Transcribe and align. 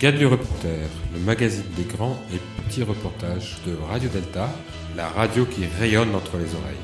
Gadlu 0.00 0.26
Reporter, 0.26 0.88
le 1.12 1.18
magazine 1.18 1.64
des 1.76 1.82
grands 1.82 2.16
et 2.32 2.38
petits 2.62 2.84
reportages 2.84 3.56
de 3.66 3.74
Radio 3.90 4.08
Delta, 4.08 4.48
la 4.96 5.08
radio 5.08 5.44
qui 5.44 5.66
rayonne 5.80 6.14
entre 6.14 6.36
les 6.36 6.54
oreilles. 6.54 6.76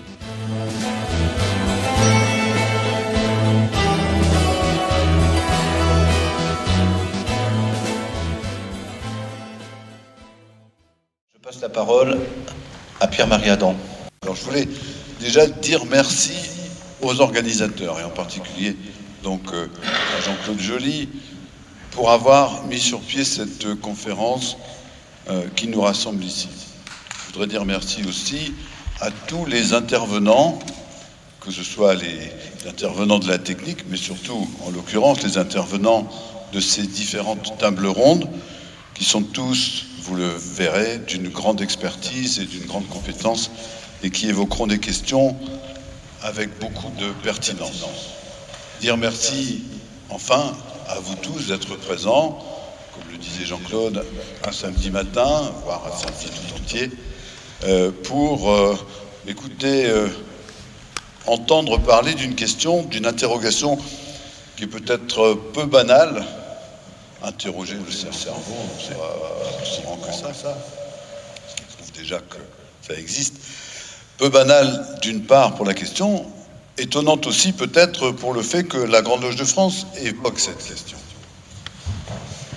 Je 11.34 11.40
passe 11.40 11.60
la 11.62 11.68
parole 11.68 12.18
à 13.00 13.06
Pierre-Marie 13.06 13.50
Adam. 13.50 13.76
Alors 14.24 14.34
je 14.34 14.42
voulais 14.42 14.68
déjà 15.20 15.46
dire 15.46 15.84
merci 15.88 16.34
aux 17.00 17.20
organisateurs 17.20 18.00
et 18.00 18.02
en 18.02 18.10
particulier 18.10 18.74
donc 19.22 19.42
euh, 19.52 19.68
à 19.84 20.20
Jean-Claude 20.20 20.58
Joly 20.58 21.08
pour 21.94 22.10
avoir 22.10 22.64
mis 22.66 22.80
sur 22.80 23.00
pied 23.00 23.24
cette 23.24 23.80
conférence 23.80 24.56
euh, 25.30 25.44
qui 25.54 25.68
nous 25.68 25.80
rassemble 25.80 26.24
ici. 26.24 26.48
Je 27.28 27.32
voudrais 27.32 27.46
dire 27.46 27.64
merci 27.64 28.04
aussi 28.04 28.52
à 29.00 29.10
tous 29.10 29.46
les 29.46 29.72
intervenants, 29.72 30.58
que 31.40 31.52
ce 31.52 31.62
soit 31.62 31.94
les 31.94 32.32
intervenants 32.68 33.20
de 33.20 33.28
la 33.28 33.38
technique, 33.38 33.84
mais 33.88 33.96
surtout 33.96 34.48
en 34.66 34.70
l'occurrence 34.70 35.22
les 35.22 35.38
intervenants 35.38 36.08
de 36.52 36.60
ces 36.60 36.82
différentes 36.82 37.56
tables 37.58 37.86
rondes 37.86 38.28
qui 38.94 39.04
sont 39.04 39.22
tous, 39.22 39.86
vous 40.02 40.16
le 40.16 40.28
verrez, 40.28 40.98
d'une 40.98 41.28
grande 41.28 41.60
expertise 41.60 42.40
et 42.40 42.44
d'une 42.44 42.66
grande 42.66 42.88
compétence 42.88 43.50
et 44.02 44.10
qui 44.10 44.28
évoqueront 44.28 44.66
des 44.66 44.78
questions 44.78 45.36
avec 46.22 46.58
beaucoup 46.58 46.90
de 46.98 47.10
pertinence. 47.22 47.84
Dire 48.80 48.96
merci 48.96 49.62
enfin 50.10 50.54
à 50.88 50.98
vous 51.00 51.14
tous 51.16 51.48
d'être 51.48 51.76
présents, 51.76 52.38
comme 52.94 53.10
le 53.10 53.18
disait 53.18 53.44
Jean-Claude, 53.44 54.04
un 54.44 54.52
samedi 54.52 54.90
matin, 54.90 55.52
voire 55.64 55.82
un 55.86 55.96
samedi 55.96 56.26
tout 56.26 56.54
entier, 56.56 56.90
euh, 57.64 57.90
pour 58.04 58.50
euh, 58.50 58.76
écouter, 59.26 59.86
euh, 59.86 60.08
entendre 61.26 61.78
parler 61.78 62.14
d'une 62.14 62.34
question, 62.34 62.82
d'une 62.82 63.06
interrogation 63.06 63.78
qui 64.56 64.64
est 64.64 64.68
peut-être 64.68 65.34
peu 65.52 65.64
banale, 65.64 66.24
interroger 67.22 67.74
le 67.74 67.90
cerveau, 67.90 68.54
c'est 68.78 68.96
pas 68.96 69.16
aussi 69.62 69.82
grand 69.82 69.96
que 69.96 70.12
ça, 70.12 70.34
ça. 70.34 70.56
Je 71.68 71.76
trouve 71.76 71.92
déjà 71.92 72.18
que 72.18 72.36
ça 72.86 72.94
existe. 72.94 73.36
Peu 74.18 74.28
banal 74.28 74.98
d'une 75.02 75.22
part 75.22 75.54
pour 75.54 75.64
la 75.64 75.74
question, 75.74 76.26
étonnante 76.78 77.26
aussi 77.26 77.52
peut-être 77.52 78.10
pour 78.10 78.32
le 78.32 78.42
fait 78.42 78.64
que 78.64 78.78
la 78.78 79.02
Grande 79.02 79.22
Loge 79.22 79.36
de 79.36 79.44
France 79.44 79.86
évoque 80.02 80.38
cette 80.40 80.64
question. 80.66 80.98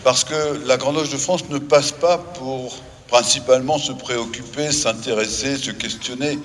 Parce 0.04 0.24
que 0.24 0.66
la 0.66 0.78
Grande 0.78 0.96
Loge 0.96 1.12
de 1.12 1.18
France 1.18 1.50
ne 1.50 1.58
passe 1.58 1.92
pas 1.92 2.18
pour 2.18 2.82
principalement 3.08 3.78
se 3.78 3.92
préoccuper, 3.92 4.72
s'intéresser, 4.72 5.58
se 5.58 5.72
questionner 5.72 6.40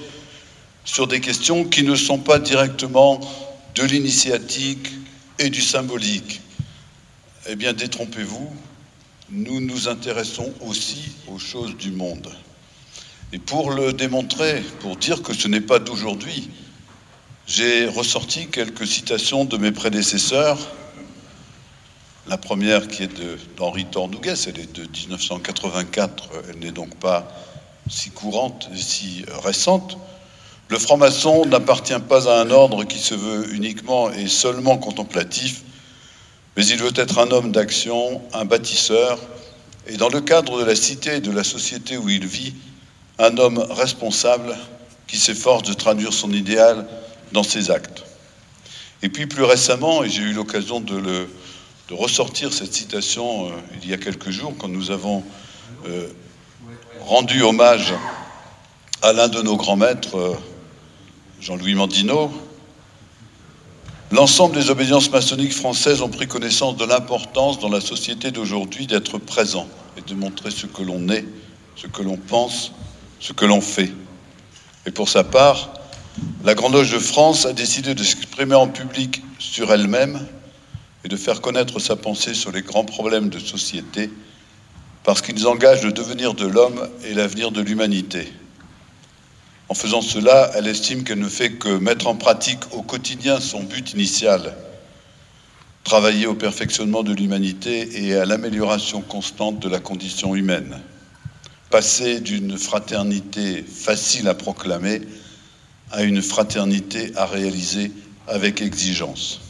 sur 0.84 1.06
des 1.06 1.20
questions 1.20 1.64
qui 1.64 1.82
ne 1.82 1.94
sont 1.94 2.18
pas 2.18 2.38
directement 2.38 3.20
de 3.74 3.82
l'initiatique 3.84 4.88
et 5.38 5.48
du 5.48 5.60
symbolique. 5.60 6.40
Eh 7.48 7.56
bien, 7.56 7.72
détrompez-vous, 7.72 8.52
nous 9.30 9.60
nous 9.60 9.88
intéressons 9.88 10.52
aussi 10.60 11.12
aux 11.28 11.38
choses 11.38 11.76
du 11.76 11.90
monde. 11.90 12.30
Et 13.32 13.38
pour 13.38 13.70
le 13.70 13.92
démontrer, 13.92 14.62
pour 14.80 14.96
dire 14.96 15.22
que 15.22 15.32
ce 15.32 15.48
n'est 15.48 15.62
pas 15.62 15.78
d'aujourd'hui, 15.78 16.50
j'ai 17.46 17.86
ressorti 17.86 18.46
quelques 18.46 18.86
citations 18.86 19.44
de 19.44 19.56
mes 19.56 19.72
prédécesseurs. 19.72 20.58
La 22.28 22.38
première 22.38 22.86
qui 22.86 23.02
est 23.02 23.56
d'Henri 23.56 23.84
Tornougues, 23.86 24.34
elle 24.46 24.60
est 24.60 24.72
de 24.72 24.82
1984, 24.82 26.28
elle 26.48 26.60
n'est 26.60 26.70
donc 26.70 26.94
pas 26.96 27.26
si 27.90 28.10
courante 28.10 28.68
et 28.72 28.78
si 28.78 29.24
récente. 29.42 29.98
Le 30.68 30.78
franc-maçon 30.78 31.44
n'appartient 31.46 31.98
pas 32.08 32.28
à 32.32 32.40
un 32.40 32.50
ordre 32.50 32.84
qui 32.84 32.98
se 32.98 33.14
veut 33.14 33.52
uniquement 33.52 34.10
et 34.12 34.28
seulement 34.28 34.78
contemplatif, 34.78 35.62
mais 36.56 36.64
il 36.64 36.78
veut 36.78 36.92
être 36.94 37.18
un 37.18 37.30
homme 37.32 37.50
d'action, 37.50 38.22
un 38.32 38.44
bâtisseur, 38.44 39.18
et 39.88 39.96
dans 39.96 40.08
le 40.08 40.20
cadre 40.20 40.60
de 40.60 40.64
la 40.64 40.76
cité 40.76 41.16
et 41.16 41.20
de 41.20 41.32
la 41.32 41.42
société 41.42 41.96
où 41.96 42.08
il 42.08 42.24
vit, 42.24 42.54
un 43.18 43.36
homme 43.36 43.58
responsable 43.58 44.56
qui 45.08 45.18
s'efforce 45.18 45.64
de 45.64 45.72
traduire 45.72 46.12
son 46.12 46.32
idéal 46.32 46.86
dans 47.32 47.42
ses 47.42 47.70
actes. 47.70 48.04
Et 49.02 49.08
puis 49.08 49.26
plus 49.26 49.44
récemment, 49.44 50.04
et 50.04 50.08
j'ai 50.08 50.22
eu 50.22 50.32
l'occasion 50.32 50.80
de, 50.80 51.26
ressortir 51.90 52.54
cette 52.54 52.72
citation 52.72 53.48
euh, 53.48 53.50
il 53.82 53.90
y 53.90 53.92
a 53.92 53.98
quelques 53.98 54.30
jours, 54.30 54.54
quand 54.56 54.68
nous 54.68 54.90
avons 54.90 55.22
euh, 55.86 56.08
rendu 57.00 57.42
hommage 57.42 57.92
à 59.02 59.12
l'un 59.12 59.28
de 59.28 59.42
nos 59.42 59.56
grands 59.56 59.76
maîtres, 59.76 60.16
euh, 60.16 60.34
Jean-Louis 61.42 61.74
Mandino, 61.74 62.32
L'ensemble 64.12 64.54
des 64.54 64.68
obédiences 64.68 65.10
maçonniques 65.10 65.54
françaises 65.54 66.02
ont 66.02 66.10
pris 66.10 66.26
connaissance 66.26 66.76
de 66.76 66.84
l'importance 66.84 67.58
dans 67.60 67.70
la 67.70 67.80
société 67.80 68.30
d'aujourd'hui 68.30 68.86
d'être 68.86 69.16
présent 69.16 69.66
et 69.96 70.02
de 70.02 70.14
montrer 70.14 70.50
ce 70.50 70.66
que 70.66 70.82
l'on 70.82 71.08
est, 71.08 71.24
ce 71.76 71.86
que 71.86 72.02
l'on 72.02 72.18
pense, 72.18 72.72
ce 73.20 73.32
que 73.32 73.46
l'on 73.46 73.62
fait. 73.62 73.90
Et 74.84 74.90
pour 74.90 75.08
sa 75.08 75.24
part, 75.24 75.72
la 76.44 76.54
Grande 76.54 76.74
Loge 76.74 76.92
de 76.92 76.98
France 76.98 77.46
a 77.46 77.52
décidé 77.52 77.94
de 77.94 78.02
s'exprimer 78.02 78.54
en 78.54 78.68
public 78.68 79.22
sur 79.38 79.72
elle-même 79.72 80.26
et 81.04 81.08
de 81.08 81.16
faire 81.16 81.40
connaître 81.40 81.78
sa 81.78 81.96
pensée 81.96 82.34
sur 82.34 82.52
les 82.52 82.62
grands 82.62 82.84
problèmes 82.84 83.28
de 83.28 83.38
société 83.38 84.10
parce 85.04 85.22
qu'ils 85.22 85.46
engagent 85.46 85.84
le 85.84 85.92
devenir 85.92 86.34
de 86.34 86.46
l'homme 86.46 86.88
et 87.04 87.14
l'avenir 87.14 87.50
de 87.50 87.60
l'humanité. 87.60 88.32
En 89.68 89.74
faisant 89.74 90.02
cela, 90.02 90.50
elle 90.54 90.66
estime 90.66 91.02
qu'elle 91.02 91.18
ne 91.18 91.28
fait 91.28 91.52
que 91.52 91.78
mettre 91.78 92.06
en 92.06 92.14
pratique 92.14 92.60
au 92.72 92.82
quotidien 92.82 93.40
son 93.40 93.62
but 93.62 93.92
initial, 93.94 94.54
travailler 95.82 96.26
au 96.26 96.34
perfectionnement 96.34 97.02
de 97.02 97.14
l'humanité 97.14 98.04
et 98.04 98.14
à 98.14 98.24
l'amélioration 98.24 99.00
constante 99.00 99.60
de 99.60 99.68
la 99.68 99.80
condition 99.80 100.36
humaine, 100.36 100.80
passer 101.70 102.20
d'une 102.20 102.58
fraternité 102.58 103.62
facile 103.62 104.28
à 104.28 104.34
proclamer 104.34 105.00
à 105.92 106.02
une 106.02 106.22
fraternité 106.22 107.12
à 107.16 107.26
réaliser 107.26 107.92
avec 108.26 108.62
exigence. 108.62 109.40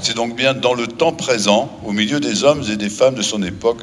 C'est 0.00 0.16
donc 0.16 0.36
bien 0.36 0.54
dans 0.54 0.74
le 0.74 0.86
temps 0.86 1.12
présent, 1.12 1.78
au 1.84 1.92
milieu 1.92 2.20
des 2.20 2.44
hommes 2.44 2.64
et 2.70 2.76
des 2.76 2.90
femmes 2.90 3.14
de 3.14 3.22
son 3.22 3.42
époque, 3.42 3.82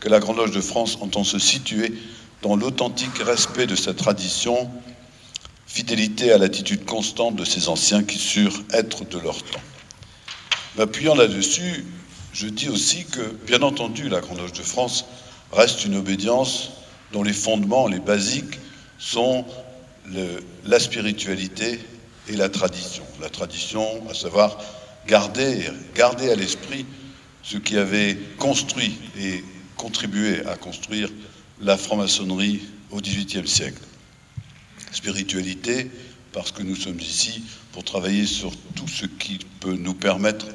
que 0.00 0.08
la 0.08 0.20
Grande 0.20 0.36
Loge 0.36 0.52
de 0.52 0.60
France 0.60 0.98
entend 1.00 1.24
se 1.24 1.38
situer 1.38 1.92
dans 2.42 2.56
l'authentique 2.56 3.18
respect 3.18 3.66
de 3.66 3.76
sa 3.76 3.94
tradition 3.94 4.70
fidélité 5.66 6.32
à 6.32 6.38
l'attitude 6.38 6.84
constante 6.84 7.36
de 7.36 7.44
ces 7.44 7.68
anciens 7.68 8.02
qui 8.02 8.18
surent 8.18 8.62
être 8.72 9.04
de 9.08 9.18
leur 9.18 9.42
temps. 9.42 9.60
M'appuyant 10.76 11.14
là-dessus, 11.14 11.84
je 12.32 12.48
dis 12.48 12.68
aussi 12.68 13.04
que, 13.04 13.20
bien 13.46 13.62
entendu, 13.62 14.08
la 14.08 14.20
Grande 14.20 14.38
Loge 14.38 14.52
de 14.52 14.62
France 14.62 15.04
reste 15.52 15.84
une 15.84 15.96
obédience 15.96 16.70
dont 17.12 17.22
les 17.22 17.32
fondements, 17.32 17.86
les 17.86 18.00
basiques, 18.00 18.58
sont 18.98 19.44
la 20.64 20.80
spiritualité 20.80 21.80
et 22.28 22.36
la 22.36 22.48
tradition. 22.48 23.04
La 23.20 23.28
tradition, 23.28 23.86
à 24.08 24.14
savoir 24.14 24.58
garder, 25.06 25.64
garder 25.94 26.30
à 26.30 26.36
l'esprit 26.36 26.86
ce 27.42 27.56
qui 27.56 27.76
avait 27.76 28.18
construit 28.38 28.98
et 29.18 29.42
contribué 29.76 30.44
à 30.46 30.56
construire 30.56 31.08
la 31.60 31.76
franc-maçonnerie 31.76 32.60
au 32.90 33.00
XVIIIe 33.00 33.48
siècle 33.48 33.82
spiritualité, 34.92 35.90
parce 36.32 36.52
que 36.52 36.62
nous 36.62 36.76
sommes 36.76 37.00
ici 37.00 37.42
pour 37.72 37.84
travailler 37.84 38.26
sur 38.26 38.52
tout 38.74 38.88
ce 38.88 39.06
qui 39.06 39.38
peut 39.60 39.76
nous 39.76 39.94
permettre 39.94 40.46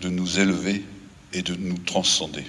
de 0.00 0.08
nous 0.08 0.38
élever 0.38 0.84
et 1.32 1.42
de 1.42 1.54
nous 1.54 1.78
transcender. 1.78 2.44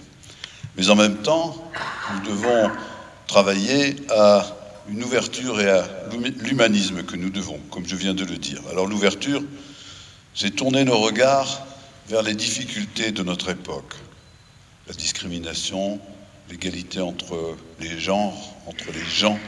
Mais 0.77 0.89
en 0.89 0.95
même 0.95 1.17
temps, 1.17 1.71
nous 2.13 2.29
devons 2.29 2.69
travailler 3.27 3.95
à 4.09 4.55
une 4.91 5.03
ouverture 5.03 5.61
et 5.61 5.69
à 5.69 5.87
l'humanisme 6.41 7.03
que 7.03 7.15
nous 7.15 7.29
devons, 7.29 7.59
comme 7.69 7.87
je 7.87 7.95
viens 7.95 8.13
de 8.13 8.25
le 8.25 8.37
dire. 8.37 8.61
Alors 8.71 8.87
l'ouverture, 8.87 9.43
c'est 10.33 10.55
tourner 10.55 10.83
nos 10.83 10.97
regards 10.97 11.65
vers 12.07 12.23
les 12.23 12.33
difficultés 12.33 13.11
de 13.11 13.23
notre 13.23 13.49
époque, 13.49 13.93
la 14.87 14.93
discrimination, 14.93 15.99
l'égalité 16.49 17.01
entre 17.01 17.55
les 17.79 17.99
genres, 17.99 18.55
entre 18.65 18.91
les 18.91 19.05
gens, 19.05 19.39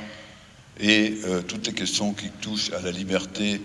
et 0.80 1.18
euh, 1.26 1.42
toutes 1.42 1.68
les 1.68 1.74
questions 1.74 2.14
qui 2.14 2.30
touchent 2.30 2.72
à 2.72 2.82
la 2.82 2.92
liberté 2.92 3.62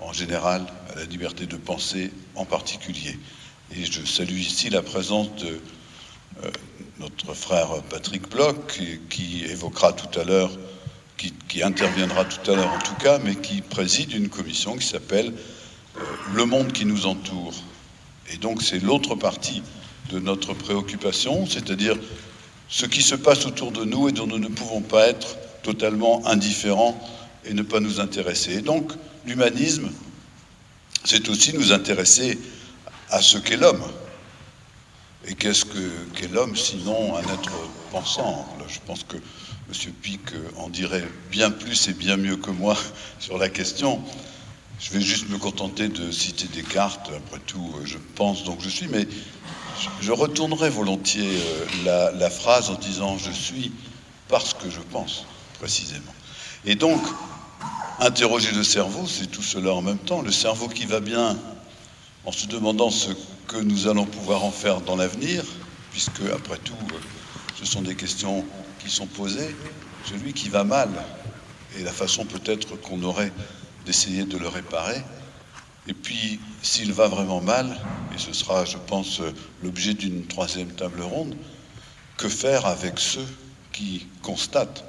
en 0.00 0.12
général, 0.12 0.66
à 0.92 0.96
la 0.96 1.04
liberté 1.04 1.46
de 1.46 1.56
penser 1.56 2.10
en 2.34 2.44
particulier. 2.44 3.18
Et 3.74 3.84
je 3.84 4.04
salue 4.04 4.38
ici 4.38 4.68
la 4.68 4.82
présence 4.82 5.34
de 5.36 5.60
euh, 6.44 6.50
notre 6.98 7.32
frère 7.32 7.82
Patrick 7.88 8.28
Bloch, 8.28 8.66
qui, 8.68 9.00
qui 9.08 9.44
évoquera 9.44 9.92
tout 9.94 10.18
à 10.18 10.24
l'heure, 10.24 10.50
qui, 11.16 11.62
interviendra 11.62 12.24
tout 12.24 12.50
à 12.50 12.56
l'heure 12.56 12.72
en 12.72 12.78
tout 12.78 12.94
cas, 12.96 13.18
mais 13.18 13.36
qui 13.36 13.62
préside 13.62 14.12
une 14.12 14.28
commission 14.28 14.76
qui 14.76 14.86
s'appelle 14.86 15.32
euh, 15.96 16.00
Le 16.34 16.44
monde 16.44 16.72
qui 16.72 16.84
nous 16.84 17.06
entoure. 17.06 17.54
Et 18.32 18.36
donc 18.36 18.62
c'est 18.62 18.82
l'autre 18.82 19.14
partie 19.14 19.62
de 20.10 20.18
notre 20.18 20.54
préoccupation, 20.54 21.46
c'est-à-dire 21.46 21.96
ce 22.68 22.86
qui 22.86 23.02
se 23.02 23.14
passe 23.14 23.46
autour 23.46 23.72
de 23.72 23.84
nous 23.84 24.08
et 24.08 24.12
dont 24.12 24.26
nous 24.26 24.38
ne 24.38 24.48
pouvons 24.48 24.80
pas 24.80 25.06
être 25.06 25.36
totalement 25.62 26.26
indifférents 26.26 27.00
et 27.44 27.54
ne 27.54 27.62
pas 27.62 27.80
nous 27.80 28.00
intéresser. 28.00 28.54
Et 28.54 28.62
donc, 28.62 28.92
l'humanisme, 29.26 29.90
c'est 31.04 31.28
aussi 31.28 31.54
nous 31.54 31.72
intéresser 31.72 32.38
à 33.10 33.20
ce 33.20 33.38
qu'est 33.38 33.56
l'homme. 33.56 33.82
Et 35.26 35.34
qu'est-ce 35.34 35.64
qu'est 35.64 36.28
l'homme 36.32 36.56
sinon 36.56 37.16
un 37.16 37.22
être 37.22 37.52
pensant? 37.90 38.46
Je 38.68 38.78
pense 38.86 39.04
que 39.04 39.16
M. 39.68 39.92
Pic 40.02 40.20
en 40.56 40.68
dirait 40.68 41.06
bien 41.30 41.50
plus 41.50 41.88
et 41.88 41.94
bien 41.94 42.16
mieux 42.16 42.36
que 42.36 42.50
moi 42.50 42.76
sur 43.18 43.38
la 43.38 43.48
question. 43.48 44.02
Je 44.80 44.90
vais 44.90 45.00
juste 45.00 45.28
me 45.30 45.38
contenter 45.38 45.88
de 45.88 46.10
citer 46.10 46.46
Descartes. 46.48 47.10
Après 47.16 47.40
tout, 47.46 47.74
je 47.84 47.96
pense 48.16 48.44
donc 48.44 48.60
je 48.60 48.68
suis, 48.68 48.88
mais 48.88 49.06
je 50.00 50.12
retournerai 50.12 50.68
volontiers 50.68 51.38
euh, 51.86 52.12
la, 52.18 52.30
phrase 52.30 52.70
en 52.70 52.74
disant 52.74 53.16
je 53.18 53.30
suis 53.30 53.72
parce 54.28 54.54
que 54.54 54.70
je 54.70 54.80
pense, 54.80 55.24
précisément. 55.58 56.14
Et 56.64 56.74
donc, 56.74 57.00
interroger 58.00 58.52
le 58.52 58.64
cerveau, 58.64 59.06
c'est 59.06 59.26
tout 59.26 59.42
cela 59.42 59.72
en 59.72 59.82
même 59.82 59.98
temps. 59.98 60.22
Le 60.22 60.32
cerveau 60.32 60.68
qui 60.68 60.86
va 60.86 61.00
bien 61.00 61.36
en 62.24 62.32
se 62.32 62.46
demandant 62.46 62.90
ce 62.90 63.10
que 63.46 63.58
nous 63.58 63.86
allons 63.86 64.06
pouvoir 64.06 64.44
en 64.44 64.50
faire 64.50 64.80
dans 64.80 64.96
l'avenir, 64.96 65.44
puisque, 65.92 66.22
après 66.32 66.58
tout, 66.58 66.74
ce 67.58 67.66
sont 67.66 67.82
des 67.82 67.94
questions 67.94 68.44
qui 68.84 68.90
sont 68.90 69.06
posées. 69.06 69.54
Celui 70.04 70.34
qui 70.34 70.50
va 70.50 70.64
mal, 70.64 70.90
et 71.78 71.82
la 71.82 71.92
façon 71.92 72.26
peut-être 72.26 72.76
qu'on 72.80 73.02
aurait 73.02 73.32
d'essayer 73.86 74.24
de 74.24 74.36
le 74.36 74.48
réparer. 74.48 75.02
Et 75.88 75.94
puis, 75.94 76.38
s'il 76.62 76.92
va 76.92 77.08
vraiment 77.08 77.40
mal, 77.40 77.78
et 78.14 78.18
ce 78.18 78.32
sera, 78.32 78.64
je 78.64 78.76
pense, 78.76 79.20
l'objet 79.62 79.94
d'une 79.94 80.26
troisième 80.26 80.72
table 80.72 81.02
ronde, 81.02 81.34
que 82.16 82.28
faire 82.28 82.66
avec 82.66 82.98
ceux 82.98 83.26
qui 83.72 84.06
constatent 84.22 84.84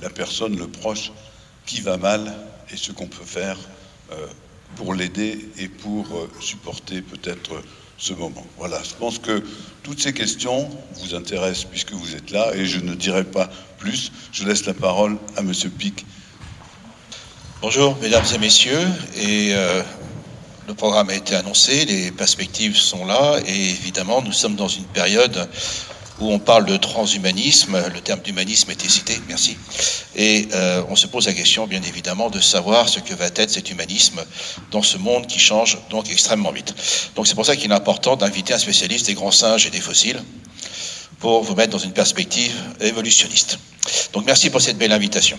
la 0.00 0.10
personne, 0.10 0.58
le 0.58 0.68
proche, 0.68 1.12
qui 1.66 1.80
va 1.80 1.96
mal, 1.96 2.34
et 2.70 2.76
ce 2.76 2.92
qu'on 2.92 3.06
peut 3.06 3.24
faire 3.24 3.58
euh, 4.12 4.26
pour 4.76 4.94
l'aider 4.94 5.48
et 5.58 5.68
pour 5.68 6.06
euh, 6.16 6.30
supporter 6.40 7.02
peut-être 7.02 7.62
ce 7.98 8.12
moment. 8.12 8.46
Voilà, 8.58 8.80
je 8.82 8.94
pense 8.94 9.18
que 9.18 9.42
toutes 9.82 10.00
ces 10.00 10.12
questions 10.12 10.68
vous 11.00 11.14
intéressent 11.14 11.64
puisque 11.64 11.92
vous 11.92 12.14
êtes 12.14 12.30
là, 12.30 12.54
et 12.54 12.66
je 12.66 12.80
ne 12.80 12.94
dirai 12.94 13.24
pas 13.24 13.50
plus. 13.78 14.12
Je 14.32 14.44
laisse 14.44 14.66
la 14.66 14.74
parole 14.74 15.18
à 15.36 15.42
Monsieur 15.42 15.70
Pic 15.70 16.04
Bonjour, 17.62 17.96
mesdames 18.02 18.24
et 18.34 18.38
messieurs. 18.38 18.86
Et 19.16 19.54
euh, 19.54 19.82
le 20.68 20.74
programme 20.74 21.08
a 21.08 21.14
été 21.14 21.34
annoncé, 21.34 21.86
les 21.86 22.10
perspectives 22.10 22.76
sont 22.76 23.06
là, 23.06 23.40
et 23.46 23.70
évidemment, 23.70 24.20
nous 24.20 24.32
sommes 24.34 24.54
dans 24.54 24.68
une 24.68 24.84
période 24.84 25.48
où 26.20 26.32
on 26.32 26.38
parle 26.38 26.66
de 26.66 26.76
transhumanisme. 26.76 27.76
Le 27.92 28.00
terme 28.00 28.20
d'humanisme 28.20 28.70
été 28.70 28.88
cité, 28.88 29.20
merci. 29.28 29.56
Et 30.14 30.48
euh, 30.52 30.82
on 30.88 30.96
se 30.96 31.06
pose 31.06 31.26
la 31.26 31.32
question, 31.32 31.66
bien 31.66 31.82
évidemment, 31.82 32.30
de 32.30 32.40
savoir 32.40 32.88
ce 32.88 33.00
que 33.00 33.14
va 33.14 33.26
être 33.26 33.50
cet 33.50 33.70
humanisme 33.70 34.24
dans 34.70 34.82
ce 34.82 34.98
monde 34.98 35.26
qui 35.26 35.38
change 35.38 35.78
donc 35.90 36.10
extrêmement 36.10 36.52
vite. 36.52 36.74
Donc 37.16 37.26
c'est 37.26 37.34
pour 37.34 37.46
ça 37.46 37.56
qu'il 37.56 37.70
est 37.70 37.74
important 37.74 38.16
d'inviter 38.16 38.54
un 38.54 38.58
spécialiste 38.58 39.06
des 39.06 39.14
grands 39.14 39.30
singes 39.32 39.66
et 39.66 39.70
des 39.70 39.80
fossiles 39.80 40.22
pour 41.18 41.42
vous 41.42 41.54
mettre 41.54 41.72
dans 41.72 41.78
une 41.78 41.92
perspective 41.92 42.54
évolutionniste. 42.80 43.58
Donc 44.12 44.26
merci 44.26 44.50
pour 44.50 44.60
cette 44.60 44.78
belle 44.78 44.92
invitation. 44.92 45.38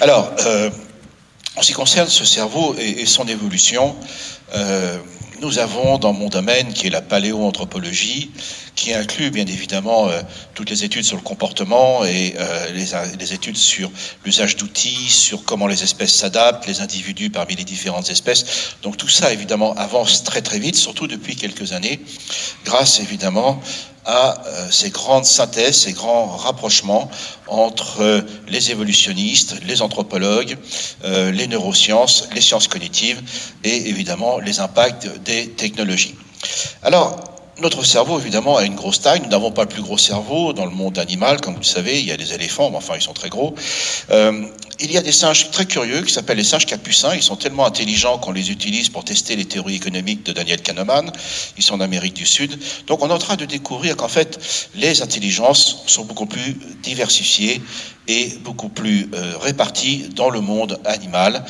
Alors, 0.00 0.32
euh, 0.40 0.70
en 1.56 1.62
ce 1.62 1.68
qui 1.68 1.72
concerne 1.72 2.08
ce 2.08 2.24
cerveau 2.24 2.74
et, 2.78 3.06
son 3.06 3.28
évolution, 3.28 3.94
euh, 4.54 4.98
nous 5.40 5.58
avons 5.58 5.98
dans 5.98 6.12
mon 6.12 6.28
domaine, 6.28 6.72
qui 6.72 6.88
est 6.88 6.90
la 6.90 7.02
paléoanthropologie, 7.02 8.30
qui 8.74 8.92
inclut 8.92 9.30
bien 9.30 9.46
évidemment 9.46 10.08
euh, 10.08 10.20
toutes 10.54 10.70
les 10.70 10.84
études 10.84 11.04
sur 11.04 11.16
le 11.16 11.22
comportement 11.22 12.04
et 12.04 12.34
euh, 12.38 12.70
les, 12.72 12.86
les, 13.18 13.32
études 13.32 13.56
sur 13.56 13.90
l'usage 14.24 14.56
d'outils, 14.56 15.08
sur 15.10 15.44
comment 15.44 15.66
les 15.66 15.82
espèces 15.82 16.14
s'adaptent, 16.14 16.66
les 16.66 16.80
individus 16.80 17.30
parmi 17.30 17.54
les 17.54 17.64
différentes 17.64 18.10
espèces. 18.10 18.76
Donc 18.82 18.96
tout 18.96 19.08
ça 19.08 19.32
évidemment 19.32 19.74
avance 19.74 20.24
très 20.24 20.42
très 20.42 20.58
vite, 20.58 20.76
surtout 20.76 21.06
depuis 21.06 21.36
quelques 21.36 21.72
années, 21.72 22.00
grâce 22.64 23.00
évidemment 23.00 23.60
à 24.04 24.42
euh, 24.46 24.70
ces 24.70 24.90
grandes 24.90 25.24
synthèses, 25.24 25.82
ces 25.82 25.92
grands 25.92 26.26
rapprochements 26.26 27.10
entre 27.46 28.02
euh, 28.02 28.20
les 28.48 28.70
évolutionnistes, 28.70 29.56
les 29.66 29.82
anthropologues, 29.82 30.58
euh, 31.04 31.30
les 31.30 31.46
neurosciences, 31.46 32.28
les 32.34 32.40
sciences 32.40 32.68
cognitives 32.68 33.22
et 33.62 33.88
évidemment 33.88 34.38
les 34.38 34.60
impacts 34.60 35.08
des 35.22 35.50
technologies. 35.50 36.14
Alors, 36.82 37.33
notre 37.60 37.84
cerveau, 37.84 38.18
évidemment, 38.18 38.56
a 38.56 38.64
une 38.64 38.74
grosse 38.74 39.00
taille. 39.00 39.20
Nous 39.20 39.28
n'avons 39.28 39.52
pas 39.52 39.62
le 39.62 39.68
plus 39.68 39.82
gros 39.82 39.98
cerveau 39.98 40.52
dans 40.52 40.64
le 40.64 40.72
monde 40.72 40.98
animal, 40.98 41.40
comme 41.40 41.54
vous 41.54 41.60
le 41.60 41.64
savez. 41.64 42.00
Il 42.00 42.06
y 42.06 42.12
a 42.12 42.16
des 42.16 42.32
éléphants, 42.32 42.70
mais 42.70 42.76
enfin, 42.76 42.94
ils 42.96 43.02
sont 43.02 43.12
très 43.12 43.28
gros. 43.28 43.54
Euh, 44.10 44.46
il 44.80 44.90
y 44.90 44.98
a 44.98 45.02
des 45.02 45.12
singes 45.12 45.50
très 45.50 45.66
curieux 45.66 46.02
qui 46.02 46.12
s'appellent 46.12 46.36
les 46.36 46.44
singes 46.44 46.66
capucins. 46.66 47.14
Ils 47.14 47.22
sont 47.22 47.36
tellement 47.36 47.64
intelligents 47.64 48.18
qu'on 48.18 48.32
les 48.32 48.50
utilise 48.50 48.88
pour 48.88 49.04
tester 49.04 49.36
les 49.36 49.44
théories 49.44 49.76
économiques 49.76 50.24
de 50.24 50.32
Daniel 50.32 50.60
Kahneman. 50.62 51.12
Ils 51.56 51.62
sont 51.62 51.74
en 51.74 51.80
Amérique 51.80 52.14
du 52.14 52.26
Sud. 52.26 52.58
Donc, 52.86 53.02
on 53.02 53.08
est 53.08 53.12
en 53.12 53.18
train 53.18 53.36
de 53.36 53.44
découvrir 53.44 53.96
qu'en 53.96 54.08
fait, 54.08 54.68
les 54.74 55.02
intelligences 55.02 55.84
sont 55.86 56.04
beaucoup 56.04 56.26
plus 56.26 56.56
diversifiées 56.82 57.62
et 58.08 58.28
beaucoup 58.42 58.68
plus 58.68 59.08
euh, 59.14 59.34
réparties 59.40 60.08
dans 60.14 60.30
le 60.30 60.40
monde 60.40 60.80
animal 60.84 61.44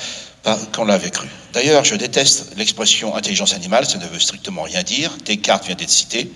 qu'on 0.74 0.84
l'avait 0.84 1.10
cru. 1.10 1.28
D'ailleurs, 1.54 1.84
je 1.84 1.94
déteste 1.94 2.56
l'expression 2.56 3.14
intelligence 3.14 3.54
animale, 3.54 3.86
ça 3.86 3.98
ne 3.98 4.06
veut 4.06 4.18
strictement 4.18 4.62
rien 4.62 4.82
dire. 4.82 5.16
Descartes 5.24 5.66
vient 5.66 5.76
d'être 5.76 5.88
cité. 5.88 6.28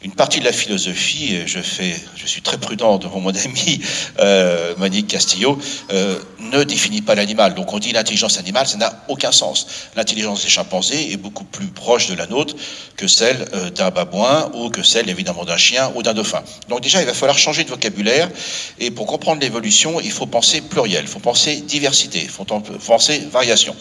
Une 0.00 0.12
partie 0.12 0.38
de 0.38 0.44
la 0.44 0.52
philosophie, 0.52 1.38
je 1.46 1.60
suis 1.60 2.40
très 2.42 2.56
prudent 2.56 2.98
devant 2.98 3.18
mon 3.18 3.30
ami 3.30 3.80
euh, 4.20 4.76
Monique 4.76 5.08
Castillo, 5.08 5.58
euh, 5.90 6.20
ne 6.38 6.62
définit 6.62 7.02
pas 7.02 7.16
l'animal. 7.16 7.54
Donc 7.54 7.72
on 7.72 7.80
dit 7.80 7.90
l'intelligence 7.90 8.38
animale, 8.38 8.68
ça 8.68 8.76
n'a 8.76 9.04
aucun 9.08 9.32
sens. 9.32 9.66
L'intelligence 9.96 10.44
des 10.44 10.48
chimpanzés 10.48 11.12
est 11.12 11.16
beaucoup 11.16 11.42
plus 11.42 11.66
proche 11.66 12.06
de 12.06 12.14
la 12.14 12.28
nôtre 12.28 12.54
que 12.96 13.08
celle 13.08 13.48
euh, 13.54 13.70
d'un 13.70 13.90
babouin 13.90 14.52
ou 14.54 14.70
que 14.70 14.84
celle 14.84 15.10
évidemment 15.10 15.44
d'un 15.44 15.56
chien 15.56 15.90
ou 15.96 16.04
d'un 16.04 16.14
dauphin. 16.14 16.44
Donc 16.68 16.80
déjà, 16.80 17.00
il 17.00 17.06
va 17.06 17.14
falloir 17.14 17.36
changer 17.36 17.64
de 17.64 17.70
vocabulaire 17.70 18.30
et 18.78 18.92
pour 18.92 19.06
comprendre 19.06 19.40
l'évolution, 19.40 19.98
il 19.98 20.12
faut 20.12 20.26
penser 20.26 20.60
pluriel, 20.60 21.02
il 21.02 21.08
faut 21.08 21.18
penser 21.18 21.56
diversité, 21.56 22.20
il 22.22 22.30
faut 22.30 22.44
penser 22.44 23.18
variation. 23.32 23.74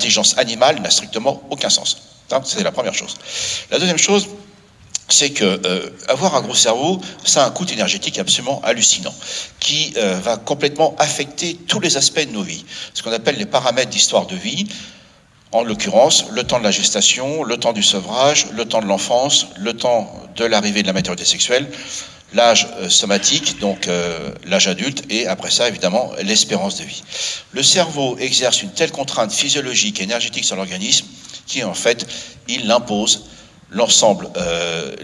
L'intelligence 0.00 0.38
animale 0.38 0.80
n'a 0.80 0.88
strictement 0.88 1.42
aucun 1.50 1.68
sens. 1.68 1.98
C'est 2.44 2.62
la 2.62 2.72
première 2.72 2.94
chose. 2.94 3.18
La 3.70 3.78
deuxième 3.78 3.98
chose, 3.98 4.28
c'est 5.10 5.28
que 5.28 5.44
euh, 5.44 5.90
avoir 6.08 6.36
un 6.36 6.40
gros 6.40 6.54
cerveau, 6.54 7.02
ça 7.22 7.44
a 7.44 7.48
un 7.48 7.50
coût 7.50 7.66
énergétique 7.66 8.18
absolument 8.18 8.62
hallucinant, 8.64 9.12
qui 9.58 9.92
euh, 9.98 10.18
va 10.18 10.38
complètement 10.38 10.96
affecter 10.98 11.54
tous 11.68 11.80
les 11.80 11.98
aspects 11.98 12.26
de 12.26 12.32
nos 12.32 12.42
vies, 12.42 12.64
ce 12.94 13.02
qu'on 13.02 13.12
appelle 13.12 13.36
les 13.36 13.44
paramètres 13.44 13.90
d'histoire 13.90 14.26
de 14.26 14.36
vie. 14.36 14.66
En 15.52 15.64
l'occurrence, 15.64 16.26
le 16.30 16.44
temps 16.44 16.58
de 16.58 16.64
la 16.64 16.70
gestation, 16.70 17.42
le 17.42 17.56
temps 17.56 17.72
du 17.72 17.82
sevrage, 17.82 18.46
le 18.52 18.64
temps 18.64 18.80
de 18.80 18.86
l'enfance, 18.86 19.48
le 19.56 19.74
temps 19.74 20.12
de 20.36 20.44
l'arrivée 20.44 20.82
de 20.82 20.86
la 20.86 20.92
maturité 20.92 21.24
sexuelle, 21.24 21.68
l'âge 22.34 22.68
euh, 22.78 22.88
somatique, 22.88 23.58
donc 23.58 23.88
l'âge 24.46 24.68
adulte, 24.68 25.02
et 25.10 25.26
après 25.26 25.50
ça, 25.50 25.66
évidemment, 25.66 26.12
l'espérance 26.22 26.76
de 26.78 26.84
vie. 26.84 27.02
Le 27.52 27.62
cerveau 27.62 28.16
exerce 28.18 28.62
une 28.62 28.70
telle 28.70 28.92
contrainte 28.92 29.32
physiologique 29.32 30.00
et 30.00 30.04
énergétique 30.04 30.44
sur 30.44 30.54
l'organisme 30.54 31.06
qui, 31.46 31.64
en 31.64 31.74
fait, 31.74 32.06
il 32.46 32.68
l'impose 32.68 33.24
l'ensemble, 33.70 34.28
euh, 34.36 34.94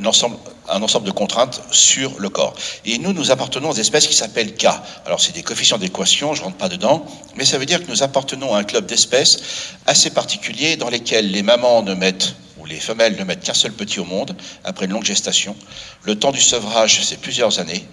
un 0.68 0.82
ensemble 0.82 1.06
de 1.06 1.12
contraintes 1.12 1.62
sur 1.70 2.18
le 2.18 2.28
corps. 2.28 2.54
Et 2.84 2.98
nous, 2.98 3.12
nous 3.12 3.30
appartenons 3.30 3.70
aux 3.70 3.74
espèces 3.74 4.06
qui 4.06 4.14
s'appellent 4.14 4.54
K. 4.54 4.66
Alors, 5.06 5.20
c'est 5.20 5.32
des 5.32 5.42
coefficients 5.42 5.78
d'équation, 5.78 6.34
je 6.34 6.40
ne 6.40 6.46
rentre 6.46 6.56
pas 6.56 6.68
dedans, 6.68 7.06
mais 7.36 7.44
ça 7.44 7.58
veut 7.58 7.66
dire 7.66 7.84
que 7.84 7.90
nous 7.90 8.02
appartenons 8.02 8.54
à 8.54 8.58
un 8.58 8.64
club 8.64 8.86
d'espèces 8.86 9.38
assez 9.86 10.10
particulier 10.10 10.76
dans 10.76 10.90
lesquels 10.90 11.30
les 11.30 11.42
mamans 11.42 11.82
ne 11.82 11.94
mettent 11.94 12.34
ou 12.58 12.66
les 12.66 12.80
femelles 12.80 13.16
ne 13.16 13.24
mettent 13.24 13.44
qu'un 13.44 13.54
seul 13.54 13.72
petit 13.72 14.00
au 14.00 14.04
monde 14.04 14.34
après 14.64 14.86
une 14.86 14.92
longue 14.92 15.04
gestation. 15.04 15.56
Le 16.02 16.18
temps 16.18 16.32
du 16.32 16.40
sevrage, 16.40 17.04
c'est 17.04 17.20
plusieurs 17.20 17.60
années. 17.60 17.86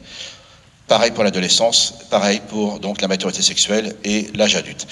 Pareil 0.88 1.12
pour 1.12 1.24
l'adolescence, 1.24 1.94
pareil 2.10 2.42
pour 2.50 2.80
donc 2.80 3.02
la 3.02 3.08
maturité 3.08 3.42
sexuelle 3.42 3.96
et 4.04 4.28
l'âge 4.36 4.56
adulte. 4.56 4.86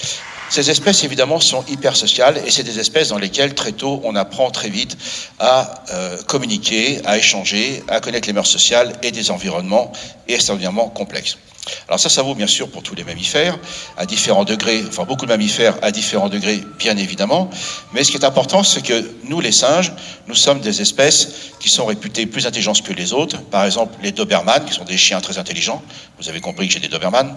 Ces 0.48 0.70
espèces, 0.70 1.04
évidemment, 1.04 1.40
sont 1.40 1.64
hyper 1.68 1.96
sociales 1.96 2.42
et 2.46 2.50
c'est 2.50 2.62
des 2.62 2.78
espèces 2.78 3.08
dans 3.08 3.18
lesquelles 3.18 3.54
très 3.54 3.72
tôt 3.72 4.00
on 4.04 4.16
apprend 4.16 4.50
très 4.50 4.68
vite 4.68 4.98
à 5.38 5.82
euh, 5.90 6.20
communiquer, 6.24 7.00
à 7.06 7.16
échanger, 7.16 7.82
à 7.88 8.00
connaître 8.00 8.26
les 8.26 8.34
mœurs 8.34 8.48
sociales 8.48 8.92
et 9.02 9.12
des 9.12 9.30
environnements 9.30 9.92
extraordinairement 10.28 10.88
complexes. 10.88 11.38
Alors 11.86 12.00
ça, 12.00 12.08
ça 12.08 12.22
vaut 12.22 12.34
bien 12.34 12.46
sûr 12.46 12.68
pour 12.68 12.82
tous 12.82 12.94
les 12.94 13.04
mammifères, 13.04 13.56
à 13.96 14.04
différents 14.04 14.44
degrés, 14.44 14.82
enfin 14.88 15.04
beaucoup 15.04 15.26
de 15.26 15.30
mammifères 15.30 15.76
à 15.82 15.92
différents 15.92 16.28
degrés, 16.28 16.60
bien 16.78 16.96
évidemment. 16.96 17.50
Mais 17.92 18.02
ce 18.02 18.10
qui 18.10 18.16
est 18.16 18.24
important, 18.24 18.64
c'est 18.64 18.82
que 18.82 19.10
nous, 19.24 19.40
les 19.40 19.52
singes, 19.52 19.92
nous 20.26 20.34
sommes 20.34 20.60
des 20.60 20.80
espèces 20.80 21.28
qui 21.60 21.68
sont 21.68 21.86
réputées 21.86 22.26
plus 22.26 22.46
intelligentes 22.46 22.82
que 22.82 22.92
les 22.92 23.12
autres. 23.12 23.40
Par 23.42 23.64
exemple, 23.64 23.94
les 24.02 24.10
Dobermans, 24.10 24.64
qui 24.66 24.72
sont 24.72 24.84
des 24.84 24.96
chiens 24.96 25.20
très 25.20 25.38
intelligents. 25.38 25.82
Vous 26.18 26.28
avez 26.28 26.40
compris 26.40 26.66
que 26.66 26.74
j'ai 26.74 26.80
des 26.80 26.88
Dobermans 26.88 27.36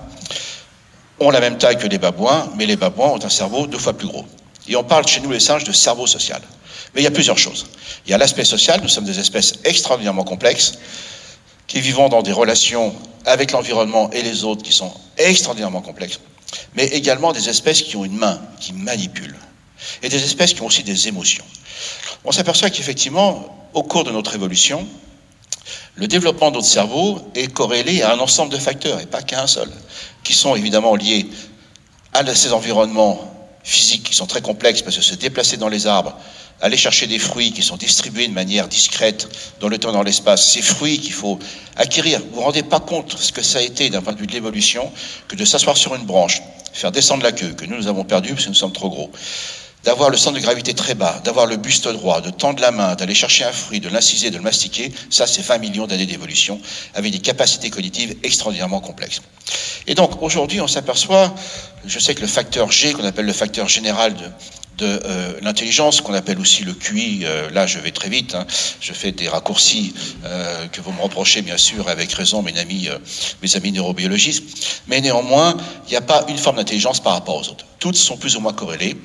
ont 1.20 1.30
la 1.30 1.40
même 1.40 1.58
taille 1.58 1.78
que 1.78 1.88
les 1.88 1.98
babouins, 1.98 2.52
mais 2.58 2.66
les 2.66 2.76
babouins 2.76 3.10
ont 3.10 3.24
un 3.24 3.30
cerveau 3.30 3.68
deux 3.68 3.78
fois 3.78 3.94
plus 3.94 4.08
gros. 4.08 4.26
Et 4.68 4.76
on 4.76 4.84
parle 4.84 5.08
chez 5.08 5.22
nous, 5.22 5.32
les 5.32 5.40
singes, 5.40 5.64
de 5.64 5.72
cerveau 5.72 6.08
social. 6.08 6.42
Mais 6.94 7.02
il 7.02 7.04
y 7.04 7.08
a 7.08 7.12
plusieurs 7.12 7.38
choses. 7.38 7.68
Il 8.06 8.12
y 8.12 8.14
a 8.14 8.18
l'aspect 8.18 8.44
social, 8.44 8.82
nous 8.82 8.90
sommes 8.90 9.06
des 9.06 9.20
espèces 9.20 9.56
extraordinairement 9.64 10.24
complexes. 10.24 10.80
Qui 11.68 11.82
vivons 11.82 12.10
dans 12.10 12.22
des 12.22 12.32
relations 12.32 12.94
avec 13.26 13.52
l'environnement 13.52 14.10
et 14.12 14.22
les 14.22 14.44
autres 14.44 14.64
qui 14.64 14.72
sont 14.72 14.94
extraordinairement 15.18 15.82
complexes, 15.82 16.20
mais 16.76 16.86
également 16.86 17.34
des 17.34 17.50
espèces 17.50 17.82
qui 17.82 17.98
ont 17.98 18.06
une 18.06 18.18
main, 18.18 18.40
qui 18.60 18.74
manipulent, 18.74 19.38
et 20.04 20.10
des 20.10 20.24
espèces 20.24 20.54
qui 20.54 20.62
ont 20.62 20.68
aussi 20.68 20.84
des 20.84 21.08
émotions. 21.08 21.46
On 22.24 22.32
s'aperçoit 22.32 22.70
qu'effectivement, 22.70 23.68
au 23.74 23.84
cours 23.84 24.04
de 24.04 24.12
notre 24.12 24.36
évolution, 24.36 24.88
le 25.96 26.08
développement 26.08 26.52
de 26.52 26.58
notre 26.58 26.68
cerveau 26.68 27.20
est 27.36 27.52
corrélé 27.52 28.02
à 28.02 28.14
un 28.14 28.20
ensemble 28.20 28.52
de 28.52 28.58
facteurs, 28.58 29.00
et 29.00 29.06
pas 29.06 29.22
qu'à 29.22 29.42
un 29.42 29.48
seul, 29.48 29.70
qui 30.24 30.34
sont 30.34 30.56
évidemment 30.56 30.96
liés 30.96 31.28
à 32.14 32.36
ces 32.36 32.54
environnements 32.54 33.35
physiques 33.66 34.04
qui 34.04 34.16
sont 34.16 34.28
très 34.28 34.42
complexes, 34.42 34.84
parce 34.84 34.96
que 34.96 35.02
se 35.02 35.16
déplacer 35.16 35.58
dans 35.58 35.68
les 35.68 35.88
arbres, 35.88 36.16
aller 36.62 36.78
chercher 36.78 37.08
des 37.08 37.20
fruits 37.20 37.52
qui 37.52 37.64
sont 37.64 37.78
distribués 37.78 38.28
de 38.28 38.34
manière 38.34 38.68
discrète 38.68 39.28
dans 39.60 39.68
le 39.68 39.78
temps 39.78 39.92
dans 39.92 40.04
l'espace, 40.04 40.52
ces 40.52 40.62
fruits 40.62 41.00
qu'il 41.00 41.14
faut 41.14 41.40
acquérir, 41.76 42.20
vous 42.20 42.26
ne 42.28 42.32
vous 42.36 42.42
rendez 42.42 42.64
pas 42.64 42.80
compte 42.80 43.18
ce 43.18 43.32
que 43.32 43.42
ça 43.42 43.60
a 43.60 43.62
été 43.62 43.90
d'un 43.90 44.02
point 44.02 44.14
de 44.14 44.20
vue 44.20 44.28
de 44.28 44.32
l'évolution 44.32 44.92
que 45.28 45.36
de 45.36 45.44
s'asseoir 45.44 45.76
sur 45.76 45.96
une 45.96 46.06
branche, 46.06 46.42
faire 46.74 46.92
descendre 46.92 47.24
la 47.24 47.32
queue, 47.32 47.54
que 47.54 47.66
nous, 47.66 47.76
nous 47.76 47.88
avons 47.88 48.06
perdu 48.06 48.34
parce 48.34 48.46
que 48.46 48.50
nous 48.50 48.56
sommes 48.56 48.72
trop 48.72 48.90
gros, 48.90 49.12
d'avoir 49.86 50.10
le 50.10 50.18
centre 50.18 50.36
de 50.36 50.42
gravité 50.42 50.74
très 50.74 50.96
bas, 50.96 51.22
d'avoir 51.24 51.46
le 51.46 51.58
buste 51.58 51.88
droit, 51.88 52.20
de 52.20 52.32
tendre 52.32 52.60
la 52.60 52.72
main, 52.72 52.96
d'aller 52.96 53.14
chercher 53.14 53.46
un 53.46 53.52
fruit, 53.52 53.80
de 53.80 53.88
l'inciser, 53.88 54.32
de 54.32 54.38
le 54.38 54.42
mastiquer, 54.42 54.92
ça 55.10 55.28
c'est 55.28 55.44
20 55.44 55.60
millions 55.60 55.88
d'années 55.88 56.08
d'évolution, 56.08 56.60
avec 56.96 57.12
des 57.12 57.20
capacités 57.20 57.70
cognitives 57.70 58.16
extraordinairement 58.24 58.82
complexes. 58.82 59.22
Et 59.86 59.94
donc 59.94 60.22
aujourd'hui 60.24 60.60
on 60.60 60.68
s'aperçoit, 60.68 61.34
je 61.86 62.00
sais 62.00 62.16
que 62.16 62.22
le 62.22 62.28
facteur 62.28 62.72
G, 62.72 62.94
qu'on 62.94 63.06
appelle 63.06 63.26
le 63.26 63.34
facteur 63.34 63.70
général 63.70 64.16
de, 64.16 64.26
de 64.78 65.00
euh, 65.06 65.34
l'intelligence, 65.42 66.02
qu'on 66.02 66.14
appelle 66.14 66.40
aussi 66.40 66.64
le 66.64 66.74
QI. 66.74 67.22
Euh, 67.24 67.50
là, 67.52 67.66
je 67.66 67.80
vais 67.80 67.92
très 67.92 68.10
vite. 68.10 68.36
Hein. 68.36 68.46
je 68.82 68.94
fais 68.94 69.12
des 69.12 69.28
raccourcis 69.28 69.94
euh, 70.26 70.68
que 70.68 70.82
vous 70.82 70.92
me 70.92 71.02
reprochez, 71.02 71.42
bien 71.42 71.58
sûr, 71.58 71.88
avec 71.88 72.12
raison, 72.12 72.42
mes 72.42 72.58
amis, 72.58 72.90
mes 73.42 73.56
amis 73.56 73.72
neurobiologistes. 73.72 74.82
Mais 74.88 75.02
néanmoins, 75.02 75.56
il 75.88 75.92
n'y 75.92 75.98
a 75.98 76.02
pas 76.02 76.26
une 76.28 76.38
forme 76.38 76.58
d'intelligence 76.58 77.00
par 77.00 77.14
rapport 77.14 77.36
aux 77.36 77.50
autres. 77.50 77.66
Toutes 77.80 77.96
sont 77.96 78.18
plus 78.18 78.36
ou 78.36 78.40
moins 78.40 78.54
corrélées. 78.54 78.98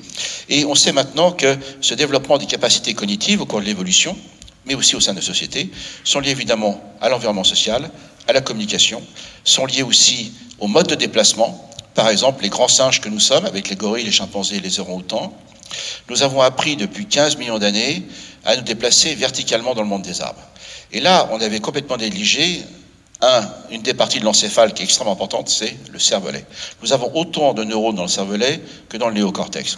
Et 0.49 0.65
on 0.65 0.75
sait 0.75 0.91
maintenant 0.91 1.31
que 1.31 1.57
ce 1.79 1.93
développement 1.93 2.37
des 2.37 2.47
capacités 2.47 2.93
cognitives 2.93 3.41
au 3.41 3.45
cours 3.45 3.61
de 3.61 3.65
l'évolution, 3.65 4.17
mais 4.65 4.75
aussi 4.75 4.95
au 4.95 4.99
sein 4.99 5.13
de 5.13 5.19
la 5.19 5.25
société, 5.25 5.71
sont 6.03 6.19
liés 6.19 6.31
évidemment 6.31 6.81
à 7.01 7.09
l'environnement 7.09 7.43
social, 7.43 7.89
à 8.27 8.33
la 8.33 8.41
communication, 8.41 9.01
sont 9.43 9.65
liés 9.65 9.83
aussi 9.83 10.33
au 10.59 10.67
mode 10.67 10.87
de 10.87 10.95
déplacement. 10.95 11.69
Par 11.95 12.09
exemple, 12.09 12.43
les 12.43 12.49
grands 12.49 12.67
singes 12.67 13.01
que 13.01 13.09
nous 13.09 13.19
sommes, 13.19 13.45
avec 13.45 13.69
les 13.69 13.75
gorilles, 13.75 14.05
les 14.05 14.11
chimpanzés 14.11 14.59
les 14.59 14.79
orang-outans, 14.79 15.35
nous 16.09 16.23
avons 16.23 16.41
appris 16.41 16.75
depuis 16.75 17.05
15 17.05 17.37
millions 17.37 17.59
d'années 17.59 18.03
à 18.45 18.55
nous 18.55 18.63
déplacer 18.63 19.15
verticalement 19.15 19.73
dans 19.73 19.81
le 19.81 19.87
monde 19.87 20.01
des 20.01 20.21
arbres. 20.21 20.41
Et 20.91 20.99
là, 20.99 21.29
on 21.31 21.39
avait 21.41 21.59
complètement 21.59 21.97
négligé 21.97 22.61
un, 23.21 23.47
une 23.69 23.81
des 23.81 23.93
parties 23.93 24.19
de 24.19 24.25
l'encéphale 24.25 24.73
qui 24.73 24.81
est 24.81 24.85
extrêmement 24.85 25.13
importante, 25.13 25.47
c'est 25.47 25.77
le 25.91 25.99
cervelet. 25.99 26.45
Nous 26.81 26.91
avons 26.91 27.11
autant 27.15 27.53
de 27.53 27.63
neurones 27.63 27.95
dans 27.95 28.01
le 28.03 28.07
cervelet 28.07 28.59
que 28.89 28.97
dans 28.97 29.07
le 29.07 29.13
néocortex. 29.13 29.77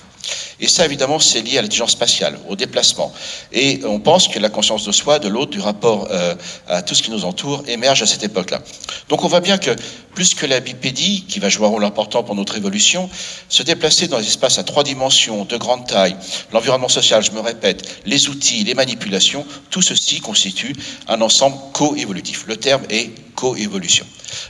Et 0.59 0.67
ça, 0.67 0.85
évidemment, 0.85 1.19
c'est 1.19 1.41
lié 1.41 1.57
à 1.57 1.61
l'intelligence 1.61 1.91
spatiale, 1.91 2.39
au 2.47 2.55
déplacement. 2.55 3.11
Et 3.51 3.81
on 3.85 3.99
pense 3.99 4.27
que 4.27 4.39
la 4.39 4.49
conscience 4.49 4.85
de 4.85 4.91
soi, 4.91 5.19
de 5.19 5.27
l'autre, 5.27 5.51
du 5.51 5.59
rapport 5.59 6.07
euh, 6.11 6.35
à 6.67 6.81
tout 6.81 6.95
ce 6.95 7.03
qui 7.03 7.11
nous 7.11 7.25
entoure, 7.25 7.63
émerge 7.67 8.01
à 8.01 8.05
cette 8.05 8.23
époque-là. 8.23 8.61
Donc 9.09 9.23
on 9.23 9.27
voit 9.27 9.41
bien 9.41 9.57
que, 9.57 9.71
plus 10.13 10.35
que 10.35 10.45
la 10.45 10.59
bipédie, 10.59 11.25
qui 11.27 11.39
va 11.39 11.49
jouer 11.49 11.65
un 11.65 11.69
rôle 11.69 11.83
important 11.83 12.23
pour 12.23 12.35
notre 12.35 12.55
évolution, 12.55 13.09
se 13.49 13.63
déplacer 13.63 14.07
dans 14.07 14.19
des 14.19 14.27
espaces 14.27 14.57
à 14.57 14.63
trois 14.63 14.83
dimensions, 14.83 15.45
de 15.45 15.57
grande 15.57 15.87
taille, 15.87 16.15
l'environnement 16.51 16.89
social, 16.89 17.23
je 17.23 17.31
me 17.31 17.39
répète, 17.39 18.01
les 18.05 18.29
outils, 18.29 18.63
les 18.63 18.75
manipulations, 18.75 19.45
tout 19.69 19.81
ceci 19.81 20.19
constitue 20.21 20.75
un 21.07 21.21
ensemble 21.21 21.57
co-évolutif. 21.73 22.45
Le 22.47 22.57
terme 22.57 22.83
est 22.89 23.11
coévolution. 23.35 24.05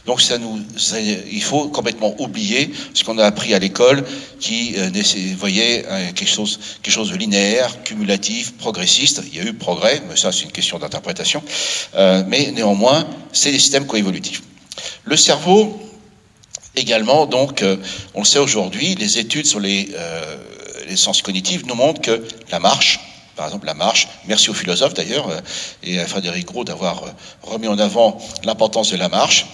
Donc 0.05 0.21
ça 0.21 0.37
nous, 0.37 0.59
il 1.31 1.41
faut 1.41 1.67
complètement 1.69 2.15
oublier 2.19 2.71
ce 2.93 3.03
qu'on 3.03 3.17
a 3.17 3.25
appris 3.25 3.53
à 3.53 3.59
l'école, 3.59 4.03
qui 4.39 4.75
euh, 4.77 4.89
voyait 5.37 5.62
euh, 5.85 6.11
quelque 6.13 6.29
chose, 6.29 6.59
quelque 6.81 6.93
chose 6.93 7.11
de 7.11 7.17
linéaire, 7.17 7.83
cumulatif, 7.83 8.53
progressiste. 8.57 9.21
Il 9.31 9.37
y 9.37 9.41
a 9.41 9.43
eu 9.43 9.53
progrès, 9.53 10.01
mais 10.07 10.15
ça 10.15 10.31
c'est 10.31 10.43
une 10.43 10.51
question 10.51 10.79
d'interprétation. 10.79 11.41
Euh, 11.95 12.23
mais 12.27 12.51
néanmoins, 12.51 13.07
c'est 13.31 13.51
des 13.51 13.59
systèmes 13.59 13.87
coévolutifs. 13.87 14.41
Le 15.03 15.17
cerveau, 15.17 15.79
également, 16.75 17.25
donc, 17.25 17.61
euh, 17.61 17.77
on 18.13 18.19
le 18.19 18.25
sait 18.25 18.39
aujourd'hui, 18.39 18.95
les 18.95 19.19
études 19.19 19.45
sur 19.45 19.59
les, 19.59 19.89
euh, 19.95 20.37
les 20.87 20.95
sciences 20.95 21.21
cognitives 21.21 21.65
nous 21.67 21.75
montrent 21.75 22.01
que 22.01 22.23
la 22.51 22.59
marche, 22.59 22.99
par 23.35 23.47
exemple, 23.47 23.65
la 23.65 23.73
marche. 23.73 24.07
Merci 24.27 24.49
aux 24.49 24.53
philosophes 24.53 24.93
d'ailleurs 24.93 25.27
euh, 25.29 25.39
et 25.81 25.99
à 25.99 26.07
Frédéric 26.07 26.45
Gros 26.45 26.63
d'avoir 26.63 27.03
euh, 27.03 27.09
remis 27.41 27.67
en 27.67 27.79
avant 27.79 28.17
l'importance 28.43 28.91
de 28.91 28.97
la 28.97 29.09
marche. 29.09 29.47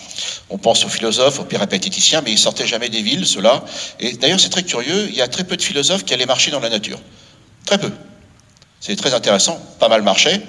On 0.49 0.57
pense 0.57 0.83
aux 0.83 0.89
philosophes, 0.89 1.39
aux 1.39 1.45
péripatéticiens, 1.45 2.21
mais 2.21 2.31
ils 2.31 2.37
sortaient 2.37 2.67
jamais 2.67 2.89
des 2.89 3.01
villes, 3.01 3.25
ceux-là. 3.25 3.63
Et 3.99 4.13
d'ailleurs, 4.13 4.39
c'est 4.39 4.49
très 4.49 4.63
curieux, 4.63 5.07
il 5.09 5.15
y 5.15 5.21
a 5.21 5.27
très 5.27 5.45
peu 5.45 5.55
de 5.55 5.61
philosophes 5.61 6.03
qui 6.03 6.13
allaient 6.13 6.25
marcher 6.25 6.51
dans 6.51 6.59
la 6.59 6.69
nature. 6.69 6.99
Très 7.65 7.77
peu. 7.77 7.91
C'est 8.81 8.95
très 8.95 9.13
intéressant, 9.13 9.59
pas 9.79 9.87
mal 9.87 10.01
marché, 10.01 10.41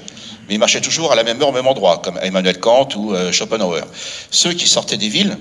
mais 0.48 0.54
ils 0.54 0.58
marchaient 0.58 0.80
toujours 0.80 1.12
à 1.12 1.14
la 1.14 1.22
même 1.22 1.40
heure, 1.40 1.48
au 1.48 1.52
même 1.52 1.66
endroit, 1.66 1.98
comme 1.98 2.18
Emmanuel 2.22 2.58
Kant 2.58 2.88
ou 2.96 3.14
euh, 3.14 3.30
Schopenhauer. 3.30 3.82
Ceux 4.30 4.54
qui 4.54 4.66
sortaient 4.66 4.96
des 4.96 5.08
villes, 5.08 5.38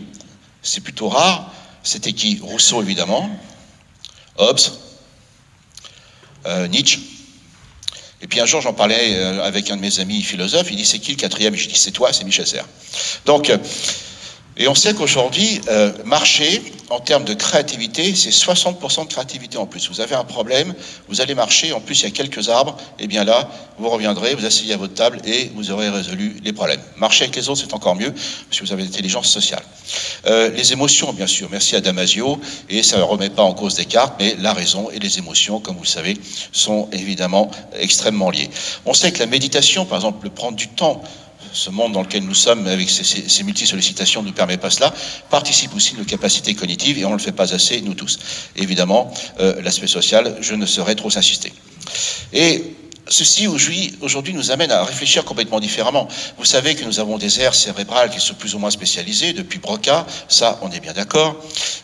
c'est 0.62 0.81
plutôt 0.81 1.10
rare. 1.10 1.51
C'était 1.81 2.13
qui? 2.13 2.39
Rousseau, 2.43 2.81
évidemment, 2.84 3.29
Hobbes, 4.38 4.60
Nietzsche, 6.69 7.00
et 8.21 8.27
puis 8.27 8.39
un 8.39 8.45
jour, 8.45 8.61
j'en 8.61 8.73
parlais 8.73 9.15
euh, 9.15 9.43
avec 9.43 9.71
un 9.71 9.77
de 9.77 9.81
mes 9.81 9.99
amis 9.99 10.21
philosophes. 10.21 10.67
Il 10.71 10.75
dit 10.75 10.85
C'est 10.85 10.99
qui 10.99 11.11
le 11.11 11.17
quatrième? 11.17 11.55
Je 11.55 11.67
dis 11.67 11.77
C'est 11.77 11.91
toi, 11.91 12.11
c'est 12.11 12.25
Michel 12.25 12.45
Serres. 12.45 12.67
Donc, 13.25 13.49
euh, 13.49 13.57
et 14.59 14.67
on 14.67 14.75
sait 14.75 14.93
qu'aujourd'hui, 14.93 15.61
euh, 15.69 15.93
marcher, 16.03 16.61
en 16.89 16.99
termes 16.99 17.23
de 17.23 17.33
créativité, 17.33 18.13
c'est 18.13 18.31
60% 18.31 19.05
de 19.05 19.09
créativité 19.09 19.57
en 19.57 19.65
plus. 19.65 19.89
Vous 19.89 20.01
avez 20.01 20.15
un 20.15 20.25
problème, 20.25 20.73
vous 21.07 21.21
allez 21.21 21.33
marcher, 21.33 21.71
en 21.71 21.79
plus 21.79 22.01
il 22.01 22.03
y 22.03 22.07
a 22.07 22.11
quelques 22.11 22.49
arbres, 22.49 22.75
et 22.99 23.07
bien 23.07 23.23
là, 23.23 23.49
vous 23.77 23.89
reviendrez, 23.89 24.35
vous 24.35 24.45
asseyez 24.45 24.73
à 24.73 24.77
votre 24.77 24.95
table 24.95 25.21
et 25.23 25.49
vous 25.55 25.71
aurez 25.71 25.87
résolu 25.87 26.35
les 26.43 26.51
problèmes. 26.51 26.81
Marcher 26.97 27.23
avec 27.23 27.37
les 27.37 27.47
autres, 27.47 27.61
c'est 27.61 27.73
encore 27.73 27.95
mieux, 27.95 28.11
parce 28.11 28.59
que 28.59 28.65
vous 28.65 28.73
avez 28.73 28.83
l'intelligence 28.83 29.29
sociale. 29.29 29.63
Euh, 30.25 30.49
les 30.49 30.73
émotions, 30.73 31.13
bien 31.13 31.27
sûr, 31.27 31.47
merci 31.49 31.77
à 31.77 31.81
Damasio, 31.81 32.37
et 32.69 32.83
ça 32.83 32.97
ne 32.97 33.03
remet 33.03 33.29
pas 33.29 33.43
en 33.43 33.53
cause 33.53 33.75
Descartes, 33.75 34.15
mais 34.19 34.35
la 34.39 34.51
raison 34.51 34.89
et 34.91 34.99
les 34.99 35.19
émotions, 35.19 35.61
comme 35.61 35.77
vous 35.77 35.83
le 35.83 35.87
savez, 35.87 36.17
sont 36.51 36.89
évidemment 36.91 37.49
extrêmement 37.79 38.29
liées. 38.29 38.49
On 38.85 38.93
sait 38.93 39.13
que 39.13 39.19
la 39.19 39.27
méditation, 39.27 39.85
par 39.85 39.99
exemple, 39.99 40.25
le 40.25 40.31
prendre 40.31 40.57
du 40.57 40.67
temps, 40.67 41.01
ce 41.53 41.70
monde 41.70 41.94
dans 41.94 42.01
lequel 42.01 42.24
nous 42.24 42.34
sommes, 42.34 42.68
avec 42.68 42.89
ces, 42.89 43.03
ces, 43.03 43.44
multi-sollicitations, 43.44 44.24
ne 44.24 44.32
permet 44.32 44.58
pas 44.58 44.70
cela, 44.70 44.94
participe 45.29 45.75
aussi 45.75 45.94
de 45.94 46.00
nos 46.00 46.06
capacités 46.06 46.56
cognitives, 46.56 46.98
et 46.98 47.06
on 47.06 47.10
ne 47.10 47.15
le 47.15 47.22
fait 47.22 47.32
pas 47.32 47.53
assez, 47.53 47.82
nous 47.82 47.94
tous. 47.94 48.20
évidemment, 48.56 49.13
euh, 49.39 49.62
l'aspect 49.62 49.88
social, 49.88 50.38
je 50.41 50.56
ne 50.56 50.65
saurais 50.65 50.96
trop 50.96 51.15
insister. 51.18 51.51
Et 52.34 52.63
Ceci 53.09 53.47
aujourd'hui 53.47 54.33
nous 54.33 54.51
amène 54.51 54.71
à 54.71 54.83
réfléchir 54.83 55.25
complètement 55.25 55.59
différemment. 55.59 56.07
Vous 56.37 56.45
savez 56.45 56.75
que 56.75 56.85
nous 56.85 56.99
avons 56.99 57.17
des 57.17 57.41
aires 57.41 57.55
cérébrales 57.55 58.11
qui 58.11 58.19
sont 58.19 58.35
plus 58.35 58.53
ou 58.53 58.59
moins 58.59 58.69
spécialisées 58.69 59.33
depuis 59.33 59.57
Broca, 59.57 60.05
ça 60.27 60.59
on 60.61 60.69
est 60.69 60.79
bien 60.79 60.93
d'accord. 60.93 61.35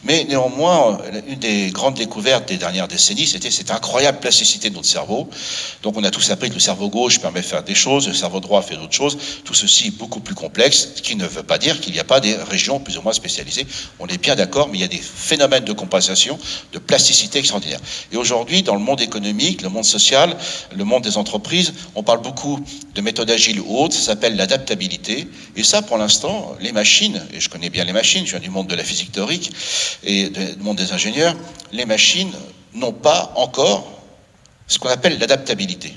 Mais 0.03 0.23
néanmoins, 0.25 0.99
une 1.27 1.39
des 1.39 1.71
grandes 1.71 1.95
découvertes 1.95 2.47
des 2.47 2.57
dernières 2.57 2.87
décennies, 2.87 3.25
c'était 3.25 3.49
cette 3.49 3.71
incroyable 3.71 4.19
plasticité 4.19 4.69
de 4.69 4.75
notre 4.75 4.87
cerveau. 4.87 5.27
Donc 5.81 5.97
on 5.97 6.03
a 6.03 6.11
tous 6.11 6.29
appris 6.29 6.49
que 6.49 6.53
le 6.53 6.59
cerveau 6.59 6.89
gauche 6.89 7.19
permet 7.19 7.41
de 7.41 7.45
faire 7.45 7.63
des 7.63 7.73
choses, 7.73 8.07
le 8.07 8.13
cerveau 8.13 8.39
droit 8.39 8.61
fait 8.61 8.75
d'autres 8.75 8.93
choses. 8.93 9.17
Tout 9.43 9.55
ceci 9.55 9.87
est 9.87 9.97
beaucoup 9.97 10.19
plus 10.19 10.35
complexe, 10.35 10.89
ce 10.95 11.01
qui 11.01 11.15
ne 11.15 11.25
veut 11.25 11.43
pas 11.43 11.57
dire 11.57 11.81
qu'il 11.81 11.93
n'y 11.93 11.99
a 11.99 12.03
pas 12.03 12.19
des 12.19 12.35
régions 12.35 12.79
plus 12.79 12.99
ou 12.99 13.01
moins 13.01 13.13
spécialisées. 13.13 13.65
On 13.99 14.05
est 14.07 14.19
bien 14.19 14.35
d'accord, 14.35 14.69
mais 14.69 14.77
il 14.77 14.81
y 14.81 14.85
a 14.85 14.87
des 14.87 15.01
phénomènes 15.01 15.65
de 15.65 15.73
compensation, 15.73 16.37
de 16.71 16.77
plasticité 16.77 17.39
extraordinaire. 17.39 17.79
Et 18.11 18.17
aujourd'hui, 18.17 18.61
dans 18.61 18.75
le 18.75 18.81
monde 18.81 19.01
économique, 19.01 19.63
le 19.63 19.69
monde 19.69 19.85
social, 19.85 20.37
le 20.75 20.83
monde 20.83 21.03
des 21.03 21.14
entreprises, 21.17 21.73
on 21.95 22.03
parle 22.03 22.21
beaucoup 22.21 22.59
de 22.93 23.01
méthodes 23.01 23.29
agiles 23.31 23.59
ou 23.59 23.77
autres, 23.77 23.95
ça 23.95 24.01
s'appelle 24.01 24.35
l'adaptabilité. 24.35 25.27
Et 25.55 25.63
ça, 25.63 25.81
pour 25.81 25.97
l'instant, 25.97 26.55
les 26.59 26.71
machines, 26.71 27.21
et 27.33 27.39
je 27.39 27.49
connais 27.49 27.69
bien 27.69 27.83
les 27.83 27.93
machines, 27.93 28.25
je 28.25 28.31
viens 28.31 28.39
du 28.39 28.49
monde 28.49 28.67
de 28.67 28.75
la 28.75 28.83
physique 28.83 29.11
théorique 29.11 29.51
et 30.03 30.29
du 30.29 30.61
monde 30.61 30.77
des 30.77 30.93
ingénieurs, 30.93 31.35
les 31.71 31.85
machines 31.85 32.31
n'ont 32.73 32.93
pas 32.93 33.33
encore 33.35 33.91
ce 34.67 34.79
qu'on 34.79 34.89
appelle 34.89 35.19
l'adaptabilité. 35.19 35.93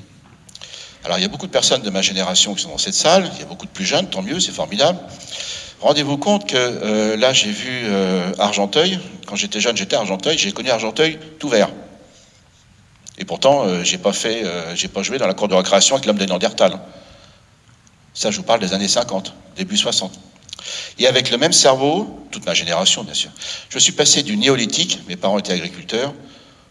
Alors 1.05 1.19
il 1.19 1.23
y 1.23 1.25
a 1.25 1.29
beaucoup 1.29 1.47
de 1.47 1.53
personnes 1.53 1.83
de 1.83 1.91
ma 1.91 2.03
génération 2.03 2.55
qui 2.55 2.63
sont 2.63 2.71
dans 2.71 2.79
cette 2.79 2.95
salle, 2.95 3.31
il 3.35 3.41
y 3.41 3.43
a 3.43 3.47
beaucoup 3.47 3.67
de 3.67 3.71
plus 3.71 3.85
jeunes, 3.85 4.09
tant 4.09 4.23
mieux, 4.23 4.41
c'est 4.41 4.53
formidable. 4.53 4.99
Rendez-vous 5.81 6.19
compte 6.19 6.49
que 6.49 6.57
euh, 6.57 7.17
là 7.17 7.33
j'ai 7.33 7.53
vu 7.53 7.71
euh, 7.85 8.33
Argenteuil, 8.39 8.99
quand 9.27 9.37
j'étais 9.37 9.61
jeune 9.61 9.77
j'étais 9.77 9.97
Argenteuil, 9.97 10.37
j'ai 10.37 10.53
connu 10.53 10.71
Argenteuil 10.71 11.19
tout 11.39 11.49
vert. 11.49 11.71
Et 13.19 13.25
pourtant, 13.25 13.67
euh, 13.67 13.83
j'ai 13.83 13.99
pas 13.99 14.13
fait, 14.13 14.45
euh, 14.45 14.75
j'ai 14.77 14.89
pas 14.89 15.03
joué 15.03 15.19
dans 15.19 15.27
la 15.27 15.35
cour 15.35 15.49
de 15.49 15.55
récréation 15.55 15.97
avec 15.97 16.07
l'homme 16.07 16.19
des 16.19 16.27
Néandertal. 16.27 16.79
Ça, 18.15 18.31
je 18.31 18.37
vous 18.37 18.45
parle 18.45 18.61
des 18.61 18.73
années 18.73 18.89
50, 18.89 19.35
début 19.57 19.77
60. 19.77 20.19
Et 20.99 21.07
avec 21.07 21.31
le 21.31 21.37
même 21.37 21.53
cerveau, 21.53 22.27
toute 22.31 22.47
ma 22.47 22.55
génération, 22.55 23.03
bien 23.03 23.15
sûr, 23.15 23.31
je 23.69 23.79
suis 23.79 23.93
passé 23.93 24.23
du 24.23 24.37
néolithique, 24.37 25.01
mes 25.09 25.17
parents 25.17 25.39
étaient 25.39 25.53
agriculteurs, 25.53 26.15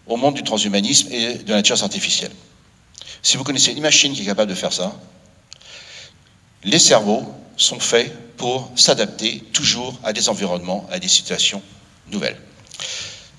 au 0.08 0.16
monde 0.16 0.36
du 0.36 0.44
transhumanisme 0.44 1.12
et 1.12 1.36
de 1.36 1.50
la 1.50 1.58
nature 1.58 1.82
artificielle. 1.84 2.32
Si 3.22 3.36
vous 3.36 3.44
connaissez 3.44 3.74
une 3.74 3.82
machine 3.82 4.14
qui 4.14 4.22
est 4.22 4.26
capable 4.26 4.50
de 4.50 4.56
faire 4.56 4.72
ça, 4.72 4.94
les 6.64 6.80
cerveaux 6.80 7.34
sont 7.58 7.80
faits 7.80 8.36
pour 8.38 8.72
s'adapter 8.76 9.44
toujours 9.52 9.98
à 10.04 10.14
des 10.14 10.30
environnements, 10.30 10.88
à 10.92 11.00
des 11.00 11.08
situations 11.08 11.62
nouvelles. 12.10 12.38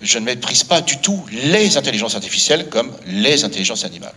Je 0.00 0.18
ne 0.18 0.24
méprise 0.24 0.64
pas 0.64 0.80
du 0.80 0.98
tout 0.98 1.24
les 1.32 1.76
intelligences 1.76 2.14
artificielles 2.14 2.68
comme 2.68 2.92
les 3.06 3.44
intelligences 3.44 3.84
animales. 3.84 4.14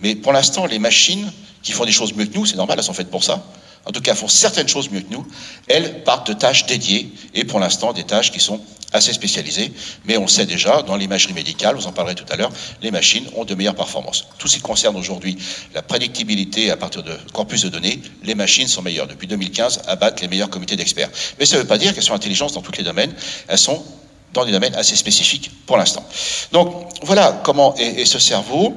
Mais 0.00 0.14
pour 0.14 0.32
l'instant, 0.32 0.66
les 0.66 0.78
machines 0.78 1.30
qui 1.62 1.72
font 1.72 1.84
des 1.84 1.92
choses 1.92 2.14
mieux 2.14 2.26
que 2.26 2.36
nous, 2.36 2.46
c'est 2.46 2.56
normal, 2.56 2.78
elles 2.78 2.84
sont 2.84 2.94
faites 2.94 3.10
pour 3.10 3.22
ça, 3.22 3.44
en 3.84 3.92
tout 3.92 4.00
cas 4.00 4.14
font 4.14 4.28
certaines 4.28 4.68
choses 4.68 4.90
mieux 4.90 5.00
que 5.00 5.12
nous, 5.12 5.26
elles 5.68 6.02
partent 6.04 6.28
de 6.28 6.32
tâches 6.32 6.66
dédiées, 6.66 7.12
et 7.34 7.44
pour 7.44 7.60
l'instant 7.60 7.92
des 7.92 8.04
tâches 8.04 8.32
qui 8.32 8.40
sont 8.40 8.60
assez 8.92 9.12
spécialisées, 9.12 9.72
mais 10.04 10.16
on 10.16 10.26
sait 10.26 10.46
déjà, 10.46 10.82
dans 10.82 10.96
l'imagerie 10.96 11.32
médicale, 11.32 11.76
vous 11.76 11.86
en 11.86 11.92
parlerez 11.92 12.14
tout 12.14 12.24
à 12.30 12.36
l'heure, 12.36 12.50
les 12.82 12.90
machines 12.90 13.24
ont 13.36 13.44
de 13.44 13.54
meilleures 13.54 13.76
performances. 13.76 14.26
Tout 14.38 14.48
ce 14.48 14.56
qui 14.56 14.62
concerne 14.62 14.96
aujourd'hui 14.96 15.36
la 15.74 15.82
prédictibilité 15.82 16.70
à 16.70 16.76
partir 16.76 17.02
de 17.02 17.12
corpus 17.32 17.62
de 17.62 17.68
données, 17.68 18.00
les 18.24 18.34
machines 18.34 18.66
sont 18.66 18.82
meilleures. 18.82 19.06
Depuis 19.06 19.28
2015, 19.28 19.82
abattent 19.86 20.20
les 20.22 20.28
meilleurs 20.28 20.50
comités 20.50 20.76
d'experts. 20.76 21.10
Mais 21.38 21.46
ça 21.46 21.56
ne 21.56 21.62
veut 21.62 21.68
pas 21.68 21.78
dire 21.78 21.94
qu'elles 21.94 22.02
sont 22.02 22.14
intelligentes 22.14 22.54
dans 22.54 22.62
tous 22.62 22.76
les 22.76 22.82
domaines, 22.82 23.14
elles 23.46 23.58
sont 23.58 23.84
dans 24.32 24.44
des 24.44 24.52
domaines 24.52 24.74
assez 24.74 24.96
spécifiques 24.96 25.50
pour 25.66 25.76
l'instant. 25.76 26.06
Donc 26.52 26.88
voilà 27.02 27.40
comment 27.44 27.74
est 27.76 28.04
ce 28.04 28.18
cerveau. 28.18 28.76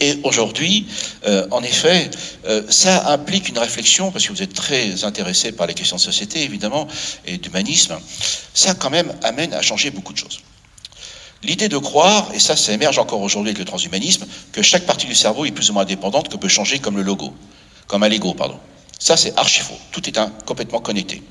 Et 0.00 0.18
aujourd'hui, 0.24 0.86
euh, 1.26 1.46
en 1.50 1.62
effet, 1.62 2.10
euh, 2.46 2.62
ça 2.70 3.10
implique 3.10 3.50
une 3.50 3.58
réflexion, 3.58 4.10
parce 4.10 4.26
que 4.26 4.32
vous 4.32 4.42
êtes 4.42 4.54
très 4.54 5.04
intéressé 5.04 5.52
par 5.52 5.66
les 5.66 5.74
questions 5.74 5.96
de 5.96 6.00
société, 6.00 6.42
évidemment, 6.42 6.88
et 7.26 7.36
d'humanisme, 7.36 7.98
ça 8.54 8.74
quand 8.74 8.88
même 8.88 9.12
amène 9.22 9.52
à 9.52 9.60
changer 9.60 9.90
beaucoup 9.90 10.14
de 10.14 10.18
choses. 10.18 10.40
L'idée 11.42 11.68
de 11.68 11.76
croire, 11.76 12.30
et 12.34 12.38
ça, 12.38 12.56
ça 12.56 12.72
émerge 12.72 12.98
encore 12.98 13.20
aujourd'hui 13.20 13.50
avec 13.50 13.58
le 13.58 13.66
transhumanisme, 13.66 14.26
que 14.52 14.62
chaque 14.62 14.86
partie 14.86 15.06
du 15.06 15.14
cerveau 15.14 15.44
est 15.44 15.50
plus 15.50 15.68
ou 15.68 15.74
moins 15.74 15.82
indépendante, 15.82 16.30
que 16.30 16.36
peut 16.38 16.48
changer 16.48 16.78
comme 16.78 16.96
le 16.96 17.02
logo, 17.02 17.34
comme 17.86 18.02
un 18.02 18.08
Lego, 18.08 18.32
pardon. 18.32 18.58
Ça, 18.98 19.18
c'est 19.18 19.38
archi 19.38 19.60
faux. 19.60 19.78
Tout 19.92 20.08
est 20.08 20.18
complètement 20.46 20.80
connecté. 20.80 21.22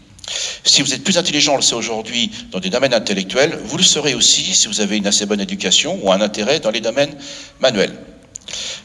Si 0.63 0.81
vous 0.81 0.93
êtes 0.93 1.03
plus 1.03 1.17
intelligent, 1.17 1.53
on 1.53 1.57
le 1.57 1.61
sait 1.61 1.75
aujourd'hui, 1.75 2.31
dans 2.51 2.59
des 2.59 2.69
domaines 2.69 2.93
intellectuels, 2.93 3.57
vous 3.63 3.77
le 3.77 3.83
serez 3.83 4.13
aussi 4.13 4.43
si 4.43 4.67
vous 4.67 4.81
avez 4.81 4.97
une 4.97 5.07
assez 5.07 5.25
bonne 5.25 5.41
éducation 5.41 5.99
ou 6.03 6.11
un 6.11 6.21
intérêt 6.21 6.59
dans 6.59 6.71
les 6.71 6.81
domaines 6.81 7.15
manuels. 7.59 7.95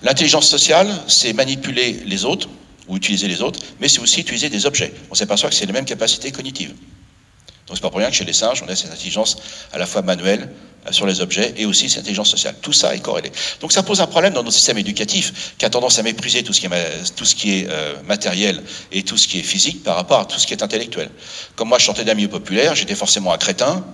L'intelligence 0.03 0.49
sociale, 0.49 0.89
c'est 1.07 1.33
manipuler 1.33 2.03
les 2.07 2.25
autres 2.25 2.49
ou 2.89 2.97
utiliser 2.97 3.29
les 3.29 3.41
autres, 3.41 3.61
mais 3.81 3.89
c'est 3.89 4.01
aussi 4.01 4.21
utiliser 4.21 4.51
des 4.51 4.67
objets. 4.67 4.93
On 5.11 5.15
s'aperçoit 5.15 5.49
que 5.49 5.55
c'est 5.55 5.67
les 5.67 5.73
mêmes 5.73 5.87
capacités 5.87 6.31
cognitives. 6.31 6.75
Donc 7.67 7.77
c'est 7.77 7.81
pas 7.81 7.89
pour 7.89 7.99
rien 7.99 8.11
que 8.11 8.17
chez 8.17 8.25
les 8.25 8.35
singes, 8.35 8.63
on 8.63 8.69
a 8.69 8.77
cette 8.77 8.93
intelligence 8.93 9.37
à 9.73 9.79
la 9.79 9.87
fois 9.87 10.03
manuelle 10.03 10.51
sur 10.91 11.07
les 11.07 11.21
objets 11.21 11.55
et 11.57 11.67
aussi 11.67 11.89
cette 11.89 12.01
intelligence 12.01 12.31
sociale. 12.31 12.55
Tout 12.61 12.73
ça 12.73 12.95
est 12.95 13.01
corrélé. 13.01 13.31
Donc 13.61 13.73
ça 13.73 13.83
pose 13.83 14.01
un 14.01 14.07
problème 14.07 14.33
dans 14.33 14.43
notre 14.43 14.57
système 14.57 14.79
éducatif 14.79 15.55
qui 15.59 15.65
a 15.65 15.71
tendance 15.71 15.99
à 15.99 16.03
mépriser 16.03 16.43
tout 16.43 16.53
ce 16.53 16.61
qui 16.61 16.67
est, 16.67 17.15
tout 17.17 17.25
ce 17.25 17.35
qui 17.35 17.59
est 17.59 17.67
euh, 17.71 17.95
matériel 18.07 18.63
et 18.93 19.03
tout 19.03 19.17
ce 19.17 19.29
qui 19.29 19.39
est 19.39 19.43
physique 19.43 19.83
par 19.83 19.97
rapport 19.97 20.21
à 20.21 20.25
tout 20.25 20.39
ce 20.39 20.47
qui 20.47 20.53
est 20.53 20.63
intellectuel. 20.63 21.11
Comme 21.57 21.69
moi 21.69 21.79
je 21.79 21.87
sortais 21.87 22.05
d'un 22.05 22.15
milieu 22.15 22.29
populaire, 22.29 22.75
j'étais 22.75 22.95
forcément 22.95 23.33
un 23.33 23.39
crétin, 23.39 23.85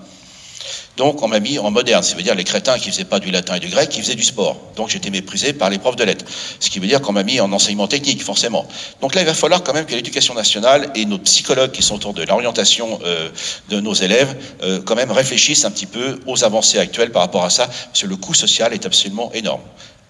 donc 0.97 1.23
on 1.23 1.29
m'a 1.29 1.41
mis 1.41 1.59
en 1.59 1.71
moderne, 1.71 2.03
ça 2.03 2.17
veut 2.17 2.23
dire 2.23 2.35
les 2.35 2.45
crétins 2.45 2.79
qui 2.79 2.91
faisaient 2.91 3.05
pas 3.05 3.21
du 3.21 3.31
latin 3.31 3.55
et 3.55 3.61
du 3.61 3.69
grec, 3.69 3.89
qui 3.89 4.01
faisaient 4.01 4.17
du 4.17 4.25
sport. 4.25 4.57
Donc 4.77 4.89
j'étais 4.89 5.11
méprisé 5.11 5.53
par 5.53 5.71
les 5.71 5.79
profs 5.79 5.97
de 5.97 6.05
lettres. 6.05 6.25
Ce 6.59 6.69
qui 6.69 6.79
veut 6.79 6.87
dire 6.87 7.01
qu'on 7.01 7.13
m'a 7.13 7.23
mis 7.23 7.41
en 7.41 7.53
enseignement 7.53 7.89
technique, 7.89 8.23
forcément. 8.23 8.67
Donc 9.01 9.15
là, 9.15 9.23
il 9.23 9.27
va 9.27 9.35
falloir 9.35 9.63
quand 9.63 9.73
même 9.73 9.87
que 9.87 9.95
l'éducation 9.95 10.35
nationale 10.35 10.91
et 10.95 11.07
nos 11.07 11.19
psychologues 11.19 11.71
qui 11.71 11.83
sont 11.83 11.95
autour 11.95 12.13
de 12.13 12.23
l'orientation 12.25 12.99
euh, 13.05 13.31
de 13.69 13.81
nos 13.81 13.95
élèves, 13.95 14.37
euh, 14.63 14.83
quand 14.83 14.95
même 14.97 15.11
réfléchissent 15.11 15.65
un 15.65 15.71
petit 15.71 15.87
peu 15.87 16.19
aux 16.27 16.45
avancées 16.45 16.79
actuelles 16.79 17.13
par 17.13 17.23
rapport 17.23 17.45
à 17.45 17.51
ça, 17.51 17.67
parce 17.67 18.03
que 18.03 18.07
le 18.07 18.17
coût 18.17 18.35
social 18.35 18.75
est 18.75 18.85
absolument 18.85 19.31
énorme. 19.33 19.63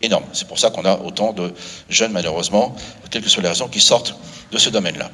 Énorme. 0.02 0.24
C'est 0.32 0.48
pour 0.48 0.58
ça 0.58 0.70
qu'on 0.70 0.86
a 0.86 0.98
autant 0.98 1.32
de 1.32 1.52
jeunes, 1.88 2.12
malheureusement, 2.12 2.74
quelles 3.10 3.22
que 3.22 3.28
soient 3.28 3.42
les 3.42 3.50
raisons, 3.50 3.68
qui 3.68 3.80
sortent 3.80 4.16
de 4.50 4.58
ce 4.58 4.70
domaine-là. 4.70 5.10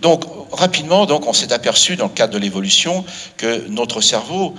Donc, 0.00 0.24
rapidement, 0.52 1.06
donc, 1.06 1.26
on 1.26 1.32
s'est 1.32 1.52
aperçu, 1.52 1.96
dans 1.96 2.06
le 2.06 2.12
cadre 2.12 2.32
de 2.34 2.38
l'évolution, 2.38 3.04
que 3.36 3.66
notre 3.68 4.00
cerveau 4.00 4.54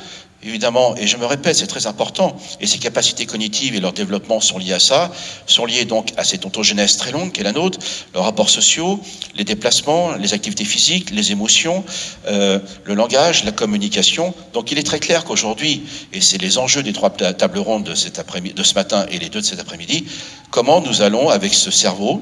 évidemment, 0.45 0.95
et 0.95 1.08
je 1.08 1.17
me 1.17 1.25
répète, 1.25 1.55
c'est 1.55 1.67
très 1.67 1.88
important, 1.88 2.38
et 2.60 2.67
ces 2.67 2.77
capacités 2.77 3.25
cognitives 3.25 3.75
et 3.75 3.79
leur 3.79 3.93
développement 3.93 4.39
sont 4.39 4.60
liés 4.60 4.73
à 4.73 4.79
ça, 4.79 5.12
sont 5.47 5.65
liés 5.65 5.86
donc 5.86 6.13
à 6.17 6.23
cette 6.23 6.45
ontogénèse 6.45 6.97
très 6.97 7.12
longue 7.12 7.31
qui 7.31 7.41
est 7.41 7.43
la 7.43 7.51
nôtre, 7.51 7.79
leurs 8.13 8.23
rapports 8.23 8.49
sociaux, 8.49 8.99
les 9.34 9.43
déplacements, 9.43 10.13
les 10.13 10.34
activités 10.34 10.65
physiques, 10.65 11.10
les 11.10 11.31
émotions, 11.31 11.84
euh, 12.27 12.60
le 12.84 12.93
langage, 12.93 13.43
la 13.43 13.51
communication. 13.51 14.36
Donc 14.53 14.71
il 14.71 14.77
est 14.77 14.84
très 14.84 14.99
clair 14.99 15.25
qu'aujourd'hui, 15.25 15.84
et 16.13 16.21
c'est 16.21 16.38
les 16.38 16.58
enjeux 16.60 16.84
des 16.84 16.93
trois 16.93 17.10
tables 17.10 17.60
rondes 17.60 17.84
de, 17.84 17.95
ce 17.95 18.73
matin 18.75 19.05
et 19.10 19.17
les 19.17 19.29
deux 19.29 19.41
de 19.41 19.45
cet 19.45 19.60
après-midi, 19.60 20.05
comment 20.51 20.79
nous 20.79 21.01
allons, 21.01 21.29
avec 21.29 21.53
ce 21.53 21.71
cerveau, 21.71 22.21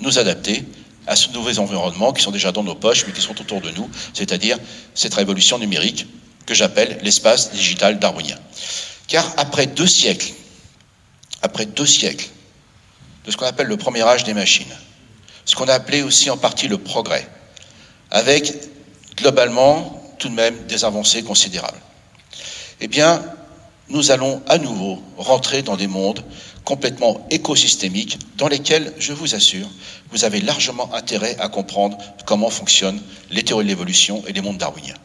nous 0.00 0.18
adapter 0.18 0.64
à 1.06 1.14
ce 1.14 1.30
nouveaux 1.30 1.58
environnements 1.58 2.12
qui 2.12 2.22
sont 2.22 2.32
déjà 2.32 2.52
dans 2.52 2.64
nos 2.64 2.74
poches, 2.74 3.04
mais 3.06 3.12
qui 3.12 3.20
sont 3.20 3.38
autour 3.40 3.60
de 3.60 3.70
nous, 3.70 3.88
c'est-à-dire 4.12 4.58
cette 4.94 5.14
révolution 5.14 5.58
numérique 5.58 6.06
que 6.46 6.54
j'appelle 6.54 6.98
l'espace 7.02 7.52
digital 7.52 7.98
darwinien. 7.98 8.38
Car 9.08 9.30
après 9.36 9.66
deux 9.66 9.86
siècles, 9.86 10.32
après 11.42 11.66
deux 11.66 11.86
siècles 11.86 12.28
de 13.24 13.30
ce 13.30 13.36
qu'on 13.36 13.46
appelle 13.46 13.66
le 13.66 13.76
premier 13.76 14.02
âge 14.02 14.24
des 14.24 14.34
machines, 14.34 14.66
ce 15.44 15.54
qu'on 15.54 15.68
a 15.68 15.74
appelé 15.74 16.02
aussi 16.02 16.30
en 16.30 16.36
partie 16.36 16.68
le 16.68 16.78
progrès, 16.78 17.28
avec 18.10 18.52
globalement 19.16 20.02
tout 20.18 20.28
de 20.28 20.34
même 20.34 20.56
des 20.66 20.84
avancées 20.84 21.22
considérables, 21.22 21.78
eh 22.80 22.88
bien, 22.88 23.22
nous 23.88 24.10
allons 24.10 24.42
à 24.48 24.58
nouveau 24.58 25.02
rentrer 25.16 25.62
dans 25.62 25.76
des 25.76 25.86
mondes 25.86 26.24
complètement 26.64 27.26
écosystémiques 27.30 28.18
dans 28.36 28.48
lesquels, 28.48 28.92
je 28.98 29.12
vous 29.12 29.34
assure, 29.34 29.68
vous 30.10 30.24
avez 30.24 30.40
largement 30.40 30.92
intérêt 30.94 31.36
à 31.38 31.48
comprendre 31.48 31.96
comment 32.26 32.50
fonctionnent 32.50 33.00
les 33.30 33.44
théories 33.44 33.64
de 33.64 33.68
l'évolution 33.68 34.24
et 34.26 34.32
les 34.32 34.40
mondes 34.40 34.58
darwiniens. 34.58 34.96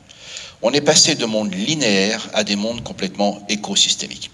On 0.64 0.72
est 0.74 0.82
passé 0.82 1.16
de 1.16 1.26
mondes 1.26 1.54
linéaires 1.54 2.30
à 2.34 2.44
des 2.44 2.56
mondes 2.56 2.84
complètement 2.84 3.44
écosystémiques. 3.50 4.30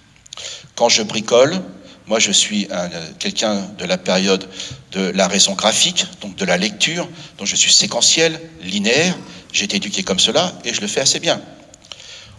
Quand 0.75 0.89
je 0.89 1.01
bricole, 1.01 1.61
moi 2.05 2.19
je 2.19 2.31
suis 2.31 2.67
quelqu'un 3.19 3.61
de 3.77 3.85
la 3.85 3.97
période 3.97 4.47
de 4.91 5.09
la 5.11 5.27
raison 5.27 5.53
graphique, 5.53 6.05
donc 6.21 6.35
de 6.35 6.45
la 6.45 6.57
lecture, 6.57 7.07
donc 7.37 7.47
je 7.47 7.55
suis 7.55 7.71
séquentiel, 7.71 8.39
linéaire, 8.61 9.15
j'ai 9.53 9.65
été 9.65 9.77
éduqué 9.77 10.03
comme 10.03 10.19
cela 10.19 10.53
et 10.65 10.73
je 10.73 10.81
le 10.81 10.87
fais 10.87 10.99
assez 10.99 11.19
bien. 11.19 11.41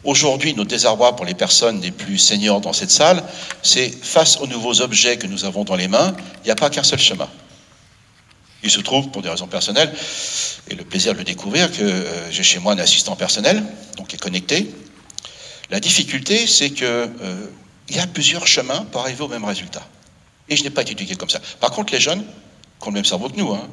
Aujourd'hui, 0.04 0.54
notre 0.54 0.70
désarroi 0.70 1.16
pour 1.16 1.24
les 1.24 1.34
personnes 1.34 1.80
les 1.80 1.90
plus 1.90 2.18
seniors 2.18 2.60
dans 2.60 2.72
cette 2.72 2.90
salle, 2.90 3.22
c'est 3.62 3.88
face 3.88 4.36
aux 4.36 4.46
nouveaux 4.46 4.80
objets 4.80 5.16
que 5.16 5.26
nous 5.26 5.44
avons 5.44 5.64
dans 5.64 5.76
les 5.76 5.88
mains, 5.88 6.14
il 6.42 6.46
n'y 6.46 6.50
a 6.50 6.56
pas 6.56 6.70
qu'un 6.70 6.84
seul 6.84 7.00
chemin. 7.00 7.28
Il 8.62 8.70
se 8.70 8.80
trouve, 8.80 9.10
pour 9.10 9.22
des 9.22 9.28
raisons 9.28 9.46
personnelles, 9.46 9.92
et 10.70 10.74
le 10.74 10.84
plaisir 10.84 11.12
de 11.12 11.18
le 11.18 11.24
découvrir, 11.24 11.70
que 11.70 11.82
euh, 11.82 12.30
j'ai 12.30 12.42
chez 12.42 12.58
moi 12.58 12.72
un 12.72 12.78
assistant 12.78 13.16
personnel, 13.16 13.62
donc 13.96 14.08
qui 14.08 14.16
est 14.16 14.18
connecté. 14.18 14.70
La 15.70 15.80
difficulté, 15.80 16.46
c'est 16.46 16.70
qu'il 16.70 16.86
euh, 16.86 17.06
y 17.90 17.98
a 17.98 18.06
plusieurs 18.06 18.46
chemins 18.46 18.86
pour 18.90 19.02
arriver 19.02 19.22
au 19.22 19.28
même 19.28 19.44
résultat. 19.44 19.86
Et 20.48 20.56
je 20.56 20.62
n'ai 20.62 20.70
pas 20.70 20.82
été 20.82 20.92
éduqué 20.92 21.14
comme 21.14 21.30
ça. 21.30 21.40
Par 21.60 21.70
contre, 21.70 21.92
les 21.92 22.00
jeunes, 22.00 22.24
qui 22.80 22.88
ont 22.88 22.90
le 22.90 22.94
même 22.94 23.04
cerveau 23.04 23.28
que 23.28 23.36
nous, 23.36 23.52
hein, 23.52 23.68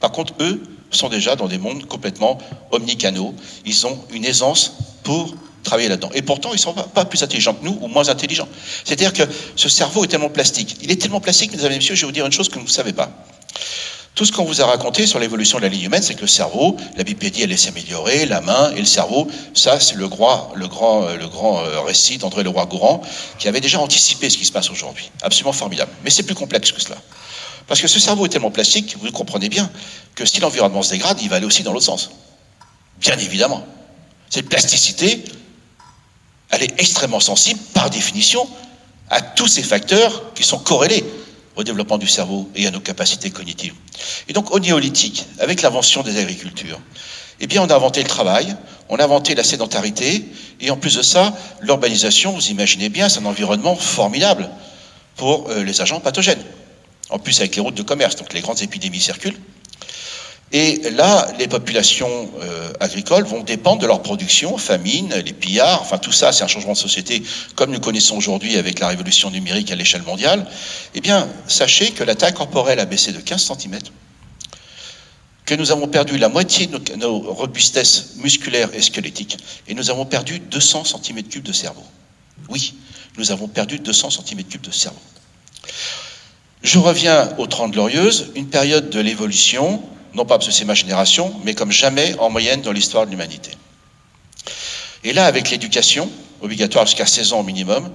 par 0.00 0.12
contre, 0.12 0.34
eux 0.40 0.62
sont 0.90 1.08
déjà 1.08 1.36
dans 1.36 1.48
des 1.48 1.58
mondes 1.58 1.86
complètement 1.86 2.38
omnicanaux. 2.70 3.34
Ils 3.64 3.86
ont 3.86 3.98
une 4.12 4.24
aisance 4.24 4.74
pour 5.04 5.34
travailler 5.62 5.88
là-dedans. 5.88 6.10
Et 6.12 6.22
pourtant, 6.22 6.50
ils 6.50 6.56
ne 6.56 6.58
sont 6.58 6.74
pas, 6.74 7.04
plus 7.04 7.22
intelligents 7.22 7.54
que 7.54 7.64
nous 7.64 7.78
ou 7.80 7.86
moins 7.86 8.08
intelligents. 8.08 8.48
C'est-à-dire 8.84 9.12
que 9.12 9.22
ce 9.56 9.68
cerveau 9.68 10.04
est 10.04 10.08
tellement 10.08 10.28
plastique. 10.28 10.76
Il 10.82 10.90
est 10.90 11.00
tellement 11.00 11.20
plastique, 11.20 11.52
mesdames 11.52 11.72
et 11.72 11.76
messieurs, 11.76 11.94
je 11.94 12.00
vais 12.00 12.06
vous 12.06 12.12
dire 12.12 12.26
une 12.26 12.32
chose 12.32 12.48
que 12.48 12.58
vous 12.58 12.64
ne 12.64 12.70
savez 12.70 12.92
pas. 12.92 13.10
Tout 14.14 14.26
ce 14.26 14.32
qu'on 14.32 14.44
vous 14.44 14.60
a 14.60 14.66
raconté 14.66 15.06
sur 15.06 15.18
l'évolution 15.18 15.56
de 15.56 15.62
la 15.62 15.70
ligne 15.70 15.84
humaine, 15.84 16.02
c'est 16.02 16.14
que 16.14 16.20
le 16.20 16.26
cerveau, 16.26 16.76
la 16.96 17.04
bipédie, 17.04 17.42
elle 17.42 17.58
s'est 17.58 17.70
améliorée, 17.70 18.26
la 18.26 18.42
main 18.42 18.70
et 18.72 18.80
le 18.80 18.84
cerveau, 18.84 19.26
ça, 19.54 19.80
c'est 19.80 19.94
le, 19.94 20.06
grand, 20.06 20.50
le 20.54 20.68
grand, 20.68 21.04
euh, 21.04 21.16
le 21.16 21.28
grand 21.28 21.60
euh, 21.60 21.80
récit 21.80 22.18
d'André 22.18 22.42
Leroy-Gourand, 22.42 23.00
qui 23.38 23.48
avait 23.48 23.62
déjà 23.62 23.80
anticipé 23.80 24.28
ce 24.28 24.36
qui 24.36 24.44
se 24.44 24.52
passe 24.52 24.70
aujourd'hui. 24.70 25.10
Absolument 25.22 25.54
formidable. 25.54 25.90
Mais 26.04 26.10
c'est 26.10 26.24
plus 26.24 26.34
complexe 26.34 26.72
que 26.72 26.80
cela. 26.80 26.96
Parce 27.66 27.80
que 27.80 27.88
ce 27.88 27.98
cerveau 27.98 28.26
est 28.26 28.28
tellement 28.28 28.50
plastique, 28.50 28.96
vous 29.00 29.10
comprenez 29.12 29.48
bien, 29.48 29.70
que 30.14 30.26
si 30.26 30.40
l'environnement 30.40 30.82
se 30.82 30.90
dégrade, 30.90 31.18
il 31.22 31.30
va 31.30 31.36
aller 31.36 31.46
aussi 31.46 31.62
dans 31.62 31.72
l'autre 31.72 31.86
sens. 31.86 32.10
Bien 33.00 33.16
évidemment. 33.16 33.64
Cette 34.28 34.48
plasticité, 34.50 35.24
elle 36.50 36.62
est 36.62 36.78
extrêmement 36.78 37.20
sensible, 37.20 37.60
par 37.72 37.88
définition, 37.88 38.46
à 39.08 39.22
tous 39.22 39.48
ces 39.48 39.62
facteurs 39.62 40.34
qui 40.34 40.42
sont 40.42 40.58
corrélés 40.58 41.02
au 41.56 41.64
développement 41.64 41.98
du 41.98 42.08
cerveau 42.08 42.50
et 42.54 42.66
à 42.66 42.70
nos 42.70 42.80
capacités 42.80 43.30
cognitives. 43.30 43.74
Et 44.28 44.32
donc 44.32 44.50
au 44.52 44.58
néolithique, 44.58 45.26
avec 45.38 45.62
l'invention 45.62 46.02
des 46.02 46.18
agricultures, 46.18 46.80
eh 47.40 47.46
bien 47.46 47.62
on 47.62 47.66
a 47.66 47.74
inventé 47.74 48.02
le 48.02 48.08
travail, 48.08 48.56
on 48.88 48.96
a 48.96 49.04
inventé 49.04 49.34
la 49.34 49.44
sédentarité, 49.44 50.24
et 50.60 50.70
en 50.70 50.76
plus 50.76 50.96
de 50.96 51.02
ça, 51.02 51.34
l'urbanisation, 51.60 52.32
vous 52.32 52.48
imaginez 52.48 52.88
bien, 52.88 53.08
c'est 53.08 53.20
un 53.20 53.26
environnement 53.26 53.76
formidable 53.76 54.48
pour 55.16 55.50
euh, 55.50 55.62
les 55.64 55.80
agents 55.80 56.00
pathogènes. 56.00 56.42
En 57.10 57.18
plus 57.18 57.40
avec 57.40 57.56
les 57.56 57.60
routes 57.60 57.74
de 57.74 57.82
commerce, 57.82 58.16
donc 58.16 58.32
les 58.32 58.40
grandes 58.40 58.62
épidémies 58.62 59.00
circulent. 59.00 59.38
Et 60.54 60.90
là, 60.90 61.32
les 61.38 61.48
populations 61.48 62.30
euh, 62.42 62.72
agricoles 62.78 63.24
vont 63.24 63.42
dépendre 63.42 63.80
de 63.80 63.86
leur 63.86 64.02
production, 64.02 64.58
famine, 64.58 65.14
les 65.24 65.32
pillards, 65.32 65.80
enfin 65.80 65.96
tout 65.96 66.12
ça, 66.12 66.30
c'est 66.30 66.44
un 66.44 66.48
changement 66.48 66.74
de 66.74 66.78
société 66.78 67.22
comme 67.54 67.70
nous 67.70 67.80
connaissons 67.80 68.18
aujourd'hui 68.18 68.56
avec 68.58 68.78
la 68.78 68.88
révolution 68.88 69.30
numérique 69.30 69.72
à 69.72 69.76
l'échelle 69.76 70.02
mondiale. 70.02 70.46
Eh 70.94 71.00
bien, 71.00 71.26
sachez 71.48 71.92
que 71.92 72.04
la 72.04 72.14
taille 72.14 72.34
corporelle 72.34 72.80
a 72.80 72.84
baissé 72.84 73.12
de 73.12 73.20
15 73.20 73.52
cm 73.58 73.78
que 75.46 75.54
nous 75.54 75.72
avons 75.72 75.88
perdu 75.88 76.18
la 76.18 76.28
moitié 76.28 76.66
de 76.66 76.78
nos, 76.78 76.96
nos 76.96 77.32
robustesses 77.32 78.16
musculaires 78.18 78.68
et 78.74 78.82
squelettiques, 78.82 79.38
et 79.66 79.74
nous 79.74 79.90
avons 79.90 80.04
perdu 80.04 80.38
200 80.38 80.82
cm3 80.82 81.42
de 81.42 81.52
cerveau. 81.52 81.84
Oui, 82.48 82.74
nous 83.16 83.32
avons 83.32 83.48
perdu 83.48 83.78
200 83.78 84.08
cm3 84.08 84.60
de 84.60 84.70
cerveau. 84.70 85.00
Je 86.62 86.78
reviens 86.78 87.30
aux 87.38 87.46
Trente 87.46 87.72
Glorieuses, 87.72 88.30
une 88.36 88.48
période 88.48 88.90
de 88.90 89.00
l'évolution, 89.00 89.82
non 90.14 90.24
pas 90.24 90.36
parce 90.38 90.46
que 90.46 90.52
c'est 90.52 90.64
ma 90.64 90.74
génération, 90.74 91.34
mais 91.44 91.54
comme 91.54 91.72
jamais 91.72 92.14
en 92.18 92.30
moyenne 92.30 92.62
dans 92.62 92.72
l'histoire 92.72 93.06
de 93.06 93.10
l'humanité. 93.10 93.50
Et 95.04 95.12
là, 95.12 95.26
avec 95.26 95.50
l'éducation, 95.50 96.10
obligatoire 96.40 96.86
jusqu'à 96.86 97.06
16 97.06 97.32
ans 97.32 97.40
au 97.40 97.44
minimum, 97.44 97.90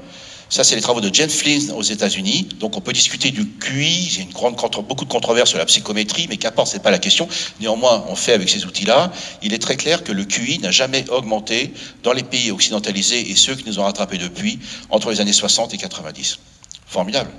ça, 0.50 0.64
c'est 0.64 0.76
les 0.76 0.82
travaux 0.82 1.02
de 1.02 1.14
James 1.14 1.30
Flynn 1.30 1.72
aux 1.72 1.82
États-Unis. 1.82 2.48
Donc, 2.56 2.78
on 2.78 2.82
peut 2.82 2.94
discuter 2.94 3.32
du 3.32 3.46
QI. 3.50 4.08
Il 4.08 4.20
y 4.20 4.46
a 4.46 4.82
beaucoup 4.82 5.04
de 5.04 5.10
controverses 5.10 5.50
sur 5.50 5.58
la 5.58 5.66
psychométrie, 5.66 6.28
mais 6.30 6.38
qu'importe, 6.38 6.70
c'est 6.70 6.82
pas 6.82 6.92
la 6.92 7.00
question. 7.00 7.28
Néanmoins, 7.60 8.06
on 8.08 8.16
fait 8.16 8.32
avec 8.32 8.48
ces 8.48 8.66
outils-là. 8.66 9.12
Il 9.42 9.54
est 9.54 9.60
très 9.60 9.76
clair 9.76 10.04
que 10.04 10.14
le 10.14 10.24
QI 10.24 10.60
n'a 10.60 10.72
jamais 10.72 11.10
augmenté 11.10 11.74
dans 12.04 12.14
les 12.14 12.24
pays 12.24 12.52
occidentalisés 12.52 13.30
et 13.30 13.36
ceux 13.36 13.56
qui 13.56 13.66
nous 13.66 13.80
ont 13.80 13.84
rattrapés 13.84 14.18
depuis 14.18 14.60
entre 14.90 15.12
les 15.12 15.20
années 15.20 15.34
60 15.34 15.74
et 15.74 15.78
90. 15.78 16.40
Formidable. 16.86 17.30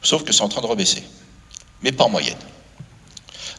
Sauf 0.00 0.24
que 0.24 0.32
c'est 0.32 0.42
en 0.42 0.48
train 0.48 0.62
de 0.62 0.66
rebaisser. 0.66 1.02
Mais 1.82 1.92
pas 1.92 2.04
en 2.04 2.10
moyenne. 2.10 2.38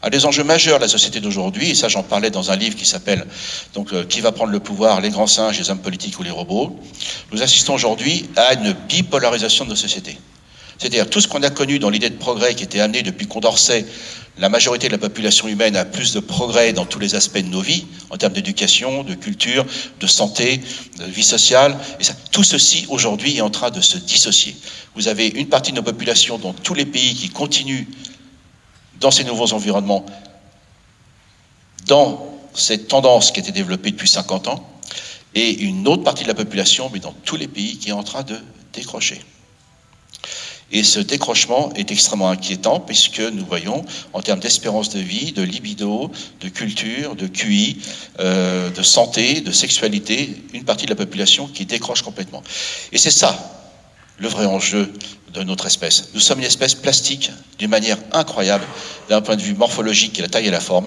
Un 0.04 0.10
des 0.10 0.26
enjeux 0.26 0.44
majeurs 0.44 0.76
de 0.76 0.82
la 0.82 0.88
société 0.88 1.18
d'aujourd'hui, 1.18 1.70
et 1.70 1.74
ça 1.74 1.88
j'en 1.88 2.02
parlais 2.02 2.30
dans 2.30 2.50
un 2.50 2.56
livre 2.56 2.76
qui 2.76 2.84
s'appelle 2.84 3.26
donc 3.72 3.94
euh, 3.94 4.04
Qui 4.04 4.20
va 4.20 4.32
prendre 4.32 4.52
le 4.52 4.60
pouvoir, 4.60 5.00
les 5.00 5.08
grands 5.08 5.26
singes, 5.26 5.58
les 5.58 5.70
hommes 5.70 5.80
politiques 5.80 6.20
ou 6.20 6.22
les 6.22 6.30
robots, 6.30 6.78
nous 7.32 7.42
assistons 7.42 7.72
aujourd'hui 7.72 8.28
à 8.36 8.52
une 8.52 8.74
bipolarisation 8.86 9.64
de 9.64 9.70
nos 9.70 9.76
sociétés. 9.76 10.18
C'est-à-dire 10.76 11.08
tout 11.08 11.22
ce 11.22 11.28
qu'on 11.28 11.42
a 11.42 11.48
connu 11.48 11.78
dans 11.78 11.88
l'idée 11.88 12.10
de 12.10 12.18
progrès 12.18 12.54
qui 12.54 12.64
était 12.64 12.80
amené 12.80 13.02
depuis 13.02 13.26
Condorcet, 13.26 13.86
la 14.36 14.50
majorité 14.50 14.88
de 14.88 14.92
la 14.92 14.98
population 14.98 15.48
humaine 15.48 15.74
a 15.74 15.86
plus 15.86 16.12
de 16.12 16.20
progrès 16.20 16.74
dans 16.74 16.84
tous 16.84 16.98
les 16.98 17.14
aspects 17.14 17.38
de 17.38 17.48
nos 17.48 17.62
vies, 17.62 17.86
en 18.10 18.18
termes 18.18 18.34
d'éducation, 18.34 19.04
de 19.04 19.14
culture, 19.14 19.64
de 20.00 20.06
santé, 20.06 20.60
de 20.98 21.04
vie 21.04 21.22
sociale. 21.24 21.78
Et 22.00 22.04
tout 22.30 22.44
ceci 22.44 22.84
aujourd'hui 22.90 23.38
est 23.38 23.40
en 23.40 23.48
train 23.50 23.70
de 23.70 23.80
se 23.80 23.96
dissocier. 23.96 24.54
Vous 24.96 25.08
avez 25.08 25.28
une 25.28 25.48
partie 25.48 25.70
de 25.70 25.76
nos 25.76 25.82
populations 25.82 26.36
dans 26.36 26.52
tous 26.52 26.74
les 26.74 26.84
pays 26.84 27.14
qui 27.14 27.30
continuent 27.30 27.86
dans 29.00 29.10
ces 29.10 29.24
nouveaux 29.24 29.52
environnements, 29.52 30.04
dans 31.86 32.26
cette 32.54 32.88
tendance 32.88 33.30
qui 33.30 33.40
a 33.40 33.42
été 33.42 33.52
développée 33.52 33.90
depuis 33.90 34.08
50 34.08 34.48
ans, 34.48 34.68
et 35.34 35.50
une 35.50 35.88
autre 35.88 36.04
partie 36.04 36.22
de 36.22 36.28
la 36.28 36.34
population, 36.34 36.90
mais 36.92 37.00
dans 37.00 37.14
tous 37.24 37.36
les 37.36 37.48
pays, 37.48 37.76
qui 37.78 37.88
est 37.88 37.92
en 37.92 38.04
train 38.04 38.22
de 38.22 38.36
décrocher. 38.72 39.20
Et 40.72 40.82
ce 40.82 40.98
décrochement 40.98 41.72
est 41.74 41.92
extrêmement 41.92 42.30
inquiétant 42.30 42.80
puisque 42.80 43.20
nous 43.20 43.44
voyons, 43.44 43.84
en 44.12 44.22
termes 44.22 44.40
d'espérance 44.40 44.88
de 44.88 44.98
vie, 44.98 45.32
de 45.32 45.42
libido, 45.42 46.10
de 46.40 46.48
culture, 46.48 47.14
de 47.14 47.26
QI, 47.26 47.78
euh, 48.18 48.70
de 48.70 48.82
santé, 48.82 49.40
de 49.40 49.52
sexualité, 49.52 50.42
une 50.52 50.64
partie 50.64 50.86
de 50.86 50.90
la 50.90 50.96
population 50.96 51.46
qui 51.46 51.66
décroche 51.66 52.02
complètement. 52.02 52.42
Et 52.92 52.98
c'est 52.98 53.12
ça 53.12 53.63
le 54.18 54.28
vrai 54.28 54.46
enjeu 54.46 54.92
de 55.32 55.42
notre 55.42 55.66
espèce. 55.66 56.10
Nous 56.14 56.20
sommes 56.20 56.38
une 56.38 56.44
espèce 56.44 56.74
plastique 56.74 57.30
d'une 57.58 57.70
manière 57.70 57.98
incroyable 58.12 58.64
d'un 59.08 59.20
point 59.20 59.36
de 59.36 59.42
vue 59.42 59.54
morphologique, 59.54 60.18
et 60.18 60.22
la 60.22 60.28
taille 60.28 60.46
et 60.46 60.50
la 60.50 60.60
forme, 60.60 60.86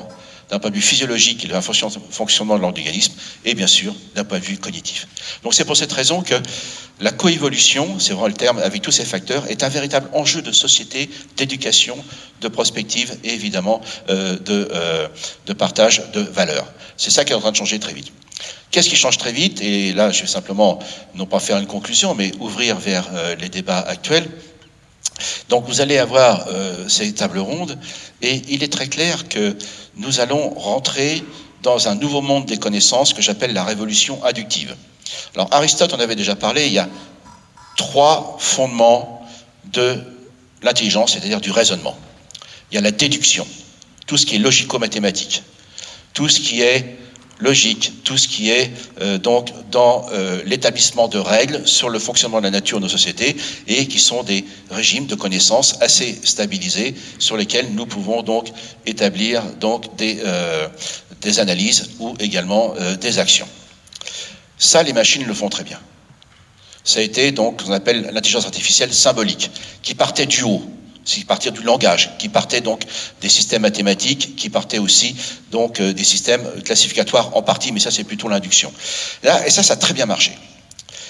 d'un 0.50 0.60
point 0.60 0.70
de 0.70 0.76
vue 0.76 0.82
physiologique 0.82 1.44
et 1.44 1.48
le 1.48 1.60
fonctionnement 1.62 2.56
de 2.56 2.62
l'organisme, 2.62 3.14
et 3.46 3.54
bien 3.54 3.68
sûr 3.68 3.94
d'un 4.16 4.24
point 4.24 4.40
de 4.40 4.44
vue 4.44 4.58
cognitif. 4.58 5.08
Donc 5.44 5.54
c'est 5.54 5.66
pour 5.66 5.76
cette 5.76 5.92
raison 5.92 6.22
que 6.22 6.36
la 7.00 7.12
coévolution, 7.12 8.00
c'est 8.00 8.14
vraiment 8.14 8.28
le 8.28 8.34
terme, 8.34 8.60
avec 8.60 8.82
tous 8.82 8.92
ces 8.92 9.06
facteurs, 9.06 9.50
est 9.52 9.64
un 9.64 9.70
véritable 9.70 10.10
enjeu 10.14 10.42
de 10.42 10.52
société, 10.52 11.10
d'éducation, 11.36 11.98
de 12.42 12.48
prospective 12.48 13.18
et 13.24 13.34
évidemment 13.34 13.82
euh, 14.10 14.38
de, 14.40 14.70
euh, 14.72 15.08
de 15.46 15.54
partage 15.54 16.02
de 16.14 16.22
valeurs. 16.22 16.72
C'est 16.96 17.12
ça 17.12 17.24
qui 17.24 17.34
est 17.34 17.36
en 17.36 17.42
train 17.42 17.52
de 17.52 17.58
changer 17.58 17.80
très 17.80 17.94
vite. 17.94 18.12
Qu'est-ce 18.72 18.90
qui 18.90 18.96
change 18.96 19.18
très 19.18 19.32
vite? 19.32 19.62
Et 19.62 19.94
là, 19.94 20.12
je 20.12 20.22
vais 20.22 20.28
simplement, 20.28 20.80
non 21.16 21.26
pas 21.26 21.40
faire 21.40 21.58
une 21.58 21.68
conclusion, 21.68 22.16
mais 22.16 22.32
ouvrir 22.40 22.78
vers 22.78 23.08
euh, 23.14 23.36
les 23.36 23.50
débats 23.50 23.80
actuels. 23.80 24.28
Donc 25.50 25.66
vous 25.66 25.82
allez 25.82 25.98
avoir 25.98 26.48
euh, 26.50 26.88
ces 26.88 27.14
tables 27.14 27.40
rondes, 27.40 27.78
et 28.22 28.42
il 28.50 28.64
est 28.64 28.72
très 28.72 28.88
clair 28.88 29.28
que 29.28 29.56
nous 29.96 30.20
allons 30.20 30.50
rentrer 30.50 31.24
dans 31.64 31.88
un 31.88 31.96
nouveau 31.96 32.22
monde 32.22 32.46
des 32.46 32.58
connaissances 32.58 33.14
que 33.14 33.22
j'appelle 33.22 33.54
la 33.54 33.64
révolution 33.64 34.24
inductive. 34.24 34.76
Alors 35.36 35.48
Aristote 35.52 35.94
en 35.94 36.00
avait 36.00 36.16
déjà 36.16 36.36
parlé, 36.36 36.68
il 36.68 36.74
y 36.74 36.80
a 36.80 36.90
trois 37.76 38.38
fondements 38.40 39.26
de 39.66 39.98
l'intelligence, 40.62 41.14
c'est-à-dire 41.14 41.42
du 41.42 41.52
raisonnement. 41.52 41.98
Il 42.72 42.76
y 42.76 42.78
a 42.78 42.82
la 42.82 42.92
déduction, 42.92 43.48
tout 44.06 44.18
ce 44.18 44.26
qui 44.26 44.36
est 44.36 44.40
logico-mathématique, 44.40 45.44
tout 46.14 46.30
ce 46.30 46.40
qui 46.40 46.62
est 46.62 46.98
logique, 47.40 48.04
tout 48.04 48.18
ce 48.18 48.28
qui 48.28 48.50
est 48.50 48.72
euh, 49.02 49.18
donc 49.18 49.50
dans 49.72 50.06
euh, 50.12 50.42
l'établissement 50.46 51.08
de 51.08 51.18
règles 51.18 51.68
sur 51.68 51.90
le 51.90 52.00
fonctionnement 52.00 52.40
de 52.40 52.44
la 52.46 52.52
nature 52.52 52.80
de 52.80 52.84
nos 52.84 52.90
sociétés 52.90 53.36
et 53.68 53.88
qui 53.88 54.00
sont 54.00 54.24
des 54.24 54.46
régimes 54.72 55.06
de 55.06 55.16
connaissances 55.16 55.76
assez 55.82 56.20
stabilisés 56.24 56.96
sur 57.20 57.38
lesquels 57.38 57.74
nous 57.74 57.86
pouvons 57.86 58.24
donc 58.24 58.50
établir 58.86 59.44
donc 59.60 59.96
des, 59.98 60.20
euh, 60.26 60.68
des 61.22 61.40
analyses 61.40 61.92
ou 62.00 62.14
également 62.20 62.76
des 63.00 63.20
actions. 63.20 63.48
Ça, 64.58 64.84
les 64.84 64.94
machines 64.94 65.26
le 65.26 65.34
font 65.34 65.50
très 65.50 65.64
bien. 65.64 65.80
Ça 66.84 67.00
a 67.00 67.04
été 67.04 67.32
donc 67.32 67.62
ce 67.62 67.68
qu'on 67.68 67.74
appelle 67.74 68.10
l'intelligence 68.14 68.46
artificielle 68.46 68.94
symbolique, 68.94 69.52
qui 69.82 69.94
partait 69.94 70.26
du 70.26 70.44
haut, 70.44 70.64
qui 71.08 71.24
partait 71.24 71.52
du 71.52 71.62
langage, 71.64 72.12
qui 72.20 72.30
partait 72.30 72.62
donc 72.62 72.84
des 73.22 73.30
systèmes 73.30 73.62
mathématiques, 73.62 74.36
qui 74.36 74.50
partait 74.50 74.78
aussi 74.78 75.16
donc 75.52 75.80
euh, 75.80 75.94
des 75.94 76.04
systèmes 76.04 76.46
classificatoires 76.64 77.36
en 77.36 77.42
partie, 77.42 77.72
mais 77.72 77.80
ça 77.80 77.92
c'est 77.92 78.04
plutôt 78.04 78.28
l'induction. 78.28 78.72
et 79.24 79.50
ça, 79.50 79.64
ça 79.64 79.74
a 79.74 79.78
très 79.78 79.94
bien 79.94 80.06
marché. 80.06 80.38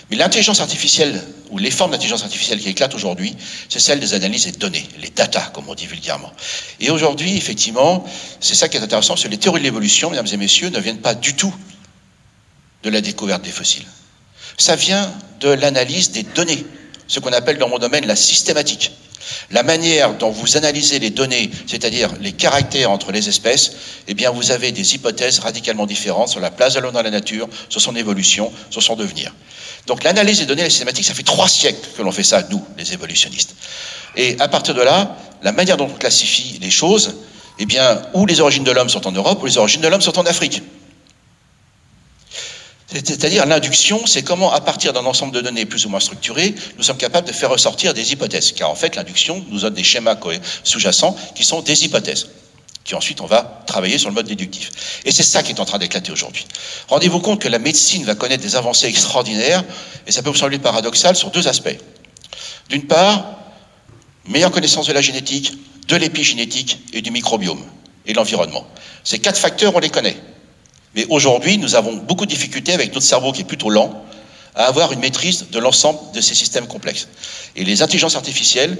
Mais 0.10 0.15
l'intelligence 0.15 0.62
artificielle, 0.62 1.21
ou 1.49 1.57
les 1.57 1.71
formes 1.71 1.91
d'intelligence 1.91 2.23
artificielle 2.23 2.60
qui 2.60 2.69
éclatent 2.69 2.95
aujourd'hui, 2.95 3.36
c'est 3.67 3.79
celle 3.79 3.99
des 3.99 4.13
analyses 4.13 4.47
et 4.47 4.51
de 4.51 4.57
données, 4.57 4.88
les 4.99 5.10
data, 5.10 5.41
comme 5.53 5.67
on 5.67 5.75
dit 5.75 5.86
vulgairement. 5.86 6.31
Et 6.79 6.89
aujourd'hui, 6.91 7.36
effectivement, 7.36 8.05
c'est 8.39 8.55
ça 8.55 8.69
qui 8.69 8.77
est 8.77 8.81
intéressant, 8.81 9.17
c'est 9.17 9.27
que 9.27 9.33
les 9.33 9.38
théories 9.38 9.60
de 9.60 9.65
l'évolution, 9.65 10.10
mesdames 10.10 10.27
et 10.31 10.38
messieurs, 10.38 10.69
ne 10.69 10.79
viennent 10.79 11.01
pas 11.01 11.15
du 11.15 11.36
tout 11.36 11.53
de 12.83 12.89
la 12.89 13.01
découverte 13.01 13.41
des 13.43 13.51
fossiles. 13.51 13.86
Ça 14.57 14.75
vient 14.75 15.12
de 15.41 15.49
l'analyse 15.49 16.12
des 16.12 16.23
données, 16.23 16.65
ce 17.07 17.19
qu'on 17.19 17.33
appelle 17.33 17.57
dans 17.57 17.69
mon 17.69 17.79
domaine 17.79 18.05
la 18.05 18.15
systématique. 18.15 18.91
La 19.51 19.63
manière 19.63 20.13
dont 20.15 20.31
vous 20.31 20.57
analysez 20.57 20.99
les 20.99 21.09
données, 21.09 21.49
c'est-à-dire 21.65 22.11
les 22.21 22.31
caractères 22.31 22.91
entre 22.91 23.11
les 23.11 23.29
espèces, 23.29 23.71
eh 24.07 24.13
bien, 24.13 24.31
vous 24.31 24.51
avez 24.51 24.71
des 24.71 24.95
hypothèses 24.95 25.39
radicalement 25.39 25.85
différentes 25.85 26.29
sur 26.29 26.39
la 26.39 26.51
place 26.51 26.73
de 26.73 26.79
l'homme 26.79 26.93
dans 26.93 27.01
la 27.01 27.11
nature, 27.11 27.47
sur 27.69 27.81
son 27.81 27.95
évolution, 27.95 28.51
sur 28.69 28.83
son 28.83 28.95
devenir. 28.95 29.33
Donc, 29.85 30.03
l'analyse 30.03 30.39
des 30.39 30.45
données 30.45 30.69
systématiques, 30.69 31.05
ça 31.05 31.13
fait 31.13 31.23
trois 31.23 31.47
siècles 31.47 31.87
que 31.95 32.01
l'on 32.01 32.11
fait 32.11 32.23
ça, 32.23 32.43
nous, 32.49 32.63
les 32.77 32.93
évolutionnistes. 32.93 33.55
Et 34.15 34.35
à 34.39 34.47
partir 34.47 34.73
de 34.73 34.81
là, 34.81 35.17
la 35.43 35.51
manière 35.51 35.77
dont 35.77 35.89
on 35.93 35.97
classifie 35.97 36.57
les 36.61 36.71
choses, 36.71 37.15
eh 37.59 37.65
bien, 37.65 38.01
où 38.13 38.25
les 38.25 38.39
origines 38.39 38.63
de 38.63 38.71
l'homme 38.71 38.89
sont 38.89 39.07
en 39.07 39.11
Europe, 39.11 39.41
ou 39.41 39.45
les 39.45 39.57
origines 39.57 39.81
de 39.81 39.87
l'homme 39.87 40.01
sont 40.01 40.17
en 40.19 40.25
Afrique. 40.25 40.61
C'est-à-dire 42.88 43.45
l'induction, 43.45 44.06
c'est 44.06 44.23
comment, 44.23 44.52
à 44.52 44.62
partir 44.62 44.93
d'un 44.93 45.06
ensemble 45.06 45.34
de 45.34 45.41
données 45.41 45.65
plus 45.65 45.86
ou 45.86 45.89
moins 45.89 46.00
structurées, 46.00 46.56
nous 46.78 46.84
sommes 46.84 46.97
capables 46.97 47.28
de 47.28 47.34
faire 47.34 47.50
ressortir 47.50 47.93
des 47.93 48.13
hypothèses. 48.13 48.54
Car 48.54 48.69
en 48.69 48.76
fait, 48.76 48.95
l'induction 48.95 49.45
nous 49.50 49.60
donne 49.60 49.73
des 49.73 49.84
schémas 49.84 50.17
sous-jacents 50.63 51.15
qui 51.36 51.43
sont 51.43 51.62
des 51.62 51.84
hypothèses. 51.84 52.30
Qui 52.86 52.95
ensuite, 52.95 53.19
on 53.19 53.26
va 53.26 53.63
travailler 53.67 53.97
sur 53.97 54.08
le 54.08 54.15
mode 54.15 54.28
déductif. 54.28 55.02
Et 55.04 55.12
c'est 55.12 55.23
ça 55.23 55.43
qui 55.43 55.52
est 55.52 55.60
en 55.60 55.65
train 55.65 55.80
d'éclater 55.80 56.13
aujourd'hui. 56.13 56.45
Rendez-vous 56.88 57.19
compte 57.19 57.41
que 57.41 57.50
la 57.50 57.60
médecine 57.60 58.06
va 58.06 58.15
connaître 58.15 58.41
des 58.41 58.56
avancées 58.56 58.88
extraordinaires, 58.88 59.65
et 60.08 60.12
ça 60.13 60.23
peut 60.23 60.30
vous 60.30 60.38
sembler 60.38 60.58
paradoxal 60.58 61.13
sur 61.17 61.30
deux 61.30 61.50
aspects. 61.50 61.78
D'une 62.69 62.88
part, 62.88 63.38
meilleure 64.28 64.52
connaissance 64.52 64.88
de 64.88 64.93
la 64.93 65.02
génétique, 65.02 65.58
de 65.89 65.95
l'épigénétique 65.97 66.80
et 66.93 67.02
du 67.02 67.12
microbiome 67.12 67.63
et 68.06 68.13
de 68.13 68.17
l'environnement. 68.17 68.65
Ces 69.04 69.19
quatre 69.19 69.38
facteurs, 69.38 69.76
on 69.76 69.80
les 69.80 69.89
connaît. 69.89 70.15
Mais 70.95 71.06
aujourd'hui, 71.10 71.58
nous 71.58 71.76
avons 71.76 71.95
beaucoup 71.95 72.26
de 72.26 72.32
difficultés 72.32 72.73
avec 72.73 72.93
notre 72.93 73.06
cerveau 73.06 73.32
qui 73.32 73.41
est 73.41 73.45
plutôt 73.45 73.69
lent 73.69 74.04
à 74.56 74.65
avoir 74.65 74.91
une 74.91 75.00
maîtrise 75.00 75.50
de 75.52 75.60
l'ensemble 75.60 76.00
de 76.13 76.21
ces 76.21 76.34
systèmes 76.34 76.67
complexes. 76.67 77.08
Et 77.56 77.63
les 77.63 77.84
intelligences 77.84 78.15
artificielles, 78.15 78.78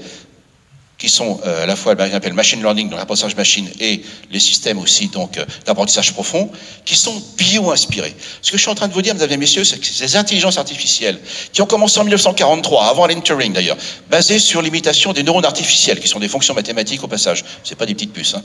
qui 0.98 1.08
sont 1.08 1.40
euh, 1.46 1.62
à 1.62 1.66
la 1.66 1.76
fois 1.76 1.92
appelle 1.92 2.32
machine 2.32 2.60
learning, 2.60 2.90
donc 2.90 2.98
l'apprentissage 2.98 3.36
machine, 3.36 3.68
et 3.80 4.02
les 4.30 4.40
systèmes 4.40 4.78
aussi 4.78 5.08
donc 5.08 5.38
euh, 5.38 5.44
d'apprentissage 5.64 6.12
profond, 6.12 6.50
qui 6.84 6.96
sont 6.96 7.22
bio-inspirés. 7.36 8.14
Ce 8.42 8.50
que 8.50 8.56
je 8.56 8.62
suis 8.62 8.70
en 8.70 8.74
train 8.74 8.88
de 8.88 8.92
vous 8.92 9.02
dire, 9.02 9.14
mesdames 9.14 9.30
et 9.30 9.36
messieurs, 9.36 9.64
c'est 9.64 9.78
que 9.78 9.86
ces 9.86 10.16
intelligences 10.16 10.58
artificielles, 10.58 11.20
qui 11.52 11.62
ont 11.62 11.66
commencé 11.66 12.00
en 12.00 12.04
1943, 12.04 12.86
avant 12.86 13.04
Alan 13.04 13.20
Turing 13.20 13.52
d'ailleurs, 13.52 13.76
basées 14.10 14.40
sur 14.40 14.60
l'imitation 14.60 15.12
des 15.12 15.22
neurones 15.22 15.44
artificiels, 15.44 16.00
qui 16.00 16.08
sont 16.08 16.18
des 16.18 16.28
fonctions 16.28 16.54
mathématiques 16.54 17.04
au 17.04 17.08
passage, 17.08 17.44
c'est 17.62 17.76
pas 17.76 17.86
des 17.86 17.94
petites 17.94 18.12
puces. 18.12 18.34
Hein. 18.34 18.42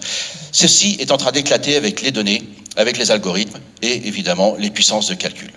Ceci 0.51 0.97
est 0.99 1.11
en 1.11 1.17
train 1.17 1.31
d'éclater 1.31 1.75
avec 1.75 2.01
les 2.01 2.11
données 2.11 2.43
avec 2.75 2.97
les 2.97 3.11
algorithmes 3.11 3.59
et 3.81 4.07
évidemment 4.07 4.55
les 4.57 4.71
puissances 4.71 5.07
de 5.07 5.15
calcul. 5.15 5.51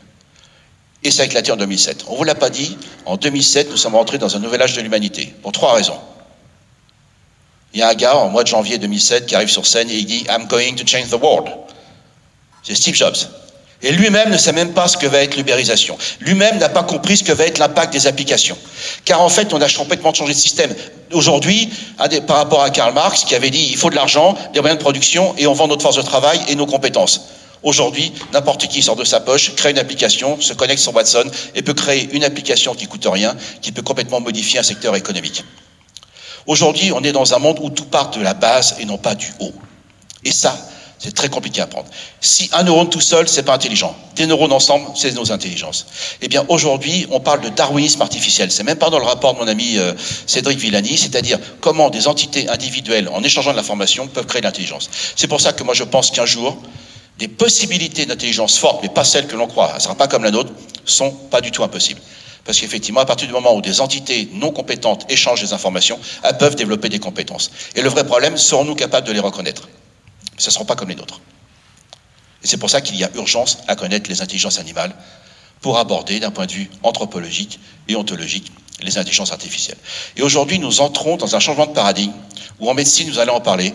Et 1.03 1.11
ça 1.11 1.23
a 1.23 1.27
éclaté 1.27 1.53
en 1.53 1.57
2007. 1.57 2.05
On 2.09 2.13
ne 2.13 2.17
vous 2.19 2.25
l'a 2.25 2.35
pas 2.35 2.51
dit, 2.51 2.77
en 3.05 3.17
2007, 3.17 3.71
nous 3.71 3.77
sommes 3.77 3.95
rentrés 3.95 4.19
dans 4.19 4.37
un 4.37 4.41
nouvel 4.41 4.61
âge 4.63 4.75
de 4.75 4.81
l'humanité, 4.81 5.33
pour 5.43 5.53
trois 5.53 5.75
raisons. 5.75 5.99
Il 7.77 7.81
y 7.81 7.83
a 7.83 7.91
un 7.91 7.95
gars, 7.95 8.17
en 8.17 8.31
mois 8.31 8.43
de 8.43 8.49
janvier 8.49 8.79
2007, 8.79 9.27
qui 9.27 9.35
arrive 9.35 9.51
sur 9.51 9.67
scène 9.67 9.91
et 9.91 9.97
il 9.97 10.07
dit 10.07 10.25
I'm 10.31 10.47
going 10.47 10.77
to 10.77 10.87
change 10.87 11.11
the 11.11 11.21
world. 11.21 11.47
C'est 12.63 12.75
Steve 12.75 12.95
Jobs. 12.95 13.29
Et 13.83 13.93
lui-même 13.93 14.31
ne 14.31 14.39
sait 14.39 14.55
même 14.55 14.73
pas 14.73 14.89
ce 14.89 14.97
que 14.97 15.07
va 15.07 15.19
être 15.19 15.37
l'ubérisation. 15.37 15.99
Lui-même 16.21 16.57
n'a 16.57 16.71
pas 16.71 16.85
compris 16.85 17.19
ce 17.19 17.25
que 17.25 17.33
va 17.33 17.45
être 17.45 17.59
l'impact 17.59 17.93
des 17.93 18.07
applications. 18.07 18.57
Car 19.05 19.21
en 19.21 19.29
fait, 19.29 19.53
on 19.53 19.61
a 19.61 19.69
complètement 19.69 20.15
changé 20.15 20.33
de 20.33 20.39
système. 20.39 20.75
Aujourd'hui, 21.13 21.69
par 22.27 22.39
rapport 22.39 22.63
à 22.63 22.71
Karl 22.71 22.95
Marx, 22.95 23.25
qui 23.25 23.35
avait 23.35 23.51
dit 23.51 23.69
il 23.71 23.77
faut 23.77 23.91
de 23.91 23.95
l'argent, 23.95 24.39
des 24.55 24.61
moyens 24.61 24.79
de 24.79 24.83
production, 24.83 25.35
et 25.37 25.47
on 25.47 25.53
vend 25.53 25.69
notre 25.69 25.83
force 25.83 25.97
de 25.97 26.03
travail 26.03 26.41
et 26.49 26.55
nos 26.55 26.65
compétences. 26.65 27.27
Aujourd'hui, 27.63 28.11
n'importe 28.33 28.69
qui 28.69 28.83
sort 28.83 28.97
de 28.97 29.05
sa 29.05 29.21
poche, 29.21 29.55
crée 29.55 29.73
une 29.73 29.79
application, 29.79 30.41
se 30.41 30.55
connecte 30.55 30.81
sur 30.81 30.95
Watson 30.95 31.31
et 31.55 31.61
peut 31.61 31.75
créer 31.75 32.09
une 32.15 32.25
application 32.25 32.75
qui 32.75 32.87
coûte 32.87 33.07
rien, 33.07 33.37
qui 33.61 33.71
peut 33.71 33.83
complètement 33.83 34.23
modifier 34.23 34.61
un 34.61 34.63
secteur 34.63 34.97
économique. 34.97 35.45
Aujourd'hui, 36.47 36.93
on 36.93 37.03
est 37.03 37.13
dans 37.13 37.35
un 37.35 37.39
monde 37.39 37.59
où 37.61 37.71
tout 37.71 37.87
part 37.87 38.11
de 38.11 38.21
la 38.21 38.35
base 38.35 38.77
et 38.79 38.85
non 38.85 38.99
pas 38.99 39.15
du 39.15 39.33
haut. 39.41 39.53
Et 40.25 40.31
ça, 40.31 40.57
c'est 40.99 41.15
très 41.15 41.29
compliqué 41.29 41.61
à 41.61 41.67
prendre. 41.67 41.87
Si 42.21 42.49
un 42.53 42.63
neurone 42.63 42.89
tout 42.89 43.01
seul, 43.01 43.29
c'est 43.29 43.43
pas 43.43 43.55
intelligent. 43.55 43.95
Des 44.15 44.27
neurones 44.27 44.53
ensemble, 44.53 44.87
c'est 44.95 45.13
nos 45.15 45.31
intelligences. 45.31 45.87
Eh 46.23 46.29
bien, 46.29 46.45
aujourd'hui, 46.49 47.07
on 47.11 47.21
parle 47.21 47.43
de 47.43 47.49
darwinisme 47.49 48.01
artificiel. 48.01 48.51
C'est 48.51 48.63
même 48.63 48.79
pas 48.79 48.91
dans 48.91 48.99
le 48.99 49.05
rapport 49.05 49.35
de 49.35 49.41
mon 49.41 49.49
ami 49.49 49.77
euh, 49.77 49.93
Cédric 50.27 50.59
Villani, 50.59 50.97
c'est-à-dire 50.97 51.39
comment 51.61 51.91
des 51.91 52.09
entités 52.09 52.49
individuelles, 52.49 53.11
en 53.13 53.23
échangeant 53.23 53.51
de 53.51 53.57
l'information, 53.57 54.07
peuvent 54.07 54.27
créer 54.27 54.43
l'intelligence. 54.43 54.89
C'est 55.17 55.29
pour 55.29 55.41
ça 55.41 55.53
que 55.53 55.63
moi, 55.65 55.75
je 55.75 55.85
pense 55.85 56.11
qu'un 56.11 56.27
jour, 56.27 56.57
des 57.19 57.29
possibilités 57.29 58.07
d'intelligence 58.07 58.57
fortes, 58.57 58.81
mais 58.83 58.89
pas 58.89 59.05
celles 59.05 59.27
que 59.27 59.37
l'on 59.37 59.47
croit, 59.47 59.69
ça 59.69 59.77
ne 59.77 59.83
sera 59.83 59.95
pas 59.97 60.09
comme 60.09 60.25
la 60.25 60.31
nôtre, 60.31 60.53
sont 60.85 61.11
pas 61.11 61.41
du 61.41 61.51
tout 61.51 61.63
impossibles. 61.63 62.01
Parce 62.47 62.61
qu'effectivement, 62.61 63.01
à 63.01 63.05
partir 63.05 63.27
du 63.27 63.35
moment 63.35 63.55
où 63.55 63.61
des 63.61 63.81
entités 63.81 64.29
non 64.33 64.53
compétentes 64.53 65.05
échangent 65.11 65.41
des 65.41 65.53
informations, 65.53 65.99
elles 66.23 66.39
peuvent 66.39 66.55
développer 66.55 66.89
des 66.89 67.01
compétences. 67.01 67.51
Et 67.75 67.83
le 67.83 67.89
vrai 67.89 68.07
problème, 68.07 68.37
serons-nous 68.37 68.77
capables 68.77 69.07
de 69.07 69.13
les 69.13 69.21
reconnaître? 69.21 69.69
Ce 70.39 70.49
ne 70.49 70.53
seront 70.53 70.65
pas 70.65 70.77
comme 70.77 70.89
les 70.89 70.95
nôtres. 70.95 71.21
Et 72.45 72.47
c'est 72.47 72.59
pour 72.59 72.71
ça 72.71 72.81
qu'il 72.81 72.97
y 72.97 73.03
a 73.03 73.11
urgence 73.17 73.59
à 73.67 73.75
connaître 73.75 74.09
les 74.09 74.23
intelligences 74.23 74.61
animales 74.61 74.95
pour 75.61 75.79
aborder 75.79 76.21
d'un 76.21 76.31
point 76.31 76.47
de 76.47 76.53
vue 76.53 76.71
anthropologique 76.85 77.59
et 77.89 77.97
ontologique 77.97 78.53
les 78.81 78.99
intelligences 78.99 79.33
artificielles. 79.33 79.79
Et 80.17 80.23
aujourd'hui, 80.23 80.59
nous 80.61 80.81
entrons 80.81 81.17
dans 81.17 81.35
un 81.35 81.41
changement 81.41 81.67
de 81.67 81.73
paradigme 81.73 82.13
où 82.61 82.71
en 82.71 82.75
médecine, 82.75 83.09
nous 83.09 83.19
allons 83.19 83.35
en 83.35 83.41
parler, 83.41 83.75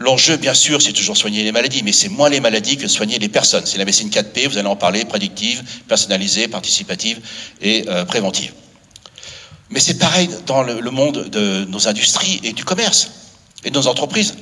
L'enjeu, 0.00 0.36
bien 0.36 0.54
sûr, 0.54 0.80
c'est 0.80 0.92
toujours 0.92 1.16
soigner 1.16 1.42
les 1.42 1.50
maladies, 1.50 1.82
mais 1.82 1.92
c'est 1.92 2.08
moins 2.08 2.28
les 2.28 2.40
maladies 2.40 2.76
que 2.76 2.86
soigner 2.86 3.18
les 3.18 3.28
personnes. 3.28 3.66
C'est 3.66 3.78
la 3.78 3.84
médecine 3.84 4.10
4P, 4.10 4.48
vous 4.48 4.56
allez 4.56 4.68
en 4.68 4.76
parler, 4.76 5.04
prédictive, 5.04 5.62
personnalisée, 5.88 6.46
participative 6.46 7.18
et 7.60 7.84
euh, 7.88 8.04
préventive. 8.04 8.52
Mais 9.70 9.80
c'est 9.80 9.98
pareil 9.98 10.30
dans 10.46 10.62
le, 10.62 10.80
monde 10.90 11.28
de 11.28 11.64
nos 11.64 11.88
industries 11.88 12.40
et 12.44 12.52
du 12.52 12.64
commerce 12.64 13.10
et 13.64 13.70
de 13.70 13.74
nos 13.74 13.88
entreprises. 13.88 14.36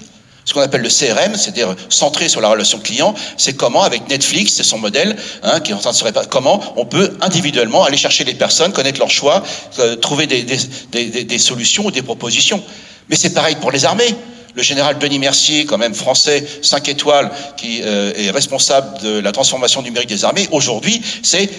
Ce 0.44 0.52
qu'on 0.52 0.60
appelle 0.60 0.82
le 0.82 0.90
CRM, 0.90 1.34
c'est-à-dire 1.34 1.74
centré 1.88 2.28
sur 2.28 2.40
la 2.40 2.48
relation 2.50 2.78
client, 2.78 3.14
c'est 3.36 3.56
comment, 3.56 3.82
avec 3.82 4.08
Netflix, 4.08 4.52
c'est 4.52 4.62
son 4.62 4.78
modèle, 4.78 5.16
hein, 5.42 5.58
qui 5.60 5.72
est 5.72 5.74
en 5.74 5.78
train 5.78 5.90
de 5.90 5.96
se 5.96 6.04
répandre, 6.04 6.28
comment 6.28 6.62
on 6.76 6.84
peut 6.84 7.16
individuellement 7.22 7.82
aller 7.82 7.96
chercher 7.96 8.24
les 8.24 8.34
personnes, 8.34 8.72
connaître 8.72 9.00
leurs 9.00 9.10
choix, 9.10 9.42
euh, 9.78 9.96
trouver 9.96 10.26
des 10.26 11.38
solutions 11.38 11.86
ou 11.86 11.90
des 11.90 12.02
propositions. 12.02 12.62
Mais 13.08 13.16
c'est 13.16 13.30
pareil 13.30 13.56
pour 13.56 13.72
les 13.72 13.86
armées 13.86 14.14
le 14.56 14.62
général 14.62 14.98
Denis 14.98 15.18
Mercier, 15.18 15.66
quand 15.66 15.76
même 15.76 15.94
français, 15.94 16.44
5 16.62 16.88
étoiles, 16.88 17.30
qui 17.58 17.82
euh, 17.84 18.12
est 18.16 18.30
responsable 18.30 18.98
de 19.02 19.18
la 19.18 19.30
transformation 19.30 19.82
numérique 19.82 20.08
des 20.08 20.24
armées, 20.24 20.48
aujourd'hui, 20.50 21.00
c'est 21.22 21.50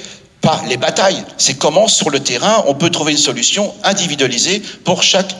pas 0.41 0.61
les 0.67 0.77
batailles, 0.77 1.23
c'est 1.37 1.57
comment 1.57 1.87
sur 1.87 2.09
le 2.09 2.19
terrain 2.19 2.63
on 2.67 2.73
peut 2.73 2.89
trouver 2.89 3.11
une 3.11 3.17
solution 3.17 3.73
individualisée 3.83 4.61
pour 4.83 5.03
chaque 5.03 5.33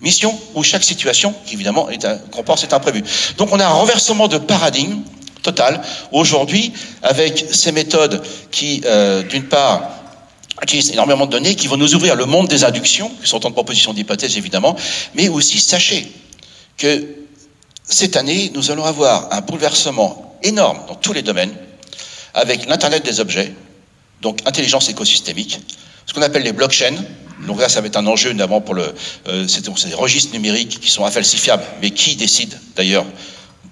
mission 0.00 0.38
ou 0.54 0.62
chaque 0.62 0.82
situation 0.84 1.34
qui 1.46 1.54
évidemment 1.54 1.88
comporte 2.30 2.60
cet 2.60 2.72
imprévu. 2.72 3.02
Donc 3.36 3.50
on 3.52 3.60
a 3.60 3.66
un 3.66 3.72
renversement 3.72 4.28
de 4.28 4.38
paradigme 4.38 4.98
total 5.42 5.80
aujourd'hui 6.12 6.72
avec 7.02 7.44
ces 7.50 7.72
méthodes 7.72 8.22
qui, 8.50 8.82
euh, 8.86 9.22
d'une 9.22 9.44
part, 9.44 9.99
utilisent 10.62 10.90
énormément 10.92 11.26
de 11.26 11.30
données 11.30 11.54
qui 11.54 11.66
vont 11.66 11.76
nous 11.76 11.94
ouvrir 11.94 12.16
le 12.16 12.26
monde 12.26 12.48
des 12.48 12.64
inductions, 12.64 13.10
qui 13.22 13.28
sont 13.28 13.46
en 13.46 13.52
proposition 13.52 13.92
d'hypothèses 13.92 14.36
évidemment, 14.36 14.76
mais 15.14 15.28
aussi 15.28 15.58
sachez 15.58 16.10
que 16.76 17.06
cette 17.84 18.16
année, 18.16 18.50
nous 18.54 18.70
allons 18.70 18.84
avoir 18.84 19.32
un 19.32 19.40
bouleversement 19.40 20.38
énorme 20.42 20.78
dans 20.88 20.94
tous 20.94 21.12
les 21.12 21.22
domaines, 21.22 21.52
avec 22.34 22.66
l'Internet 22.66 23.04
des 23.04 23.20
objets, 23.20 23.52
donc 24.22 24.38
intelligence 24.46 24.88
écosystémique, 24.88 25.60
ce 26.06 26.14
qu'on 26.14 26.22
appelle 26.22 26.42
les 26.42 26.52
blockchains. 26.52 26.96
Donc 27.46 27.60
là, 27.60 27.68
ça 27.68 27.80
va 27.80 27.86
être 27.86 27.96
un 27.96 28.06
enjeu 28.06 28.32
d'abord 28.34 28.62
pour 28.62 28.74
le, 28.74 28.94
euh, 29.28 29.46
des 29.46 29.94
registres 29.94 30.32
numériques 30.32 30.78
qui 30.80 30.90
sont 30.90 31.04
infalsifiables, 31.04 31.64
mais 31.80 31.90
qui 31.90 32.16
décident 32.16 32.56
d'ailleurs 32.76 33.06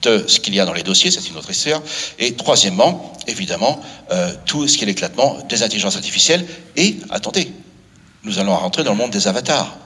de 0.03 0.25
ce 0.27 0.41
qu'il 0.41 0.55
y 0.55 0.61
a 0.61 0.65
dans 0.65 0.73
les 0.73 0.83
dossiers, 0.83 1.11
c'est 1.11 1.29
une 1.29 1.37
autre 1.37 1.51
histoire. 1.51 1.83
Et 2.19 2.35
troisièmement, 2.35 3.13
évidemment, 3.27 3.81
euh, 4.13 4.33
tout 4.47 4.67
ce 4.69 4.77
qui 4.77 4.85
est 4.85 4.87
l'éclatement 4.87 5.39
des 5.49 5.63
intelligences 5.63 5.97
artificielles. 5.97 6.45
Et 6.77 6.97
attendez, 7.11 7.51
nous 8.25 8.39
allons 8.39 8.55
rentrer 8.57 8.85
dans 8.85 8.93
le 8.93 8.99
monde 8.99 9.11
des 9.11 9.29
avatars. 9.29 9.77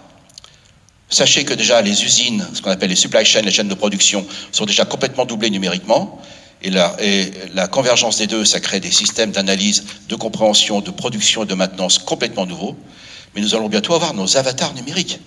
Sachez 1.09 1.44
que 1.44 1.55
déjà 1.55 1.83
les 1.83 2.05
usines, 2.05 2.46
ce 2.55 2.62
qu'on 2.62 2.70
appelle 2.70 2.90
les 2.90 2.96
supply 2.96 3.25
chains, 3.25 3.42
les 3.42 3.51
chaînes 3.51 3.68
de 3.68 3.75
production, 3.75 4.27
sont 4.51 4.64
déjà 4.64 4.85
complètement 4.85 5.27
doublées 5.27 5.51
numériquement. 5.51 6.20
Et 6.62 6.70
la, 6.70 6.96
et 7.01 7.33
la 7.55 7.66
convergence 7.66 8.18
des 8.18 8.27
deux, 8.27 8.44
ça 8.44 8.61
crée 8.61 8.81
des 8.81 8.90
systèmes 8.90 9.33
d'analyse, 9.33 9.85
de 10.09 10.14
compréhension, 10.14 10.81
de 10.81 10.90
production 10.90 11.42
et 11.42 11.46
de 11.46 11.55
maintenance 11.55 11.98
complètement 11.98 12.46
nouveaux. 12.46 12.77
Mais 13.35 13.40
nous 13.40 13.55
allons 13.55 13.68
bientôt 13.68 13.94
avoir 13.94 14.14
nos 14.14 14.37
avatars 14.37 14.72
numériques. 14.75 15.18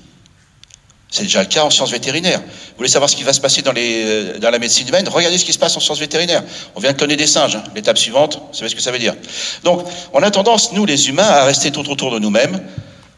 C'est 1.15 1.23
déjà 1.23 1.39
le 1.39 1.47
cas 1.47 1.63
en 1.63 1.69
sciences 1.69 1.91
vétérinaires. 1.91 2.41
Vous 2.41 2.75
voulez 2.75 2.89
savoir 2.89 3.09
ce 3.09 3.15
qui 3.15 3.23
va 3.23 3.31
se 3.31 3.39
passer 3.39 3.61
dans, 3.61 3.71
les, 3.71 4.03
euh, 4.03 4.37
dans 4.37 4.49
la 4.49 4.59
médecine 4.59 4.85
humaine? 4.85 5.07
Regardez 5.07 5.37
ce 5.37 5.45
qui 5.45 5.53
se 5.53 5.57
passe 5.57 5.77
en 5.77 5.79
sciences 5.79 6.01
vétérinaires. 6.01 6.43
On 6.75 6.81
vient 6.81 6.91
de 6.91 6.97
cloner 6.97 7.15
des 7.15 7.25
singes. 7.25 7.55
Hein. 7.55 7.63
L'étape 7.73 7.97
suivante, 7.97 8.41
vous 8.51 8.57
savez 8.57 8.67
ce 8.67 8.75
que 8.75 8.81
ça 8.81 8.91
veut 8.91 8.99
dire. 8.99 9.15
Donc, 9.63 9.87
on 10.11 10.21
a 10.21 10.29
tendance, 10.29 10.73
nous 10.73 10.85
les 10.85 11.07
humains, 11.07 11.23
à 11.23 11.45
rester 11.45 11.71
tout 11.71 11.89
autour 11.89 12.11
de 12.11 12.19
nous-mêmes, 12.19 12.61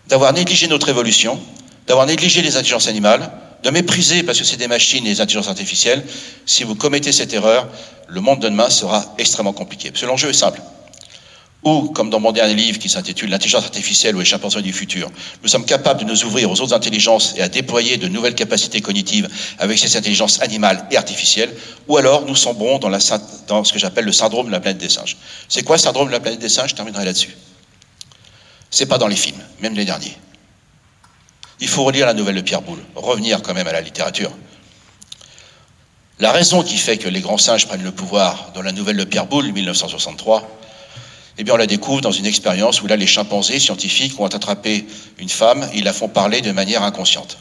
d'avoir 0.10 0.32
négligé 0.32 0.68
notre 0.68 0.90
évolution, 0.90 1.40
d'avoir 1.88 2.06
négligé 2.06 2.44
les 2.44 2.56
intelligences 2.56 2.88
animales, 2.88 3.32
de 3.64 3.72
mépriser, 3.72 4.22
parce 4.22 4.38
que 4.38 4.46
c'est 4.46 4.58
des 4.58 4.68
machines, 4.68 5.04
les 5.04 5.20
intelligences 5.20 5.48
artificielles. 5.48 6.04
Si 6.46 6.64
vous 6.64 6.76
commettez 6.76 7.12
cette 7.12 7.34
erreur, 7.34 7.68
le 8.08 8.22
monde 8.22 8.42
de 8.42 8.48
demain 8.48 8.70
sera 8.70 9.16
extrêmement 9.18 9.54
compliqué. 9.54 9.90
Parce 9.90 10.02
que 10.02 10.06
l'enjeu 10.06 10.30
est 10.30 10.34
simple 10.34 10.62
ou, 11.64 11.90
comme 11.90 12.10
dans 12.10 12.20
mon 12.20 12.32
dernier 12.32 12.54
livre 12.54 12.80
qui 12.80 12.88
s'intitule 12.88 13.30
L'intelligence 13.30 13.64
artificielle 13.64 14.16
ou 14.16 14.20
les 14.20 14.26
chimpanzés 14.26 14.62
du 14.62 14.72
futur, 14.72 15.10
nous 15.42 15.50
sommes 15.50 15.66
capables 15.66 16.02
de 16.02 16.06
nous 16.06 16.24
ouvrir 16.24 16.50
aux 16.52 16.62
autres 16.62 16.74
intelligences 16.74 17.34
et 17.36 17.42
à 17.42 17.50
déployer 17.50 17.98
de 17.98 18.08
nouvelles 18.08 18.36
capacités 18.36 18.80
cognitives 18.82 19.28
avec 19.60 19.78
ces 19.80 19.98
intelligences 19.98 20.42
animales 20.42 20.86
et 20.92 20.98
artificielles, 20.98 21.54
ou 21.88 21.98
alors 21.98 22.26
nous 22.26 22.36
sombrons 22.36 22.78
dans, 22.80 22.90
dans 23.48 23.64
ce 23.64 23.74
que 23.74 23.80
j'appelle 23.80 24.06
le 24.06 24.12
syndrome 24.12 24.48
de 24.48 24.52
la 24.52 24.60
planète 24.60 24.78
des 24.78 24.90
singes. 24.90 25.18
C'est 25.50 25.64
quoi 25.64 25.78
le 25.78 25.82
syndrome 25.82 26.08
de 26.08 26.14
la 26.14 26.20
planète 26.20 26.40
des 26.40 26.50
singes? 26.50 26.70
Je 26.70 26.76
terminerai 26.76 27.06
là-dessus. 27.06 27.36
C'est 28.70 28.86
pas 28.86 28.98
dans 28.98 29.08
les 29.08 29.16
films, 29.16 29.42
même 29.60 29.74
les 29.74 29.86
derniers. 29.86 30.16
Il 31.60 31.68
faut 31.68 31.84
relire 31.84 32.06
la 32.06 32.14
nouvelle 32.14 32.36
de 32.36 32.42
Pierre 32.42 32.62
Boulle, 32.62 32.84
revenir 32.96 33.42
quand 33.42 33.54
même 33.54 33.68
à 33.68 33.72
la 33.72 33.82
littérature. 33.82 34.32
La 36.20 36.32
raison 36.32 36.64
qui 36.64 36.78
fait 36.78 36.98
que 36.98 37.10
les 37.10 37.22
grands 37.22 37.38
singes 37.38 37.68
prennent 37.68 37.84
le 37.84 37.92
pouvoir 37.92 38.52
dans 38.54 38.62
la 38.62 38.72
nouvelle 38.72 38.98
de 38.98 39.04
Pierre 39.04 39.26
Boulle, 39.26 39.52
1963, 39.52 40.48
eh 41.38 41.44
bien, 41.44 41.54
on 41.54 41.58
la 41.58 41.68
découvre 41.68 42.02
dans 42.02 42.12
une 42.12 42.26
expérience 42.26 42.82
où 42.82 42.88
là, 42.88 42.96
les 42.96 43.06
chimpanzés 43.06 43.60
scientifiques 43.60 44.16
vont 44.16 44.26
attraper 44.26 44.86
une 45.20 45.30
femme 45.30 45.70
et 45.74 45.78
ils 45.78 45.84
la 45.84 45.94
font 45.94 46.10
parler 46.10 46.42
de 46.42 46.52
manière 46.52 46.84
inconsciente. 46.84 47.38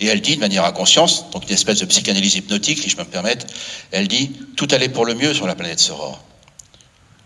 Et 0.00 0.06
elle 0.06 0.20
dit 0.20 0.36
de 0.36 0.40
manière 0.40 0.64
inconsciente, 0.64 1.26
donc 1.32 1.44
une 1.44 1.54
espèce 1.54 1.78
de 1.78 1.84
psychanalyse 1.84 2.34
hypnotique, 2.34 2.82
si 2.82 2.88
je 2.88 2.96
me 2.96 3.04
permettre, 3.04 3.46
elle 3.92 4.08
dit 4.08 4.32
tout 4.56 4.66
allait 4.70 4.88
pour 4.88 5.04
le 5.04 5.14
mieux 5.14 5.34
sur 5.34 5.46
la 5.46 5.54
planète 5.54 5.78
Soror. 5.78 6.24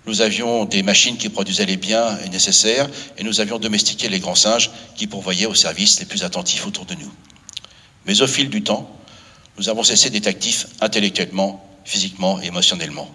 Nous 0.06 0.20
avions 0.20 0.66
des 0.66 0.82
machines 0.82 1.16
qui 1.16 1.30
produisaient 1.30 1.64
les 1.64 1.78
biens 1.78 2.18
nécessaires 2.30 2.88
et 3.16 3.24
nous 3.24 3.40
avions 3.40 3.58
domestiqué 3.58 4.08
les 4.08 4.20
grands 4.20 4.34
singes 4.34 4.70
qui 4.96 5.06
pourvoyaient 5.06 5.46
aux 5.46 5.54
services 5.54 6.00
les 6.00 6.04
plus 6.04 6.24
attentifs 6.24 6.66
autour 6.66 6.84
de 6.84 6.94
nous. 6.94 7.10
Mais 8.04 8.20
au 8.20 8.26
fil 8.26 8.50
du 8.50 8.62
temps, 8.62 8.90
nous 9.56 9.70
avons 9.70 9.84
cessé 9.84 10.10
d'être 10.10 10.26
actifs 10.26 10.66
intellectuellement, 10.82 11.64
physiquement 11.84 12.42
et 12.42 12.46
émotionnellement. 12.46 13.08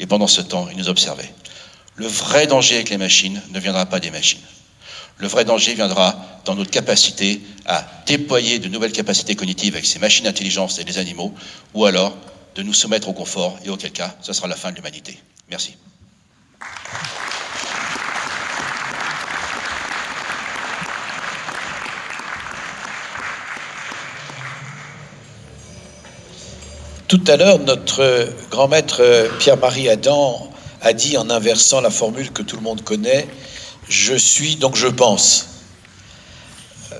Et 0.00 0.06
pendant 0.06 0.26
ce 0.26 0.40
temps, 0.40 0.66
il 0.70 0.78
nous 0.78 0.88
observait. 0.88 1.32
Le 1.94 2.06
vrai 2.06 2.46
danger 2.46 2.76
avec 2.76 2.88
les 2.88 2.96
machines 2.96 3.40
ne 3.50 3.60
viendra 3.60 3.84
pas 3.86 4.00
des 4.00 4.10
machines. 4.10 4.40
Le 5.18 5.28
vrai 5.28 5.44
danger 5.44 5.74
viendra 5.74 6.16
dans 6.46 6.54
notre 6.54 6.70
capacité 6.70 7.42
à 7.66 7.86
déployer 8.06 8.58
de 8.58 8.68
nouvelles 8.68 8.92
capacités 8.92 9.36
cognitives 9.36 9.74
avec 9.74 9.84
ces 9.84 9.98
machines 9.98 10.24
d'intelligence 10.24 10.78
et 10.78 10.84
les 10.84 10.96
animaux, 10.96 11.34
ou 11.74 11.84
alors 11.84 12.16
de 12.54 12.62
nous 12.62 12.72
soumettre 12.72 13.10
au 13.10 13.12
confort, 13.12 13.58
et 13.62 13.68
auquel 13.68 13.92
cas, 13.92 14.16
ce 14.22 14.32
sera 14.32 14.48
la 14.48 14.56
fin 14.56 14.70
de 14.70 14.76
l'humanité. 14.76 15.18
Merci. 15.50 15.76
À 27.30 27.36
l'heure, 27.36 27.60
notre 27.60 28.28
grand 28.50 28.66
maître 28.66 29.28
Pierre-Marie 29.38 29.88
Adam 29.88 30.50
a 30.80 30.92
dit 30.92 31.16
en 31.16 31.30
inversant 31.30 31.80
la 31.80 31.90
formule 31.90 32.32
que 32.32 32.42
tout 32.42 32.56
le 32.56 32.62
monde 32.62 32.82
connaît, 32.82 33.28
je 33.88 34.14
suis 34.14 34.56
donc 34.56 34.74
je 34.74 34.88
pense. 34.88 35.46
Euh, 36.92 36.96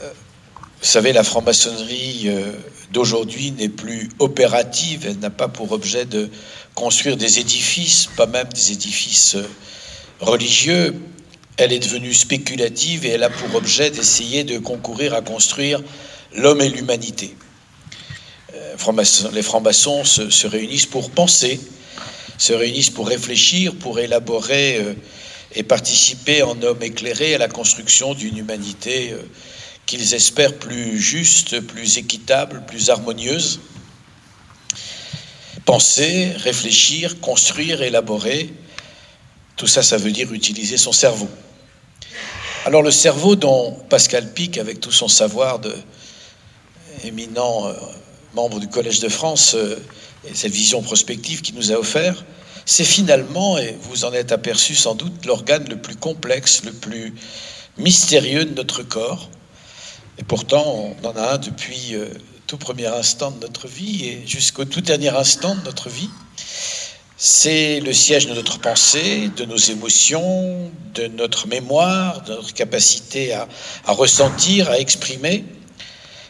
Vous 0.81 0.87
savez, 0.87 1.13
la 1.13 1.25
franc-maçonnerie 1.25 2.27
euh, 2.27 2.53
d'aujourd'hui 2.93 3.51
n'est 3.51 3.69
plus 3.69 4.09
opérative, 4.21 5.05
elle 5.05 5.19
n'a 5.19 5.31
pas 5.31 5.49
pour 5.49 5.73
objet 5.73 6.05
de 6.05 6.31
construire 6.77 7.17
des 7.17 7.41
édifices, 7.41 8.09
pas 8.17 8.27
même 8.27 8.49
des 8.55 8.71
édifices 8.71 9.35
euh, 9.35 9.49
religieux, 10.21 10.95
elle 11.57 11.73
est 11.73 11.81
devenue 11.81 12.15
spéculative 12.15 13.05
et 13.05 13.11
elle 13.11 13.25
a 13.25 13.31
pour 13.31 13.53
objet 13.57 13.91
d'essayer 13.91 14.45
de 14.45 14.59
concourir 14.59 15.13
à 15.13 15.23
construire 15.23 15.83
l'homme 16.37 16.61
et 16.61 16.69
l'humanité. 16.69 17.35
Euh, 18.71 19.31
les 19.33 19.43
francs-maçons 19.43 20.05
se, 20.05 20.47
réunissent 20.47 20.87
pour 20.87 21.11
penser, 21.11 21.61
se 22.39 22.53
réunissent 22.53 22.91
pour 22.91 23.09
réfléchir, 23.09 23.75
pour 23.77 23.99
élaborer 23.99 24.97
et 25.55 25.63
participer 25.63 26.43
en 26.43 26.61
homme 26.63 26.83
éclairé 26.83 27.35
à 27.35 27.39
la 27.39 27.49
construction 27.49 28.15
d'une 28.15 28.39
humanité 28.39 29.15
qu'ils 29.87 30.15
espèrent 30.15 30.55
plus 30.55 31.01
juste, 31.01 31.61
plus 31.61 31.99
équitable, 31.99 32.63
plus 32.67 32.91
harmonieuse. 32.91 33.61
Penser, 35.65 36.33
réfléchir, 36.37 37.21
construire, 37.21 37.83
élaborer, 37.83 38.51
tout 39.57 39.67
ça, 39.67 39.83
ça 39.83 39.99
veut 39.99 40.13
dire 40.13 40.33
utiliser 40.33 40.79
son 40.79 40.93
cerveau. 40.93 41.29
Alors 42.65 42.83
le 42.83 42.91
cerveau 42.91 43.37
dont 43.37 43.73
Pascal 43.89 44.33
Pic, 44.33 44.59
avec 44.59 44.81
tout 44.81 44.93
son 44.93 45.09
savoir 45.09 45.59
de 45.59 45.75
éminent 47.05 47.67
euh, 47.67 47.73
membre 48.35 48.61
du 48.61 48.69
Collège 48.69 49.01
de 49.01 49.09
France, 49.09 49.55
euh, 49.55 49.77
et 50.29 50.35
cette 50.35 50.53
vision 50.53 50.83
prospective 50.83 51.41
qu'il 51.41 51.55
nous 51.55 51.73
a 51.73 51.77
offert, 51.77 52.25
c'est 52.67 52.85
finalement, 52.85 53.59
et 53.59 53.77
vous 53.83 54.05
en 54.05 54.13
êtes 54.13 54.33
aperçu 54.33 54.75
sans 54.75 54.95
doute, 54.95 55.27
l'organe 55.27 55.69
le 55.69 55.81
plus 55.81 55.97
complexe, 55.97 56.63
le 56.65 56.73
plus 56.73 57.15
mystérieux 57.79 58.45
de 58.45 58.55
notre 58.55 58.83
corps, 58.83 59.29
et 60.21 60.23
pourtant, 60.23 60.95
on 61.03 61.07
en 61.07 61.17
a 61.17 61.35
un 61.35 61.39
depuis 61.39 61.95
euh, 61.95 62.07
tout 62.47 62.59
premier 62.59 62.89
instant 62.89 63.31
de 63.31 63.41
notre 63.41 63.69
vie 63.69 64.05
et 64.05 64.23
jusqu'au 64.27 64.67
tout 64.67 64.83
dernier 64.83 65.09
instant 65.09 65.55
de 65.55 65.63
notre 65.63 65.89
vie. 65.89 66.11
C'est 67.17 67.81
le 67.81 67.95
siège 67.95 68.27
de 68.27 68.35
notre 68.35 68.59
pensée, 68.59 69.31
de 69.37 69.47
nos 69.47 69.57
émotions, 69.57 70.71
de 70.95 71.07
notre 71.07 71.47
mémoire, 71.49 72.23
de 72.23 72.35
notre 72.35 72.53
capacité 72.53 73.33
à 73.33 73.47
ressentir, 73.87 74.69
à 74.69 74.79
exprimer. 74.79 75.45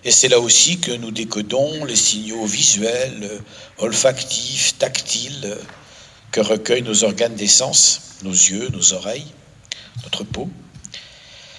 Et 0.05 0.11
c'est 0.11 0.29
là 0.29 0.41
aussi 0.41 0.79
que 0.79 0.93
nous 0.93 1.11
décodons 1.11 1.85
les 1.85 1.97
signaux 1.97 2.47
visuels, 2.47 3.31
olfactifs, 3.79 4.79
tactiles, 4.79 5.57
que 6.33 6.41
recueillent 6.41 6.83
nos 6.83 7.05
organes 7.05 7.35
d'essence, 7.35 8.01
nos 8.23 8.33
yeux, 8.33 8.69
nos 8.73 8.95
oreilles, 8.95 9.27
notre 10.05 10.25
peau. 10.25 10.49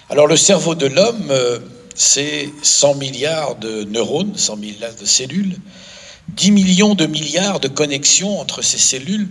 Alors 0.09 0.27
le 0.27 0.37
cerveau 0.37 0.75
de 0.75 0.87
l'homme 0.87 1.27
euh, 1.29 1.59
c'est 1.95 2.49
100 2.63 2.95
milliards 2.95 3.55
de 3.55 3.83
neurones, 3.83 4.35
100 4.35 4.57
milliards 4.57 4.95
de 4.95 5.05
cellules, 5.05 5.55
10 6.29 6.51
millions 6.51 6.95
de 6.95 7.05
milliards 7.05 7.59
de 7.59 7.67
connexions 7.67 8.39
entre 8.39 8.61
ces 8.61 8.77
cellules. 8.77 9.29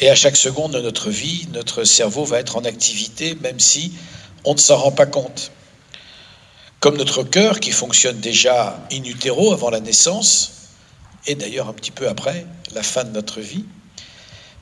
Et 0.00 0.08
à 0.10 0.14
chaque 0.14 0.36
seconde 0.36 0.72
de 0.72 0.80
notre 0.80 1.10
vie, 1.10 1.48
notre 1.52 1.84
cerveau 1.84 2.24
va 2.24 2.38
être 2.38 2.56
en 2.56 2.64
activité, 2.64 3.36
même 3.42 3.58
si 3.58 3.92
on 4.44 4.54
ne 4.54 4.58
s'en 4.58 4.76
rend 4.76 4.92
pas 4.92 5.06
compte. 5.06 5.50
Comme 6.80 6.96
notre 6.96 7.24
cœur, 7.24 7.58
qui 7.58 7.72
fonctionne 7.72 8.20
déjà 8.20 8.86
in 8.92 9.02
utero 9.02 9.52
avant 9.52 9.70
la 9.70 9.80
naissance, 9.80 10.52
et 11.26 11.34
d'ailleurs 11.34 11.68
un 11.68 11.72
petit 11.72 11.90
peu 11.90 12.08
après 12.08 12.46
la 12.72 12.84
fin 12.84 13.02
de 13.02 13.10
notre 13.10 13.40
vie, 13.40 13.64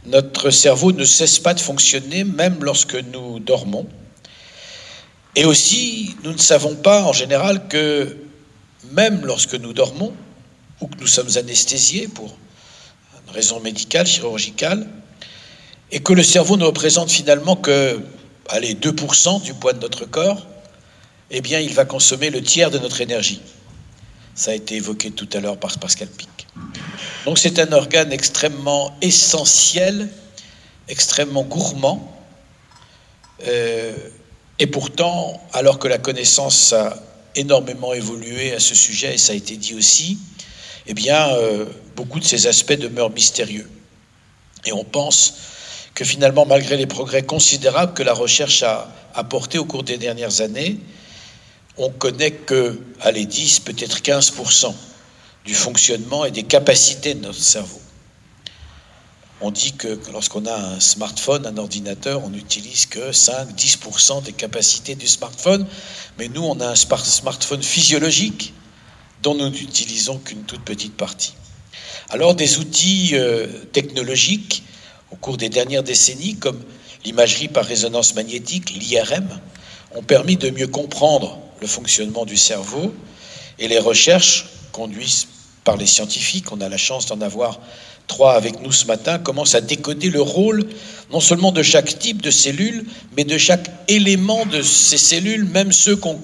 notre 0.07 0.51
cerveau 0.51 0.93
ne 0.93 1.05
cesse 1.05 1.39
pas 1.39 1.53
de 1.53 1.61
fonctionner 1.61 2.25
même 2.25 2.63
lorsque 2.63 2.95
nous 2.95 3.39
dormons. 3.41 3.87
Et 5.35 5.45
aussi, 5.45 6.17
nous 6.25 6.33
ne 6.33 6.39
savons 6.39 6.75
pas 6.75 7.03
en 7.03 7.13
général 7.13 7.69
que 7.69 8.17
même 8.93 9.27
lorsque 9.27 9.55
nous 9.55 9.75
dormons 9.75 10.15
ou 10.81 10.87
que 10.87 10.99
nous 10.99 11.07
sommes 11.07 11.37
anesthésiés 11.37 12.09
pour 12.09 12.35
une 13.27 13.35
raison 13.35 13.61
médicale, 13.61 14.07
chirurgicale, 14.07 14.89
et 15.91 16.01
que 16.01 16.15
le 16.15 16.23
cerveau 16.23 16.57
ne 16.57 16.65
représente 16.65 17.11
finalement 17.11 17.57
que 17.57 18.01
allez, 18.49 18.75
2% 18.75 19.43
du 19.43 19.53
poids 19.53 19.75
de 19.75 19.81
notre 19.81 20.07
corps, 20.07 20.47
eh 21.31 21.41
bien, 21.41 21.61
il 21.61 21.75
va 21.75 21.85
consommer 21.85 22.31
le 22.31 22.43
tiers 22.43 22.71
de 22.71 22.79
notre 22.79 23.01
énergie. 23.01 23.41
Ça 24.35 24.51
a 24.51 24.55
été 24.55 24.77
évoqué 24.77 25.11
tout 25.11 25.29
à 25.33 25.41
l'heure 25.41 25.59
par 25.59 25.79
Pascal 25.79 26.09
Pic. 26.09 26.29
Donc 27.25 27.39
c'est 27.39 27.59
un 27.59 27.73
organe 27.73 28.13
extrêmement 28.13 28.97
essentiel, 29.03 30.09
extrêmement 30.89 31.43
gourmand, 31.43 32.13
euh, 33.47 33.95
et 34.59 34.67
pourtant, 34.67 35.43
alors 35.53 35.79
que 35.79 35.89
la 35.89 35.99
connaissance 35.99 36.73
a 36.73 37.03
énormément 37.35 37.93
évolué 37.93 38.55
à 38.55 38.61
ce 38.61 38.75
sujet, 38.75 39.15
et 39.15 39.19
ça 39.19 39.33
a 39.33 39.37
été 39.37 39.57
dit 39.57 39.75
aussi, 39.75 40.19
eh 40.87 40.95
bien, 40.95 41.29
euh, 41.35 41.67
beaucoup 41.95 42.21
de 42.21 42.25
ces 42.25 42.47
aspects 42.47 42.73
demeurent 42.73 43.11
mystérieux. 43.11 43.69
Et 44.65 44.73
on 44.73 44.85
pense 44.85 45.35
que 45.95 46.05
finalement, 46.05 46.47
malgré 46.47 46.77
les 46.77 46.87
progrès 46.87 47.23
considérables 47.23 47.95
que 47.95 48.03
la 48.03 48.13
recherche 48.15 48.63
a 48.63 48.93
apportés 49.15 49.59
au 49.59 49.65
cours 49.65 49.83
des 49.83 49.99
dernières 49.99 50.41
années, 50.41 50.79
on 51.79 51.91
connaît 51.91 52.31
que, 52.31 52.81
allez, 53.01 53.27
10, 53.27 53.61
peut-être 53.61 53.99
15% 54.01 54.75
du 55.45 55.55
fonctionnement 55.55 56.25
et 56.25 56.31
des 56.31 56.43
capacités 56.43 57.15
de 57.15 57.21
notre 57.21 57.41
cerveau. 57.41 57.81
On 59.43 59.51
dit 59.51 59.73
que 59.73 60.01
lorsqu'on 60.13 60.47
a 60.47 60.55
un 60.55 60.81
smartphone, 60.81 61.47
un 61.47 61.59
ordinateur, 61.59 62.25
on 62.25 62.31
n'utilise 62.31 62.87
que 62.87 63.13
5-10% 63.13 64.23
des 64.23 64.33
capacités 64.33 64.95
du 64.95 65.07
smartphone, 65.07 65.67
mais 66.19 66.29
nous, 66.29 66.43
on 66.43 66.59
a 66.61 66.69
un 66.69 66.75
smartphone 66.75 67.63
physiologique 67.63 68.55
dont 69.23 69.35
nous 69.35 69.51
n'utilisons 69.51 70.19
qu'une 70.19 70.45
toute 70.45 70.65
petite 70.65 70.97
partie. 70.97 71.35
Alors 72.09 72.35
des 72.35 72.59
outils 72.59 73.11
euh, 73.13 73.47
technologiques 73.73 74.63
au 75.11 75.17
cours 75.17 75.37
des 75.37 75.49
dernières 75.49 75.83
décennies, 75.83 76.37
comme 76.37 76.63
l'imagerie 77.05 77.49
par 77.49 77.65
résonance 77.65 78.15
magnétique, 78.15 78.71
l'IRM, 78.71 79.29
ont 79.95 80.03
permis 80.03 80.37
de 80.37 80.51
mieux 80.51 80.67
comprendre 80.67 81.39
le 81.61 81.67
fonctionnement 81.67 82.25
du 82.25 82.37
cerveau 82.37 82.95
et 83.59 83.69
les 83.69 83.79
recherches 83.79 84.47
conduites 84.73 85.29
par 85.65 85.77
les 85.77 85.87
scientifiques, 85.87 86.53
on 86.53 86.61
a 86.61 86.69
la 86.69 86.77
chance 86.77 87.07
d'en 87.07 87.21
avoir 87.21 87.59
trois 88.07 88.35
avec 88.35 88.61
nous 88.63 88.73
ce 88.73 88.87
matin, 88.87 89.19
commence 89.19 89.55
à 89.55 89.61
décoder 89.61 90.11
le 90.11 90.21
rôle 90.21 90.65
non 91.11 91.21
seulement 91.21 91.53
de 91.53 91.63
chaque 91.63 91.99
type 91.99 92.23
de 92.23 92.31
cellule, 92.31 92.85
mais 93.17 93.25
de 93.25 93.39
chaque 93.39 93.71
élément 93.89 94.47
de 94.47 94.63
ces 94.63 94.99
cellules, 94.99 95.45
même 95.45 95.73
ceux 95.73 95.97
qu'on 95.97 96.21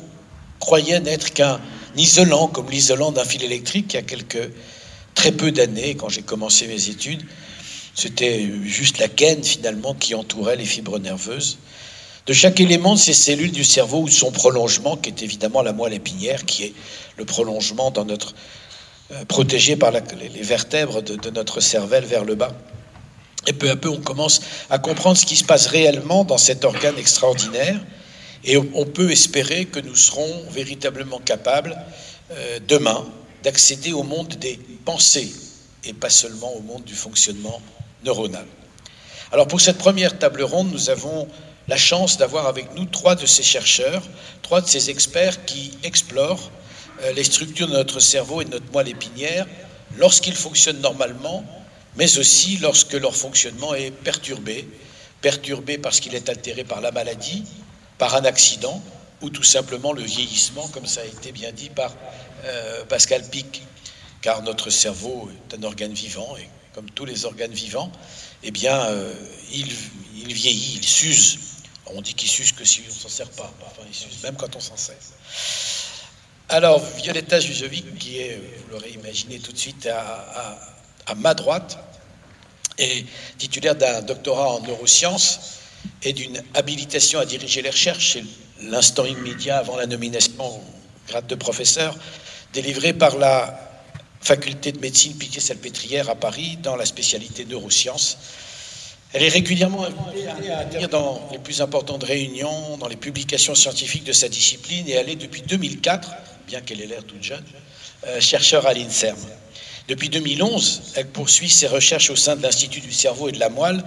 croyait 0.59 1.01
n'être 1.01 1.33
qu'un 1.33 1.61
isolant, 1.97 2.47
comme 2.49 2.71
l'isolant 2.71 3.13
d'un 3.13 3.25
fil 3.25 3.43
électrique 3.43 3.95
il 3.95 3.97
y 3.97 3.99
a 3.99 4.03
quelques 4.03 4.51
très 5.15 5.33
peu 5.33 5.51
d'années, 5.51 5.95
quand 5.95 6.09
j'ai 6.09 6.23
commencé 6.23 6.67
mes 6.67 6.89
études. 6.89 7.23
C'était 7.95 8.49
juste 8.65 8.99
la 8.99 9.09
gaine 9.09 9.45
finalement 9.45 9.95
qui 9.95 10.15
entourait 10.15 10.57
les 10.57 10.65
fibres 10.65 10.99
nerveuses. 10.99 11.59
De 12.27 12.33
chaque 12.33 12.61
élément 12.61 12.95
de 12.95 13.01
ces 13.01 13.15
cellules 13.15 13.51
du 13.51 13.65
cerveau 13.65 14.03
ou 14.03 14.09
son 14.09 14.31
prolongement, 14.31 14.97
qui 14.97 15.11
est 15.11 15.23
évidemment 15.23 15.63
la 15.63 15.73
moelle 15.73 15.93
épinière, 15.93 16.45
qui 16.45 16.65
est 16.65 16.75
le 17.17 17.25
prolongement 17.25 17.91
dans 17.91 18.05
notre 18.05 18.35
euh, 19.13 19.25
protégé 19.25 19.75
par 19.77 19.91
les 19.91 20.43
vertèbres 20.43 21.03
de, 21.03 21.31
notre 21.31 21.61
cervelle 21.61 22.05
vers 22.05 22.25
le 22.25 22.37
bas. 22.37 22.53
Et 23.49 23.53
peu 23.53 23.71
à 23.71 23.77
peu, 23.77 23.89
on 23.89 24.01
commence 24.01 24.41
à 24.71 24.79
comprendre 24.79 25.17
ce 25.17 25.27
qui 25.27 25.37
se 25.37 25.43
passe 25.43 25.67
réellement 25.67 26.25
dans 26.25 26.39
cet 26.39 26.65
organe 26.65 26.97
extraordinaire. 26.97 27.81
Et 28.45 28.57
on 28.57 28.87
peut 28.87 29.11
espérer 29.11 29.67
que 29.67 29.81
nous 29.81 29.97
serons 29.97 30.45
véritablement 30.51 31.19
capables 31.19 31.77
euh, 32.31 32.61
demain 32.67 33.05
d'accéder 33.43 33.93
au 33.93 34.05
monde 34.05 34.29
des 34.29 34.59
pensées 34.85 35.33
et 35.85 35.93
pas 35.93 36.11
seulement 36.11 36.55
au 36.55 36.61
monde 36.61 36.85
du 36.85 36.95
fonctionnement 36.95 37.61
neuronal. 38.05 38.47
Alors 39.33 39.49
pour 39.49 39.61
cette 39.61 39.79
première 39.79 40.19
table 40.19 40.43
ronde, 40.43 40.71
nous 40.71 40.91
avons 40.91 41.27
la 41.73 41.79
chance 41.79 42.19
d'avoir 42.19 42.49
avec 42.49 42.75
nous 42.75 42.85
trois 42.85 43.15
de 43.15 43.25
ces 43.25 43.43
chercheurs, 43.43 44.03
trois 44.43 44.61
de 44.61 44.67
ces 44.67 44.91
experts 44.91 45.47
qui 45.47 45.73
explorent 45.83 46.51
euh, 47.01 47.13
les 47.15 47.25
structures 47.25 47.67
de 47.67 47.73
notre 47.73 47.99
cerveau 47.99 48.43
et 48.43 48.45
de 48.45 48.51
notre 48.51 48.71
moelle 48.75 48.89
épinière 48.89 49.47
lorsqu'ils 49.97 50.35
fonctionnent 50.35 50.83
normalement, 50.83 51.43
mais 51.97 52.19
aussi 52.19 52.59
lorsque 52.59 52.93
leur 52.93 53.17
fonctionnement 53.17 53.73
est 53.73 53.91
perturbé, 53.91 54.69
perturbé 55.23 55.79
parce 55.79 56.01
qu'il 56.01 56.15
est 56.15 56.29
altéré 56.29 56.63
par 56.63 56.83
la 56.83 56.91
maladie, 56.91 57.43
par 57.97 58.17
un 58.17 58.27
accident 58.27 58.83
ou 59.23 59.31
tout 59.31 59.43
simplement 59.43 59.95
le 59.95 60.03
vieillissement, 60.03 60.69
comme 60.75 60.85
ça 60.85 61.01
a 61.01 61.07
été 61.07 61.33
bien 61.33 61.53
dit 61.53 61.71
par 61.71 61.95
euh, 62.45 62.85
Pascal 62.85 63.27
Pic, 63.31 63.63
car 64.21 64.43
notre 64.43 64.69
cerveau 64.69 65.31
est 65.31 65.57
un 65.57 65.63
organe 65.63 65.95
vivant 65.95 66.37
et 66.39 66.47
comme 66.75 66.91
tous 66.91 67.07
les 67.07 67.25
organes 67.25 67.53
vivants, 67.53 67.91
eh 68.43 68.51
bien, 68.51 68.79
euh, 68.79 69.15
il, 69.55 69.69
il, 70.19 70.35
vieillit, 70.35 70.81
il 70.83 70.85
s'use. 70.87 71.39
On 71.87 72.01
dit 72.01 72.15
qu'il 72.15 72.29
s'use 72.29 72.53
que 72.53 72.65
si 72.65 72.83
on 72.89 72.93
s'en 72.93 73.09
sert 73.09 73.31
pas, 73.31 73.53
enfin, 73.67 73.83
il 73.87 74.23
même 74.23 74.37
quand 74.37 74.55
on 74.57 74.61
s'en 74.61 74.77
sert. 74.77 74.97
Alors, 76.49 76.81
Violetta 76.97 77.41
Jujovic, 77.41 77.99
qui 77.99 78.19
est, 78.19 78.37
vous 78.37 78.73
l'aurez 78.73 78.91
imaginé 78.91 79.39
tout 79.39 79.53
de 79.53 79.59
suite, 79.59 79.87
à, 79.87 81.15
ma 81.17 81.35
droite, 81.35 81.79
est 82.79 83.07
titulaire 83.39 83.75
d'un 83.75 84.03
doctorat 84.03 84.51
en 84.55 84.61
neurosciences 84.61 85.59
et 86.03 86.13
d'une 86.13 86.43
habilitation 86.55 87.19
à 87.21 87.27
diriger 87.27 87.63
les 87.63 87.71
recherches. 87.71 88.13
C'est 88.13 88.25
l'instant 88.65 89.05
immédiat 89.05 89.59
avant 89.59 89.77
la 89.77 89.87
nomination 89.87 90.63
grade 91.09 91.27
de 91.27 91.35
professeur, 91.35 91.97
délivré 92.53 92.93
par 92.93 93.17
la 93.17 93.59
faculté 94.21 94.73
de 94.73 94.79
médecine 94.79 95.17
Pitié-Salpêtrière 95.17 96.09
à 96.09 96.15
Paris 96.15 96.59
dans 96.63 96.77
la 96.77 96.87
spécialité 96.87 97.45
neurosciences. 97.45 98.19
Elle 99.15 99.25
est 99.25 99.29
régulièrement 99.29 99.85
invitée 99.85 100.29
à 100.83 100.87
dans 100.87 101.29
les 101.31 101.39
plus 101.39 101.61
importantes 101.61 102.03
réunions, 102.03 102.79
dans 102.79 102.89
les 102.89 102.97
publications 102.97 103.55
scientifiques 103.55 104.05
de 104.05 104.13
sa 104.13 104.29
discipline, 104.29 104.89
et 104.89 104.93
elle 104.93 105.11
est 105.11 105.17
depuis 105.17 105.43
2004, 105.43 106.11
bien 106.47 106.61
qu'elle 106.63 106.81
ait 106.81 106.87
l'air 106.87 107.05
toute 107.05 107.23
jeune, 107.23 107.45
euh, 108.07 108.21
chercheur 108.21 108.67
à 108.67 108.73
l'INSERM. 108.73 109.19
Depuis 109.89 110.09
2011, 110.09 110.95
elle 110.97 111.09
poursuit 111.09 111.51
ses 111.51 111.67
recherches 111.67 112.09
au 112.09 112.17
sein 112.17 112.37
de 112.37 112.43
l'Institut 112.43 112.81
du 112.81 112.93
cerveau 112.93 113.29
et 113.29 113.33
de 113.33 113.39
la 113.39 113.51
moelle 113.51 113.85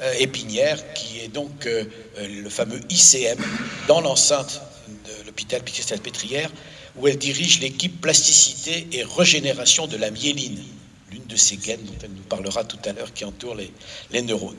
euh, 0.00 0.12
épinière, 0.18 0.92
qui 0.92 1.20
est 1.20 1.28
donc 1.28 1.66
euh, 1.66 1.84
le 2.18 2.50
fameux 2.50 2.80
ICM, 2.90 3.42
dans 3.86 4.02
l'enceinte 4.02 4.60
de 4.88 5.26
l'hôpital 5.26 5.62
Pitié-Salpêtrière, 5.62 6.50
où 6.96 7.08
elle 7.08 7.16
dirige 7.16 7.60
l'équipe 7.60 8.00
plasticité 8.00 8.86
et 8.92 9.02
régénération 9.04 9.86
de 9.86 9.96
la 9.96 10.10
myéline, 10.10 10.62
l'une 11.10 11.24
de 11.26 11.36
ces 11.36 11.56
gaines 11.56 11.82
dont 11.82 11.96
elle 12.02 12.12
nous 12.12 12.22
parlera 12.22 12.64
tout 12.64 12.78
à 12.84 12.92
l'heure 12.92 13.12
qui 13.12 13.24
entourent 13.24 13.56
les, 13.56 14.22
neurones. 14.22 14.58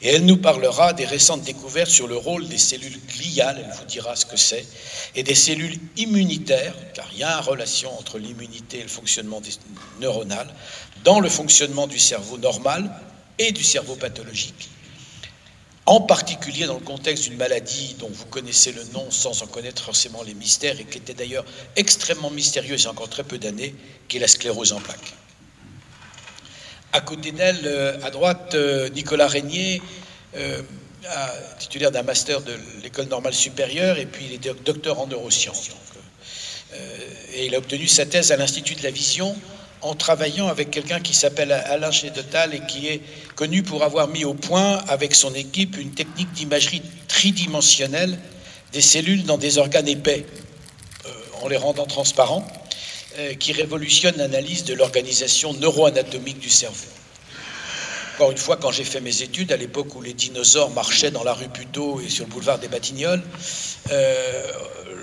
Et 0.00 0.08
elle 0.08 0.24
nous 0.24 0.36
parlera 0.36 0.92
des 0.92 1.04
récentes 1.04 1.42
découvertes 1.42 1.90
sur 1.90 2.08
le 2.08 2.16
rôle 2.16 2.48
des 2.48 2.58
cellules 2.58 2.98
gliales, 3.06 3.64
elle 3.64 3.78
vous 3.78 3.84
dira 3.84 4.16
ce 4.16 4.26
que 4.26 4.36
c'est, 4.36 4.66
et 5.14 5.22
des 5.22 5.34
cellules 5.34 5.78
immunitaires, 5.96 6.74
car 6.94 7.08
il 7.12 7.20
y 7.20 7.22
a 7.22 7.38
une 7.38 7.44
relation 7.44 7.96
entre 7.98 8.18
l'immunité 8.18 8.80
et 8.80 8.82
le 8.82 8.88
fonctionnement 8.88 9.40
neuronal, 10.00 10.48
dans 11.04 11.20
le 11.20 11.28
fonctionnement 11.28 11.86
du 11.86 11.98
cerveau 11.98 12.36
normal 12.38 12.90
et 13.38 13.52
du 13.52 13.62
cerveau 13.62 13.94
pathologique 13.94 14.70
en 15.86 16.00
particulier 16.00 16.66
dans 16.66 16.74
le 16.74 16.80
contexte 16.80 17.24
d'une 17.24 17.36
maladie 17.36 17.96
dont 17.98 18.08
vous 18.12 18.26
connaissez 18.26 18.72
le 18.72 18.84
nom 18.92 19.10
sans 19.10 19.42
en 19.42 19.46
connaître 19.46 19.82
forcément 19.82 20.22
les 20.22 20.34
mystères 20.34 20.78
et 20.78 20.84
qui 20.84 20.98
était 20.98 21.14
d'ailleurs 21.14 21.44
extrêmement 21.76 22.30
mystérieuse 22.30 22.82
il 22.82 22.84
y 22.84 22.86
a 22.86 22.90
encore 22.90 23.08
très 23.08 23.24
peu 23.24 23.38
d'années, 23.38 23.74
qui 24.08 24.18
est 24.18 24.20
la 24.20 24.28
sclérose 24.28 24.72
en 24.72 24.80
plaques. 24.80 25.14
À 26.94 27.00
côté 27.00 27.32
d'elle, 27.32 27.62
euh, 27.64 27.96
à 28.02 28.10
droite, 28.10 28.54
euh, 28.54 28.90
Nicolas 28.90 29.26
Régnier, 29.26 29.80
euh, 30.36 30.60
titulaire 31.58 31.90
d'un 31.90 32.02
master 32.02 32.42
de 32.42 32.52
l'école 32.82 33.06
normale 33.06 33.32
supérieure, 33.32 33.98
et 33.98 34.04
puis 34.04 34.26
il 34.26 34.34
est 34.34 34.62
docteur 34.62 35.00
en 35.00 35.06
neurosciences. 35.06 35.70
et 37.34 37.46
il 37.46 37.54
a 37.54 37.58
obtenu 37.58 37.88
sa 37.88 38.04
thèse 38.04 38.30
à 38.30 38.36
l'Institut 38.36 38.74
de 38.74 38.82
la 38.82 38.90
Vision 38.90 39.34
en 39.80 39.94
travaillant 39.94 40.48
avec 40.48 40.70
quelqu'un 40.70 41.00
qui 41.00 41.14
s'appelle 41.14 41.50
Alain 41.50 41.90
Chedetal 41.90 42.54
et 42.54 42.60
qui 42.66 42.88
est 42.88 43.00
connu 43.34 43.62
pour 43.62 43.82
avoir 43.82 44.08
mis 44.08 44.24
au 44.24 44.34
point 44.34 44.76
avec 44.88 45.14
son 45.14 45.34
équipe 45.34 45.76
une 45.78 45.92
technique 45.92 46.32
d'imagerie 46.32 46.82
tridimensionnelle 47.08 48.18
des 48.72 48.82
cellules 48.82 49.24
dans 49.24 49.38
des 49.38 49.58
organes 49.58 49.88
épais, 49.88 50.24
en 51.42 51.48
les 51.48 51.56
rendant 51.56 51.86
transparents, 51.86 52.46
qui 53.38 53.52
révolutionne 53.52 54.16
l'analyse 54.16 54.64
de 54.64 54.74
l'organisation 54.74 55.52
neuroanatomique 55.54 56.38
du 56.38 56.50
cerveau. 56.50 56.88
Encore 58.14 58.30
une 58.30 58.38
fois, 58.38 58.56
quand 58.56 58.70
j'ai 58.70 58.84
fait 58.84 59.00
mes 59.00 59.22
études, 59.22 59.52
à 59.52 59.56
l'époque 59.56 59.94
où 59.94 60.02
les 60.02 60.12
dinosaures 60.12 60.70
marchaient 60.70 61.10
dans 61.10 61.24
la 61.24 61.32
rue 61.32 61.48
Puteaux 61.48 62.00
et 62.00 62.08
sur 62.08 62.26
le 62.26 62.30
boulevard 62.30 62.58
des 62.58 62.68
Batignolles, 62.68 63.22
euh, 63.90 64.52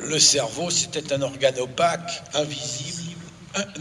le 0.04 0.20
cerveau, 0.20 0.70
c'était 0.70 1.12
un 1.12 1.22
organe 1.22 1.60
opaque, 1.60 2.22
invisible, 2.34 3.10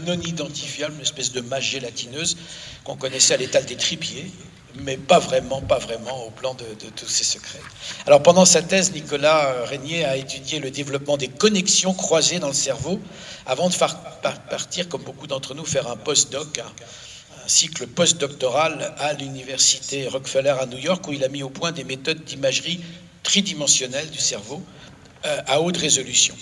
non 0.05 0.19
identifiable, 0.19 0.95
une 0.95 1.01
espèce 1.01 1.31
de 1.31 1.41
masse 1.41 1.63
gélatineuse 1.63 2.37
qu'on 2.83 2.95
connaissait 2.95 3.35
à 3.35 3.37
l'état 3.37 3.61
des 3.61 3.75
tripiers, 3.75 4.31
mais 4.75 4.97
pas 4.97 5.19
vraiment, 5.19 5.61
pas 5.61 5.79
vraiment 5.79 6.25
au 6.25 6.29
plan 6.29 6.53
de, 6.53 6.65
tous 6.95 7.07
ces 7.07 7.23
secrets. 7.23 7.61
Alors 8.05 8.21
pendant 8.21 8.45
sa 8.45 8.61
thèse, 8.61 8.93
Nicolas 8.93 9.63
Régnier 9.65 10.05
a 10.05 10.17
étudié 10.17 10.59
le 10.59 10.71
développement 10.71 11.17
des 11.17 11.27
connexions 11.27 11.93
croisées 11.93 12.39
dans 12.39 12.47
le 12.47 12.53
cerveau 12.53 12.99
avant 13.45 13.69
de 13.69 13.75
partir, 14.49 14.89
comme 14.89 15.03
beaucoup 15.03 15.27
d'entre 15.27 15.55
nous, 15.55 15.65
faire 15.65 15.87
un 15.87 15.97
postdoc, 15.97 16.59
un, 16.59 17.47
cycle 17.47 17.87
postdoctoral 17.87 18.93
à 18.99 19.13
l'université 19.13 20.07
Rockefeller 20.07 20.53
à 20.61 20.67
New 20.67 20.77
York, 20.77 21.07
où 21.07 21.13
il 21.13 21.23
a 21.23 21.29
mis 21.29 21.41
au 21.41 21.49
point 21.49 21.71
des 21.71 21.83
méthodes 21.83 22.23
d'imagerie 22.23 22.79
tridimensionnelle 23.23 24.09
du 24.11 24.19
cerveau 24.19 24.61
euh, 25.25 25.41
à 25.47 25.59
haute 25.59 25.77
résolution. 25.77 26.35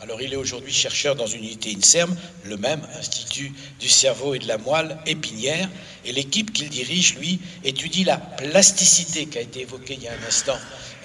Alors 0.00 0.22
il 0.22 0.32
est 0.32 0.36
aujourd'hui 0.36 0.72
chercheur 0.72 1.16
dans 1.16 1.26
une 1.26 1.44
unité 1.44 1.74
INSERM, 1.76 2.16
le 2.44 2.56
même 2.56 2.80
Institut 2.98 3.52
du 3.80 3.88
cerveau 3.88 4.34
et 4.34 4.38
de 4.38 4.46
la 4.46 4.58
moelle 4.58 4.96
épinière, 5.06 5.68
et 6.04 6.12
l'équipe 6.12 6.52
qu'il 6.52 6.68
dirige, 6.68 7.16
lui, 7.16 7.40
étudie 7.64 8.04
la 8.04 8.16
plasticité 8.16 9.26
qui 9.26 9.38
a 9.38 9.40
été 9.40 9.60
évoquée 9.62 9.94
il 9.94 10.02
y 10.02 10.08
a 10.08 10.12
un 10.12 10.26
instant 10.26 10.58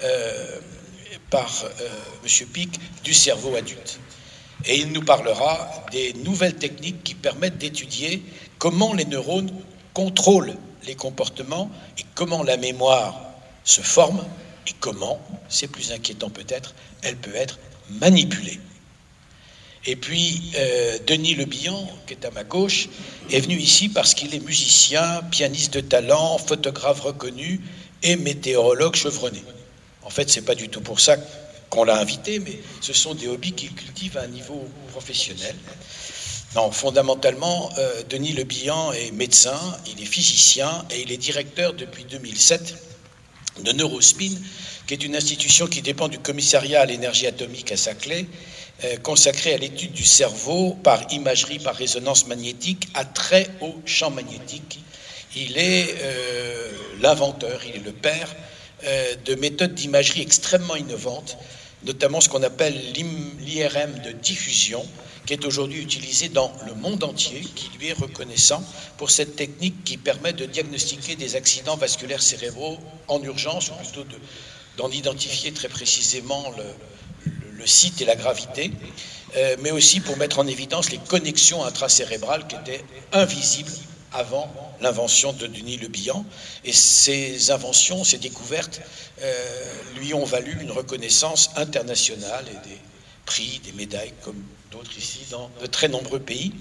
euh, 0.04 0.60
par 1.30 1.64
euh, 1.64 1.88
M. 2.24 2.46
Pic 2.48 2.80
du 3.02 3.12
cerveau 3.12 3.56
adulte. 3.56 3.98
Et 4.66 4.78
il 4.78 4.92
nous 4.92 5.02
parlera 5.02 5.84
des 5.90 6.12
nouvelles 6.24 6.56
techniques 6.56 7.02
qui 7.02 7.14
permettent 7.14 7.58
d'étudier 7.58 8.22
comment 8.58 8.94
les 8.94 9.04
neurones 9.04 9.50
contrôlent 9.92 10.54
les 10.86 10.94
comportements 10.94 11.70
et 11.98 12.02
comment 12.14 12.42
la 12.42 12.56
mémoire 12.56 13.20
se 13.64 13.80
forme 13.80 14.24
et 14.66 14.72
comment, 14.80 15.20
c'est 15.48 15.68
plus 15.68 15.92
inquiétant 15.92 16.30
peut-être, 16.30 16.74
elle 17.02 17.16
peut 17.16 17.34
être 17.34 17.58
manipulée. 17.90 18.60
Et 19.86 19.96
puis, 19.96 20.42
euh, 20.56 20.98
Denis 21.06 21.34
Le 21.34 21.44
qui 21.44 22.14
est 22.14 22.24
à 22.24 22.30
ma 22.30 22.44
gauche, 22.44 22.88
est 23.30 23.40
venu 23.40 23.58
ici 23.58 23.88
parce 23.88 24.14
qu'il 24.14 24.34
est 24.34 24.40
musicien, 24.40 25.22
pianiste 25.30 25.74
de 25.74 25.80
talent, 25.80 26.38
photographe 26.38 27.00
reconnu 27.00 27.60
et 28.02 28.16
météorologue 28.16 28.94
chevronné. 28.94 29.42
En 30.02 30.10
fait, 30.10 30.30
c'est 30.30 30.42
pas 30.42 30.54
du 30.54 30.68
tout 30.68 30.80
pour 30.80 31.00
ça 31.00 31.16
qu'on 31.68 31.84
l'a 31.84 31.98
invité, 31.98 32.38
mais 32.38 32.58
ce 32.80 32.92
sont 32.92 33.14
des 33.14 33.28
hobbies 33.28 33.52
qu'il 33.52 33.74
cultive 33.74 34.16
à 34.16 34.22
un 34.22 34.28
niveau 34.28 34.66
professionnel. 34.92 35.54
Non, 36.54 36.70
fondamentalement, 36.70 37.70
euh, 37.78 38.02
Denis 38.08 38.32
Le 38.32 38.42
est 38.94 39.10
médecin, 39.12 39.58
il 39.86 40.02
est 40.02 40.06
physicien 40.06 40.84
et 40.90 41.02
il 41.02 41.12
est 41.12 41.16
directeur 41.16 41.74
depuis 41.74 42.04
2007 42.04 42.74
de 43.64 43.72
Neurospin, 43.72 44.30
qui 44.86 44.94
est 44.94 45.04
une 45.04 45.16
institution 45.16 45.66
qui 45.66 45.82
dépend 45.82 46.08
du 46.08 46.18
commissariat 46.18 46.82
à 46.82 46.86
l'énergie 46.86 47.26
atomique 47.26 47.72
à 47.72 47.76
Saclay 47.76 48.26
consacré 49.02 49.54
à 49.54 49.56
l'étude 49.56 49.92
du 49.92 50.04
cerveau 50.04 50.76
par 50.82 51.00
imagerie, 51.12 51.58
par 51.58 51.74
résonance 51.74 52.26
magnétique 52.26 52.88
à 52.94 53.04
très 53.04 53.48
haut 53.60 53.76
champ 53.86 54.10
magnétique. 54.10 54.80
Il 55.36 55.58
est 55.58 55.94
euh, 56.00 56.70
l'inventeur, 57.00 57.60
il 57.66 57.76
est 57.76 57.84
le 57.84 57.92
père 57.92 58.34
euh, 58.84 59.14
de 59.24 59.34
méthodes 59.34 59.74
d'imagerie 59.74 60.22
extrêmement 60.22 60.76
innovantes, 60.76 61.36
notamment 61.84 62.20
ce 62.20 62.28
qu'on 62.28 62.42
appelle 62.42 62.74
l'IRM 63.40 63.98
de 64.04 64.12
diffusion, 64.12 64.86
qui 65.26 65.32
est 65.32 65.44
aujourd'hui 65.44 65.80
utilisé 65.80 66.28
dans 66.28 66.52
le 66.66 66.74
monde 66.74 67.02
entier, 67.02 67.40
qui 67.40 67.68
lui 67.78 67.88
est 67.88 67.98
reconnaissant 67.98 68.62
pour 68.96 69.10
cette 69.10 69.34
technique 69.34 69.82
qui 69.84 69.96
permet 69.96 70.32
de 70.32 70.46
diagnostiquer 70.46 71.16
des 71.16 71.34
accidents 71.34 71.76
vasculaires 71.76 72.22
cérébraux 72.22 72.78
en 73.08 73.20
urgence, 73.22 73.70
ou 73.70 73.74
plutôt 73.82 74.04
d'en 74.76 74.90
identifier 74.90 75.52
très 75.52 75.68
précisément 75.68 76.52
le, 76.56 76.64
le 77.56 77.66
site 77.66 78.00
et 78.00 78.04
la 78.04 78.16
gravité, 78.16 78.70
euh, 79.36 79.56
mais 79.60 79.70
aussi 79.70 80.00
pour 80.00 80.16
mettre 80.16 80.38
en 80.38 80.46
évidence 80.46 80.90
les 80.90 80.98
connexions 80.98 81.64
intracérébrales 81.64 82.46
qui 82.46 82.56
étaient 82.56 82.84
invisibles 83.12 83.72
avant 84.12 84.48
l'invention 84.80 85.32
de 85.32 85.46
Denis 85.46 85.76
Le 85.76 85.88
Bihan. 85.88 86.24
Et 86.64 86.72
ces 86.72 87.50
inventions, 87.50 88.04
ces 88.04 88.18
découvertes, 88.18 88.80
euh, 89.22 89.72
lui 89.96 90.14
ont 90.14 90.24
valu 90.24 90.56
une 90.60 90.70
reconnaissance 90.70 91.50
internationale 91.56 92.44
et 92.48 92.68
des 92.68 92.78
prix, 93.26 93.60
des 93.64 93.72
médailles, 93.72 94.12
comme 94.22 94.42
d'autres 94.70 94.96
ici, 94.96 95.20
dans 95.30 95.50
de 95.60 95.66
très 95.66 95.88
nombreux 95.88 96.20
pays. 96.20 96.52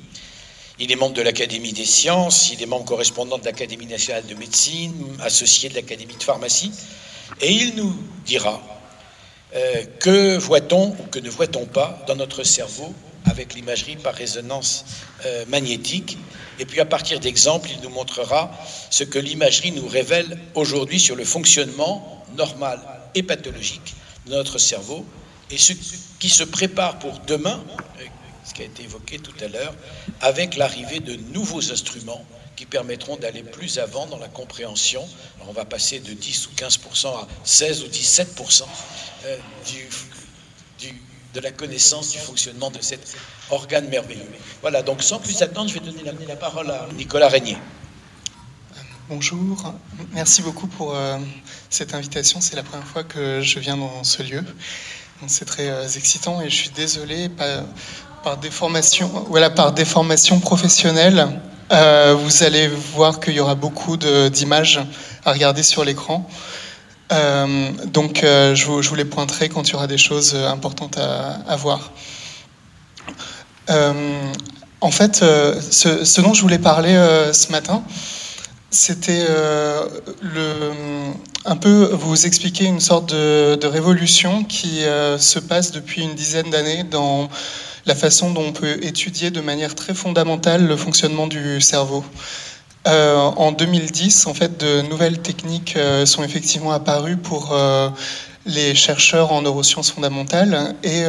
Il 0.79 0.91
est 0.91 0.95
membre 0.95 1.13
de 1.13 1.21
l'Académie 1.21 1.73
des 1.73 1.85
sciences, 1.85 2.51
il 2.51 2.61
est 2.61 2.65
membre 2.65 2.85
correspondant 2.85 3.37
de 3.37 3.45
l'Académie 3.45 3.85
nationale 3.85 4.25
de 4.25 4.33
médecine, 4.33 4.93
associé 5.21 5.69
de 5.69 5.75
l'Académie 5.75 6.15
de 6.15 6.23
pharmacie, 6.23 6.71
et 7.41 7.51
il 7.51 7.75
nous 7.75 7.95
dira 8.25 8.61
euh, 9.55 9.83
que 9.99 10.37
voit-on 10.37 10.89
ou 10.89 11.03
que 11.11 11.19
ne 11.19 11.29
voit-on 11.29 11.65
pas 11.65 12.03
dans 12.07 12.15
notre 12.15 12.43
cerveau 12.43 12.93
avec 13.25 13.53
l'imagerie 13.53 13.95
par 13.95 14.15
résonance 14.15 14.85
euh, 15.25 15.45
magnétique? 15.47 16.17
Et 16.59 16.65
puis 16.65 16.79
à 16.79 16.85
partir 16.85 17.19
d'exemples, 17.19 17.69
il 17.71 17.81
nous 17.81 17.89
montrera 17.89 18.51
ce 18.89 19.03
que 19.03 19.19
l'imagerie 19.19 19.71
nous 19.71 19.87
révèle 19.87 20.39
aujourd'hui 20.55 20.99
sur 20.99 21.15
le 21.15 21.25
fonctionnement 21.25 22.25
normal 22.37 22.79
et 23.15 23.23
pathologique 23.23 23.95
de 24.25 24.31
notre 24.31 24.57
cerveau 24.57 25.05
et 25.51 25.57
ce 25.57 25.73
qui 26.19 26.29
se 26.29 26.43
prépare 26.43 26.97
pour 26.99 27.19
demain, 27.27 27.63
euh, 27.99 28.05
ce 28.45 28.53
qui 28.53 28.63
a 28.63 28.65
été 28.65 28.83
évoqué 28.83 29.19
tout 29.19 29.33
à 29.39 29.47
l'heure, 29.47 29.75
avec 30.21 30.55
l'arrivée 30.57 30.99
de 30.99 31.15
nouveaux 31.31 31.71
instruments 31.71 32.25
permettront 32.65 33.17
d'aller 33.17 33.43
plus 33.43 33.79
avant 33.79 34.05
dans 34.05 34.19
la 34.19 34.27
compréhension. 34.27 35.07
on 35.47 35.53
va 35.53 35.65
passer 35.65 35.99
de 35.99 36.13
10 36.13 36.47
ou 36.47 36.49
15 36.55 36.79
à 37.05 37.27
16 37.43 37.83
ou 37.83 37.87
17 37.87 38.41
euh, 39.25 39.37
de 41.33 41.39
la 41.39 41.51
connaissance 41.51 42.11
du 42.11 42.19
fonctionnement 42.19 42.69
de 42.69 42.79
cet 42.81 43.15
organe 43.49 43.87
merveilleux. 43.89 44.29
Voilà, 44.61 44.83
donc 44.83 45.01
sans 45.01 45.19
plus 45.19 45.41
attendre, 45.41 45.69
je 45.69 45.75
vais 45.75 45.79
donner 45.79 46.03
la, 46.27 46.35
parole 46.35 46.69
à 46.69 46.87
Nicolas 46.95 47.27
Régnier. 47.27 47.57
Bonjour, 49.09 49.73
merci 50.13 50.41
beaucoup 50.41 50.67
pour 50.67 50.95
euh, 50.95 51.17
cette 51.69 51.93
invitation. 51.93 52.39
C'est 52.39 52.55
la 52.55 52.63
première 52.63 52.87
fois 52.87 53.03
que 53.03 53.41
je 53.41 53.59
viens 53.59 53.77
dans 53.77 54.03
ce 54.03 54.23
lieu. 54.23 54.43
C'est 55.27 55.45
très 55.45 55.97
excitant 55.97 56.41
et 56.41 56.49
je 56.49 56.55
suis 56.55 56.69
désolé 56.69 57.29
par 58.23 58.37
déformation, 58.37 59.07
voilà, 59.29 59.49
par 59.49 59.71
déformation 59.71 60.39
professionnelle. 60.39 61.39
Vous 61.69 62.43
allez 62.43 62.67
voir 62.67 63.19
qu'il 63.19 63.33
y 63.33 63.39
aura 63.39 63.55
beaucoup 63.55 63.97
d'images 63.97 64.79
à 65.25 65.31
regarder 65.31 65.63
sur 65.63 65.83
l'écran. 65.83 66.27
donc 67.09 68.19
je 68.21 68.65
vous, 68.65 68.81
je, 68.81 68.89
vous, 68.89 68.95
les 68.95 69.05
pointerai 69.05 69.49
quand 69.49 69.67
il 69.67 69.71
y 69.71 69.75
aura 69.75 69.87
des 69.87 69.97
choses 69.97 70.35
importantes 70.35 70.97
à, 70.97 71.55
voir. 71.55 71.91
En 74.83 74.91
fait, 74.91 75.21
euh, 75.23 75.61
ce, 75.61 76.19
dont 76.19 76.33
je 76.33 76.41
voulais 76.41 76.59
parler 76.59 76.93
euh, 76.93 77.31
ce 77.31 77.53
matin, 77.53 77.85
c'était 78.69 79.25
euh, 79.29 79.87
un 81.45 81.55
peu 81.55 81.89
vous 81.93 82.25
expliquer 82.25 82.65
une 82.65 82.81
sorte 82.81 83.13
de, 83.13 83.65
révolution 83.65 84.43
qui 84.43 84.81
se 84.81 85.39
passe 85.39 85.71
depuis 85.71 86.01
une 86.01 86.15
dizaine 86.15 86.49
d'années 86.49 86.83
dans 86.83 87.29
la 87.85 87.95
façon 87.95 88.31
dont 88.31 88.45
on 88.47 88.51
peut 88.53 88.83
étudier 88.83 89.31
de 89.31 89.41
manière 89.41 89.75
très 89.75 89.93
fondamentale 89.93 90.65
le 90.65 90.77
fonctionnement 90.77 91.27
du 91.27 91.59
cerveau. 91.61 92.03
en 92.85 93.51
2010, 93.51 94.27
en 94.27 94.33
fait, 94.33 94.59
de 94.59 94.81
nouvelles 94.83 95.19
techniques 95.19 95.77
sont 96.05 96.23
effectivement 96.23 96.71
apparues 96.71 97.17
pour 97.17 97.57
les 98.45 98.75
chercheurs 98.75 99.31
en 99.31 99.41
neurosciences 99.41 99.91
fondamentales 99.91 100.75
et 100.83 101.03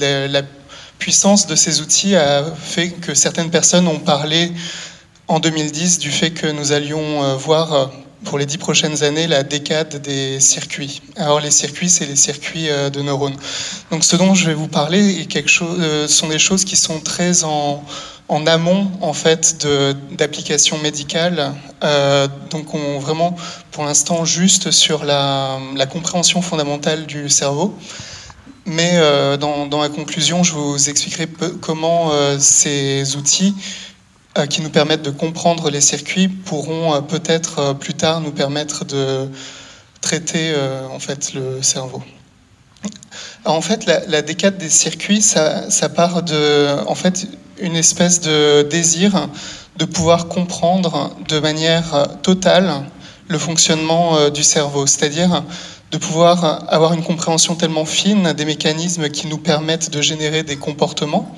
la 0.00 0.42
puissance 0.98 1.46
de 1.46 1.54
ces 1.54 1.80
outils 1.80 2.16
a 2.16 2.44
fait 2.44 2.90
que 2.90 3.14
certaines 3.14 3.50
personnes 3.50 3.86
ont 3.86 4.00
parlé 4.00 4.52
en 5.28 5.40
2010 5.40 5.98
du 5.98 6.10
fait 6.10 6.30
que 6.30 6.46
nous 6.46 6.72
allions 6.72 7.22
euh, 7.22 7.36
voir 7.36 7.72
euh, 7.72 7.86
pour 8.24 8.38
les 8.38 8.46
dix 8.46 8.58
prochaines 8.58 9.02
années 9.02 9.26
la 9.26 9.42
décade 9.42 10.00
des 10.02 10.40
circuits. 10.40 11.02
Alors 11.16 11.40
les 11.40 11.50
circuits, 11.50 11.88
c'est 11.88 12.06
les 12.06 12.16
circuits 12.16 12.68
euh, 12.68 12.90
de 12.90 13.00
neurones. 13.02 13.36
Donc 13.90 14.04
ce 14.04 14.16
dont 14.16 14.34
je 14.34 14.46
vais 14.46 14.54
vous 14.54 14.68
parler 14.68 15.20
est 15.20 15.26
quelque 15.26 15.50
chose, 15.50 16.10
sont 16.10 16.28
des 16.28 16.38
choses 16.38 16.64
qui 16.64 16.76
sont 16.76 17.00
très 17.00 17.44
en, 17.44 17.84
en 18.28 18.46
amont 18.46 18.90
en 19.00 19.12
fait 19.12 19.66
d'applications 20.12 20.78
médicales. 20.78 21.52
donc 22.50 22.74
on 22.74 22.98
vraiment 22.98 23.36
pour 23.70 23.84
l'instant 23.84 24.24
juste 24.24 24.70
sur 24.70 25.04
la, 25.04 25.58
la 25.76 25.86
compréhension 25.86 26.42
fondamentale 26.42 27.06
du 27.06 27.28
cerveau. 27.28 27.74
Mais 28.68 28.92
euh, 28.96 29.38
dans, 29.38 29.80
la 29.80 29.88
conclusion, 29.88 30.44
je 30.44 30.52
vous 30.52 30.90
expliquerai 30.90 31.26
comment 31.60 32.12
euh, 32.12 32.36
ces 32.38 33.16
outils 33.16 33.54
euh, 33.56 33.62
qui 34.50 34.60
nous 34.62 34.70
permettent 34.70 35.02
de 35.02 35.10
comprendre 35.10 35.70
les 35.70 35.80
circuits 35.80 36.28
pourront 36.28 37.02
peut-être 37.02 37.72
plus 37.72 37.94
tard 37.94 38.20
nous 38.20 38.30
permettre 38.30 38.84
de 38.84 39.28
traiter 40.00 40.54
en 40.92 40.98
fait 41.00 41.34
le 41.34 41.60
cerveau. 41.60 42.02
en 43.44 43.60
fait, 43.60 43.84
la, 43.86 44.22
décade 44.22 44.56
des 44.58 44.68
circuits, 44.68 45.22
ça, 45.22 45.70
ça, 45.70 45.88
part 45.88 46.22
de 46.22 46.68
en 46.86 46.94
fait 46.94 47.26
une 47.60 47.74
espèce 47.74 48.20
de 48.20 48.62
désir 48.62 49.28
de 49.76 49.84
pouvoir 49.84 50.28
comprendre 50.28 51.16
de 51.28 51.40
manière 51.40 52.06
totale 52.22 52.84
le 53.26 53.38
fonctionnement 53.38 54.30
du 54.30 54.44
cerveau, 54.44 54.86
c'est-à-dire 54.86 55.42
de 55.90 55.98
pouvoir 55.98 56.64
avoir 56.72 56.92
une 56.92 57.02
compréhension 57.02 57.54
tellement 57.54 57.86
fine 57.86 58.32
des 58.34 58.44
mécanismes 58.44 59.08
qui 59.08 59.26
nous 59.26 59.38
permettent 59.38 59.90
de 59.90 60.02
générer 60.02 60.42
des 60.42 60.56
comportements 60.56 61.34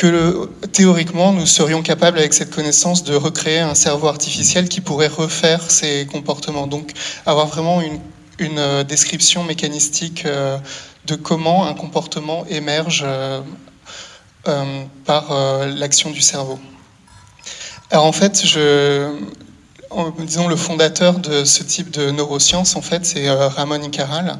que 0.00 0.48
théoriquement 0.72 1.34
nous 1.34 1.44
serions 1.44 1.82
capables 1.82 2.18
avec 2.18 2.32
cette 2.32 2.50
connaissance 2.50 3.04
de 3.04 3.14
recréer 3.14 3.58
un 3.58 3.74
cerveau 3.74 4.08
artificiel 4.08 4.66
qui 4.66 4.80
pourrait 4.80 5.08
refaire 5.08 5.70
ces 5.70 6.06
comportements. 6.10 6.66
Donc 6.66 6.92
avoir 7.26 7.48
vraiment 7.48 7.82
une, 7.82 8.00
une 8.38 8.82
description 8.84 9.44
mécanistique 9.44 10.24
euh, 10.24 10.56
de 11.04 11.16
comment 11.16 11.66
un 11.66 11.74
comportement 11.74 12.46
émerge 12.46 13.04
euh, 13.06 13.42
euh, 14.48 14.84
par 15.04 15.34
l'action 15.66 16.10
du 16.10 16.22
cerveau. 16.22 16.58
Alors 17.90 18.06
en 18.06 18.12
fait, 18.12 18.42
disons, 20.18 20.48
le 20.48 20.56
fondateur 20.56 21.18
de 21.18 21.44
ce 21.44 21.62
type 21.62 21.90
de 21.90 22.10
neurosciences, 22.10 22.76
en 22.76 22.82
fait, 22.82 23.04
c'est 23.04 23.28
euh, 23.28 23.48
Ramon 23.48 23.82
Icaral, 23.82 24.38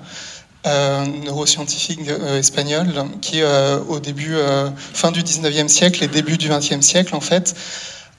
un 0.65 1.07
neuroscientifique 1.07 2.09
euh, 2.09 2.39
espagnol, 2.39 2.93
qui, 3.21 3.41
euh, 3.41 3.79
au 3.89 4.01
début, 4.01 4.37
fin 4.77 5.11
du 5.11 5.23
19e 5.23 5.69
siècle 5.69 6.05
et 6.05 6.09
début 6.09 6.37
du 6.37 6.49
20e 6.49 6.83
siècle, 6.83 7.15
en 7.15 7.21
fait, 7.21 7.55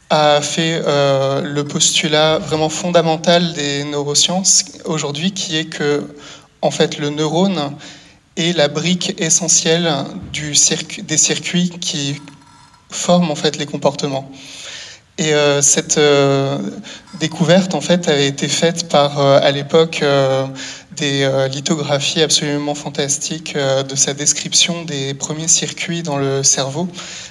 a 0.10 0.42
fait 0.42 0.82
le 0.82 1.62
postulat 1.64 2.40
vraiment 2.40 2.68
fondamental 2.70 3.54
des 3.54 3.86
neurosciences 3.86 4.66
aujourd'hui, 4.86 5.32
qui 5.32 5.56
est 5.58 5.66
que, 5.66 6.04
en 6.62 6.72
fait, 6.72 6.98
le 6.98 7.10
neurone 7.10 7.76
est 8.36 8.56
la 8.56 8.68
brique 8.68 9.16
essentielle 9.22 9.90
du 10.34 10.54
des 11.04 11.18
circuits 11.18 11.70
qui 11.70 12.22
forment 12.90 13.32
en 13.32 13.36
fait 13.36 13.58
les 13.58 13.66
comportements. 13.66 14.30
Et 15.18 15.34
euh, 15.34 15.62
cette 15.62 15.98
euh, 15.98 16.58
découverte, 17.20 17.76
en 17.76 17.82
fait, 17.82 18.08
avait 18.08 18.28
été 18.28 18.48
faite 18.48 18.90
par, 18.90 19.20
euh, 19.20 19.40
à 19.42 19.52
l'époque, 19.52 20.04
des 20.98 21.30
lithographies 21.50 22.22
absolument 22.22 22.76
fantastiques 22.76 23.56
de 23.56 23.96
sa 23.96 24.14
description 24.14 24.84
des 24.84 25.14
premiers 25.14 25.48
circuits 25.48 26.04
dans 26.04 26.18
le 26.18 26.44
cerveau. 26.44 26.88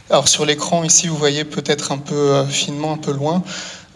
Alors 0.09 0.29
sur 0.29 0.45
l'écran 0.47 0.83
ici, 0.85 1.09
vous 1.09 1.17
voyez 1.17 1.45
peut-être 1.45 1.93
un 1.93 1.99
peu 1.99 2.45
finement, 2.49 2.93
un 2.93 2.99
peu 2.99 3.13
loin, 3.13 3.43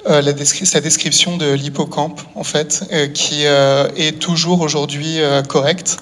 sa 0.06 0.80
description 0.80 1.36
de 1.36 1.52
l'hippocampe, 1.52 2.20
en 2.34 2.44
fait, 2.44 2.84
qui 3.14 3.44
est 3.44 4.18
toujours 4.20 4.60
aujourd'hui 4.60 5.18
correcte, 5.48 5.98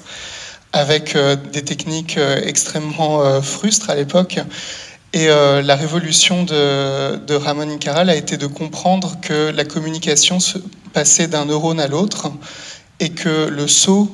avec 0.72 1.16
des 1.52 1.62
techniques 1.62 2.18
extrêmement 2.44 3.40
frustres 3.42 3.90
à 3.90 3.94
l'époque. 3.94 4.40
Et 5.14 5.28
euh, 5.28 5.60
la 5.60 5.76
révolution 5.76 6.42
de, 6.44 7.16
de 7.16 7.34
Ramon 7.34 7.76
Caral 7.76 8.08
a 8.08 8.16
été 8.16 8.38
de 8.38 8.46
comprendre 8.46 9.18
que 9.20 9.50
la 9.50 9.64
communication 9.64 10.38
passait 10.94 11.26
d'un 11.26 11.44
neurone 11.44 11.80
à 11.80 11.86
l'autre 11.86 12.30
et 13.03 13.09
que 13.09 13.48
le 13.48 13.66
saut 13.66 14.09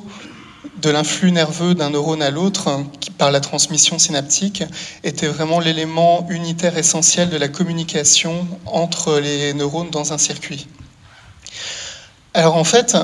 de 0.81 0.89
l'influx 0.89 1.31
nerveux 1.31 1.75
d'un 1.75 1.91
neurone 1.91 2.23
à 2.23 2.31
l'autre 2.31 2.83
par 3.19 3.31
la 3.31 3.39
transmission 3.39 3.99
synaptique 3.99 4.63
était 5.03 5.27
vraiment 5.27 5.59
l'élément 5.59 6.25
unitaire 6.29 6.75
essentiel 6.75 7.29
de 7.29 7.37
la 7.37 7.49
communication 7.49 8.47
entre 8.65 9.19
les 9.19 9.53
neurones 9.53 9.91
dans 9.91 10.11
un 10.11 10.17
circuit. 10.17 10.67
Alors 12.33 12.55
en 12.55 12.63
fait, 12.63 12.97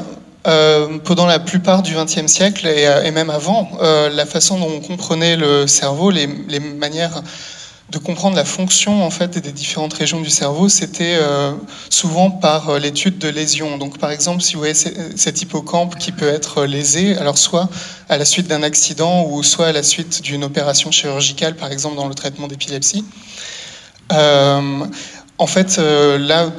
euh, 0.47 0.97
pendant 1.03 1.27
la 1.27 1.37
plupart 1.37 1.83
du 1.83 1.93
XXe 1.93 2.25
siècle 2.25 2.65
et, 2.65 3.11
même 3.11 3.29
avant, 3.29 3.69
euh, 3.79 4.09
la 4.09 4.25
façon 4.25 4.57
dont 4.57 4.71
on 4.75 4.79
comprenait 4.79 5.35
le 5.35 5.67
cerveau, 5.67 6.09
les 6.09 6.27
manières 6.59 7.21
de 7.89 7.99
comprendre 7.99 8.35
la 8.35 8.45
fonction 8.45 9.03
en 9.03 9.11
fait 9.11 9.37
des 9.37 9.51
différentes 9.51 9.93
régions 9.93 10.19
du 10.19 10.29
cerveau, 10.29 10.69
c'était 10.69 11.17
euh, 11.19 11.53
souvent 11.89 12.31
par 12.31 12.69
euh, 12.69 12.79
l'étude 12.79 13.19
de 13.19 13.29
lésions. 13.29 13.77
Donc 13.77 13.99
par 13.99 14.09
exemple, 14.09 14.41
si 14.41 14.53
vous 14.53 14.59
voyez 14.59 14.73
cet 14.73 15.41
hippocampe 15.41 15.95
qui 15.97 16.11
peut 16.11 16.27
être 16.27 16.65
lésé, 16.65 17.15
alors 17.17 17.37
soit 17.37 17.69
à 18.09 18.17
la 18.17 18.25
suite 18.25 18.47
d'un 18.47 18.63
accident 18.63 19.27
ou 19.29 19.43
soit 19.43 19.67
à 19.67 19.71
la 19.71 19.83
suite 19.83 20.23
d'une 20.23 20.43
opération 20.43 20.89
chirurgicale, 20.91 21.55
par 21.55 21.71
exemple 21.71 21.95
dans 21.95 22.07
le 22.07 22.15
traitement 22.15 22.47
d'épilepsie. 22.47 23.05
Euh, 24.13 24.85
en 25.37 25.47
fait, 25.47 25.77
là, 25.77 26.49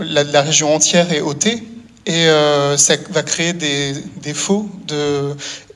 la, 0.00 0.42
région 0.42 0.74
entière 0.74 1.10
est 1.10 1.22
ôtée 1.22 1.62
et 2.08 2.26
ça 2.76 2.94
va 3.10 3.22
créer 3.22 3.52
des 3.52 3.92
défauts 4.22 4.68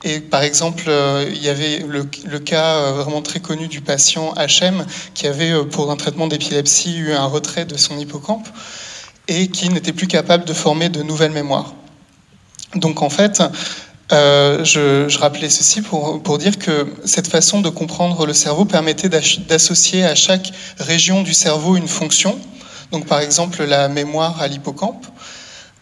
et 0.03 0.19
par 0.19 0.43
exemple, 0.43 0.83
euh, 0.87 1.25
il 1.29 1.41
y 1.41 1.49
avait 1.49 1.79
le, 1.87 2.39
cas 2.39 2.75
euh, 2.75 2.91
vraiment 2.91 3.21
très 3.21 3.39
connu 3.39 3.69
du 3.69 3.79
patient 3.79 4.33
HM 4.35 4.85
qui 5.13 5.27
avait, 5.27 5.51
euh, 5.51 5.63
pour 5.63 5.89
un 5.91 5.95
traitement 5.95 6.27
d'épilepsie, 6.27 6.97
eu 6.97 7.13
un 7.13 7.25
retrait 7.25 7.63
de 7.63 7.77
son 7.77 7.97
hippocampe 7.97 8.47
et 9.29 9.47
qui 9.47 9.69
n'était 9.69 9.93
plus 9.93 10.07
capable 10.07 10.43
de 10.43 10.53
former 10.53 10.89
de 10.89 11.01
nouvelles 11.03 11.31
mémoires. 11.31 11.73
Donc 12.75 13.01
en 13.01 13.09
fait, 13.09 13.41
je, 14.11 15.17
rappelais 15.17 15.49
ceci 15.49 15.81
pour, 15.81 16.37
dire 16.37 16.59
que 16.59 16.87
cette 17.05 17.27
façon 17.27 17.61
de 17.61 17.69
comprendre 17.69 18.25
le 18.25 18.33
cerveau 18.33 18.65
permettait 18.65 19.07
d'associer 19.07 20.03
à 20.03 20.15
chaque 20.15 20.51
région 20.79 21.21
du 21.21 21.33
cerveau 21.33 21.77
une 21.77 21.87
fonction. 21.87 22.37
Donc 22.91 23.05
par 23.05 23.21
exemple 23.21 23.63
la 23.63 23.87
mémoire 23.87 24.41
à 24.41 24.47
l'hippocampe 24.49 25.05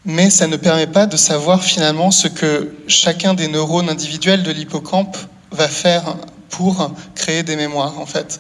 mais 0.06 0.30
ça 0.30 0.48
ne 0.48 0.58
permet 0.58 0.88
pas 0.88 1.06
de 1.06 1.18
savoir 1.18 1.64
finalement 1.64 2.12
ce 2.12 2.28
que 2.28 2.74
chacun 2.88 3.34
des 3.34 3.48
neurones 3.48 3.90
individuels 3.90 4.44
de 4.44 4.52
l'hippocampe 4.52 5.18
va 5.52 5.68
faire 5.68 6.16
pour 6.50 6.92
créer 7.16 7.44
des 7.44 7.56
mémoires, 7.56 8.00
en 8.00 8.06
fait. 8.06 8.40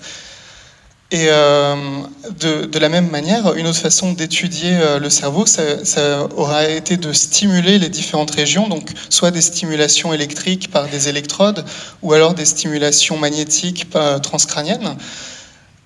Et 1.14 1.28
euh, 1.28 1.76
de, 2.40 2.80
la 2.80 2.88
même 2.88 3.10
manière, 3.10 3.54
une 3.56 3.68
autre 3.68 3.80
façon 3.80 4.14
d'étudier 4.14 4.72
euh, 4.74 4.98
le 4.98 5.10
cerveau, 5.10 5.46
ça, 5.46 6.28
aura 6.38 6.70
été 6.70 6.96
de 6.96 7.12
stimuler 7.12 7.80
les 7.80 7.90
différentes 7.90 8.32
régions, 8.32 8.70
donc 8.70 8.90
soit 9.10 9.32
des 9.32 9.42
stimulations 9.42 10.14
électriques 10.14 10.72
par 10.72 10.88
des 10.88 11.10
électrodes, 11.10 11.66
ou 12.02 12.14
alors 12.14 12.34
des 12.34 12.46
stimulations 12.46 13.18
magnétiques 13.18 13.88
euh, 13.96 14.20
transcrâniennes. 14.20 14.96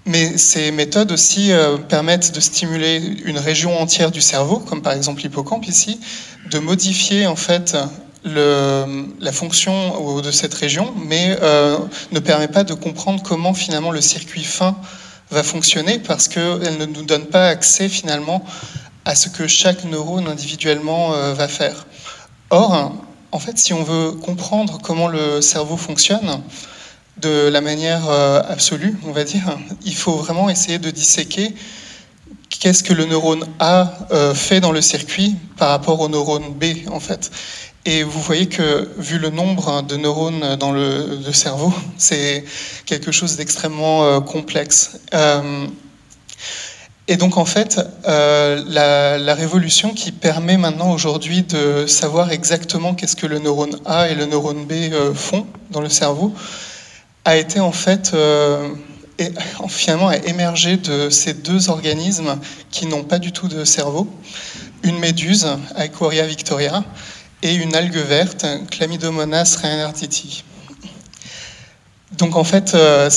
Mais 0.05 0.37
ces 0.37 0.71
méthodes 0.71 1.11
aussi 1.11 1.51
euh, 1.51 1.77
permettent 1.77 2.33
de 2.33 2.39
stimuler 2.39 2.97
une 3.25 3.39
région 3.39 3.79
entière 3.79 4.11
du 4.11 4.21
cerveau, 4.21 4.59
comme 4.59 4.81
par 4.81 4.93
exemple 4.93 5.21
l'hippocampe 5.21 5.67
ici, 5.67 5.99
de 6.51 6.59
modifier 6.59 7.25
en 7.25 7.35
fait 7.35 7.75
la 8.25 9.31
fonction 9.31 10.19
de 10.21 10.31
cette 10.31 10.53
région, 10.53 10.93
mais 11.07 11.37
euh, 11.41 11.77
ne 12.11 12.19
permet 12.19 12.47
pas 12.47 12.63
de 12.63 12.73
comprendre 12.73 13.21
comment 13.23 13.53
finalement 13.53 13.91
le 13.91 14.01
circuit 14.01 14.43
fin 14.43 14.75
va 15.29 15.43
fonctionner 15.43 15.99
parce 15.99 16.27
qu'elle 16.27 16.77
ne 16.79 16.85
nous 16.85 17.03
donne 17.03 17.25
pas 17.25 17.47
accès 17.47 17.89
finalement 17.89 18.43
à 19.05 19.15
ce 19.15 19.29
que 19.29 19.47
chaque 19.47 19.83
neurone 19.83 20.27
individuellement 20.27 21.13
euh, 21.13 21.33
va 21.33 21.47
faire. 21.47 21.85
Or, 22.49 22.93
en 23.31 23.39
fait, 23.39 23.57
si 23.57 23.73
on 23.73 23.83
veut 23.83 24.11
comprendre 24.11 24.79
comment 24.81 25.07
le 25.07 25.41
cerveau 25.41 25.77
fonctionne 25.77 26.41
de 27.17 27.47
la 27.47 27.61
manière 27.61 28.09
euh, 28.09 28.41
absolue, 28.47 28.95
on 29.05 29.11
va 29.11 29.23
dire, 29.23 29.57
il 29.85 29.95
faut 29.95 30.15
vraiment 30.15 30.49
essayer 30.49 30.79
de 30.79 30.89
disséquer 30.89 31.53
qu'est-ce 32.49 32.83
que 32.83 32.93
le 32.93 33.05
neurone 33.05 33.45
A 33.59 33.91
fait 34.33 34.59
dans 34.59 34.71
le 34.71 34.81
circuit 34.81 35.35
par 35.57 35.69
rapport 35.69 35.99
au 35.99 36.09
neurone 36.09 36.53
B, 36.53 36.89
en 36.91 36.99
fait. 36.99 37.31
Et 37.87 38.01
vous 38.01 38.19
voyez 38.19 38.47
que, 38.47 38.89
vu 38.97 39.19
le 39.19 39.29
nombre 39.29 39.83
de 39.83 39.95
neurones 39.95 40.55
dans 40.55 40.71
le, 40.71 41.21
cerveau, 41.31 41.71
c'est 41.97 42.43
quelque 42.85 43.11
chose 43.11 43.35
d'extrêmement 43.37 44.03
euh, 44.03 44.19
complexe. 44.21 44.99
Euh, 45.13 45.67
et 47.07 47.17
donc, 47.17 47.37
en 47.37 47.45
fait, 47.45 47.79
euh, 48.07 48.63
la, 48.67 49.35
révolution 49.35 49.93
qui 49.93 50.11
permet 50.11 50.57
maintenant 50.57 50.91
aujourd'hui 50.91 51.43
de 51.43 51.85
savoir 51.85 52.31
exactement 52.31 52.95
qu'est-ce 52.95 53.15
que 53.15 53.27
le 53.27 53.37
neurone 53.37 53.77
A 53.85 54.09
et 54.09 54.15
le 54.15 54.25
neurone 54.25 54.65
B 54.65 54.73
font 55.13 55.45
dans 55.69 55.81
le 55.81 55.89
cerveau, 55.89 56.33
a 57.25 57.37
été 57.37 57.59
en 57.59 57.71
fait, 57.71 58.15
et, 59.19 59.31
finalement, 59.67 60.07
a 60.07 60.17
émergé 60.17 60.77
de 60.77 61.09
ces 61.09 61.33
deux 61.33 61.69
organismes 61.69 62.39
qui 62.71 62.85
n'ont 62.85 63.03
pas 63.03 63.19
du 63.19 63.31
tout 63.31 63.47
de 63.47 63.65
cerveau. 63.65 64.07
Une 64.83 64.99
méduse, 64.99 65.47
Aequoria 65.75 66.25
victoria, 66.25 66.83
et 67.41 67.53
une 67.53 67.75
algue 67.75 67.97
verte, 67.97 68.45
Chlamydomonas 68.71 69.57
reinhartiti. 69.61 70.43
Donc 72.17 72.35
en 72.35 72.43
fait, 72.43 72.73
euh, 72.73 73.09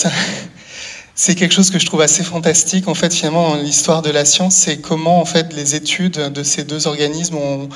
c'est 1.14 1.34
quelque 1.34 1.54
chose 1.54 1.70
que 1.70 1.78
je 1.78 1.86
trouve 1.86 2.00
assez 2.00 2.22
fantastique. 2.22 2.88
En 2.88 2.94
fait, 2.94 3.14
finalement, 3.14 3.54
l'histoire 3.56 4.02
de 4.02 4.10
la 4.10 4.24
science, 4.24 4.54
c'est 4.54 4.78
comment 4.78 5.20
en 5.20 5.24
fait 5.24 5.52
les 5.54 5.74
études 5.74 6.32
de 6.32 6.42
ces 6.42 6.64
deux 6.64 6.86
organismes 6.86 7.36
ont 7.36 7.68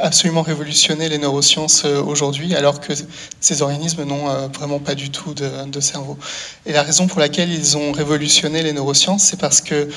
absolument 0.00 0.42
révolutionné 0.42 1.08
les 1.08 1.18
neurosciences 1.18 1.84
euh, 1.84 2.02
aujourd'hui, 2.02 2.54
alors 2.54 2.80
que 2.80 2.92
ces 3.40 3.62
organismes 3.62 4.04
n'ont 4.04 4.28
euh, 4.28 4.48
vraiment 4.48 4.78
pas 4.78 4.94
du 4.94 5.10
tout 5.10 5.34
de, 5.34 5.80
cerveau. 5.80 6.18
Et 6.66 6.72
la 6.72 6.82
raison 6.82 7.06
pour 7.06 7.20
laquelle 7.20 7.52
ils 7.52 7.76
ont 7.76 7.92
révolutionné 7.92 8.62
les 8.62 8.72
neurosciences, 8.72 9.24
c'est 9.24 9.38
parce 9.38 9.60
que 9.60 9.88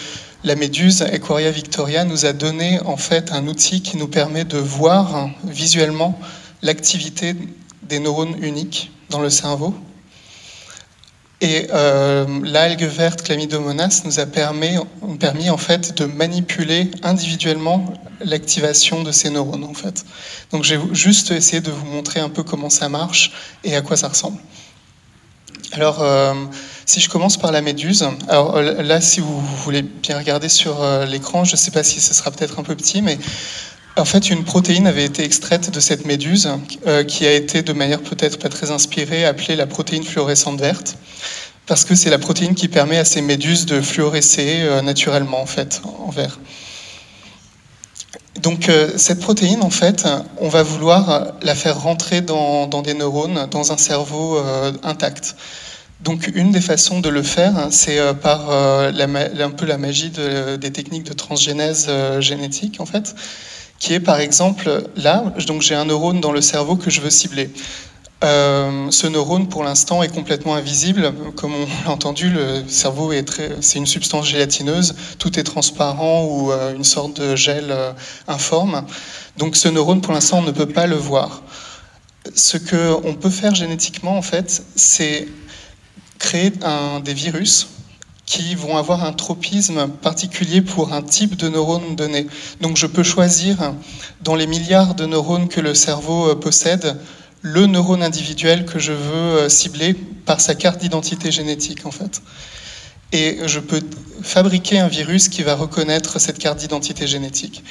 la 0.44 0.56
méduse 0.56 1.02
Equoria 1.02 1.52
victoria 1.52 2.04
nous 2.04 2.26
a 2.26 2.34
donné 2.34 2.80
en 2.86 2.98
fait 2.98 3.32
un 3.32 3.48
outil 3.48 3.82
qui 3.82 3.98
nous 3.98 4.08
permet 4.08 4.44
de 4.44 4.58
voir 4.58 5.30
visuellement 5.44 6.20
l'activité 6.62 7.36
des 7.84 8.00
neurones 8.00 8.36
uniques 8.42 8.92
dans 9.10 9.20
le 9.20 9.30
cerveau. 9.30 9.74
Et 11.42 11.68
euh, 11.74 12.28
l'algue 12.44 12.84
verte 12.84 13.24
Chlamydomonas 13.24 14.04
nous 14.06 14.20
a 14.20 14.28
permis, 14.28 14.78
en 15.50 15.58
fait 15.58 15.98
de 15.98 16.06
manipuler 16.06 16.92
individuellement 17.02 17.92
l'activation 18.24 19.02
de 19.02 19.12
ces 19.12 19.32
neurones 19.32 19.64
en 19.64 19.74
fait. 19.74 20.06
Donc 20.52 20.64
j'ai 20.64 20.80
juste 20.94 21.32
essayé 21.32 21.60
de 21.60 21.72
vous 21.72 21.88
montrer 21.88 22.20
un 22.20 22.30
peu 22.30 22.44
comment 22.44 22.70
ça 22.70 22.90
marche 22.90 23.32
et 23.64 23.76
à 23.76 23.82
quoi 23.82 23.98
ça 23.98 24.10
ressemble. 24.10 24.38
Alors, 25.74 26.04
euh, 26.04 26.34
si 26.86 27.00
je 27.00 27.10
commence 27.10 27.38
par 27.38 27.52
la 27.52 27.62
méduse, 27.62 28.06
alors 28.28 28.58
euh, 28.58 28.84
là, 28.84 29.02
si 29.02 29.20
vous 29.20 29.40
voulez 29.40 29.82
bien 29.82 30.18
regarder 30.20 30.50
sur 30.50 30.86
l'écran, 31.08 31.44
je 31.44 31.54
ne 31.54 31.58
sais 31.58 31.72
pas 31.72 31.82
si 31.82 32.00
ce 32.02 32.14
sera 32.14 32.30
peut-être 32.30 32.60
un 32.60 32.64
peu 32.64 32.76
petit, 32.76 33.02
mais 33.02 33.18
en 33.98 34.06
fait, 34.06 34.30
une 34.30 34.44
protéine 34.44 34.88
avait 34.88 35.06
été 35.06 35.24
extraite 35.24 35.72
de 35.72 35.80
cette 35.80 36.06
méduse, 36.06 36.50
qui 37.08 37.26
a 37.26 37.34
été 37.34 37.62
de 37.62 37.74
manière 37.74 38.02
peut-être 38.02 38.40
pas 38.40 38.50
très 38.50 38.72
inspirée 38.72 39.26
appelée 39.26 39.56
la 39.56 39.68
protéine 39.68 40.04
fluorescente 40.04 40.60
verte, 40.60 40.98
parce 41.68 41.86
que 41.86 41.96
c'est 41.96 42.10
la 42.10 42.18
protéine 42.18 42.56
qui 42.56 42.68
permet 42.68 42.98
à 42.98 43.06
ces 43.06 43.22
méduses 43.22 43.66
de 43.66 43.82
fluorescer 43.82 44.82
naturellement, 44.84 45.42
en 45.42 45.46
fait, 45.46 45.82
en 46.06 46.10
vert. 46.10 46.40
Donc 48.42 48.72
cette 48.96 49.20
protéine, 49.20 49.62
en 49.62 49.70
fait, 49.70 50.08
on 50.38 50.48
va 50.48 50.64
vouloir 50.64 51.34
la 51.42 51.54
faire 51.54 51.80
rentrer 51.82 52.22
dans, 52.22 52.68
des 52.82 52.94
neurones, 52.94 53.48
dans 53.52 53.72
un 53.72 53.78
cerveau 53.78 54.42
intact. 54.84 55.36
Donc 56.02 56.32
une 56.34 56.52
des 56.52 56.62
façons 56.62 57.00
de 57.00 57.10
le 57.10 57.22
faire, 57.22 57.56
hein, 57.56 57.68
c'est 57.70 58.00
euh, 58.00 58.14
par 58.14 58.50
euh, 58.50 58.92
un 58.92 59.50
peu 59.52 59.66
la 59.68 59.78
magie 59.78 60.10
des 60.10 60.72
techniques 60.72 61.04
de 61.04 61.14
transgénèse 61.14 61.86
euh, 61.90 62.20
génétique, 62.22 62.80
en 62.80 62.88
fait, 62.88 63.14
qui 63.82 63.96
est 63.96 64.00
par 64.00 64.20
exemple 64.20 64.84
là, 64.96 65.24
donc 65.48 65.64
j'ai 65.64 65.74
un 65.74 65.86
neurone 65.86 66.22
dans 66.22 66.32
le 66.32 66.42
cerveau 66.42 66.76
que 66.76 66.92
je 66.92 67.02
veux 67.02 67.10
cibler. 67.10 67.50
ce 68.22 69.08
neurone, 69.08 69.50
pour 69.50 69.64
l'instant, 69.64 70.04
est 70.04 70.14
complètement 70.14 70.54
invisible. 70.54 71.12
Comme 71.36 71.56
on 71.56 71.66
l'a 71.84 71.92
entendu, 71.92 72.30
le 72.30 72.64
cerveau 72.68 73.12
est 73.12 73.26
c'est 73.60 73.80
une 73.80 73.88
substance 73.88 74.28
gélatineuse, 74.28 74.94
tout 75.18 75.40
est 75.40 75.44
transparent 75.44 76.26
ou 76.26 76.52
une 76.52 76.84
sorte 76.84 77.20
de 77.20 77.36
gel 77.36 77.76
informe. 78.28 78.86
Donc, 79.38 79.56
ce 79.56 79.68
neurone, 79.68 80.02
pour 80.02 80.14
l'instant, 80.14 80.38
on 80.38 80.44
ne 80.44 80.52
peut 80.52 80.68
pas 80.68 80.86
le 80.86 80.96
voir. 80.96 81.42
Ce 82.36 82.58
qu'on 82.58 83.16
peut 83.16 83.32
faire 83.32 83.56
génétiquement, 83.56 84.16
en 84.16 84.22
fait, 84.22 84.64
c'est 84.76 85.28
créer 86.20 86.52
des 87.04 87.14
virus 87.16 87.68
qui 88.26 88.56
vont 88.56 88.78
avoir 88.78 89.04
un 89.04 89.14
tropisme 89.14 89.88
particulier 89.88 90.62
pour 90.62 90.94
un 90.94 91.02
type 91.02 91.36
de 91.36 91.50
neurone 91.50 91.96
donné. 91.96 92.28
Donc 92.62 92.78
je 92.78 92.88
peux 92.88 93.04
choisir 93.04 93.74
dans 94.22 94.36
les 94.36 94.48
milliards 94.48 94.96
de 94.96 95.06
neurones 95.06 95.48
que 95.48 95.60
le 95.60 95.74
cerveau 95.74 96.30
euh, 96.30 96.36
possède 96.36 96.98
le 97.42 97.66
neurone 97.66 98.04
individuel 98.04 98.66
que 98.66 98.80
je 98.80 98.94
veux 98.94 99.40
euh, 99.40 99.50
cibler 99.50 99.96
par 100.26 100.40
sa 100.40 100.56
carte 100.56 100.80
d'identité 100.80 101.32
génétique 101.32 101.86
en 101.86 101.92
fait. 101.92 102.22
Et 103.12 103.40
je 103.46 103.60
peux 103.60 103.82
fabriquer 104.22 104.80
un 104.80 104.88
virus 104.88 105.28
qui 105.28 105.44
va 105.44 105.56
reconnaître 105.56 106.20
cette 106.20 106.38
carte 106.38 106.60
d'identité 106.60 107.08
génétique. 107.08 107.64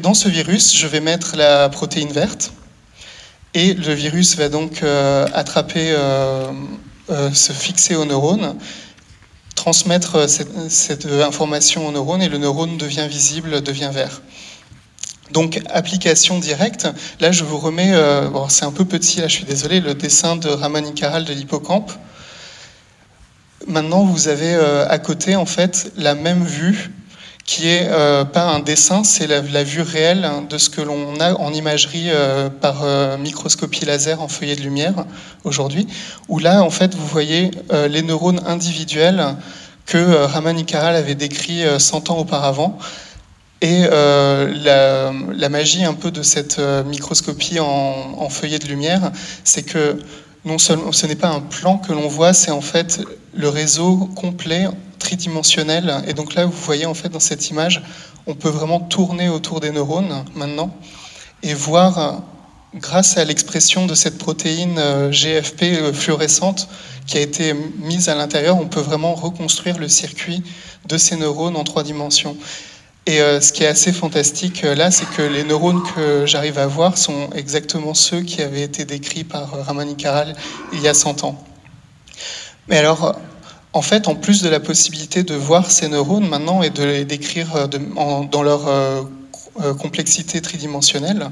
dans 0.00 0.14
ce 0.14 0.28
virus, 0.30 0.74
je 0.74 0.86
vais 0.86 1.00
mettre 1.00 1.36
la 1.36 1.68
protéine 1.68 2.10
verte 2.10 2.52
et 3.52 3.74
le 3.74 3.92
virus 3.92 4.36
va 4.36 4.48
donc 4.48 4.82
euh, 4.82 5.26
attraper 5.34 5.94
se 7.34 7.52
fixer 7.52 7.96
au 7.96 8.04
neurone, 8.04 8.54
transmettre 9.54 10.16
euh, 10.16 10.26
cette, 10.26 11.06
information 11.06 11.86
au 11.86 11.92
neurone 11.92 12.22
et 12.22 12.28
le 12.28 12.38
neurone 12.38 12.76
devient 12.76 13.06
visible, 13.08 13.62
devient 13.62 13.90
vert. 13.92 14.22
Donc, 15.32 15.60
application 15.70 16.38
directe. 16.38 16.88
Là, 17.20 17.30
je 17.30 17.44
vous 17.44 17.58
remets, 17.58 17.92
euh, 17.92 18.28
c'est 18.48 18.64
un 18.64 18.72
peu 18.72 18.84
petit, 18.84 19.20
là, 19.20 19.28
je 19.28 19.34
suis 19.34 19.44
désolé, 19.44 19.80
le 19.80 19.94
dessin 19.94 20.36
de 20.36 20.48
Ramon 20.48 20.92
Caral 20.92 21.24
de 21.24 21.32
l'hippocampe. 21.32 21.92
Maintenant, 23.66 24.04
vous 24.04 24.28
avez 24.28 24.54
à 24.54 24.98
côté, 24.98 25.36
en 25.36 25.44
fait, 25.44 25.92
la 25.96 26.14
même 26.14 26.44
vue 26.44 26.90
qui 27.50 27.66
est 27.66 27.88
euh, 27.90 28.24
pas 28.24 28.44
un 28.44 28.60
dessin, 28.60 29.02
c'est 29.02 29.26
la, 29.26 29.64
vue 29.64 29.82
réelle 29.82 30.24
de 30.48 30.56
ce 30.56 30.70
que 30.70 30.80
l'on 30.80 31.18
a 31.18 31.34
en 31.34 31.52
imagerie 31.52 32.06
euh, 32.06 32.48
par 32.48 32.84
euh, 32.84 33.18
microscopie 33.18 33.84
laser 33.84 34.22
en 34.22 34.28
feuillet 34.28 34.54
de 34.54 34.60
lumière 34.60 35.04
aujourd'hui, 35.42 35.88
où 36.28 36.38
là, 36.38 36.62
en 36.62 36.70
fait, 36.70 36.94
vous 36.94 37.08
voyez 37.08 37.50
les 37.88 38.02
neurones 38.02 38.40
individuels 38.46 39.34
que 39.84 39.98
Raman 39.98 40.56
Ikaral 40.56 40.94
avait 40.94 41.16
décrits 41.16 41.64
100 41.76 42.10
ans 42.10 42.18
auparavant. 42.18 42.78
Et 43.62 43.82
la, 43.82 45.48
magie 45.50 45.84
un 45.84 45.94
peu 45.94 46.12
de 46.12 46.22
cette 46.22 46.60
microscopie 46.86 47.58
en 47.58 48.28
feuillet 48.28 48.60
de 48.60 48.68
lumière, 48.68 49.10
c'est 49.42 49.64
que 49.64 49.98
non 50.44 50.58
seulement 50.58 50.92
ce 50.92 51.06
n'est 51.06 51.16
pas 51.16 51.28
un 51.28 51.40
plan 51.40 51.78
que 51.78 51.92
l'on 51.92 52.08
voit, 52.08 52.32
c'est 52.32 52.50
en 52.50 52.60
fait 52.60 53.00
le 53.34 53.48
réseau 53.48 53.96
complet 54.16 54.68
tridimensionnel. 54.98 56.02
Et 56.06 56.14
donc 56.14 56.34
là, 56.34 56.46
vous 56.46 56.52
voyez 56.52 56.86
en 56.86 56.94
fait 56.94 57.08
dans 57.08 57.20
cette 57.20 57.50
image, 57.50 57.82
on 58.26 58.34
peut 58.34 58.48
vraiment 58.48 58.80
tourner 58.80 59.28
autour 59.28 59.60
des 59.60 59.70
neurones 59.70 60.24
maintenant 60.34 60.74
et 61.42 61.54
voir, 61.54 62.22
grâce 62.74 63.16
à 63.16 63.24
l'expression 63.24 63.86
de 63.86 63.94
cette 63.94 64.18
protéine 64.18 64.78
euh, 64.78 65.10
GFP 65.10 65.62
euh, 65.62 65.92
fluorescente 65.92 66.68
qui 67.06 67.18
a 67.18 67.20
été 67.20 67.54
mise 67.78 68.08
à 68.08 68.14
l'intérieur, 68.14 68.58
on 68.58 68.66
peut 68.66 68.80
vraiment 68.80 69.14
reconstruire 69.14 69.78
le 69.78 69.88
circuit 69.88 70.42
de 70.86 70.98
ces 70.98 71.16
neurones 71.16 71.56
en 71.56 71.64
trois 71.64 71.82
dimensions. 71.82 72.36
Et 73.10 73.20
euh, 73.20 73.40
ce 73.40 73.52
qui 73.52 73.64
est 73.64 73.66
assez 73.66 73.92
fantastique 73.92 74.62
là, 74.62 74.90
c'est 74.90 75.08
que 75.16 75.22
les 75.22 75.42
neurones 75.42 75.82
que 75.94 76.26
j'arrive 76.26 76.58
à 76.58 76.66
voir 76.66 76.96
sont 76.96 77.30
exactement 77.34 77.92
ceux 77.92 78.20
qui 78.22 78.40
avaient 78.40 78.62
été 78.62 78.84
décrits 78.84 79.24
par 79.24 79.50
Ramani 79.66 79.96
Caral 79.96 80.36
il 80.72 80.80
y 80.80 80.88
a 80.88 80.94
100 80.94 81.24
ans. 81.24 81.42
Mais 82.68 82.78
alors, 82.78 83.20
en 83.72 83.82
fait, 83.82 84.08
en 84.08 84.14
plus 84.14 84.42
de 84.42 84.48
la 84.48 84.60
possibilité 84.60 85.22
de 85.22 85.34
voir 85.34 85.70
ces 85.70 85.88
neurones 85.88 86.28
maintenant 86.28 86.62
et 86.62 86.70
de 86.70 86.82
les 86.82 87.04
décrire 87.04 87.54
euh, 87.54 87.66
dans 87.66 88.42
leur 88.42 88.68
euh, 88.68 89.02
euh, 89.60 89.74
complexité 89.74 90.40
tridimensionnelle, 90.40 91.30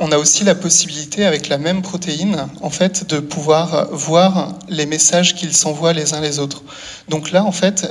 on 0.00 0.12
a 0.12 0.18
aussi 0.18 0.44
la 0.44 0.54
possibilité, 0.54 1.24
avec 1.24 1.48
la 1.48 1.58
même 1.58 1.82
protéine, 1.82 2.46
en 2.60 2.70
fait, 2.70 3.08
de 3.08 3.18
pouvoir 3.18 3.88
voir 3.90 4.54
les 4.68 4.86
messages 4.86 5.34
qu'ils 5.34 5.56
s'envoient 5.56 5.92
les 5.92 6.14
uns 6.14 6.20
les 6.20 6.38
autres. 6.38 6.62
Donc 7.08 7.32
là, 7.32 7.44
en 7.44 7.50
fait, 7.50 7.88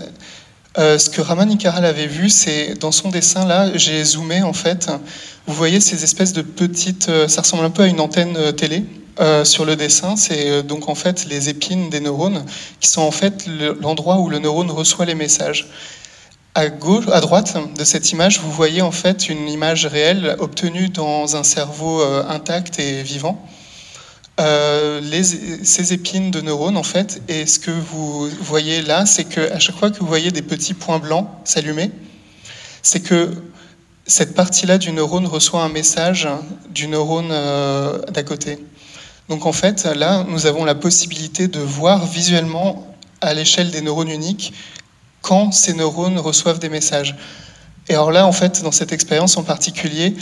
ce 0.77 1.09
que 1.09 1.21
Raman 1.21 1.51
Ikaral 1.51 1.85
avait 1.85 2.07
vu, 2.07 2.29
c'est 2.29 2.75
dans 2.75 2.91
son 2.91 3.09
dessin 3.09 3.45
là, 3.45 3.75
j'ai 3.75 4.03
zoomé 4.03 4.43
en 4.43 4.53
fait. 4.53 4.89
Vous 5.47 5.53
voyez 5.53 5.79
ces 5.79 6.03
espèces 6.03 6.33
de 6.33 6.41
petites, 6.41 7.09
ça 7.27 7.41
ressemble 7.41 7.65
un 7.65 7.69
peu 7.69 7.83
à 7.83 7.87
une 7.87 7.99
antenne 7.99 8.53
télé. 8.53 8.85
sur 9.43 9.65
le 9.65 9.75
dessin, 9.75 10.15
c'est 10.15 10.61
donc 10.63 10.87
en 10.89 10.95
fait 10.95 11.25
les 11.25 11.49
épines 11.49 11.89
des 11.89 11.99
neurones 11.99 12.45
qui 12.79 12.89
sont 12.89 13.01
en 13.01 13.11
fait 13.11 13.47
l'endroit 13.81 14.19
où 14.19 14.29
le 14.29 14.37
neurone 14.39 14.69
reçoit 14.69 15.05
les 15.05 15.15
messages. 15.15 15.67
À, 16.53 16.69
gauche, 16.69 17.05
à 17.11 17.21
droite 17.21 17.57
de 17.77 17.83
cette 17.83 18.11
image, 18.11 18.39
vous 18.39 18.51
voyez 18.51 18.81
en 18.81 18.91
fait 18.91 19.29
une 19.29 19.49
image 19.49 19.87
réelle 19.87 20.35
obtenue 20.39 20.89
dans 20.89 21.35
un 21.35 21.43
cerveau 21.43 22.01
intact 22.29 22.79
et 22.79 23.01
vivant. 23.01 23.43
Euh, 24.39 25.01
ces 25.63 25.93
épines 25.93 26.29
de 26.29 26.41
neurones, 26.41 26.77
en 26.77 26.83
fait, 26.83 27.21
et 27.27 27.47
ce 27.47 27.57
que 27.57 27.71
vous 27.71 28.29
voyez 28.41 28.83
là, 28.83 29.05
c'est 29.05 29.23
que 29.23 29.51
à 29.51 29.59
chaque 29.59 29.75
fois 29.75 29.89
que 29.89 29.99
vous 29.99 30.05
voyez 30.05 30.31
des 30.31 30.43
petits 30.43 30.75
points 30.75 30.99
blancs 30.99 31.27
s'allumer, 31.43 31.89
c'est 32.83 32.99
que 32.99 33.31
cette 34.05 34.35
partie-là 34.35 34.77
du 34.77 34.91
neurone 34.91 35.25
reçoit 35.25 35.63
un 35.63 35.69
message 35.69 36.27
du 36.69 36.87
neurone 36.87 37.29
euh, 37.31 37.99
d'à 38.11 38.23
côté. 38.23 38.59
Donc 39.27 39.45
en 39.45 39.51
fait, 39.51 39.85
là, 39.85 40.23
nous 40.29 40.45
avons 40.45 40.63
la 40.65 40.75
possibilité 40.75 41.47
de 41.47 41.59
voir 41.59 42.05
visuellement 42.05 42.95
à 43.21 43.33
l'échelle 43.33 43.71
des 43.71 43.81
neurones 43.81 44.09
uniques 44.09 44.53
quand 45.21 45.51
ces 45.51 45.73
neurones 45.73 46.19
reçoivent 46.19 46.59
des 46.59 46.69
messages. 46.69 47.15
Et 47.89 47.93
alors 47.93 48.11
là, 48.11 48.25
en 48.25 48.31
fait, 48.31 48.63
dans 48.63 48.71
cette 48.71 48.91
expérience 48.91 49.35
en 49.37 49.43
particulier, 49.43 50.15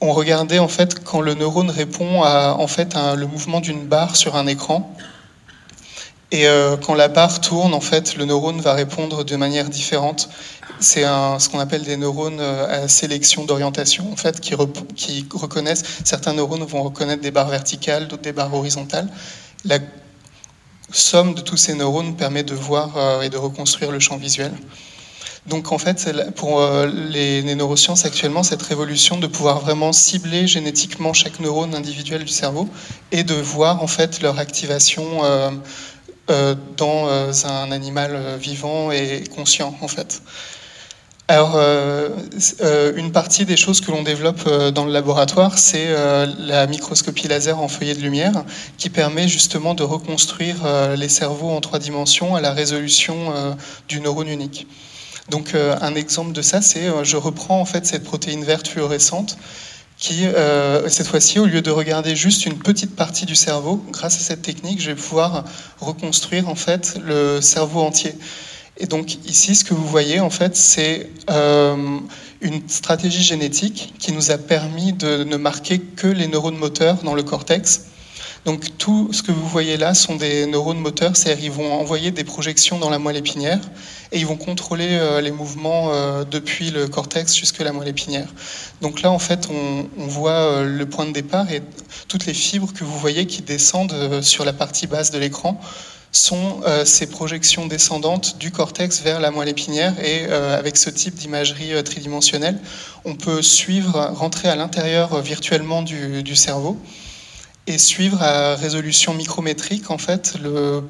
on 0.00 0.12
regardait 0.12 0.58
en 0.58 0.68
fait 0.68 1.02
quand 1.02 1.20
le 1.20 1.34
neurone 1.34 1.70
répond 1.70 2.22
à 2.22 2.54
en 2.58 2.66
fait 2.66 2.94
le 3.16 3.26
mouvement 3.26 3.60
d'une 3.60 3.86
barre 3.86 4.16
sur 4.16 4.36
un 4.36 4.46
écran. 4.46 4.94
Et 6.30 6.46
euh, 6.46 6.76
quand 6.76 6.94
la 6.94 7.08
barre 7.08 7.40
tourne, 7.40 7.72
en 7.72 7.80
fait, 7.80 8.16
le 8.16 8.26
neurone 8.26 8.60
va 8.60 8.74
répondre 8.74 9.24
de 9.24 9.36
manière 9.36 9.70
différente. 9.70 10.28
C'est 10.78 11.02
ce 11.02 11.48
qu'on 11.48 11.58
appelle 11.58 11.84
des 11.84 11.96
neurones 11.96 12.38
euh, 12.38 12.84
à 12.84 12.88
sélection 12.88 13.46
d'orientation, 13.46 14.12
en 14.12 14.16
fait, 14.16 14.38
qui, 14.38 14.54
reconnaissent. 14.54 15.84
Certains 16.04 16.34
neurones 16.34 16.64
vont 16.64 16.82
reconnaître 16.82 17.22
des 17.22 17.30
barres 17.30 17.48
verticales, 17.48 18.08
d'autres 18.08 18.22
des 18.22 18.32
barres 18.32 18.52
horizontales. 18.52 19.08
La 19.64 19.78
somme 20.92 21.34
de 21.34 21.40
tous 21.40 21.56
ces 21.56 21.74
neurones 21.74 22.14
permet 22.14 22.42
de 22.42 22.54
voir 22.54 22.96
euh, 22.96 23.22
et 23.22 23.30
de 23.30 23.38
reconstruire 23.38 23.90
le 23.90 23.98
champ 23.98 24.18
visuel. 24.18 24.52
Donc 25.48 25.72
en 25.72 25.78
fait, 25.78 26.10
pour 26.36 26.60
euh, 26.60 26.86
les, 26.86 27.42
neurosciences 27.54 28.04
actuellement, 28.04 28.42
cette 28.42 28.62
révolution 28.62 29.18
de 29.18 29.26
pouvoir 29.26 29.60
vraiment 29.60 29.92
cibler 29.92 30.46
génétiquement 30.46 31.14
chaque 31.14 31.40
neurone 31.40 31.74
individuel 31.74 32.24
du 32.24 32.32
cerveau 32.32 32.68
et 33.12 33.24
de 33.24 33.34
voir 33.34 33.82
en 33.82 33.86
fait 33.86 34.20
leur 34.20 34.38
activation 34.38 35.24
euh, 35.24 35.50
euh, 36.30 36.54
dans 36.76 37.08
un 37.46 37.72
animal 37.72 38.36
vivant 38.38 38.92
et 38.92 39.24
conscient 39.34 39.74
en 39.80 39.88
fait. 39.88 40.22
Alors, 41.30 41.60
une 42.96 43.12
partie 43.12 43.44
des 43.44 43.58
choses 43.58 43.82
que 43.82 43.90
l'on 43.90 44.02
développe 44.02 44.48
dans 44.72 44.86
le 44.86 44.92
laboratoire, 44.92 45.58
c'est 45.58 45.88
la 46.38 46.66
microscopie 46.66 47.28
laser 47.28 47.60
en 47.60 47.68
feuillet 47.68 47.94
de 47.94 48.00
lumière, 48.00 48.44
qui 48.78 48.88
permet 48.88 49.28
justement 49.28 49.74
de 49.74 49.82
reconstruire 49.82 50.56
les 50.96 51.10
cerveaux 51.10 51.50
en 51.50 51.60
trois 51.60 51.78
dimensions 51.78 52.34
à 52.34 52.40
la 52.40 52.52
résolution 52.52 53.34
du 53.88 54.00
neurone 54.00 54.28
unique. 54.28 54.66
Donc 55.30 55.54
euh, 55.54 55.76
un 55.80 55.94
exemple 55.94 56.32
de 56.32 56.42
ça, 56.42 56.62
c'est 56.62 56.86
euh, 56.86 57.04
je 57.04 57.16
reprends 57.16 57.60
en 57.60 57.64
fait 57.64 57.86
cette 57.86 58.04
protéine 58.04 58.44
verte 58.44 58.68
fluorescente 58.68 59.36
qui, 59.98 60.26
euh, 60.26 60.88
cette 60.88 61.08
fois-ci, 61.08 61.40
au 61.40 61.46
lieu 61.46 61.60
de 61.60 61.70
regarder 61.70 62.14
juste 62.14 62.46
une 62.46 62.56
petite 62.56 62.94
partie 62.94 63.26
du 63.26 63.34
cerveau, 63.34 63.84
grâce 63.90 64.16
à 64.16 64.20
cette 64.20 64.42
technique, 64.42 64.80
je 64.80 64.90
vais 64.90 64.96
pouvoir 64.96 65.44
reconstruire 65.80 66.48
en 66.48 66.54
fait 66.54 66.98
le 67.04 67.40
cerveau 67.40 67.80
entier. 67.80 68.14
Et 68.76 68.86
donc 68.86 69.16
ici, 69.26 69.56
ce 69.56 69.64
que 69.64 69.74
vous 69.74 69.86
voyez 69.86 70.20
en 70.20 70.30
fait, 70.30 70.56
c'est 70.56 71.10
une 72.40 72.68
stratégie 72.68 73.24
génétique 73.24 73.92
qui 73.98 74.12
nous 74.12 74.30
a 74.30 74.38
permis 74.38 74.92
de 74.92 75.24
ne 75.24 75.36
marquer 75.36 75.80
que 75.80 76.06
les 76.06 76.28
neurones 76.28 76.58
moteurs 76.58 77.02
dans 77.02 77.14
le 77.14 77.24
cortex 77.24 77.86
donc 78.44 78.78
tout 78.78 79.12
ce 79.12 79.22
que 79.22 79.32
vous 79.32 79.46
voyez 79.46 79.76
là 79.76 79.94
sont 79.94 80.16
des 80.16 80.46
neurones 80.46 80.78
moteurs, 80.78 81.16
c'est-à-dire 81.16 81.44
ils 81.44 81.50
vont 81.50 81.72
envoyer 81.72 82.10
des 82.10 82.24
projections 82.24 82.78
dans 82.78 82.90
la 82.90 82.98
moelle 82.98 83.16
épinière 83.16 83.60
et 84.12 84.18
ils 84.18 84.26
vont 84.26 84.36
contrôler 84.36 84.88
euh, 84.90 85.20
les 85.20 85.30
mouvements 85.30 85.92
euh, 85.92 86.24
depuis 86.24 86.70
le 86.70 86.88
cortex 86.88 87.36
jusqu'à 87.36 87.64
la 87.64 87.72
moelle 87.72 87.88
épinière. 87.88 88.28
Donc 88.80 89.02
là, 89.02 89.10
en 89.10 89.18
fait, 89.18 89.48
on, 89.50 90.06
voit 90.06 90.30
euh, 90.30 90.64
le 90.64 90.86
point 90.86 91.04
de 91.04 91.12
départ 91.12 91.50
et 91.52 91.62
toutes 92.06 92.26
les 92.26 92.34
fibres 92.34 92.72
que 92.72 92.84
vous 92.84 92.98
voyez 92.98 93.26
qui 93.26 93.42
descendent 93.42 94.22
sur 94.22 94.44
la 94.44 94.52
partie 94.52 94.86
basse 94.86 95.10
de 95.10 95.18
l'écran 95.18 95.60
sont 96.10 96.62
ces 96.86 97.06
projections 97.06 97.66
descendantes 97.66 98.38
du 98.38 98.50
cortex 98.50 99.02
vers 99.02 99.20
la 99.20 99.30
moelle 99.30 99.50
épinière 99.50 99.92
et 100.02 100.24
avec 100.24 100.78
ce 100.78 100.88
type 100.88 101.14
d'imagerie 101.14 101.82
tridimensionnelle, 101.84 102.58
on 103.04 103.14
peut 103.14 103.42
suivre, 103.42 104.10
rentrer 104.14 104.48
à 104.48 104.56
l'intérieur 104.56 105.20
virtuellement 105.20 105.82
du 105.82 106.34
cerveau 106.34 106.78
et 107.68 107.76
suivre 107.76 108.22
à 108.22 108.54
résolution 108.56 109.12
micrométrique 109.12 109.90
en 109.90 109.98
fait 109.98 110.36
le 110.42 110.82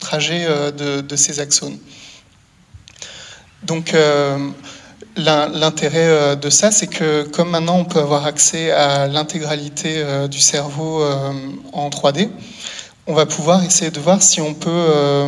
trajet 0.00 0.46
euh, 0.46 1.02
de, 1.02 1.16
ces 1.16 1.40
axones. 1.40 1.78
Donc 3.64 3.92
euh, 3.92 4.38
l'intérêt 5.16 6.08
euh, 6.08 6.34
de 6.34 6.48
ça, 6.48 6.72
c'est 6.72 6.86
que 6.86 7.24
comme 7.24 7.50
maintenant 7.50 7.76
on 7.78 7.84
peut 7.84 8.00
avoir 8.00 8.24
accès 8.24 8.70
à 8.70 9.08
l'intégralité 9.08 10.02
du 10.28 10.40
cerveau 10.40 11.04
en 11.72 11.90
3D, 11.90 12.30
on 13.06 13.14
va 13.14 13.26
pouvoir 13.26 13.62
essayer 13.62 13.90
de 13.90 14.00
voir 14.00 14.22
si 14.22 14.40
on 14.40 14.54
peut 14.54 15.26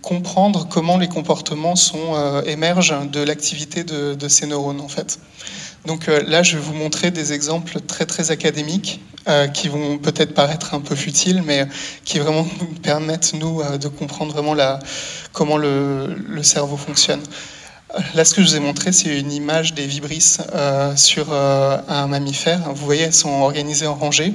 comprendre 0.00 0.66
comment 0.68 0.98
les 0.98 1.08
comportements 1.08 1.76
sont, 1.76 2.42
émergent 2.46 3.06
de 3.12 3.20
l'activité 3.20 3.84
de, 3.84 4.14
de, 4.14 4.28
ces 4.28 4.46
neurones 4.46 4.80
en 4.80 4.88
fait. 4.88 5.20
Donc 5.86 6.06
là, 6.06 6.42
je 6.42 6.56
vais 6.56 6.62
vous 6.62 6.74
montrer 6.74 7.10
des 7.10 7.32
exemples 7.32 7.80
très 7.80 8.06
très 8.06 8.30
académiques 8.30 9.00
euh, 9.28 9.46
qui 9.46 9.68
vont 9.68 9.98
peut-être 9.98 10.34
paraître 10.34 10.74
un 10.74 10.80
peu 10.80 10.96
futiles, 10.96 11.44
mais 11.46 11.68
qui 12.04 12.18
vraiment 12.18 12.44
permettent, 12.82 13.34
nous, 13.34 13.60
euh, 13.60 13.78
de 13.78 13.86
comprendre 13.86 14.32
vraiment 14.32 14.52
la, 14.52 14.80
comment 15.32 15.56
le, 15.56 16.16
le, 16.26 16.42
cerveau 16.42 16.76
fonctionne. 16.76 17.20
Là, 18.14 18.24
ce 18.24 18.34
que 18.34 18.42
je 18.42 18.48
vous 18.48 18.56
ai 18.56 18.60
montré, 18.60 18.90
c'est 18.90 19.16
une 19.16 19.30
image 19.30 19.74
des 19.74 19.86
vibrisses 19.86 20.40
euh, 20.54 20.96
sur 20.96 21.32
un 21.32 22.06
mammifère. 22.08 22.72
Vous 22.74 22.84
voyez, 22.84 23.02
elles 23.02 23.14
sont 23.14 23.42
organisées 23.42 23.86
en 23.86 23.94
rangées. 23.94 24.34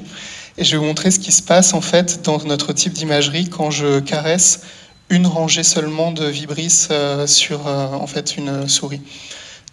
Et 0.58 0.64
je 0.64 0.72
vais 0.72 0.78
vous 0.78 0.86
montrer 0.86 1.12
ce 1.12 1.20
qui 1.20 1.34
se 1.34 1.42
passe, 1.42 1.74
en 1.74 1.82
fait, 1.82 2.22
dans 2.24 2.38
notre 2.46 2.72
type 2.72 2.94
d'imagerie 2.94 3.50
quand 3.50 3.72
je 3.72 4.00
caresse 4.00 4.62
une 5.10 5.28
rangée 5.28 5.64
seulement 5.64 6.12
de 6.12 6.26
vibrisses 6.26 6.90
sur, 7.26 7.68
en 7.68 8.08
fait, 8.08 8.38
une 8.38 8.70
souris. 8.70 9.02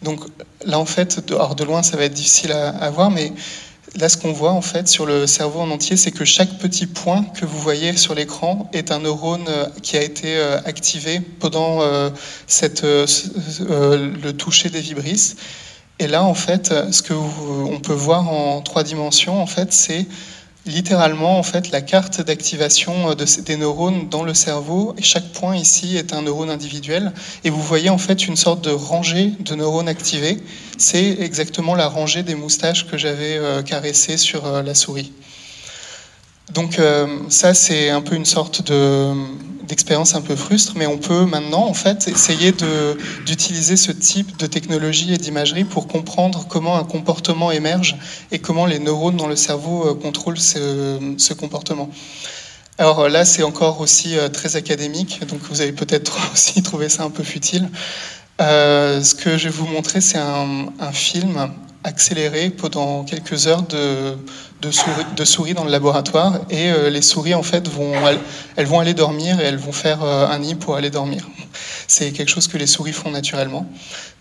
Donc 0.04 0.20
là, 0.64 0.78
en 0.78 0.84
fait, 0.84 1.26
de, 1.26 1.54
de 1.54 1.64
loin, 1.64 1.82
ça 1.82 1.96
va 1.96 2.04
être 2.04 2.14
difficile 2.14 2.52
à, 2.52 2.90
voir, 2.90 3.10
mais 3.10 3.32
Là, 3.96 4.08
ce 4.08 4.16
qu'on 4.16 4.32
voit 4.32 4.50
en 4.50 4.60
fait 4.60 4.88
sur 4.88 5.06
le 5.06 5.24
cerveau 5.28 5.60
en 5.60 5.70
entier, 5.70 5.96
c'est 5.96 6.10
que 6.10 6.24
chaque 6.24 6.58
petit 6.58 6.86
point 6.86 7.22
que 7.22 7.46
vous 7.46 7.60
voyez 7.60 7.96
sur 7.96 8.16
l'écran 8.16 8.68
est 8.72 8.90
un 8.90 8.98
neurone 8.98 9.44
euh, 9.46 9.66
qui 9.82 9.96
a 9.96 10.02
été 10.02 10.36
euh, 10.36 10.58
activé 10.64 11.20
pendant 11.20 11.80
euh, 11.80 12.10
le 13.68 14.30
toucher 14.32 14.68
des 14.68 14.80
vibrisses. 14.80 15.36
Et 16.00 16.08
là, 16.08 16.24
en 16.24 16.34
fait, 16.34 16.74
ce 16.90 17.02
que 17.02 17.14
on 17.14 17.78
peut 17.78 17.92
voir 17.92 18.28
en 18.28 18.62
trois 18.62 18.82
dimensions, 18.82 19.40
en 19.40 19.46
fait, 19.46 19.72
c'est 19.72 20.06
littéralement 20.66 21.38
en 21.38 21.42
fait 21.42 21.70
la 21.70 21.80
carte 21.80 22.20
d'activation 22.20 23.10
euh, 23.10 23.14
de, 23.14 23.24
des 23.42 23.56
neurones 23.56 24.08
dans 24.08 24.22
le 24.22 24.34
cerveau. 24.34 24.94
Et 24.98 25.02
chaque 25.02 25.30
point 25.32 25.56
ici 25.56 25.96
est 25.96 26.12
un 26.12 26.22
neurone 26.22 26.50
individuel. 26.50 27.12
Et 27.44 27.50
vous 27.50 27.62
voyez 27.62 27.90
en 27.90 27.98
fait 27.98 28.26
une 28.26 28.36
sorte 28.36 28.64
de 28.64 28.70
rangée 28.70 29.32
de 29.40 29.54
neurones 29.54 29.88
activés. 29.88 30.38
C'est 30.78 31.18
exactement 31.20 31.74
la 31.74 31.88
rangée 31.88 32.22
des 32.22 32.34
moustaches 32.34 32.86
que 32.86 32.96
j'avais 32.96 33.36
euh, 33.36 33.62
caressées 33.62 34.16
sur 34.16 34.46
euh, 34.46 34.62
la 34.62 34.74
souris. 34.74 35.12
Donc 36.52 36.78
ça 37.30 37.54
c'est 37.54 37.88
un 37.88 38.02
peu 38.02 38.14
une 38.14 38.26
sorte 38.26 38.70
de 38.70 39.14
d'expérience 39.66 40.14
un 40.14 40.20
peu 40.20 40.36
frustre, 40.36 40.74
mais 40.76 40.86
on 40.86 40.98
peut 40.98 41.24
maintenant 41.24 41.66
en 41.66 41.74
fait 41.74 42.08
essayer 42.08 42.52
d'utiliser 43.26 43.76
ce 43.76 43.92
type 43.92 44.36
de 44.36 44.46
technologie 44.46 45.12
et 45.14 45.18
d'imagerie 45.18 45.64
pour 45.64 45.86
comprendre 45.86 46.46
comment 46.48 46.76
un 46.76 46.84
comportement 46.84 47.50
émerge 47.50 47.96
et 48.32 48.38
comment 48.38 48.66
les 48.66 48.78
neurones 48.78 49.16
dans 49.16 49.26
le 49.26 49.36
cerveau 49.36 49.86
euh, 49.86 49.94
contrôlent 49.94 50.38
ce, 50.38 51.32
comportement. 51.34 51.90
Alors 52.78 53.08
là, 53.08 53.24
c'est 53.24 53.42
encore 53.42 53.80
aussi 53.80 54.16
euh, 54.16 54.28
très 54.28 54.56
académique, 54.56 55.20
donc 55.26 55.40
vous 55.50 55.60
avez 55.60 55.72
peut-être 55.72 56.16
aussi 56.32 56.62
trouvé 56.62 56.88
ça 56.88 57.04
un 57.04 57.10
peu 57.10 57.22
futile. 57.22 57.68
Euh, 58.40 59.02
ce 59.02 59.14
que 59.14 59.38
je 59.38 59.44
vais 59.44 59.54
vous 59.54 59.66
montrer, 59.66 60.00
c'est 60.00 60.18
un, 60.18 60.66
un, 60.80 60.92
film 60.92 61.50
accéléré 61.84 62.50
pendant 62.50 63.04
quelques 63.04 63.46
heures 63.46 63.62
de, 63.62 64.16
de, 64.64 65.24
souris, 65.24 65.54
dans 65.54 65.64
le 65.64 65.70
laboratoire 65.70 66.40
et 66.50 66.70
euh, 66.70 66.90
les 66.90 67.02
souris 67.02 67.34
en 67.34 67.42
fait 67.42 67.68
vont 67.68 67.92
elles, 68.56 68.66
vont 68.66 68.80
aller 68.80 68.94
dormir 68.94 69.40
et 69.40 69.44
elles 69.44 69.56
vont 69.56 69.72
faire 69.72 70.02
euh, 70.02 70.26
un 70.26 70.38
nid 70.38 70.54
pour 70.54 70.76
aller 70.76 70.90
dormir. 70.90 71.26
C'est 71.86 72.12
quelque 72.12 72.28
chose 72.28 72.48
que 72.48 72.56
les 72.56 72.66
souris 72.66 72.92
font 72.92 73.10
naturellement. 73.10 73.66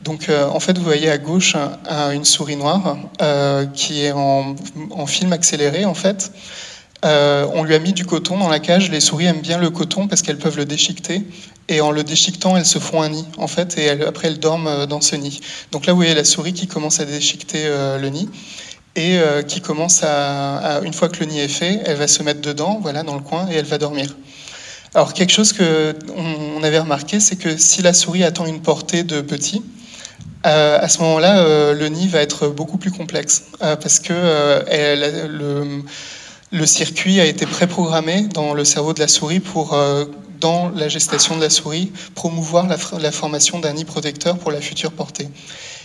Donc 0.02 0.30
euh, 0.30 0.48
en 0.48 0.60
fait 0.60 0.78
vous 0.78 0.84
voyez 0.84 1.10
à 1.10 1.18
gauche 1.18 1.56
une 2.14 2.26
souris 2.26 2.56
noire 2.56 2.98
qui 3.74 4.04
est 4.04 4.12
en, 4.12 4.56
en, 4.92 5.06
film 5.06 5.34
accéléré 5.34 5.86
en 5.86 5.94
fait. 5.94 6.32
on 7.04 7.64
lui 7.64 7.76
a 7.76 7.80
mis 7.80 7.94
du 7.94 8.06
coton 8.06 8.38
dans 8.38 8.50
la 8.50 8.60
cage. 8.60 8.92
Les 8.92 9.02
souris 9.02 9.26
aiment 9.26 9.42
bien 9.42 9.58
le 9.58 9.70
coton 9.70 10.08
parce 10.08 10.22
qu'elles 10.22 10.40
peuvent 10.40 10.58
le 10.58 10.66
déchiqueter. 10.66 11.24
Et 11.70 11.80
en 11.80 11.92
le 11.92 12.04
déchiquetant, 12.04 12.58
elles 12.58 12.66
se 12.66 12.78
font 12.78 13.02
un 13.02 13.08
nid, 13.08 13.26
en 13.38 13.48
fait, 13.48 13.78
et 13.78 13.90
après 13.90 14.28
elles 14.28 14.40
dorment 14.40 14.86
dans 14.86 15.00
ce 15.00 15.16
nid. 15.16 15.40
Donc 15.72 15.86
là, 15.86 15.94
vous 15.94 15.98
voyez 16.00 16.14
la 16.14 16.26
souris 16.26 16.52
qui 16.52 16.68
commence 16.68 17.00
à 17.00 17.06
déchiqueter 17.06 17.64
le 18.02 18.10
nid 18.10 18.28
et 18.96 19.20
qui 19.48 19.60
commence 19.60 20.04
à, 20.04 20.82
une 20.84 20.94
fois 20.94 21.10
que 21.10 21.20
le 21.20 21.26
nid 21.26 21.40
est 21.40 21.48
fait, 21.48 21.82
elle 21.86 21.98
va 21.98 22.08
se 22.08 22.22
mettre 22.22 22.42
dedans, 22.42 22.80
voilà, 22.82 23.04
dans 23.04 23.16
le 23.16 23.22
coin, 23.22 23.48
et 23.50 23.56
elle 23.56 23.66
va 23.66 23.78
dormir. 23.78 24.16
Alors 24.94 25.14
quelque 25.14 25.32
chose 25.32 25.54
que 25.54 25.96
on 26.16 26.62
avait 26.62 26.80
remarqué, 26.80 27.20
c'est 27.20 27.36
que 27.36 27.58
si 27.58 27.82
la 27.82 27.94
souris 27.94 28.24
attend 28.24 28.46
une 28.46 28.62
portée 28.62 29.04
de 29.04 29.22
petit, 29.22 29.64
euh, 30.46 30.78
à 30.80 30.90
ce 30.90 31.00
moment-là, 31.00 31.40
euh, 31.40 31.74
le 31.74 31.88
nid 31.88 32.08
va 32.08 32.20
être 32.20 32.50
beaucoup 32.50 32.78
plus 32.78 32.92
complexe 32.92 33.46
euh, 33.62 33.78
parce 33.78 34.00
que 34.00 34.14
le, 36.52 36.66
circuit 36.66 37.20
a 37.22 37.26
été 37.26 37.46
préprogrammé 37.46 38.28
dans 38.34 38.54
le 38.54 38.66
cerveau 38.66 38.94
de 38.94 39.00
la 39.00 39.08
souris 39.08 39.40
pour, 39.40 39.78
dans 40.40 40.70
la 40.70 40.88
gestation 40.88 41.36
de 41.36 41.42
la 41.42 41.50
souris, 41.50 41.92
promouvoir 42.16 42.68
la, 42.68 43.12
formation 43.12 43.60
d'un 43.60 43.74
nid 43.74 43.86
protecteur 43.86 44.38
pour 44.38 44.52
la 44.52 44.62
future 44.62 44.92
portée. 44.92 45.30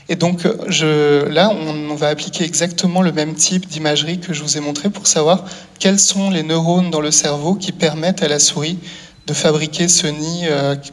Et 0.09 0.17
donc 0.17 0.45
là, 0.45 1.51
on, 1.51 1.95
va 1.95 2.09
appliquer 2.09 2.45
exactement 2.45 3.03
le 3.03 3.13
même 3.13 3.35
type 3.35 3.67
d'imagerie 3.67 4.19
que 4.19 4.33
je 4.33 4.43
vous 4.43 4.57
ai 4.57 4.61
montré 4.61 4.89
pour 4.89 5.07
savoir 5.07 5.45
quels 5.79 5.99
sont 5.99 6.31
les 6.31 6.43
neurones 6.43 6.91
dans 6.91 7.03
le 7.03 7.11
cerveau 7.11 7.55
qui 7.55 7.73
permettent 7.73 8.23
à 8.23 8.29
la 8.29 8.39
souris 8.39 8.79
de 9.27 9.35
fabriquer 9.35 9.87
ce 9.89 10.07
nid 10.07 10.47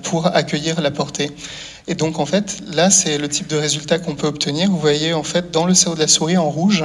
pour 0.04 0.28
accueillir 0.28 0.82
la 0.82 0.92
portée. 0.92 1.32
Et 1.88 1.96
donc, 1.96 2.20
en 2.20 2.26
fait, 2.26 2.58
là, 2.74 2.90
c'est 2.90 3.18
le 3.18 3.30
type 3.30 3.48
de 3.48 3.58
résultat 3.58 4.00
qu'on 4.00 4.16
peut 4.16 4.28
obtenir. 4.28 4.70
Vous 4.70 4.80
voyez, 4.80 5.14
en 5.14 5.24
fait, 5.24 5.52
dans 5.52 5.66
le 5.66 5.74
cerveau 5.74 5.96
de 5.96 6.02
la 6.02 6.08
souris, 6.08 6.38
en 6.38 6.50
rouge, 6.50 6.84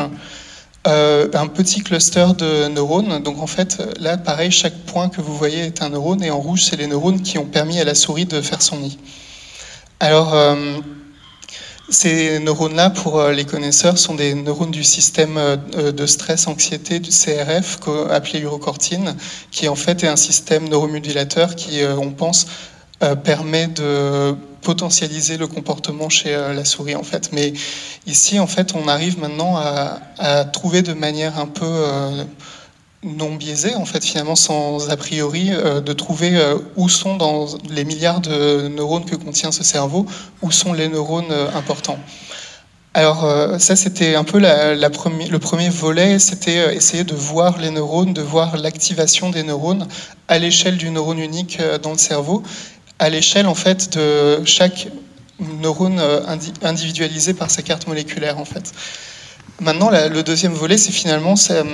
euh, 0.87 1.29
un 1.33 1.47
petit 1.47 1.81
cluster 1.81 2.27
de 2.37 2.69
neurones. 2.69 3.23
Donc, 3.23 3.41
en 3.41 3.47
fait, 3.47 3.83
là, 3.99 4.19
pareil, 4.19 4.51
chaque 4.51 4.77
point 4.85 5.09
que 5.09 5.23
vous 5.23 5.35
voyez 5.35 5.61
est 5.61 5.83
un 5.83 5.89
neurone, 5.89 6.23
et 6.23 6.31
en 6.31 6.39
rouge, 6.39 6.65
c'est 6.65 6.77
les 6.77 6.87
neurones 6.87 7.23
qui 7.23 7.39
ont 7.39 7.47
permis 7.47 7.81
à 7.81 7.85
la 7.85 7.95
souris 7.95 8.27
de 8.27 8.43
faire 8.43 8.61
son 8.61 8.77
nid. 8.77 8.99
Alors, 10.01 10.35
euh, 10.35 10.55
ces 11.91 12.39
neurones-là, 12.39 12.91
pour 12.91 13.19
euh, 13.19 13.33
les 13.33 13.45
connaisseurs, 13.45 13.99
sont 13.99 14.15
des 14.15 14.35
neurones 14.35 14.71
du 14.71 14.85
système 14.85 15.39
de 15.77 16.07
stress-anxiété 16.07 17.01
du 17.01 17.11
CRF, 17.11 17.79
appelé 18.11 18.41
urocortine, 18.41 19.15
qui 19.51 19.69
en 19.69 19.75
fait 19.75 20.05
est 20.05 20.09
un 20.09 20.17
système 20.17 20.69
neuromodulateur 20.69 21.55
qui, 21.57 21.81
on 21.85 22.13
pense, 22.13 22.47
permet 23.25 23.67
de 23.67 24.37
potentialiser 24.61 25.37
le 25.37 25.47
comportement 25.47 26.09
chez 26.09 26.35
euh, 26.35 26.53
la 26.53 26.65
souris 26.65 26.95
en 26.95 27.03
fait. 27.03 27.31
Mais 27.33 27.53
ici 28.07 28.39
en 28.39 28.47
fait 28.47 28.75
on 28.75 28.89
arrive 28.89 29.19
maintenant 29.19 29.57
à, 29.57 30.45
trouver 30.45 30.83
de 30.83 30.93
manière 30.93 31.39
un 31.39 31.47
peu 31.47 31.67
euh, 31.67 32.25
non 33.03 33.35
biaisée 33.35 33.75
en 33.75 33.87
fait 33.87 34.05
finalement 34.05 34.37
sans 34.37 34.91
a 34.91 34.97
priori 34.97 35.51
euh, 35.53 35.81
de 35.81 35.93
trouver 35.93 36.39
où 36.77 36.89
sont 36.89 37.17
dans 37.17 37.47
les 37.71 37.85
milliards 37.85 38.21
de 38.21 38.69
neurones 38.69 39.05
que 39.05 39.17
contient 39.17 39.53
ce 39.53 39.65
cerveau 39.65 40.07
où 40.43 40.51
sont 40.51 40.73
les 40.73 40.89
neurones 40.89 41.33
importants. 41.55 41.99
Alors 42.93 43.25
ça 43.61 43.77
c'était 43.77 44.17
un 44.17 44.25
peu 44.25 44.41
la, 44.41 44.75
le 44.75 45.39
premier 45.39 45.69
volet, 45.69 46.19
c'était 46.19 46.75
essayer 46.75 47.05
de 47.05 47.15
voir 47.15 47.59
les 47.59 47.71
neurones, 47.71 48.13
de 48.13 48.21
voir 48.21 48.57
l'activation 48.57 49.31
des 49.31 49.45
neurones 49.45 49.87
à 50.27 50.39
l'échelle 50.39 50.77
du 50.77 50.91
neurone 50.91 51.21
unique 51.21 51.61
dans 51.83 51.93
le 51.93 51.99
cerveau 51.99 52.43
à 53.01 53.09
l'échelle 53.09 53.47
en 53.47 53.55
fait 53.55 53.97
de 53.97 54.45
chaque 54.45 54.89
neurone 55.41 55.99
euh, 55.99 56.21
individualisé 56.63 57.35
par 57.35 57.51
sa 57.51 57.63
carte 57.63 57.89
moléculaire 57.89 58.39
en 58.39 58.45
fait. 58.45 58.73
Maintenant, 59.61 59.91
le 59.91 60.23
deuxième 60.23 60.55
volet, 60.55 60.79
c'est 60.79 60.91
finalement, 60.91 61.35
euh, 61.51 61.65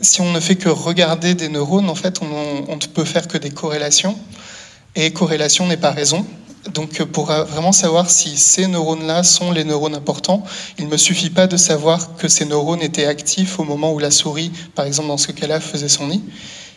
si 0.00 0.20
on 0.20 0.30
ne 0.30 0.38
fait 0.38 0.54
que 0.54 0.68
regarder 0.68 1.34
des 1.34 1.48
neurones, 1.48 1.90
en 1.90 1.96
fait, 1.96 2.20
on, 2.22 2.76
ne 2.76 2.86
peut 2.86 3.04
faire 3.04 3.26
que 3.26 3.36
des 3.36 3.50
corrélations. 3.50 4.16
Et 4.94 5.12
corrélation 5.12 5.66
n'est 5.66 5.76
pas 5.76 5.90
raison. 5.90 6.24
Donc, 6.72 7.02
pour 7.02 7.26
vraiment 7.26 7.72
savoir 7.72 8.10
si 8.10 8.36
ces 8.36 8.68
neurones-là 8.68 9.24
sont 9.24 9.50
les 9.50 9.64
neurones 9.64 9.96
importants, 9.96 10.44
il 10.78 10.86
ne 10.86 10.90
me 10.90 10.96
suffit 10.96 11.30
pas 11.30 11.48
de 11.48 11.56
savoir 11.56 12.14
que 12.16 12.28
ces 12.28 12.44
neurones 12.44 12.82
étaient 12.82 13.06
actifs 13.06 13.58
au 13.58 13.64
moment 13.64 13.92
où 13.92 13.98
la 13.98 14.12
souris, 14.12 14.52
par 14.74 14.84
exemple 14.84 15.08
dans 15.08 15.18
ce 15.18 15.32
cas-là, 15.32 15.58
faisait 15.58 15.88
son 15.88 16.06
nid. 16.06 16.22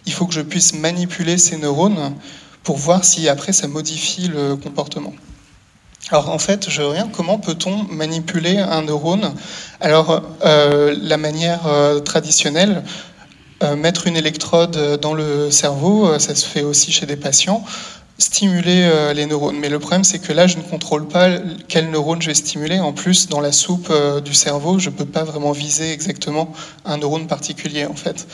Il 0.07 0.13
faut 0.13 0.25
que 0.25 0.33
je 0.33 0.41
puisse 0.41 0.73
manipuler 0.73 1.37
ces 1.37 1.57
neurones 1.57 2.15
pour 2.63 2.77
voir 2.77 3.05
si 3.05 3.29
après 3.29 3.53
ça 3.53 3.67
modifie 3.67 4.27
le 4.27 4.55
comportement. 4.55 5.13
Alors 6.11 6.31
en 6.31 6.39
fait, 6.39 6.71
je 6.71 6.81
reviens, 6.81 7.07
comment 7.07 7.37
peut-on 7.37 7.83
manipuler 7.83 8.57
un 8.57 8.81
neurone 8.81 9.31
Alors 9.79 10.23
euh, 10.43 10.95
la 10.99 11.17
manière 11.17 11.67
euh, 11.67 11.99
traditionnelle, 11.99 12.83
euh, 13.61 13.75
mettre 13.75 14.07
une 14.07 14.17
électrode 14.17 14.99
dans 15.01 15.13
le 15.13 15.51
cerveau, 15.51 16.17
ça 16.17 16.33
se 16.33 16.47
fait 16.47 16.63
aussi 16.63 16.91
chez 16.91 17.05
des 17.05 17.15
patients, 17.15 17.63
stimuler 18.17 18.89
les 19.13 19.27
neurones. 19.27 19.57
Mais 19.59 19.69
le 19.69 19.77
problème, 19.77 20.03
c'est 20.03 20.17
que 20.17 20.33
là, 20.33 20.47
je 20.47 20.57
ne 20.57 20.63
contrôle 20.63 21.07
pas 21.07 21.29
quel 21.67 21.91
neurone 21.91 22.21
je 22.23 22.27
vais 22.29 22.33
stimuler. 22.33 22.79
En 22.79 22.91
plus, 22.91 23.27
dans 23.29 23.39
la 23.39 23.51
soupe 23.51 23.93
du 24.25 24.33
cerveau, 24.33 24.79
je 24.79 24.89
ne 24.89 24.95
peux 24.95 25.05
pas 25.05 25.23
vraiment 25.23 25.51
viser 25.51 25.91
exactement 25.91 26.51
un 26.85 26.97
neurone 26.97 27.27
particulier 27.27 27.85
en 27.85 27.95
fait. 27.95 28.27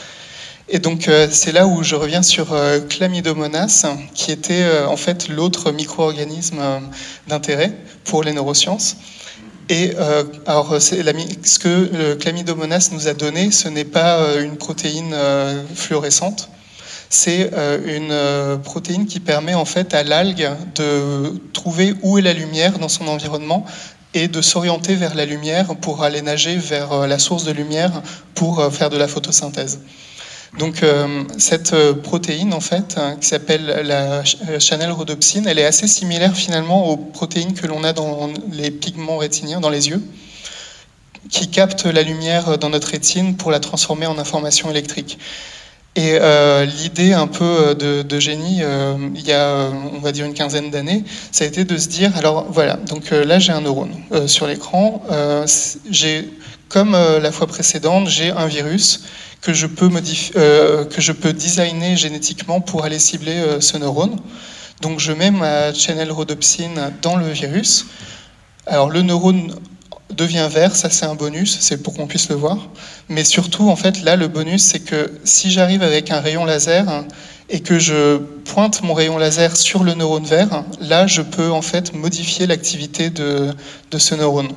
Et 0.67 0.79
donc 0.79 1.07
euh, 1.07 1.27
c'est 1.29 1.51
là 1.51 1.67
où 1.67 1.83
je 1.83 1.95
reviens 1.95 2.23
sur 2.23 2.53
euh, 2.53 2.79
Chlamydomonas, 2.79 3.85
qui 4.15 4.31
était 4.31 4.63
euh, 4.63 4.87
en 4.87 4.97
fait 4.97 5.29
l'autre 5.29 5.71
micro-organisme 5.71 6.59
d'intérêt 7.27 7.73
pour 8.03 8.23
les 8.23 8.33
neurosciences. 8.33 8.97
Et 9.67 9.93
alors 10.45 10.79
ce 10.79 11.59
que 11.59 11.89
le 11.91 12.15
Chlamydomonas 12.17 12.89
nous 12.91 13.07
a 13.07 13.15
donné, 13.15 13.49
ce 13.49 13.67
n'est 13.67 13.83
pas 13.83 14.35
une 14.39 14.57
protéine 14.57 15.15
fluorescente, 15.73 16.51
c'est 17.09 17.49
une 17.87 18.59
protéine 18.63 19.07
qui 19.07 19.19
permet 19.19 19.55
en 19.55 19.65
fait 19.65 19.95
à 19.95 20.03
l'algue 20.03 20.51
de 20.75 21.33
trouver 21.51 21.95
où 22.03 22.19
est 22.19 22.21
la 22.21 22.33
lumière 22.33 22.77
dans 22.77 22.89
son 22.89 23.07
environnement 23.07 23.65
et 24.13 24.27
de 24.27 24.39
s'orienter 24.39 24.93
vers 24.93 25.15
la 25.15 25.25
lumière 25.25 25.75
pour 25.77 26.03
aller 26.03 26.21
nager 26.21 26.57
vers 26.57 27.07
la 27.07 27.17
source 27.17 27.43
de 27.43 27.51
lumière 27.51 28.03
pour 28.35 28.71
faire 28.71 28.91
de 28.91 28.97
la 28.97 29.07
photosynthèse. 29.07 29.79
Donc 30.57 30.83
euh, 30.83 31.23
cette 31.37 31.73
euh, 31.73 31.93
protéine 31.93 32.53
en 32.53 32.61
fait 32.61 32.95
hein, 32.97 33.17
qui 33.19 33.27
s'appelle 33.27 33.65
la 33.85 34.23
euh, 34.49 34.59
channel 34.59 34.91
rhodopsine, 34.91 35.47
elle 35.47 35.59
est 35.59 35.65
assez 35.65 35.87
similaire 35.87 36.33
finalement 36.35 36.87
aux 36.87 36.95
protéines 36.95 37.53
que 37.53 37.67
l'on 37.67 37.83
a 37.83 37.91
dans 37.91 38.29
les 38.51 38.71
pigments 38.71 39.17
rétiniens 39.17 39.59
dans 39.59 39.69
les 39.69 39.89
yeux, 39.89 40.01
qui 41.29 41.49
captent 41.49 41.85
la 41.85 42.03
lumière 42.03 42.57
dans 42.57 42.69
notre 42.69 42.87
rétine 42.87 43.35
pour 43.35 43.51
la 43.51 43.59
transformer 43.59 44.05
en 44.05 44.17
information 44.17 44.69
électrique. 44.69 45.17
Et 45.97 46.19
l'idée 46.65 47.13
un 47.13 47.27
peu 47.27 47.73
de, 47.73 48.19
génie, 48.19 48.61
il 49.15 49.25
y 49.25 49.31
a, 49.31 49.71
on 49.93 49.99
va 49.99 50.11
dire, 50.11 50.25
une 50.25 50.33
quinzaine 50.33 50.69
d'années, 50.69 51.05
ça 51.31 51.45
a 51.45 51.47
été 51.47 51.63
de 51.63 51.77
se 51.77 51.87
dire, 51.87 52.11
alors 52.17 52.45
voilà, 52.49 52.75
donc 52.75 53.11
là 53.11 53.39
j'ai 53.39 53.53
un 53.53 53.61
neurone 53.61 53.95
sur 54.27 54.45
l'écran, 54.45 55.01
j'ai, 55.89 56.29
comme 56.69 56.91
la 56.93 57.31
fois 57.31 57.47
précédente, 57.47 58.07
j'ai 58.07 58.31
un 58.31 58.47
virus 58.47 59.01
que 59.45 59.53
je 59.53 59.67
peux, 59.67 59.89
euh, 60.37 60.85
que 60.85 61.01
je 61.01 61.11
peux 61.11 61.31
designer 61.31 61.95
génétiquement 61.95 62.61
pour 62.61 62.83
aller 62.83 62.97
cibler 62.97 63.35
euh, 63.35 63.61
ce 63.61 63.77
neurone. 63.77 64.17
Donc 64.81 64.99
je 64.99 65.11
mets 65.11 65.29
ma 65.29 65.71
channel 65.71 66.11
rhodopsine 66.11 66.91
dans 67.03 67.15
le 67.15 67.29
virus. 67.29 67.85
Alors 68.65 68.89
le 68.89 69.03
neurone 69.03 69.53
devient 70.09 70.49
vert, 70.51 70.75
ça 70.75 70.89
c'est 70.89 71.05
un 71.05 71.13
bonus, 71.13 71.59
c'est 71.59 71.83
pour 71.83 71.93
qu'on 71.93 72.07
puisse 72.07 72.27
le 72.29 72.35
voir. 72.35 72.57
Mais 73.07 73.23
surtout, 73.23 73.69
en 73.69 73.75
fait, 73.75 74.01
là, 74.01 74.15
le 74.15 74.27
bonus, 74.27 74.63
c'est 74.63 74.79
que 74.79 75.11
si 75.23 75.51
j'arrive 75.51 75.83
avec 75.83 76.09
un 76.09 76.21
rayon 76.21 76.45
laser 76.45 77.05
et 77.49 77.59
que 77.59 77.77
je 77.77 78.17
pointe 78.45 78.81
mon 78.81 78.95
rayon 78.95 79.19
laser 79.19 79.55
sur 79.55 79.83
le 79.83 79.93
neurone 79.93 80.25
vert, 80.25 80.63
là, 80.81 81.05
je 81.05 81.21
peux 81.21 81.51
en 81.51 81.61
fait 81.61 81.93
modifier 81.93 82.47
l'activité 82.47 83.11
de 83.11 83.53
ce 83.95 84.15
neurone. 84.15 84.49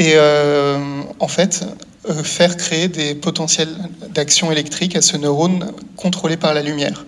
Et 0.00 0.14
euh, 0.14 0.78
en 1.18 1.28
fait, 1.28 1.62
euh, 2.08 2.22
faire 2.22 2.56
créer 2.56 2.88
des 2.88 3.14
potentiels 3.14 3.76
d'action 4.14 4.50
électrique 4.50 4.96
à 4.96 5.02
ce 5.02 5.18
neurone 5.18 5.72
contrôlé 5.96 6.38
par 6.38 6.54
la 6.54 6.62
lumière. 6.62 7.04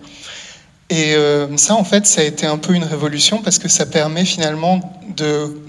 Et 0.91 1.15
euh, 1.15 1.57
ça, 1.57 1.73
en 1.73 1.83
fait, 1.83 2.05
ça 2.05 2.21
a 2.21 2.23
été 2.23 2.45
un 2.45 2.59
peu 2.59 2.75
une 2.75 2.83
révolution 2.83 3.41
parce 3.41 3.57
que 3.57 3.67
ça 3.67 3.87
permet 3.87 4.25
finalement 4.25 4.79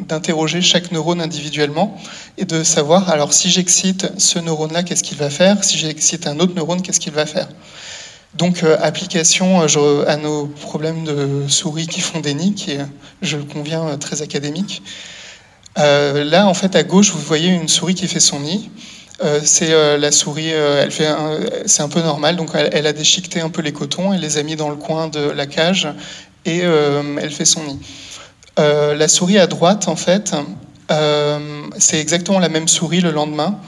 d'interroger 0.06 0.60
chaque 0.60 0.92
neurone 0.92 1.22
individuellement 1.22 1.98
et 2.36 2.44
de 2.44 2.62
savoir, 2.62 3.08
alors 3.08 3.32
si 3.32 3.48
j'excite 3.48 4.06
ce 4.18 4.38
neurone-là, 4.38 4.82
qu'est-ce 4.82 5.02
qu'il 5.02 5.16
va 5.16 5.30
faire? 5.30 5.64
Si 5.64 5.78
j'excite 5.78 6.26
un 6.26 6.38
autre 6.40 6.54
neurone, 6.54 6.82
qu'est-ce 6.82 7.00
qu'il 7.00 7.14
va 7.14 7.24
faire? 7.24 7.48
Donc, 8.34 8.64
application 8.82 9.62
à 9.62 10.16
nos 10.16 10.46
problèmes 10.46 11.04
de 11.04 11.48
souris 11.48 11.86
qui 11.86 12.02
font 12.02 12.20
des 12.20 12.34
nids, 12.34 12.54
qui 12.54 12.72
est, 12.72 12.86
je 13.22 13.38
le 13.38 13.44
conviens, 13.44 13.96
très 13.96 14.20
académique. 14.20 14.82
Là, 15.76 16.46
en 16.46 16.54
fait, 16.54 16.76
à 16.76 16.82
gauche, 16.82 17.10
vous 17.10 17.20
voyez 17.20 17.50
une 17.50 17.68
souris 17.68 17.94
qui 17.94 18.06
fait 18.08 18.20
son 18.20 18.40
nid. 18.40 18.70
Euh, 19.22 19.40
c'est 19.44 19.72
euh, 19.72 19.96
la 19.96 20.10
souris, 20.10 20.52
euh, 20.52 20.82
elle 20.82 20.90
fait, 20.90 21.08
c'est 21.66 21.82
un 21.82 21.88
peu 21.88 22.00
normal, 22.00 22.36
donc 22.36 22.50
elle, 22.54 22.86
a 22.86 22.92
déchiqueté 22.92 23.40
un 23.40 23.48
peu 23.48 23.62
les 23.62 23.72
cotons, 23.72 24.12
elle 24.12 24.20
les 24.20 24.38
a 24.38 24.42
mis 24.42 24.56
dans 24.56 24.68
le 24.68 24.74
coin 24.74 25.06
de 25.06 25.20
la 25.20 25.46
cage 25.46 25.88
et 26.44 26.58
elle 26.58 27.30
fait 27.30 27.44
son 27.44 27.62
nid. 27.64 27.78
la 28.58 29.08
souris 29.08 29.38
à 29.38 29.46
droite, 29.46 29.88
en 29.88 29.96
fait, 29.96 30.34
c'est 31.78 32.00
exactement 32.00 32.38
la 32.38 32.48
même 32.48 32.68
souris 32.68 33.00
le 33.00 33.10
lendemain. 33.10 33.58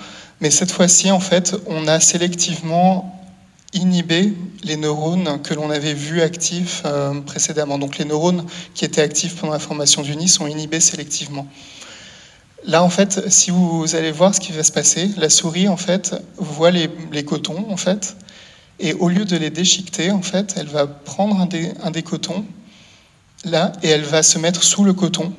Mais 0.43 0.51
cette 0.51 0.71
fois-ci, 0.71 1.11
en 1.11 1.21
fait, 1.21 1.57
on 1.67 1.89
a 1.89 1.99
sélectivement 1.99 3.17
inhibé 3.73 4.33
les 4.65 4.77
neurones 4.77 5.41
que 5.43 5.55
l'on 5.55 5.71
avait 5.71 5.95
vus 5.95 6.23
actifs 6.23 6.83
euh, 6.85 7.21
précédemment. 7.21 7.79
Donc 7.79 7.99
les 7.99 8.05
neurones 8.05 8.45
qui 8.75 8.85
étaient 8.85 9.03
actifs 9.03 9.37
pendant 9.37 9.53
la 9.53 9.59
formation 9.59 10.03
du 10.03 10.17
nid 10.17 10.29
sont 10.29 10.47
inhibés 10.47 10.81
sélectivement. 10.81 11.47
Là, 12.65 12.83
en 12.83 12.91
fait, 12.91 13.31
si 13.31 13.51
vous 13.51 13.95
allez 13.95 14.11
voir 14.11 14.35
ce 14.35 14.41
qui 14.41 14.53
va 14.53 14.63
se 14.63 14.73
passer, 14.73 15.11
la 15.17 15.31
souris, 15.31 15.69
en 15.69 15.77
fait, 15.77 16.17
voit 16.37 16.71
les, 16.71 16.91
les 17.13 17.25
cotons, 17.25 17.67
en 17.71 17.77
fait, 17.77 18.17
et 18.81 18.93
au 18.95 19.09
lieu 19.09 19.25
de 19.25 19.37
les 19.37 19.51
déchiqueter, 19.51 20.11
en 20.11 20.23
fait, 20.23 20.55
elle 20.57 20.67
va 20.67 20.87
prendre 20.87 21.41
un 21.41 21.47
des, 21.47 21.71
un 21.83 21.91
des 21.91 22.03
cotons, 22.03 22.45
là, 23.45 23.73
et 23.83 23.89
elle 23.89 24.05
va 24.05 24.23
se 24.23 24.39
mettre 24.39 24.63
sous 24.63 24.85
le 24.85 24.93
coton, 24.93 25.33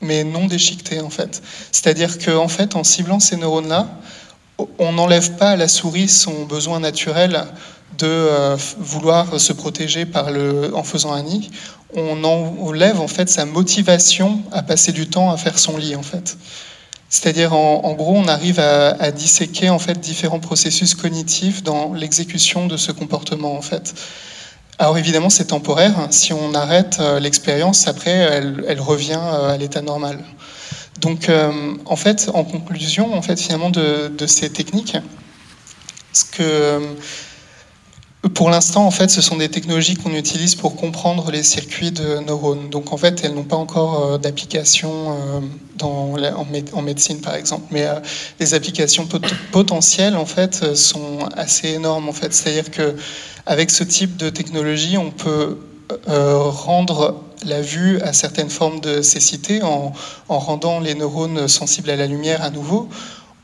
mais 0.00 0.24
non 0.24 0.46
déchiqueté, 0.46 1.00
en 1.00 1.10
fait. 1.10 1.42
C'est-à-dire 1.72 2.18
qu'en 2.18 2.44
en 2.44 2.48
fait, 2.48 2.76
en 2.76 2.84
ciblant 2.84 3.20
ces 3.20 3.36
neurones-là, 3.36 3.88
on 4.78 4.92
n'enlève 4.92 5.32
pas 5.32 5.50
à 5.50 5.56
la 5.56 5.68
souris 5.68 6.08
son 6.08 6.44
besoin 6.44 6.80
naturel 6.80 7.44
de 7.98 8.06
euh, 8.06 8.56
vouloir 8.78 9.38
se 9.38 9.52
protéger 9.52 10.06
en 10.74 10.82
faisant 10.82 11.12
un 11.12 11.22
nid, 11.22 11.50
on 11.94 12.24
enlève 12.24 13.00
en 13.00 13.08
fait 13.08 13.28
sa 13.28 13.44
motivation 13.44 14.40
à 14.50 14.62
passer 14.62 14.92
du 14.92 15.08
temps 15.08 15.30
à 15.30 15.36
faire 15.36 15.58
son 15.58 15.76
lit 15.76 15.94
en 15.94 16.02
fait. 16.02 16.36
C'est-à-dire 17.12 17.52
en, 17.52 17.92
gros, 17.92 18.16
on 18.16 18.26
arrive 18.26 18.58
à, 18.58 19.10
disséquer 19.10 19.68
en 19.68 19.78
fait 19.78 20.00
différents 20.00 20.40
processus 20.40 20.94
cognitifs 20.94 21.62
dans 21.62 21.92
l'exécution 21.92 22.66
de 22.66 22.78
ce 22.78 22.90
comportement 22.90 23.54
en 23.54 23.60
fait. 23.60 23.92
Alors 24.78 24.96
évidemment, 24.96 25.28
c'est 25.28 25.48
temporaire. 25.48 25.92
Si 26.08 26.32
on 26.32 26.54
arrête 26.54 26.96
euh, 27.00 27.20
l'expérience, 27.20 27.86
après, 27.86 28.10
elle, 28.10 28.80
revient 28.80 29.20
euh, 29.20 29.52
à 29.52 29.58
l'état 29.58 29.82
normal. 29.82 30.18
Donc, 31.00 31.30
en 31.86 31.96
fait, 31.96 32.30
en 32.32 32.44
conclusion, 32.44 33.14
en 33.14 33.22
fait, 33.22 33.40
finalement, 33.40 33.70
de, 33.70 34.26
ces 34.26 34.50
techniques, 34.50 34.96
ce 36.12 36.24
que 36.24 36.96
pour 38.28 38.50
l'instant, 38.50 38.86
en 38.86 38.90
fait, 38.92 39.10
ce 39.10 39.20
sont 39.20 39.36
des 39.36 39.48
technologies 39.48 39.96
qu'on 39.96 40.14
utilise 40.14 40.54
pour 40.54 40.76
comprendre 40.76 41.32
les 41.32 41.42
circuits 41.42 41.90
de 41.90 42.20
neurones. 42.20 42.70
Donc, 42.70 42.92
en 42.92 42.96
fait, 42.96 43.24
elles 43.24 43.34
n'ont 43.34 43.42
pas 43.42 43.56
encore 43.56 44.04
euh, 44.04 44.18
d'application 44.18 45.42
euh, 45.82 46.30
en, 46.72 46.82
médecine, 46.82 47.20
par 47.20 47.34
exemple. 47.34 47.64
Mais 47.72 47.84
euh, 47.84 47.98
les 48.38 48.54
applications 48.54 49.08
potentielles, 49.50 50.16
en 50.16 50.26
fait, 50.26 50.76
sont 50.76 51.18
assez 51.34 51.70
énormes. 51.70 52.08
En 52.08 52.12
fait, 52.12 52.32
c'est-à-dire 52.32 52.70
que 52.70 52.94
avec 53.44 53.72
ce 53.72 53.82
type 53.82 54.16
de 54.16 54.30
technologie, 54.30 54.96
on 54.96 55.10
peut 55.10 55.58
rendre 56.06 57.22
la 57.44 57.60
vue 57.60 58.00
à 58.00 58.12
certaines 58.12 58.50
formes 58.50 58.80
de 58.80 59.02
cécité 59.02 59.62
en, 59.62 59.92
en 60.28 60.38
rendant 60.38 60.80
les 60.80 60.94
neurones 60.94 61.48
sensibles 61.48 61.90
à 61.90 61.96
la 61.96 62.06
lumière 62.06 62.42
à 62.42 62.50
nouveau 62.50 62.88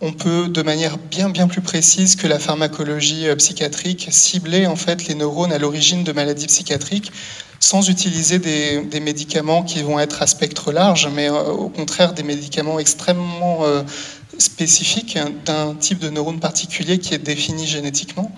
on 0.01 0.13
peut, 0.13 0.49
de 0.49 0.63
manière 0.63 0.97
bien 0.97 1.29
bien 1.29 1.49
plus 1.49 1.61
précise 1.61 2.17
que 2.17 2.27
la 2.27 2.39
pharmacologie 2.39 3.29
euh, 3.29 3.37
psychiatrique, 3.37 4.09
cibler 4.11 4.67
en 4.67 4.77
fait 4.77 5.09
les 5.09 5.15
neurones 5.15 5.53
à 5.53 5.59
l'origine 5.59 6.05
de 6.05 6.13
maladies 6.13 6.47
psychiatriques 6.47 7.13
sans 7.61 7.91
utiliser 7.91 8.39
des, 8.39 9.01
médicaments 9.01 9.65
qui 9.65 9.83
vont 9.83 9.99
être 9.99 10.23
à 10.23 10.29
spectre 10.29 10.71
large, 10.71 11.09
mais 11.13 11.29
euh, 11.29 11.43
au 11.43 11.69
contraire 11.69 12.13
des 12.13 12.23
médicaments 12.23 12.79
extrêmement 12.79 13.65
euh, 13.65 13.83
spécifiques 14.39 15.19
d'un 15.45 15.75
type 15.75 15.99
de 15.99 16.09
neurone 16.09 16.39
particulier 16.39 16.99
qui 16.99 17.15
est 17.15 17.19
défini 17.19 17.67
génétiquement. 17.67 18.31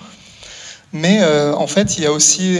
Mais 0.92 1.22
en 1.22 1.68
fait, 1.68 1.98
il 1.98 2.02
y 2.02 2.06
a 2.06 2.12
aussi 2.12 2.58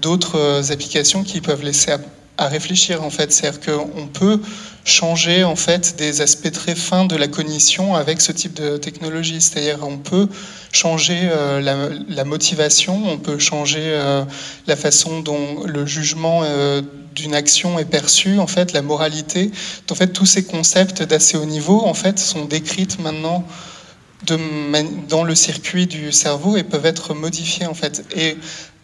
d'autres 0.00 0.70
applications 0.70 1.24
qui 1.24 1.40
peuvent 1.40 1.64
laisser 1.64 1.90
à 1.90 1.98
réfléchir 2.46 3.02
en 3.02 3.10
fait. 3.10 3.32
C'est-à-dire 3.32 3.60
qu'on 3.60 4.06
peut 4.06 4.40
changer 4.84 5.44
en 5.44 5.56
fait 5.56 5.96
des 5.98 6.20
aspects 6.20 6.50
très 6.50 6.74
fins 6.74 7.04
de 7.04 7.16
la 7.16 7.28
cognition 7.28 7.94
avec 7.94 8.20
ce 8.20 8.32
type 8.32 8.54
de 8.54 8.76
technologie. 8.76 9.40
C'est-à-dire 9.40 9.80
on 9.82 9.98
peut 9.98 10.28
changer 10.72 11.18
euh, 11.24 11.60
la, 12.08 12.24
motivation, 12.24 13.02
on 13.06 13.18
peut 13.18 13.38
changer 13.38 13.82
euh, 13.82 14.24
la 14.66 14.76
façon 14.76 15.20
dont 15.20 15.64
le 15.64 15.84
jugement 15.86 16.42
euh, 16.44 16.82
d'une 17.14 17.34
action 17.34 17.78
est 17.78 17.84
perçu, 17.84 18.38
en 18.38 18.46
fait 18.46 18.72
la 18.72 18.82
moralité. 18.82 19.50
En 19.90 19.94
fait 19.94 20.08
tous 20.08 20.26
ces 20.26 20.44
concepts 20.44 21.02
d'assez 21.02 21.36
haut 21.36 21.46
niveau 21.46 21.84
en 21.84 21.94
fait 21.94 22.18
sont 22.18 22.44
décrits 22.44 22.88
maintenant 23.00 23.44
de, 24.26 24.38
dans 25.08 25.24
le 25.24 25.34
circuit 25.34 25.86
du 25.86 26.12
cerveau 26.12 26.56
et 26.56 26.62
peuvent 26.62 26.86
être 26.86 27.14
modifiés 27.14 27.66
en 27.66 27.74
fait. 27.74 28.04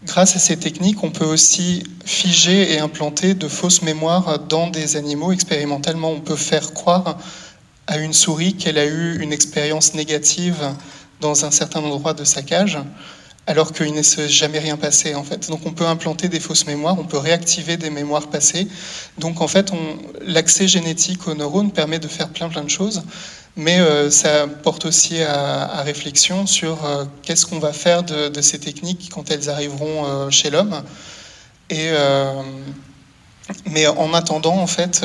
Grâce 0.06 0.36
à 0.36 0.38
ces 0.38 0.58
techniques, 0.58 1.02
on 1.02 1.10
peut 1.10 1.24
aussi 1.24 1.82
figer 2.04 2.74
et 2.74 2.78
implanter 2.78 3.34
de 3.34 3.48
fausses 3.48 3.80
mémoires 3.80 4.38
dans 4.38 4.68
des 4.68 4.96
animaux. 4.96 5.32
Expérimentalement, 5.32 6.10
on 6.10 6.20
peut 6.20 6.36
faire 6.36 6.74
croire 6.74 7.18
à 7.86 7.96
une 7.96 8.12
souris 8.12 8.54
qu'elle 8.54 8.78
a 8.78 8.84
eu 8.84 9.18
une 9.20 9.32
expérience 9.32 9.94
négative 9.94 10.74
dans 11.20 11.46
un 11.46 11.50
certain 11.50 11.80
endroit 11.80 12.12
de 12.12 12.24
sa 12.24 12.42
cage, 12.42 12.78
alors 13.46 13.72
qu'il 13.72 13.92
ne 13.92 14.02
s'est 14.02 14.28
jamais 14.28 14.58
rien 14.58 14.76
passé 14.76 15.14
en 15.14 15.24
fait. 15.24 15.48
Donc 15.48 15.60
on 15.66 15.72
peut 15.72 15.86
implanter 15.86 16.28
des 16.28 16.40
fausses 16.40 16.66
mémoires, 16.66 16.96
on 16.98 17.04
peut 17.04 17.18
réactiver 17.18 17.76
des 17.76 17.90
mémoires 17.90 18.28
passées. 18.28 18.68
Donc 19.18 19.40
en 19.40 19.48
fait, 19.48 19.72
l'accès 20.22 20.68
génétique 20.68 21.26
aux 21.28 21.34
neurones 21.34 21.72
permet 21.72 21.98
de 21.98 22.08
faire 22.08 22.28
plein 22.28 22.48
plein 22.48 22.64
de 22.64 22.70
choses 22.70 23.02
mais 23.56 23.78
euh, 23.78 24.10
ça 24.10 24.46
porte 24.48 24.84
aussi 24.84 25.22
à, 25.22 25.82
réflexion 25.82 26.46
sur 26.46 26.84
euh, 26.84 27.04
qu'est-ce 27.22 27.46
qu'on 27.46 27.58
va 27.58 27.72
faire 27.72 28.02
de, 28.02 28.40
ces 28.40 28.58
techniques 28.58 29.10
quand 29.12 29.30
elles 29.30 29.48
arriveront 29.48 30.06
euh, 30.06 30.30
chez 30.30 30.50
l'homme. 30.50 30.82
Et, 31.70 31.90
mais 33.70 33.86
en 33.86 34.14
attendant, 34.14 34.56
en 34.56 34.66
fait, 34.66 35.04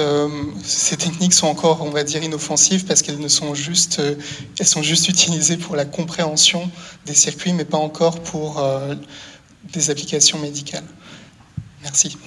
ces 0.64 0.98
techniques 0.98 1.34
sont 1.34 1.48
encore, 1.48 1.82
on 1.82 1.90
va 1.90 2.04
dire, 2.04 2.24
inoffensives 2.24 2.86
parce 2.86 3.02
qu'elles 3.02 3.20
ne 3.20 3.28
sont 3.28 3.54
juste, 3.54 4.02
elles 4.60 4.68
sont 4.68 4.82
juste 4.82 5.10
utilisées 5.10 5.58
pour 5.58 5.76
la 5.76 5.86
compréhension 5.86 6.70
des 7.06 7.14
circuits, 7.14 7.54
mais 7.54 7.66
pas 7.66 7.78
encore 7.78 8.22
pour 8.22 8.64
des 9.74 9.90
applications 9.90 10.40
médicales. 10.40 10.86
Merci. 11.84 12.18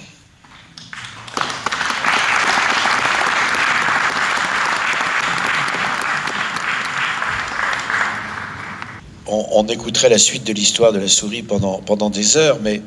On, 9.27 9.65
écouterait 9.67 10.09
la 10.09 10.17
suite 10.17 10.43
de 10.45 10.53
l'histoire 10.53 10.91
de 10.91 10.99
la 10.99 11.07
souris 11.07 11.43
pendant, 11.43 11.79
pendant 11.79 12.09
des 12.09 12.37
heures, 12.37 12.59
mais 12.61 12.81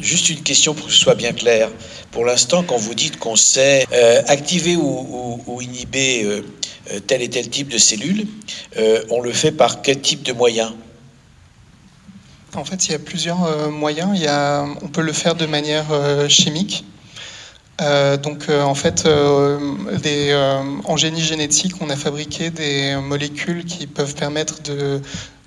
juste 0.00 0.30
une 0.30 0.42
question 0.42 0.74
pour 0.74 0.86
que 0.86 0.92
ce 0.92 0.98
soit 0.98 1.14
bien 1.14 1.32
clair. 1.32 1.68
Pour 2.12 2.24
l'instant, 2.24 2.62
quand 2.62 2.76
vous 2.76 2.94
dites 2.94 3.18
qu'on 3.18 3.36
sait 3.36 3.86
euh, 3.92 4.22
activer 4.26 4.76
ou, 4.76 5.60
inhiber 5.60 6.24
euh, 6.24 6.42
euh, 6.92 7.00
tel 7.00 7.22
et 7.22 7.30
tel 7.30 7.48
type 7.48 7.68
de 7.68 7.78
cellules, 7.78 8.26
on 9.10 9.20
le 9.20 9.32
fait 9.32 9.52
par 9.52 9.82
quel 9.82 10.00
type 10.00 10.22
de 10.22 10.32
moyens? 10.32 10.72
En 12.54 12.64
fait, 12.64 12.86
il 12.86 12.92
y 12.92 12.94
a 12.94 12.98
plusieurs 12.98 13.70
moyens. 13.70 14.10
Il 14.14 14.22
y 14.22 14.26
a, 14.26 14.64
on 14.82 14.88
peut 14.88 15.02
le 15.02 15.12
faire 15.12 15.34
de 15.34 15.46
manière 15.46 15.86
chimique. 16.28 16.84
donc 18.22 18.48
en 18.48 18.74
fait, 18.74 19.06
en 19.06 20.96
génie 20.96 21.22
génétique, 21.22 21.74
on 21.80 21.90
a 21.90 21.96
fabriqué 21.96 22.50
des 22.50 22.96
molécules 22.96 23.64
qui 23.64 23.86
peuvent 23.86 24.14
permettre 24.14 24.62
de 24.62 25.00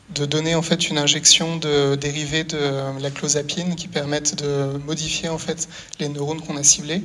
de 0.09 0.25
donner 0.25 0.53
en 0.55 0.61
fait 0.61 0.89
une 0.89 0.97
injection 0.97 1.57
de 1.57 1.95
dérivés 1.95 2.43
de 2.43 2.59
la 2.99 3.09
clozapine 3.09 3.75
qui 3.75 3.87
permettent 3.87 4.35
de 4.35 4.77
modifier 4.85 5.29
en 5.29 5.37
fait 5.37 5.67
les 5.99 6.09
neurones 6.09 6.41
qu'on 6.41 6.57
a 6.57 6.63
ciblés. 6.63 7.03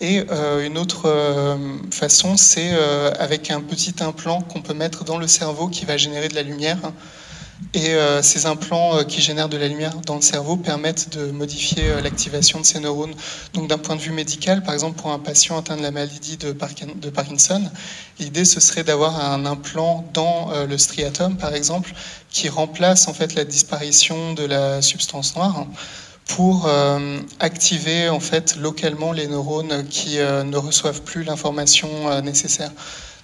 Et 0.00 0.24
euh, 0.30 0.64
une 0.64 0.78
autre 0.78 1.06
euh, 1.06 1.56
façon, 1.90 2.36
c'est 2.36 2.70
euh, 2.72 3.12
avec 3.18 3.50
un 3.50 3.60
petit 3.60 3.94
implant 4.00 4.40
qu'on 4.40 4.62
peut 4.62 4.72
mettre 4.72 5.04
dans 5.04 5.18
le 5.18 5.26
cerveau 5.26 5.68
qui 5.68 5.84
va 5.84 5.98
générer 5.98 6.28
de 6.28 6.34
la 6.34 6.42
lumière 6.42 6.78
et 7.74 7.90
euh, 7.90 8.20
ces 8.22 8.46
implants 8.46 8.96
euh, 8.96 9.04
qui 9.04 9.20
génèrent 9.20 9.48
de 9.48 9.56
la 9.56 9.68
lumière 9.68 9.94
dans 10.06 10.16
le 10.16 10.22
cerveau 10.22 10.56
permettent 10.56 11.16
de 11.16 11.30
modifier 11.30 11.90
euh, 11.90 12.00
l'activation 12.00 12.60
de 12.60 12.64
ces 12.64 12.80
neurones. 12.80 13.14
Donc 13.54 13.68
d'un 13.68 13.78
point 13.78 13.96
de 13.96 14.00
vue 14.00 14.12
médical, 14.12 14.62
par 14.62 14.74
exemple 14.74 15.00
pour 15.00 15.12
un 15.12 15.18
patient 15.18 15.56
atteint 15.56 15.76
de 15.76 15.82
la 15.82 15.90
maladie 15.90 16.36
de, 16.36 16.52
Parkinson, 17.10 17.62
l'idée 18.18 18.44
ce 18.44 18.60
serait 18.60 18.82
d'avoir 18.82 19.32
un 19.32 19.46
implant 19.46 20.04
dans 20.14 20.50
le 20.68 20.78
striatum, 20.78 21.36
par 21.36 21.54
exemple, 21.54 21.92
qui 22.30 22.48
remplace 22.48 23.08
en 23.08 23.14
fait 23.14 23.34
la 23.34 23.44
disparition 23.44 24.34
de 24.34 24.44
la 24.44 24.82
substance 24.82 25.36
noire 25.36 25.66
pour 26.26 26.70
activer 27.40 28.08
en 28.08 28.20
fait 28.20 28.56
localement 28.56 29.12
les 29.12 29.26
neurones 29.26 29.86
qui 29.88 30.18
ne 30.18 30.56
reçoivent 30.56 31.02
plus 31.02 31.24
l'information 31.24 32.20
nécessaire. 32.22 32.70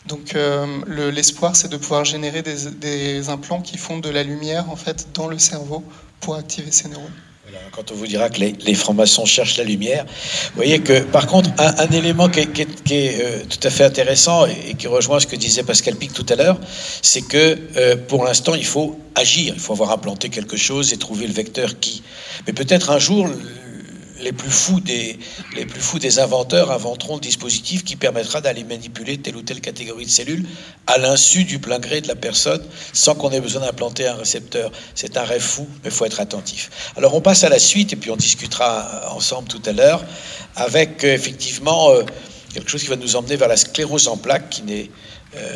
Donc 0.09 0.35
euh, 0.35 1.11
l'espoir, 1.11 1.57
c'est 1.57 1.69
de 1.69 1.77
pouvoir 1.77 2.05
générer 2.05 2.43
des, 2.43 3.29
implants 3.29 3.61
qui 3.61 3.77
font 3.77 3.99
de 3.99 4.09
la 4.09 4.23
lumière 4.23 4.71
en 4.71 4.77
fait 4.77 5.09
dans 5.15 5.27
le 5.27 5.39
cerveau 5.39 5.83
pour 6.21 6.37
activer 6.37 6.71
ces 6.71 6.89
neurones. 6.89 7.11
quand 7.73 7.91
on 7.91 7.95
vous 7.95 8.07
dira 8.07 8.29
que 8.31 8.41
les, 8.41 8.75
francs-maçons 8.75 9.25
cherchent 9.25 9.57
la 9.57 9.65
lumière, 9.65 10.05
vous 10.05 10.57
voyez 10.57 10.81
que 10.81 11.01
par 11.01 11.27
contre, 11.27 11.51
un, 11.59 11.89
élément 11.89 12.29
qui 12.29 12.41
est, 12.41 13.21
euh, 13.21 13.43
tout 13.49 13.59
à 13.67 13.71
fait 13.71 13.85
intéressant 13.85 14.47
et, 14.47 14.75
qui 14.75 14.87
rejoint 14.87 15.19
ce 15.19 15.27
que 15.27 15.37
disait 15.37 15.65
Pascal 15.65 15.97
Pic 15.97 16.13
tout 16.13 16.27
à 16.29 16.37
l'heure, 16.37 16.59
c'est 17.03 17.23
que 17.23 17.59
euh, 17.77 17.97
pour 17.97 18.25
l'instant, 18.25 18.55
il 18.55 18.67
faut 18.67 18.99
agir, 19.17 19.55
il 19.55 19.61
faut 19.61 19.73
avoir 19.73 19.91
implanté 19.91 20.29
quelque 20.29 20.57
chose 20.57 20.93
et 20.93 20.99
trouver 20.99 21.27
le 21.27 21.33
vecteur 21.33 21.81
qui. 21.81 22.03
Mais 22.47 22.53
peut-être 22.53 22.91
un 22.91 22.99
jour, 22.99 23.29
les 24.21 24.33
plus 24.33 24.51
fous 24.51 24.81
des, 24.81 25.19
inventeurs 26.19 26.71
inventeront 26.71 27.17
le 27.17 27.21
dispositif 27.21 27.85
qui 27.85 27.97
permettra 27.97 28.41
d'aller 28.41 28.65
manipuler 28.65 29.19
telle 29.19 29.37
ou 29.37 29.43
telle 29.43 29.61
catégorie 29.61 30.07
de 30.07 30.11
cellules 30.11 30.47
à 30.87 30.99
l'insu 30.99 31.45
du 31.45 31.59
plein 31.59 31.79
gré 31.79 32.01
de 32.01 32.09
la 32.09 32.15
personne 32.15 32.63
sans 32.93 33.15
qu'on 33.15 33.31
ait 33.31 33.41
besoin 33.41 33.63
d'implanter 33.63 34.07
un 34.07 34.15
récepteur. 34.15 34.73
C'est 34.95 35.17
un 35.17 35.25
rêve 35.25 35.43
fou, 35.43 35.67
mais 35.83 35.91
il 35.91 35.95
faut 35.95 36.05
être 36.05 36.21
attentif. 36.21 36.93
Alors 36.97 37.15
on 37.15 37.21
passe 37.21 37.45
à 37.45 37.49
la 37.49 37.59
suite 37.59 37.93
et 37.93 37.97
puis 37.97 38.11
on 38.11 38.17
discutera 38.17 39.13
ensemble 39.15 39.49
tout 39.49 39.63
à 39.67 39.73
l'heure 39.73 40.05
avec 40.55 41.05
euh, 41.05 41.13
effectivement 41.13 41.91
euh, 41.91 42.03
quelque 42.53 42.71
chose 42.71 42.83
qui 42.83 42.89
va 42.89 42.97
nous 42.97 43.17
emmener 43.17 43.37
vers 43.37 43.49
la 43.49 43.57
sclérose 43.57 44.09
en 44.09 44.17
plaques 44.17 44.63
euh, 45.37 45.53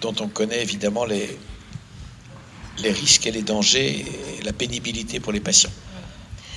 dont 0.00 0.14
on 0.20 0.28
connaît 0.28 0.60
évidemment 0.60 1.04
les, 1.04 1.38
les 2.78 2.90
risques 2.90 3.26
et 3.26 3.30
les 3.30 3.42
dangers 3.42 4.04
et 4.38 4.42
la 4.44 4.52
pénibilité 4.52 5.20
pour 5.20 5.32
les 5.32 5.40
patients. 5.40 5.70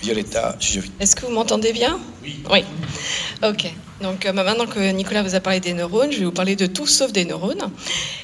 Violetta 0.02 0.58
Est-ce 1.00 1.16
que 1.16 1.26
vous 1.26 1.32
m'entendez 1.32 1.74
bien 1.74 2.00
Oui. 2.24 2.39
Oui. 2.52 2.64
Ok. 3.43 3.74
Donc 4.02 4.26
euh, 4.26 4.34
maintenant 4.34 4.66
que 4.66 4.91
Nicolas 4.91 5.24
vous 5.24 5.36
a 5.36 5.39
parlé 5.39 5.60
des 5.60 5.74
neurones, 5.74 6.12
je 6.12 6.20
vais 6.20 6.26
vous 6.26 6.32
parler 6.32 6.56
de 6.56 6.66
tout 6.66 6.86
sauf 6.86 7.14
des 7.14 7.24
neurones, 7.24 7.72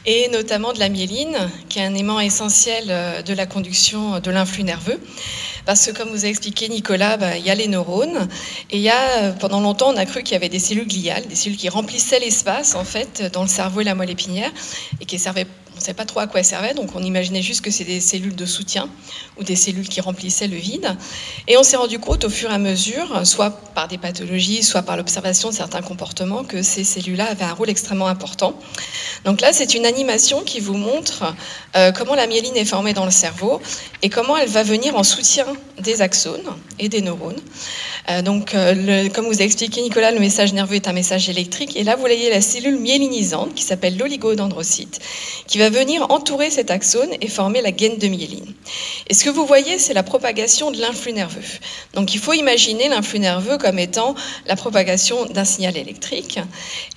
et 0.06 0.28
notamment 0.30 0.74
de 0.74 0.80
la 0.80 0.90
myéline, 0.90 1.38
qui 1.70 1.80
est 1.80 1.84
un 1.84 1.96
aimant 1.96 2.20
essentiel 2.20 2.86
euh, 2.90 3.22
de 3.22 3.34
la 3.34 3.46
conduction 3.46 4.20
de 4.20 4.32
l'influx 4.32 4.64
nerveux. 4.64 5.00
Parce 5.66 5.86
que 5.86 5.92
comme 5.92 6.10
vous 6.10 6.26
a 6.26 6.28
expliqué 6.28 6.68
Nicolas, 6.68 7.18
bah, 7.18 7.38
il 7.38 7.46
y 7.46 7.50
a 7.50 7.56
les 7.56 7.68
neurones, 7.68 8.28
et 8.70 8.78
il 8.78 8.84
y 8.84 8.90
a, 8.90 9.24
euh, 9.24 9.32
pendant 9.32 9.62
longtemps, 9.62 9.94
on 9.94 9.98
a 9.98 10.06
cru 10.06 10.24
qu'il 10.24 10.34
y 10.34 10.36
avait 10.36 10.50
des 10.50 10.60
cellules 10.60 10.88
gliales, 10.88 11.26
des 11.28 11.36
cellules 11.36 11.58
qui 11.58 11.70
remplissaient 11.70 12.20
l'espace, 12.20 12.76
en 12.76 12.84
fait, 12.84 13.32
dans 13.32 13.44
le 13.44 13.48
cerveau 13.48 13.82
et 13.82 13.86
la 13.86 13.96
moelle 13.96 14.10
épinière, 14.10 14.52
et 15.00 15.06
qui 15.06 15.20
servaient 15.20 15.48
ne 15.82 15.86
savait 15.86 15.96
pas 15.96 16.06
trop 16.06 16.20
à 16.20 16.28
quoi 16.28 16.40
elles 16.40 16.46
servaient, 16.46 16.74
donc 16.74 16.96
on 16.96 17.04
imaginait 17.04 17.42
juste 17.42 17.62
que 17.62 17.72
c'était 17.72 17.94
des 17.94 18.00
cellules 18.00 18.36
de 18.36 18.46
soutien 18.46 18.90
ou 19.38 19.44
des 19.44 19.56
cellules 19.56 19.90
qui 19.90 20.02
remplissaient 20.02 20.48
le 20.48 20.58
vide. 20.58 20.96
Et 21.48 21.58
on 21.58 21.64
s'est 21.64 21.78
rendu 21.78 22.00
compte 22.00 22.24
au 22.24 22.30
fur 22.30 22.52
et 22.52 22.54
à 22.54 22.58
mesure, 22.58 23.26
soit 23.26 23.52
par 23.74 23.88
des 23.88 23.98
pathologies, 23.98 24.64
soit 24.64 24.84
par 24.84 24.98
l'observation 24.98 25.50
de 25.50 25.56
certains 25.56 25.82
comportements, 25.82 26.44
que 26.44 26.62
ces 26.62 26.84
cellules-là 26.84 27.26
avaient 27.32 27.46
un 27.46 27.54
rôle 27.54 27.70
extrêmement 27.70 28.08
important. 28.08 28.60
Donc 29.26 29.42
là, 29.42 29.54
c'est 29.54 29.74
une 29.74 29.86
animation 29.86 30.42
qui 30.42 30.60
vous 30.60 30.78
montre 30.78 31.36
euh, 31.76 31.92
comment 31.92 32.16
la 32.16 32.28
myéline 32.28 32.58
est 32.58 32.66
formée 32.66 32.94
dans 32.94 33.06
le 33.06 33.12
cerveau 33.12 33.62
et 34.02 34.10
comment 34.10 34.38
elle 34.38 34.50
va 34.50 34.64
venir 34.64 34.96
en 34.96 35.04
soutien 35.04 35.46
des 35.80 36.02
axones 36.02 36.42
et 36.80 36.90
des 36.90 37.02
neurones. 37.02 37.40
Euh, 38.10 38.22
donc, 38.22 38.56
euh, 38.56 39.10
comme 39.10 39.26
vous 39.26 39.42
a 39.42 39.46
expliqué 39.46 39.82
Nicolas, 39.82 40.12
le 40.12 40.20
message 40.20 40.54
nerveux 40.54 40.76
est 40.76 40.88
un 40.88 40.94
message 40.94 41.30
électrique. 41.30 41.76
Et 41.76 41.84
là, 41.84 41.96
vous 41.96 42.02
voyez 42.02 42.30
la 42.30 42.42
cellule 42.42 42.78
myélinisante 42.78 43.54
qui 43.54 43.64
s'appelle 43.64 43.98
l'oligodendrocyte, 43.98 45.00
qui 45.48 45.58
va 45.58 45.70
venir 45.72 46.12
entourer 46.12 46.50
cet 46.50 46.70
axone 46.70 47.10
et 47.22 47.28
former 47.28 47.62
la 47.62 47.72
gaine 47.72 47.98
de 47.98 48.08
myéline. 48.08 48.54
Et 49.08 49.14
ce 49.14 49.24
que 49.24 49.30
vous 49.30 49.46
voyez, 49.46 49.80
c'est 49.80 49.94
la 49.94 50.04
propagation 50.04 50.72
de 50.72 50.80
l'influx 50.80 51.14
nerveux. 51.14 51.42
Donc, 51.94 52.14
il 52.14 52.20
faut 52.20 52.34
imaginer 52.34 52.90
l'influx 52.90 53.20
nerveux 53.20 53.58
comme 53.58 53.80
étant 53.80 54.16
la 54.46 54.56
propagation 54.56 55.26
d'un 55.26 55.46
signal 55.46 55.78
électrique. 55.78 56.40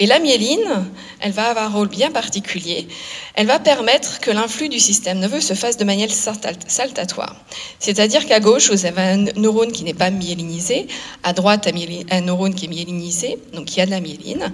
Et 0.01 0.07
la 0.07 0.18
myéline, 0.18 0.85
elle 1.20 1.33
va 1.33 1.45
avoir 1.45 1.66
un 1.66 1.75
rôle 1.75 1.89
bien 1.89 2.11
particulier. 2.11 2.87
Elle 3.35 3.47
va 3.47 3.59
permettre 3.59 4.20
que 4.20 4.31
l'influx 4.31 4.68
du 4.68 4.79
système 4.79 5.18
nerveux 5.18 5.41
se 5.41 5.55
fasse 5.55 5.77
de 5.77 5.85
manière 5.85 6.11
saltatoire. 6.11 7.37
C'est-à-dire 7.79 8.27
qu'à 8.27 8.41
gauche, 8.41 8.70
vous 8.70 8.87
avez 8.87 9.01
un 9.01 9.16
neurone 9.37 9.72
qui 9.72 9.85
n'est 9.85 9.95
pas 9.95 10.11
myélinisé, 10.11 10.87
à 11.22 11.33
droite, 11.33 11.68
un 12.11 12.20
neurone 12.20 12.55
qui 12.55 12.66
est 12.66 12.68
myélinisé, 12.68 13.39
donc 13.53 13.72
il 13.72 13.79
y 13.79 13.81
a 13.81 13.87
de 13.87 13.91
la 13.91 14.01
myéline. 14.01 14.53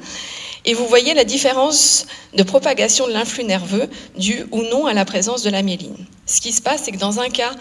Et 0.64 0.74
vous 0.74 0.86
voyez 0.86 1.14
la 1.14 1.24
différence 1.24 2.06
de 2.34 2.42
propagation 2.42 3.06
de 3.06 3.12
l'influx 3.12 3.44
nerveux 3.44 3.88
dû 4.16 4.44
ou 4.50 4.62
non 4.62 4.86
à 4.86 4.92
la 4.92 5.04
présence 5.04 5.42
de 5.42 5.50
la 5.50 5.62
myéline. 5.62 6.06
Ce 6.26 6.40
qui 6.40 6.52
se 6.52 6.60
passe, 6.60 6.82
c'est 6.84 6.92
que 6.92 6.98
dans 6.98 7.20
un 7.20 7.28
cas, 7.28 7.52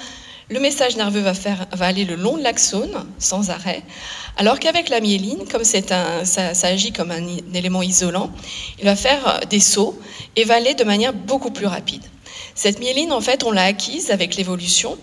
le 0.50 0.60
message 0.60 0.98
nerveux 0.98 1.22
va, 1.22 1.34
aller 1.80 2.06
le 2.06 2.16
long 2.16 2.38
de 2.38 2.44
l'axone, 2.44 3.06
sans 3.20 3.52
arrêt, 3.52 3.84
alors 4.36 4.60
qu'avec 4.60 4.90
la 4.90 5.00
myéline, 5.00 5.48
comme 5.48 5.64
ça, 5.64 5.86
agit 6.64 6.92
comme 6.92 7.12
un 7.12 7.24
élément 7.54 7.84
isolant, 7.84 8.32
il 8.80 8.86
va 8.86 8.96
faire 8.96 9.42
des 9.50 9.60
sauts 9.60 9.98
et 10.36 10.44
va 10.44 10.56
aller 10.56 10.74
de 10.74 10.84
manière 10.84 11.14
beaucoup 11.14 11.52
plus 11.52 11.68
rapide. 11.68 12.02
Cette 12.60 12.80
myéline, 12.80 13.14
en 13.14 13.22
fait, 13.22 13.46
on 13.46 13.52
l'a 13.52 13.64
acquise 13.64 14.12
avec 14.12 14.36
l'évolution. 14.36 14.98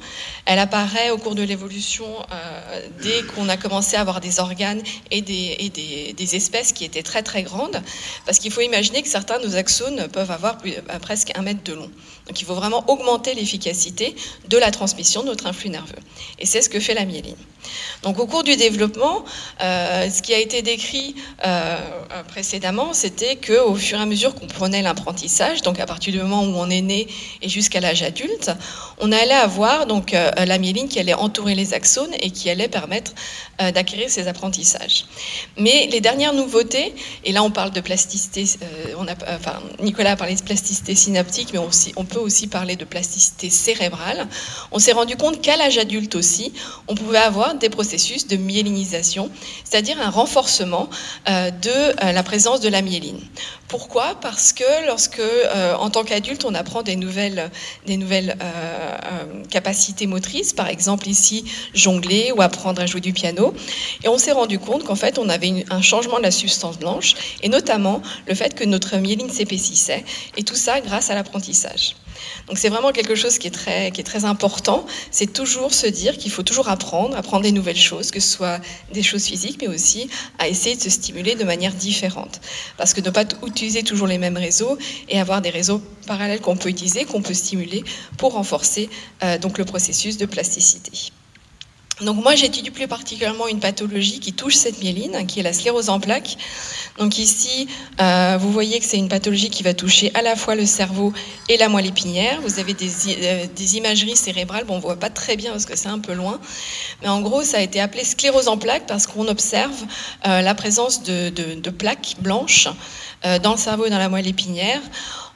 Elle 0.45 0.59
apparaît 0.59 1.11
au 1.11 1.17
cours 1.17 1.35
de 1.35 1.43
l'évolution 1.43 2.05
euh, 2.31 2.83
dès 3.03 3.23
qu'on 3.23 3.49
a 3.49 3.57
commencé 3.57 3.97
à 3.97 4.03
avoir 4.03 4.21
des 4.21 4.41
organes 4.41 4.83
et, 5.11 5.23
des, 5.23 6.37
espèces 6.37 6.73
qui 6.73 6.85
étaient 6.85 7.03
très 7.03 7.23
très 7.23 7.43
grandes, 7.43 7.83
parce 8.27 8.41
qu'il 8.41 8.53
faut 8.53 8.61
imaginer 8.61 9.01
que 9.01 9.09
certains 9.09 9.39
de 9.39 9.47
nos 9.47 9.57
axones 9.57 10.07
peuvent 10.09 10.31
avoir 10.31 10.59
euh, 10.67 10.99
presque 11.01 11.33
un 11.35 11.41
mètre 11.41 11.63
de 11.65 11.73
long. 11.73 11.91
Donc 12.27 12.41
il 12.41 12.45
faut 12.45 12.55
vraiment 12.55 12.85
augmenter 12.89 13.33
l'efficacité 13.33 14.15
de 14.49 14.59
la 14.59 14.71
transmission 14.71 15.23
de 15.23 15.29
notre 15.29 15.47
influx 15.47 15.71
nerveux. 15.71 15.95
Et 16.39 16.45
c'est 16.45 16.61
ce 16.61 16.69
que 16.69 16.79
fait 16.79 16.95
la 16.95 17.07
myéline. 17.07 17.37
Donc 18.03 18.19
au 18.19 18.27
cours 18.27 18.45
du 18.45 18.57
développement, 18.57 19.25
euh, 19.63 20.11
ce 20.11 20.21
qui 20.21 20.35
a 20.35 20.39
été 20.39 20.61
décrit 20.61 21.17
précédemment, 22.29 22.93
c'était 22.93 23.37
qu'au 23.37 23.75
fur 23.77 23.99
et 23.99 24.03
à 24.03 24.07
mesure 24.07 24.35
qu'on 24.35 24.47
prenait 24.47 24.83
l'apprentissage, 24.83 25.63
donc 25.63 25.81
à 25.81 25.87
partir 25.87 26.13
du 26.13 26.21
moment 26.21 26.43
où 26.43 26.55
on 26.57 26.69
est 26.69 26.83
né 26.83 27.07
jusqu'à 27.49 27.80
l'âge 27.80 28.03
adulte, 28.03 28.51
on 28.99 29.12
allait 29.12 29.34
avoir 29.34 29.86
donc 29.86 30.14
euh, 30.14 30.30
la 30.36 30.59
myéline 30.59 30.88
qui 30.88 30.99
allait 30.99 31.14
entourer 31.14 31.55
les 31.55 31.74
axones 31.74 32.14
et 32.20 32.30
qui 32.30 32.49
allait 32.51 32.68
permettre 32.68 33.12
euh, 33.61 33.70
d'acquérir 33.70 34.09
ces 34.09 34.28
apprentissages. 34.28 35.05
Mais 35.57 35.88
les 35.90 36.01
dernières 36.01 36.32
nouveautés, 36.32 36.94
et 37.24 37.32
là 37.32 37.42
on 37.42 37.51
parle 37.51 37.70
de 37.72 37.80
plasticité, 37.80 38.44
euh, 38.62 38.94
enfin, 39.28 39.61
Nicolas 39.80 40.12
a 40.12 40.16
parlé 40.16 40.34
de 40.34 40.42
plasticité 40.42 40.94
synaptique, 40.94 41.51
mais 41.53 41.61
on 41.97 42.05
peut 42.05 42.18
aussi 42.18 42.47
parler 42.47 42.76
de 42.76 42.84
plasticité 42.84 43.51
cérébrale. 43.51 44.26
On 44.72 44.78
s'est 44.78 44.92
rendu 44.92 45.16
compte 45.16 45.40
qu'à 45.40 45.57
l'âge 45.57 45.78
adulte 45.78 46.14
aussi, 46.14 46.53
on 46.88 46.94
pouvait 46.94 47.18
avoir 47.18 47.55
des 47.55 47.68
processus 47.68 48.26
de 48.26 48.36
myélinisation, 48.36 49.30
c'est-à-dire 49.64 50.01
un 50.01 50.11
renforcement 50.11 50.88
de 51.26 52.12
la 52.12 52.22
présence 52.22 52.61
de 52.61 52.68
la 52.68 52.82
myéline. 52.82 53.20
Pourquoi? 53.68 54.16
Parce 54.20 54.53
que 54.53 54.86
lorsque, 54.86 55.22
en 55.78 55.90
tant 55.90 56.05
qu'adulte, 56.05 56.44
on 56.44 56.55
apprend 56.55 56.82
des 56.82 56.97
nouvelles 56.97 57.36
des 57.87 57.97
nouvelles 57.97 58.37
euh, 58.41 58.45
euh, 58.45 59.45
capacités 59.51 60.07
motrices, 60.07 60.53
par 60.53 60.68
exemple 60.68 61.09
ici 61.09 61.45
jongler 61.74 62.32
ou 62.32 62.43
apprendre 62.43 62.82
à 62.82 62.87
jouer 62.87 63.01
du 63.01 63.12
piano. 63.12 63.55
Et 64.05 64.09
on 64.09 64.18
s'est 64.18 64.32
rendu 64.32 64.59
compte 64.59 64.84
qu'en 64.84 64.97
fait 64.97 65.18
on 65.18 65.28
avait 65.28 65.64
un 65.70 65.82
changement 65.82 66.18
de 66.18 66.22
la 66.22 66.30
substance 66.30 66.78
blanche 66.78 67.14
et 67.43 67.49
notamment 67.49 68.03
le 68.26 68.34
fait 68.34 68.55
que 68.55 68.64
notre 68.64 68.97
myéline 68.97 69.30
s'épaississait 69.30 70.05
et 70.37 70.43
tout 70.43 70.55
ça 70.55 70.80
grâce 70.80 71.11
à 71.11 71.14
l'apprentissage. 71.14 71.95
Donc 72.49 72.59
c'est 72.59 72.69
vraiment 72.69 72.93
quelque 72.93 73.14
chose 73.14 73.39
qui 73.39 73.47
est 73.47 73.51
très, 73.51 73.91
qui 73.91 74.01
est 74.01 74.05
très 74.05 74.25
important, 74.25 74.87
c'est 75.11 75.33
toujours 75.33 75.75
se 75.75 75.87
dire 75.87 76.17
qu'il 76.17 76.31
faut 76.31 76.43
toujours 76.43 76.69
apprendre, 76.69 77.17
apprendre 77.17 77.43
des 77.43 77.53
nouvelles 77.53 77.77
choses, 77.77 78.11
que 78.11 78.21
ce 78.21 78.29
soit 78.29 78.61
des 78.93 79.03
choses 79.03 79.25
physiques, 79.25 79.59
mais 79.61 79.69
aussi 79.69 80.09
à 80.39 80.49
essayer 80.49 80.77
de 80.77 80.83
se 80.83 80.91
stimuler 80.91 81.35
de 81.35 81.45
manière 81.45 81.73
différente. 81.73 82.41
Parce 82.77 82.95
que 82.95 83.01
ne 83.01 83.11
pas 83.11 83.25
utiliser 83.47 83.83
toujours 83.83 84.07
les 84.07 84.19
mêmes 84.19 84.37
réseaux 84.37 84.79
et 85.09 85.21
avoir 85.21 85.41
des 85.43 85.51
réseaux 85.51 85.81
parallèles 86.07 86.41
qu'on 86.41 86.57
peut 86.57 86.69
utiliser, 86.69 87.05
qu'on 87.05 87.23
peut 87.23 87.35
stimuler 87.35 87.85
pour 88.17 88.33
renforcer 88.33 88.89
euh, 89.23 89.39
donc 89.39 89.59
le 89.59 89.64
processus 89.64 90.17
de 90.17 90.27
plasticité. 90.27 91.12
Donc 92.02 92.23
moi 92.23 92.35
j'étudie 92.35 92.70
plus 92.70 92.89
particulièrement 92.89 93.48
une 93.48 93.59
pathologie 93.59 94.20
qui 94.20 94.35
touche 94.35 94.55
cette 94.55 94.81
myéline, 94.82 95.27
qui 95.27 95.40
est 95.40 95.43
la 95.43 95.55
sclérose 95.55 95.89
en 95.89 95.98
plaques. 95.98 96.36
Donc 96.98 97.18
ici, 97.18 97.68
euh, 98.02 98.36
vous 98.39 98.52
voyez 98.52 98.78
que 98.81 98.85
c'est 98.85 98.98
une 98.98 99.09
pathologie 99.09 99.48
qui 99.48 99.62
va 99.62 99.73
toucher 99.73 100.10
à 100.12 100.20
la 100.20 100.36
fois 100.36 100.56
le 100.56 100.66
cerveau 100.66 101.14
et 101.48 101.56
la 101.56 101.70
moelle 101.70 101.86
épinière. 101.86 102.39
Vous 102.43 102.60
avez 102.60 102.74
des, 102.74 102.90
euh, 103.09 103.47
imageries 103.73 104.16
cérébrales, 104.16 104.64
bon 104.64 104.77
on 104.77 104.78
voit 104.78 104.97
pas 104.97 105.09
très 105.09 105.36
bien 105.36 105.52
parce 105.52 105.64
que 105.64 105.74
c'est 105.74 105.89
un 105.89 105.98
peu 105.98 106.12
loin, 106.12 106.39
mais 107.01 107.09
en 107.09 107.23
gros 107.23 107.43
ça 107.43 107.59
a 107.59 107.60
été 107.62 107.81
appelé 107.81 108.05
sclérose 108.05 108.48
en 108.48 108.59
plaques 108.59 108.86
parce 108.86 109.06
qu'on 109.06 109.27
observe 109.27 109.86
la 110.24 110.55
présence 110.55 111.02
de, 111.02 111.31
de, 111.31 111.70
plaques 111.70 112.16
blanches 112.20 112.68
dans 113.43 113.52
le 113.52 113.59
cerveau 113.59 113.86
et 113.86 113.90
dans 113.90 113.98
la 113.98 114.10
moelle 114.10 114.27
épinière. 114.27 114.81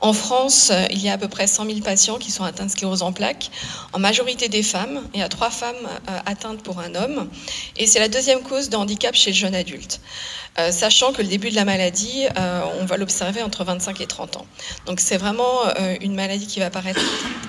En 0.02 0.14
France, 0.14 0.70
euh, 0.70 0.86
il 0.90 1.02
y 1.02 1.10
a 1.10 1.12
à 1.12 1.18
peu 1.18 1.28
près 1.28 1.46
100 1.46 1.66
000 1.66 1.80
patients 1.80 2.18
qui 2.18 2.30
sont 2.30 2.42
atteints 2.42 2.64
de 2.64 2.70
sclérose 2.70 3.02
en 3.02 3.12
plaques, 3.12 3.50
en 3.92 3.98
majorité 3.98 4.48
des 4.48 4.62
femmes. 4.62 5.02
Il 5.12 5.20
y 5.20 5.22
a 5.22 5.28
trois 5.28 5.50
femmes 5.50 5.76
euh, 6.08 6.18
atteintes 6.24 6.62
pour 6.62 6.80
un 6.80 6.94
homme. 6.94 7.28
Et 7.76 7.86
c'est 7.86 7.98
la 7.98 8.08
deuxième 8.08 8.40
cause 8.40 8.70
de 8.70 8.76
handicap 8.76 9.14
chez 9.14 9.30
le 9.30 9.36
jeune 9.36 9.54
adulte. 9.54 10.00
Euh, 10.58 10.72
sachant 10.72 11.12
que 11.12 11.20
le 11.20 11.28
début 11.28 11.50
de 11.50 11.54
la 11.54 11.66
maladie, 11.66 12.26
on 12.80 12.84
va 12.86 12.96
l'observer 12.96 13.42
entre 13.42 13.62
25 13.64 14.00
et 14.00 14.06
30 14.06 14.38
ans. 14.38 14.46
Donc 14.86 15.00
c'est 15.00 15.16
vraiment 15.16 15.60
une 16.00 16.14
maladie 16.14 16.46
qui 16.46 16.58
va 16.58 16.66
apparaître 16.66 17.00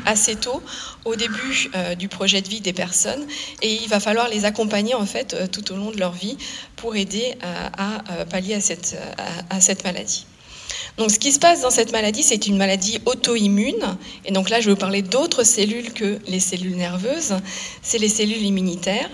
assez 0.05 0.35
tôt, 0.35 0.61
au 1.05 1.15
début 1.15 1.71
du 1.97 2.07
projet 2.09 2.41
de 2.41 2.47
vie 2.47 2.61
des 2.61 2.73
personnes, 2.73 3.25
et 3.61 3.73
il 3.73 3.87
va 3.89 3.99
falloir 3.99 4.29
les 4.29 4.45
accompagner 4.45 4.93
en 4.93 5.05
fait 5.05 5.51
tout 5.51 5.71
au 5.71 5.77
long 5.77 5.91
de 5.91 5.97
leur 5.97 6.11
vie 6.11 6.37
pour 6.75 6.95
aider 6.95 7.35
à, 7.41 8.25
pallier 8.25 8.55
à 8.55 9.59
cette 9.61 9.83
maladie. 9.83 10.25
Donc 10.97 11.09
ce 11.11 11.19
qui 11.19 11.31
se 11.31 11.39
passe 11.39 11.61
dans 11.61 11.69
cette 11.69 11.91
maladie, 11.91 12.23
c'est 12.23 12.47
une 12.47 12.57
maladie 12.57 12.99
auto-immune. 13.05 13.97
Et 14.25 14.31
donc 14.31 14.49
là, 14.49 14.59
je 14.59 14.65
vais 14.65 14.71
vous 14.71 14.79
parler 14.79 15.01
d'autres 15.01 15.43
cellules 15.43 15.93
que 15.93 16.19
les 16.27 16.39
cellules 16.39 16.75
nerveuses. 16.75 17.35
C'est 17.81 17.97
les 17.97 18.09
cellules 18.09 18.43
immunitaires. 18.43 19.09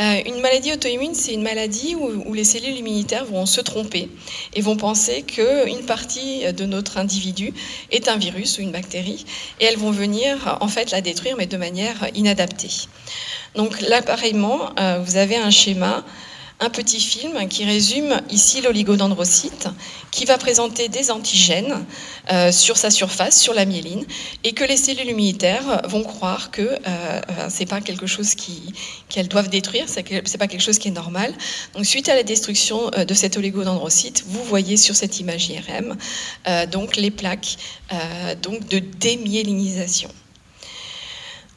Euh, 0.00 0.20
une 0.26 0.40
maladie 0.40 0.72
auto-immune, 0.72 1.14
c'est 1.14 1.32
une 1.32 1.42
maladie 1.42 1.94
où, 1.94 2.34
les 2.34 2.44
cellules 2.44 2.76
immunitaires 2.76 3.24
vont 3.24 3.46
se 3.46 3.60
tromper 3.60 4.10
et 4.54 4.60
vont 4.60 4.76
penser 4.76 5.22
qu'une 5.22 5.86
partie 5.86 6.52
de 6.52 6.64
notre 6.64 6.98
individu 6.98 7.52
est 7.90 8.08
un 8.08 8.16
virus 8.16 8.58
ou 8.58 8.62
une 8.62 8.72
bactérie. 8.72 9.24
Et 9.60 9.64
elles 9.64 9.78
vont 9.78 9.92
venir 9.92 10.58
en 10.60 10.68
fait 10.68 10.90
la 10.90 11.00
détruire, 11.00 11.36
mais 11.36 11.46
de 11.46 11.56
manière 11.56 12.08
inadaptée. 12.14 12.88
Donc 13.54 13.80
là, 13.80 14.02
pareillement, 14.02 14.70
euh, 14.80 14.98
vous 15.04 15.16
avez 15.16 15.36
un 15.36 15.50
schéma 15.50 16.04
un 16.64 16.70
petit 16.70 17.00
film 17.00 17.46
qui 17.48 17.64
résume 17.64 18.20
ici 18.30 18.62
l'oligodendrocyte, 18.62 19.68
qui 20.10 20.24
va 20.24 20.38
présenter 20.38 20.88
des 20.88 21.10
antigènes 21.10 21.84
euh, 22.32 22.50
sur 22.52 22.78
sa 22.78 22.90
surface, 22.90 23.38
sur 23.38 23.52
la 23.52 23.66
myéline, 23.66 24.04
et 24.44 24.52
que 24.52 24.64
les 24.64 24.78
cellules 24.78 25.10
immunitaires 25.10 25.82
vont 25.84 26.02
croire 26.02 26.50
que 26.50 26.62
euh, 26.62 27.20
c'est 27.50 27.66
pas 27.66 27.82
quelque 27.82 28.06
chose 28.06 28.34
qu'elles 28.34 29.28
doivent 29.28 29.50
détruire, 29.50 29.84
c'est 29.88 30.38
pas 30.38 30.46
quelque 30.46 30.62
chose 30.62 30.78
qui 30.78 30.88
est 30.88 30.98
normal. 31.02 31.34
Donc 31.74 31.84
suite 31.84 32.08
à 32.08 32.14
la 32.14 32.22
destruction 32.22 32.90
euh, 32.96 33.04
de 33.04 33.12
cet 33.12 33.36
oligodendrocyte, 33.36 34.24
vous 34.26 34.42
voyez 34.44 34.78
sur 34.78 34.96
cette 34.96 35.20
image 35.20 35.50
IRM 35.50 35.96
euh, 36.48 36.66
donc 36.66 36.96
les 36.96 37.10
plaques 37.10 37.56
donc 38.42 38.66
de 38.68 38.78
démyélinisation. 38.78 40.10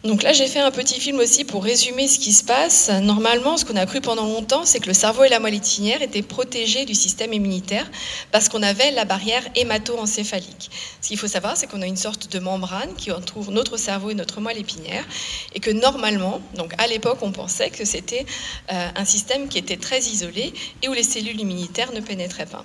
Donc 0.08 0.24
là, 0.24 0.32
j'ai 0.32 0.48
fait 0.48 0.62
un 0.62 0.72
petit 0.72 1.02
film 1.02 1.20
aussi 1.20 1.44
pour 1.44 1.66
résumer 1.66 2.08
ce 2.08 2.18
qui 2.18 2.32
se 2.32 2.46
passe. 2.46 2.90
Normalement, 2.90 3.58
ce 3.58 3.66
qu'on 3.66 3.76
a 3.76 3.86
cru 3.86 4.00
pendant 4.00 4.24
longtemps, 4.24 4.64
c'est 4.64 4.80
que 4.80 4.88
le 4.88 4.94
cerveau 4.94 5.26
et 5.26 5.30
la 5.30 5.42
moelle 5.42 5.56
épinière 5.56 6.02
étaient 6.02 6.22
protégés 6.22 6.86
du 6.86 6.96
système 6.96 7.34
immunitaire 7.34 7.92
parce 8.32 8.48
qu'on 8.48 8.64
avait 8.64 8.92
la 8.92 9.04
barrière 9.04 9.44
hémato-encéphalique. 9.56 10.72
Ce 11.02 11.10
qu'il 11.10 11.18
faut 11.18 11.28
savoir, 11.28 11.58
c'est 11.58 11.68
qu'on 11.68 11.82
a 11.82 11.86
une 11.86 11.98
sorte 11.98 12.32
de 12.32 12.40
membrane 12.40 12.94
qui 12.96 13.12
entoure 13.12 13.52
notre 13.52 13.76
cerveau 13.76 14.10
et 14.10 14.16
notre 14.16 14.40
moelle 14.40 14.58
épinière 14.58 15.04
et 15.54 15.60
que 15.60 15.72
normalement, 15.72 16.40
donc 16.56 16.74
à 16.78 16.88
l'époque, 16.88 17.20
on 17.22 17.34
pensait 17.34 17.70
que 17.70 17.84
c'était 17.84 18.26
euh, 18.72 18.88
un 18.96 19.06
système 19.06 19.50
qui 19.50 19.58
était 19.58 19.76
très 19.76 20.00
isolé 20.00 20.54
et 20.84 20.88
où 20.88 20.94
les 20.94 21.04
cellules 21.04 21.42
immunitaires 21.42 21.92
ne 21.92 22.00
pénétraient 22.00 22.46
pas. 22.46 22.64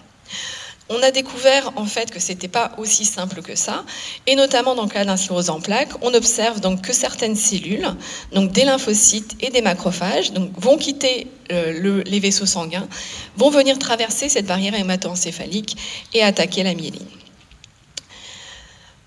On 0.95 1.03
a 1.03 1.11
découvert 1.11 1.73
en 1.77 1.87
fait 1.87 2.11
que 2.11 2.21
c'était 2.21 2.49
pas 2.49 2.73
aussi 2.77 3.07
simple 3.07 3.41
que 3.41 3.57
ça, 3.57 3.83
et 4.27 4.37
notamment 4.37 4.75
dans 4.75 4.83
le 4.83 4.91
cas 4.91 5.07
d'un 5.07 5.17
sclérose 5.17 5.49
en 5.49 5.59
plaques, 5.59 5.93
on 6.03 6.13
observe 6.13 6.61
donc 6.61 6.83
que 6.83 6.93
certaines 6.93 7.35
cellules, 7.35 7.89
donc 8.33 8.53
des 8.53 8.65
lymphocytes 8.65 9.37
et 9.41 9.49
des 9.49 9.63
macrophages, 9.63 10.33
vont 10.59 10.77
quitter 10.77 11.29
euh, 11.51 12.03
les 12.05 12.21
vaisseaux 12.21 12.45
sanguins, 12.45 12.87
vont 13.39 13.49
venir 13.49 13.79
traverser 13.79 14.29
cette 14.29 14.45
barrière 14.45 14.75
hémato-encéphalique 14.75 15.79
et 16.13 16.23
attaquer 16.23 16.63
la 16.63 16.75
myéline. 16.75 17.22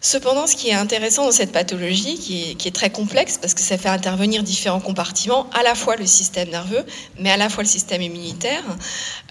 Cependant, 0.05 0.45
ce 0.45 0.55
qui 0.55 0.69
est 0.69 0.73
intéressant 0.73 1.25
dans 1.25 1.31
cette 1.31 1.51
pathologie, 1.51 2.19
qui 2.19 2.55
est, 2.63 2.75
très 2.75 2.91
complexe, 2.91 3.39
parce 3.41 3.55
que 3.55 3.61
ça 3.61 3.75
fait 3.75 3.89
intervenir 3.89 4.43
différents 4.43 4.79
compartiments, 4.79 5.49
à 5.51 5.63
la 5.63 5.73
fois 5.73 5.95
le 5.95 6.05
système 6.05 6.47
nerveux, 6.49 6.85
mais 7.17 7.31
à 7.31 7.37
la 7.37 7.49
fois 7.49 7.63
le 7.63 7.67
système 7.67 8.03
immunitaire, 8.03 8.63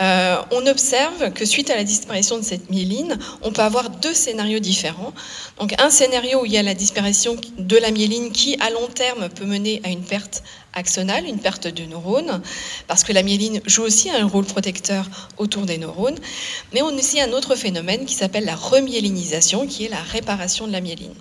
euh, 0.01 0.37
on 0.51 0.67
observe 0.67 1.33
que 1.33 1.45
suite 1.45 1.71
à 1.71 1.77
la 1.77 1.85
disparition 1.85 2.39
de 2.39 2.43
cette 2.43 2.71
myéline, 2.71 3.17
on 3.43 3.53
peut 3.53 3.63
avoir 3.63 3.89
deux 3.89 4.15
scénarios 4.15 4.59
différents. 4.59 5.15
Donc 5.61 5.81
un 5.81 5.91
scénario 5.91 6.43
où 6.43 6.45
il 6.45 6.51
y 6.51 6.59
a 6.59 6.65
la 6.65 6.75
disparition 6.75 7.37
de 7.57 7.77
la 7.77 7.93
myéline 7.93 8.33
qui, 8.33 8.57
à 8.59 8.71
long 8.71 8.89
terme, 8.89 9.29
peut 9.29 9.47
mener 9.47 9.81
à 9.85 9.91
une 9.91 10.03
perte 10.03 10.43
axonale, 10.75 11.25
une 11.27 11.39
perte 11.39 11.67
de 11.67 11.85
neurones, 11.85 12.43
parce 12.87 13.05
que 13.05 13.13
la 13.13 13.23
myéline 13.23 13.61
joue 13.67 13.83
aussi 13.83 14.11
un 14.11 14.27
rôle 14.27 14.45
protecteur 14.45 15.07
autour 15.39 15.67
des 15.67 15.79
neurones. 15.79 16.19
Mais 16.73 16.83
on 16.83 16.89
a 16.89 16.93
aussi 16.93 17.21
un 17.21 17.33
autre 17.33 17.55
phénomène 17.55 18.05
qui 18.05 18.15
s'appelle 18.15 18.45
la 18.45 18.57
remyélinisation, 18.57 19.67
qui 19.67 19.85
est 19.85 19.89
la 19.89 20.03
réparation 20.03 20.67
de 20.67 20.73
la 20.73 20.81
myéline. 20.81 21.15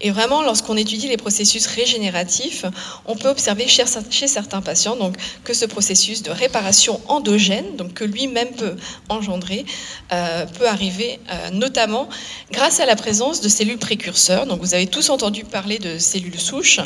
Et 0.00 0.10
vraiment, 0.10 0.42
lorsqu'on 0.42 0.76
étudie 0.76 1.08
les 1.08 1.16
processus 1.16 1.66
régénératifs, 1.66 2.64
on 3.06 3.16
peut 3.16 3.28
observer 3.28 3.66
chez, 3.68 3.84
certains 4.26 4.62
patients 4.62 4.96
donc, 4.96 5.16
que 5.44 5.54
ce 5.54 5.64
processus 5.64 6.22
de 6.22 6.30
réparation 6.30 7.00
endogène, 7.08 7.76
donc 7.76 7.94
que 7.94 8.04
lui-même 8.04 8.50
peut 8.52 8.76
engendrer, 9.08 9.64
euh, 10.12 10.46
peut 10.46 10.68
arriver 10.68 11.20
euh, 11.30 11.50
notamment 11.50 12.08
grâce 12.50 12.80
à 12.80 12.86
la 12.86 12.96
présence 12.96 13.40
de 13.40 13.48
cellules 13.48 13.78
précurseurs. 13.78 14.46
Donc 14.46 14.60
vous 14.60 14.74
avez 14.74 14.86
tous 14.86 15.10
entendu 15.10 15.44
parler 15.44 15.78
de 15.78 15.98
cellules 15.98 16.40
souches, 16.40 16.80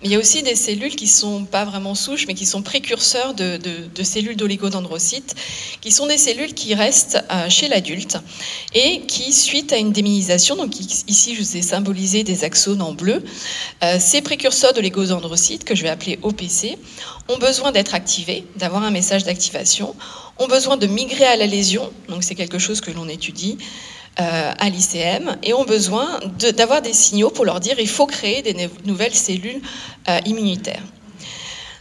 mais 0.00 0.08
il 0.08 0.10
y 0.12 0.14
a 0.14 0.18
aussi 0.18 0.42
des 0.42 0.56
cellules 0.56 0.96
qui 0.96 1.08
sont 1.08 1.43
pas 1.44 1.64
vraiment 1.64 1.94
souches, 1.94 2.26
mais 2.26 2.34
qui 2.34 2.46
sont 2.46 2.62
précurseurs 2.62 3.34
de, 3.34 3.58
cellules 4.02 4.36
d'oligodendrocytes, 4.36 5.34
qui 5.80 5.92
sont 5.92 6.06
des 6.06 6.18
cellules 6.18 6.54
qui 6.54 6.74
restent 6.74 7.18
euh, 7.30 7.48
chez 7.48 7.68
l'adulte 7.68 8.18
et 8.74 9.02
qui, 9.02 9.32
suite 9.32 9.72
à 9.72 9.76
une 9.76 9.92
démyélisation, 9.92 10.56
donc 10.56 10.78
ici 10.78 11.34
je 11.34 11.42
vous 11.42 11.56
ai 11.56 11.62
symbolisé 11.62 12.24
des 12.24 12.44
axones 12.44 12.82
en 12.82 12.92
bleu, 12.92 13.22
euh, 13.82 13.98
ces 14.00 14.22
précurseurs 14.22 14.72
d'oligodendrocytes, 14.72 15.64
que 15.64 15.74
je 15.74 15.82
vais 15.82 15.88
appeler 15.88 16.18
OPC, 16.22 16.76
ont 17.28 17.38
besoin 17.38 17.72
d'être 17.72 17.94
activés, 17.94 18.46
d'avoir 18.56 18.82
un 18.82 18.90
message 18.90 19.24
d'activation, 19.24 19.94
ont 20.38 20.48
besoin 20.48 20.76
de 20.76 20.86
migrer 20.86 21.24
à 21.24 21.36
la 21.36 21.46
lésion, 21.46 21.90
donc 22.08 22.24
c'est 22.24 22.34
quelque 22.34 22.58
chose 22.58 22.80
que 22.80 22.90
l'on 22.90 23.08
étudie, 23.08 23.58
euh, 24.20 24.52
à 24.56 24.68
l'ICM 24.68 25.38
et 25.42 25.54
ont 25.54 25.64
besoin 25.64 26.20
d'avoir 26.56 26.82
des 26.82 26.92
signaux 26.92 27.30
pour 27.30 27.44
leur 27.44 27.58
dire 27.58 27.80
il 27.80 27.88
faut 27.88 28.06
créer 28.06 28.42
des 28.42 28.70
nouvelles 28.84 29.14
cellules 29.14 29.60
immunitaires. 30.24 30.82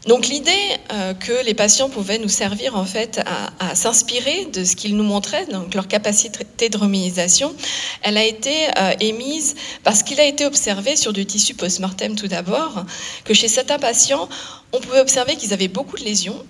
Donc 0.08 0.28
l'idée 0.28 0.52
euh, 0.92 1.14
que 1.14 1.46
les 1.46 1.54
patients 1.54 1.90
pouvaient 1.90 2.18
nous 2.18 2.30
servir 2.30 2.76
en 2.76 2.84
fait 2.84 3.22
à, 3.60 3.74
s'inspirer 3.74 4.46
de 4.46 4.66
ce 4.66 4.76
qu'ils 4.76 4.98
nous 4.98 5.04
montraient, 5.04 5.46
donc 5.46 5.74
leur 5.74 5.88
capacité 5.88 6.70
de 6.70 6.78
remyélisation, 6.78 7.56
elle 8.02 8.18
a 8.18 8.24
été 8.24 8.68
euh, 8.78 8.92
émise 9.00 9.56
parce 9.84 10.04
qu'il 10.04 10.20
a 10.20 10.26
été 10.26 10.46
observé 10.46 10.98
sur 10.98 11.14
du 11.14 11.26
tissu 11.26 11.54
post-mortem 11.54 12.16
tout 12.16 12.28
d'abord, 12.28 12.84
que 13.24 13.34
chez 13.34 13.48
certains 13.48 13.80
patients, 13.80 14.28
on 14.74 14.80
pouvait 14.80 15.00
observer 15.00 15.38
qu'ils 15.38 15.54
avaient 15.54 15.70
beaucoup 15.70 15.98
de 15.98 16.04
lésions, 16.04 16.46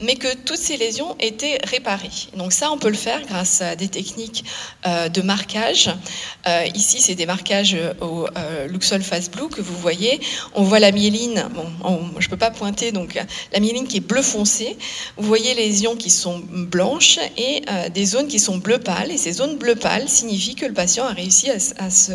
mais 0.00 0.16
que 0.16 0.34
toutes 0.34 0.58
ces 0.58 0.76
lésions 0.76 1.16
étaient 1.20 1.58
réparées. 1.64 2.10
Donc 2.36 2.52
ça, 2.52 2.70
on 2.70 2.78
peut 2.78 2.88
le 2.88 2.94
faire 2.94 3.22
grâce 3.26 3.62
à 3.62 3.76
des 3.76 3.88
techniques 3.88 4.44
euh, 4.86 5.08
de 5.08 5.22
marquage. 5.22 5.90
Euh, 6.46 6.64
ici, 6.74 7.00
c'est 7.00 7.14
des 7.14 7.26
marquages 7.26 7.76
au 8.00 8.26
euh, 8.36 8.66
Luxol 8.68 9.02
Fast 9.02 9.32
Blue 9.32 9.48
que 9.48 9.60
vous 9.60 9.76
voyez. 9.76 10.20
On 10.54 10.62
voit 10.62 10.80
la 10.80 10.92
myéline, 10.92 11.48
bon, 11.54 12.10
je 12.18 12.26
ne 12.26 12.30
peux 12.30 12.36
pas 12.36 12.50
pointer, 12.50 12.92
donc 12.92 13.18
la 13.52 13.60
myéline 13.60 13.86
qui 13.86 13.98
est 13.98 14.00
bleu 14.00 14.22
foncé. 14.22 14.76
Vous 15.16 15.26
voyez 15.26 15.54
les 15.54 15.66
lésions 15.66 15.96
qui 15.96 16.10
sont 16.10 16.42
blanches 16.50 17.18
et 17.36 17.62
des 17.90 18.04
zones 18.04 18.28
qui 18.28 18.38
sont 18.38 18.58
bleu 18.58 18.78
pâle. 18.78 19.10
Et 19.10 19.18
ces 19.18 19.32
zones 19.32 19.56
bleu 19.56 19.74
pâle 19.74 20.08
signifient 20.08 20.54
que 20.54 20.66
le 20.66 20.74
patient 20.74 21.06
a 21.06 21.12
réussi 21.12 21.50
à, 21.50 21.90
se, 21.90 22.12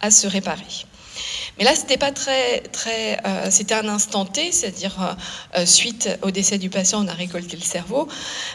à 0.00 0.10
se 0.10 0.26
réparer. 0.26 0.86
Mais 1.58 1.64
là, 1.64 1.74
c'était 1.74 1.96
pas 1.96 2.10
très, 2.10 2.60
très, 2.72 3.18
euh, 3.26 3.48
c'était 3.50 3.74
un 3.74 3.88
instant 3.88 4.24
T, 4.24 4.52
c'est-à-dire 4.52 4.96
euh, 5.00 5.60
euh, 5.60 5.66
suite 5.66 6.08
au 6.22 6.30
décès 6.30 6.58
du 6.58 6.70
patient, 6.70 7.04
on 7.04 7.08
a 7.08 7.12
récolté 7.12 7.56
le 7.56 7.62
cerveau. 7.62 8.08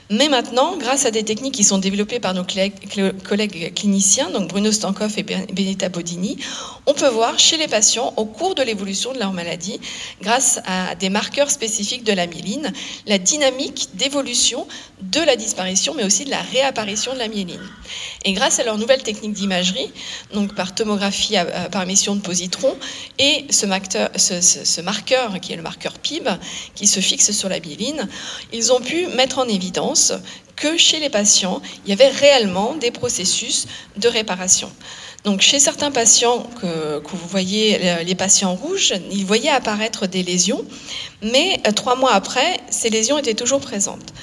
Mais 0.10 0.28
maintenant, 0.30 0.78
grâce 0.78 1.06
à 1.06 1.12
des 1.12 1.24
techniques 1.24 1.54
qui 1.54 1.64
sont 1.64 1.78
développées 1.78 2.20
par 2.20 2.34
nos 2.34 2.44
collègues, 2.44 3.74
cliniciens, 3.74 4.30
donc 4.32 4.50
Bruno 4.50 4.72
Stankoff 4.72 5.18
et 5.18 5.24
Benita 5.24 5.90
Bodini, 5.90 6.38
on 6.86 6.94
peut 6.94 7.10
voir 7.10 7.38
chez 7.38 7.58
les 7.58 7.68
patients, 7.68 8.14
au 8.18 8.26
cours 8.26 8.56
de 8.56 8.64
l'évolution 8.64 9.14
de 9.14 9.20
leur 9.20 9.34
maladie, 9.34 9.80
grâce 10.22 10.60
à 10.66 10.96
des 10.96 11.10
marqueurs 11.10 11.52
spécifiques 11.52 12.04
de 12.04 12.14
la 12.14 12.28
myéline, 12.28 12.72
la 13.06 13.18
dynamique 13.18 13.90
d'évolution 13.94 14.68
de 15.02 15.20
la 15.20 15.36
disparition, 15.36 15.94
mais 15.96 16.04
aussi 16.06 16.26
de 16.26 16.30
la 16.32 16.42
réapparition 16.42 17.14
de 17.14 17.20
la 17.20 17.28
myéline. 17.28 17.62
Et 18.24 18.34
grâce 18.34 18.60
à 18.60 18.64
leur 18.64 18.78
nouvelle 18.78 19.04
technique 19.04 19.34
d'imagerie, 19.34 19.92
donc 20.34 20.56
par 20.56 20.74
tomographie 20.74 21.36
par 21.72 21.84
émission 21.84 22.16
de 22.16 22.22
positrons, 22.22 22.76
et 23.20 23.46
ce 23.50 24.82
marqueur, 24.82 25.40
qui 25.40 25.54
est 25.54 25.56
le 25.56 25.62
marqueur 25.62 25.94
PIB, 26.00 26.30
qui 26.76 26.88
se 26.88 27.00
fixe 27.00 27.32
sur 27.32 27.50
la 27.50 27.60
myéline, 27.60 28.08
ils 28.54 28.72
ont 28.72 28.82
pu 28.82 29.08
mettre 29.08 29.40
en 29.40 29.48
évidence 29.48 30.14
que 30.56 30.78
chez 30.78 31.00
les 31.00 31.10
patients, 31.10 31.62
il 31.86 31.90
y 31.90 31.94
avait 31.94 32.10
réellement 32.10 32.76
des 32.76 32.92
processus 32.92 33.68
de 33.98 34.08
réparation. 34.08 34.72
Donc 35.26 35.42
chez 35.42 35.60
certains 35.60 35.92
patients 35.92 36.48
que, 36.62 37.00
que, 37.00 37.16
vous 37.16 37.28
voyez, 37.28 38.04
les 38.04 38.16
patients 38.16 38.54
rouges, 38.54 38.94
ils 39.12 39.26
voyaient 39.26 39.50
apparaître 39.50 40.06
des 40.06 40.22
lésions, 40.22 40.64
mais 41.24 41.60
euh, 41.68 41.72
trois 41.72 41.96
mois 41.96 42.14
après, 42.14 42.60
ces 42.70 42.90
lésions 42.92 43.18
étaient 43.18 43.34
toujours 43.34 43.60
présentes. 43.60 44.14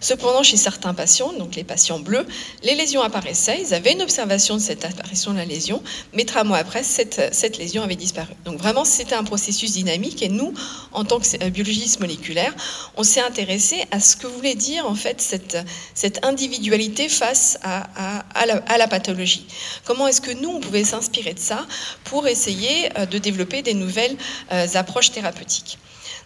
Cependant, 0.00 0.42
chez 0.42 0.56
certains 0.56 0.94
patients, 0.94 1.34
donc 1.34 1.56
les 1.56 1.64
patients 1.64 1.98
bleus, 1.98 2.26
les 2.62 2.74
lésions 2.74 3.02
apparaissaient, 3.02 3.60
ils 3.60 3.74
avaient 3.74 3.92
une 3.92 4.00
observation 4.00 4.56
de 4.56 4.60
cette 4.60 4.86
apparition 4.86 5.32
de 5.32 5.36
la 5.36 5.44
lésion, 5.44 5.82
mais 6.14 6.24
trois 6.24 6.42
mois 6.42 6.56
après, 6.56 6.82
cette, 6.82 7.58
lésion 7.58 7.82
avait 7.82 7.96
disparu. 7.96 8.32
Donc 8.46 8.58
vraiment, 8.58 8.86
c'était 8.86 9.14
un 9.14 9.24
processus 9.24 9.72
dynamique 9.72 10.22
et 10.22 10.30
nous, 10.30 10.54
en 10.92 11.04
tant 11.04 11.20
que 11.20 11.48
biologistes 11.50 12.00
moléculaires, 12.00 12.54
on 12.96 13.02
s'est 13.02 13.20
intéressé 13.20 13.84
à 13.90 14.00
ce 14.00 14.16
que 14.16 14.26
voulait 14.26 14.54
dire 14.54 14.86
en 14.86 14.94
fait 14.94 15.20
cette, 15.20 16.24
individualité 16.24 17.08
face 17.10 17.58
à, 17.62 18.24
à, 18.34 18.78
la, 18.78 18.88
pathologie. 18.88 19.46
Comment 19.84 20.08
est-ce 20.08 20.22
que 20.22 20.30
nous, 20.30 20.48
on 20.48 20.60
pouvait 20.60 20.84
s'inspirer 20.84 21.34
de 21.34 21.38
ça 21.38 21.66
pour 22.04 22.26
essayer 22.26 22.88
euh, 22.98 23.06
de 23.06 23.18
développer 23.18 23.62
des 23.62 23.74
nouvelles 23.74 24.16
euh, 24.52 24.66
approches 24.74 25.12
thérapeutiques 25.12 25.78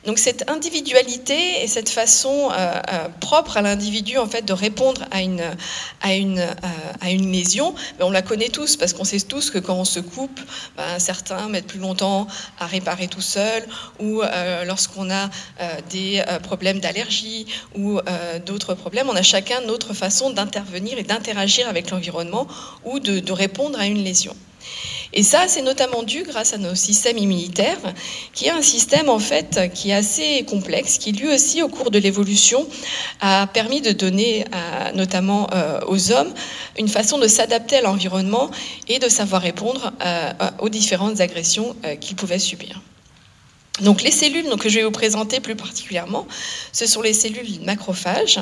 Donc 0.07 0.19
cette 0.19 0.51
individualité 0.51 1.63
et 1.63 1.67
cette 1.67 1.89
façon 1.89 2.51
euh, 2.51 2.55
euh, 2.93 3.09
propre 3.21 3.57
à 3.57 3.63
l'individu 3.63 4.19
en 4.19 4.27
fait 4.27 4.43
de 4.43 4.53
répondre 4.53 5.05
à 5.11 5.23
une, 5.23 5.43
à 6.03 6.15
une, 6.15 6.41
euh, 6.41 6.55
à 7.01 7.11
une 7.11 7.33
lésion, 7.33 7.75
ben, 7.99 8.05
on 8.05 8.11
la 8.11 8.21
connaît 8.21 8.51
tous 8.51 8.77
parce 8.77 8.93
qu'on 8.93 9.05
sait 9.05 9.21
tous 9.21 9.51
que 9.51 9.59
quand 9.59 9.77
on 9.77 9.85
se 9.87 10.01
coupe, 10.01 10.41
ben, 10.77 10.99
certains 10.99 11.49
mettent 11.49 11.67
plus 11.67 11.79
longtemps 11.79 12.27
à 12.59 12.67
réparer 12.67 13.09
tout 13.09 13.23
seul 13.23 13.65
ou 13.99 14.23
lorsqu'on 14.67 15.11
a 15.11 15.31
des 15.91 16.23
problèmes 16.43 16.81
d'allergie 16.81 17.47
ou 17.77 18.01
d'autres 18.45 18.75
problèmes, 18.75 19.09
on 19.09 19.17
a 19.17 19.23
chacun 19.23 19.61
notre 19.63 19.95
façon 19.95 20.31
d'intervenir 20.31 20.99
et 20.99 21.03
d'interagir 21.03 21.69
avec 21.69 21.91
l'environnement 21.91 22.47
ou 22.85 22.99
de, 22.99 23.21
de 23.21 23.33
répondre 23.33 23.79
à 23.79 23.87
une 23.87 24.03
lésion. 24.03 24.35
Et 25.16 25.23
ça, 25.23 25.45
c'est 25.47 25.62
notamment 25.62 26.03
dû 26.03 26.24
grâce 26.24 26.53
à 26.53 26.59
nos 26.59 26.74
systèmes 26.74 27.19
immunitaires, 27.19 27.78
qui 28.32 28.47
est 28.47 28.51
un 28.51 28.62
système 28.62 29.09
en 29.09 29.20
fait 29.20 29.73
qui 29.73 29.91
est 29.91 29.95
assez 29.95 30.45
complexe, 30.45 30.99
qui 30.99 31.12
lui 31.12 31.28
aussi, 31.32 31.62
au 31.62 31.69
cours 31.69 31.93
de 31.93 31.99
l'évolution, 31.99 32.66
a 33.20 33.47
permis 33.47 33.81
de 33.81 33.93
donner, 33.93 34.45
notamment 34.95 35.49
euh, 35.53 35.81
aux 35.86 36.11
hommes, 36.11 36.32
une 36.78 36.89
façon 36.89 37.19
de 37.19 37.28
s'adapter 37.28 37.77
à 37.77 37.82
l'environnement 37.82 38.51
et 38.89 38.99
de 38.99 39.09
savoir 39.09 39.43
répondre 39.43 39.93
euh, 40.05 40.32
aux 40.59 40.69
différentes 40.69 41.20
agressions 41.20 41.77
euh, 41.85 41.97
qu'ils 41.97 42.16
pouvaient 42.16 42.39
subir. 42.39 42.81
Donc 43.81 44.03
les 44.03 44.13
cellules 44.13 44.49
que 44.57 44.69
je 44.69 44.79
vais 44.79 44.85
vous 44.85 44.93
présenter 44.93 45.41
plus 45.41 45.57
particulièrement, 45.57 46.29
ce 46.73 46.87
sont 46.87 47.03
les 47.03 47.13
cellules 47.13 47.61
macrophages. 47.65 48.41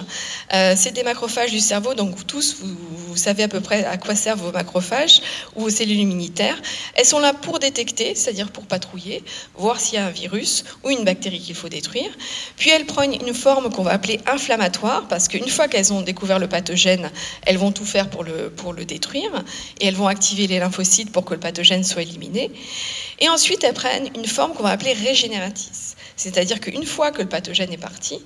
Euh, 0.53 0.75
c'est 0.77 0.91
des 0.91 1.05
macrophages 1.05 1.51
du 1.51 1.61
cerveau, 1.61 1.95
donc 1.95 2.27
tous, 2.27 2.59
vous, 2.61 3.17
savez 3.17 3.45
à 3.45 3.49
peu 3.49 3.61
près 3.61 3.83
à 3.87 3.97
quoi 3.97 4.15
servent 4.15 4.43
vos 4.43 4.53
macrophages 4.53 5.23
ou 5.57 5.63
vos 5.63 5.71
cellules 5.71 6.01
immunitaires. 6.01 6.61
Elles 6.95 7.07
sont 7.07 7.19
là 7.19 7.33
pour 7.33 7.61
détecter, 7.61 8.15
c'est-à-dire 8.15 8.51
pour 8.51 8.67
patrouiller, 8.67 9.25
voir 9.57 9.81
s'il 9.81 9.95
y 9.95 9.99
a 9.99 10.05
un 10.05 10.11
virus 10.11 10.65
ou 10.85 10.91
une 10.91 11.05
bactérie 11.05 11.41
qu'il 11.41 11.55
faut 11.55 11.71
détruire. 11.71 12.11
Puis 12.59 12.69
elles 12.69 12.85
prennent 12.85 13.15
une 13.15 13.33
forme 13.33 13.73
qu'on 13.73 13.85
va 13.85 13.93
appeler 13.93 14.21
inflammatoire, 14.27 15.09
parce 15.09 15.29
qu'une 15.29 15.49
fois 15.49 15.67
qu'elles 15.67 15.95
ont 15.95 16.03
découvert 16.03 16.41
le 16.41 16.49
pathogène, 16.49 17.11
elles 17.47 17.57
vont 17.57 17.73
tout 17.73 17.87
faire 17.87 18.11
pour 18.11 18.23
le, 18.23 18.51
pour 18.51 18.75
le 18.75 18.85
détruire, 18.85 19.31
et 19.81 19.87
elles 19.87 19.97
vont 19.97 20.09
activer 20.09 20.47
les 20.47 20.59
lymphocytes 20.59 21.11
pour 21.11 21.25
que 21.25 21.33
le 21.33 21.41
pathogène 21.41 21.85
soit 21.85 22.03
éliminé. 22.03 22.51
Et 23.21 23.29
ensuite, 23.29 23.65
elles 23.65 23.75
prennent 23.75 24.09
une 24.17 24.27
forme 24.27 24.53
qu'on 24.55 24.63
va 24.63 24.71
appeler 24.71 24.93
régénératrice. 24.93 25.97
C'est-à-dire 26.17 26.61
qu'une 26.61 26.85
fois 26.85 27.11
que 27.11 27.23
le 27.23 27.29
pathogène 27.29 27.73
est 27.73 27.79
parti, 27.79 28.21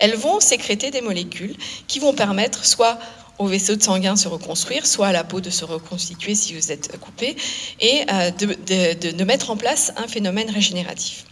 elles 0.00 0.16
vont 0.16 0.40
sécréter 0.40 0.90
des 0.90 1.00
molécules 1.00 1.56
qui 1.86 1.98
vont 1.98 2.12
permettre 2.12 2.64
soit 2.64 2.98
au 3.38 3.46
vaisseau 3.46 3.76
de 3.76 3.82
sanguin 3.82 4.16
se 4.16 4.28
reconstruire, 4.28 4.86
soit 4.86 5.08
à 5.08 5.12
la 5.12 5.24
peau 5.24 5.40
de 5.40 5.50
se 5.50 5.64
reconstituer 5.64 6.34
si 6.34 6.54
vous 6.54 6.72
êtes 6.72 6.98
coupé, 6.98 7.36
et 7.80 8.04
euh, 8.10 8.30
de 8.32 9.24
mettre 9.24 9.50
en 9.50 9.56
place 9.56 9.92
un 9.96 10.08
phénomène 10.08 10.50
régénératif. 10.50 11.24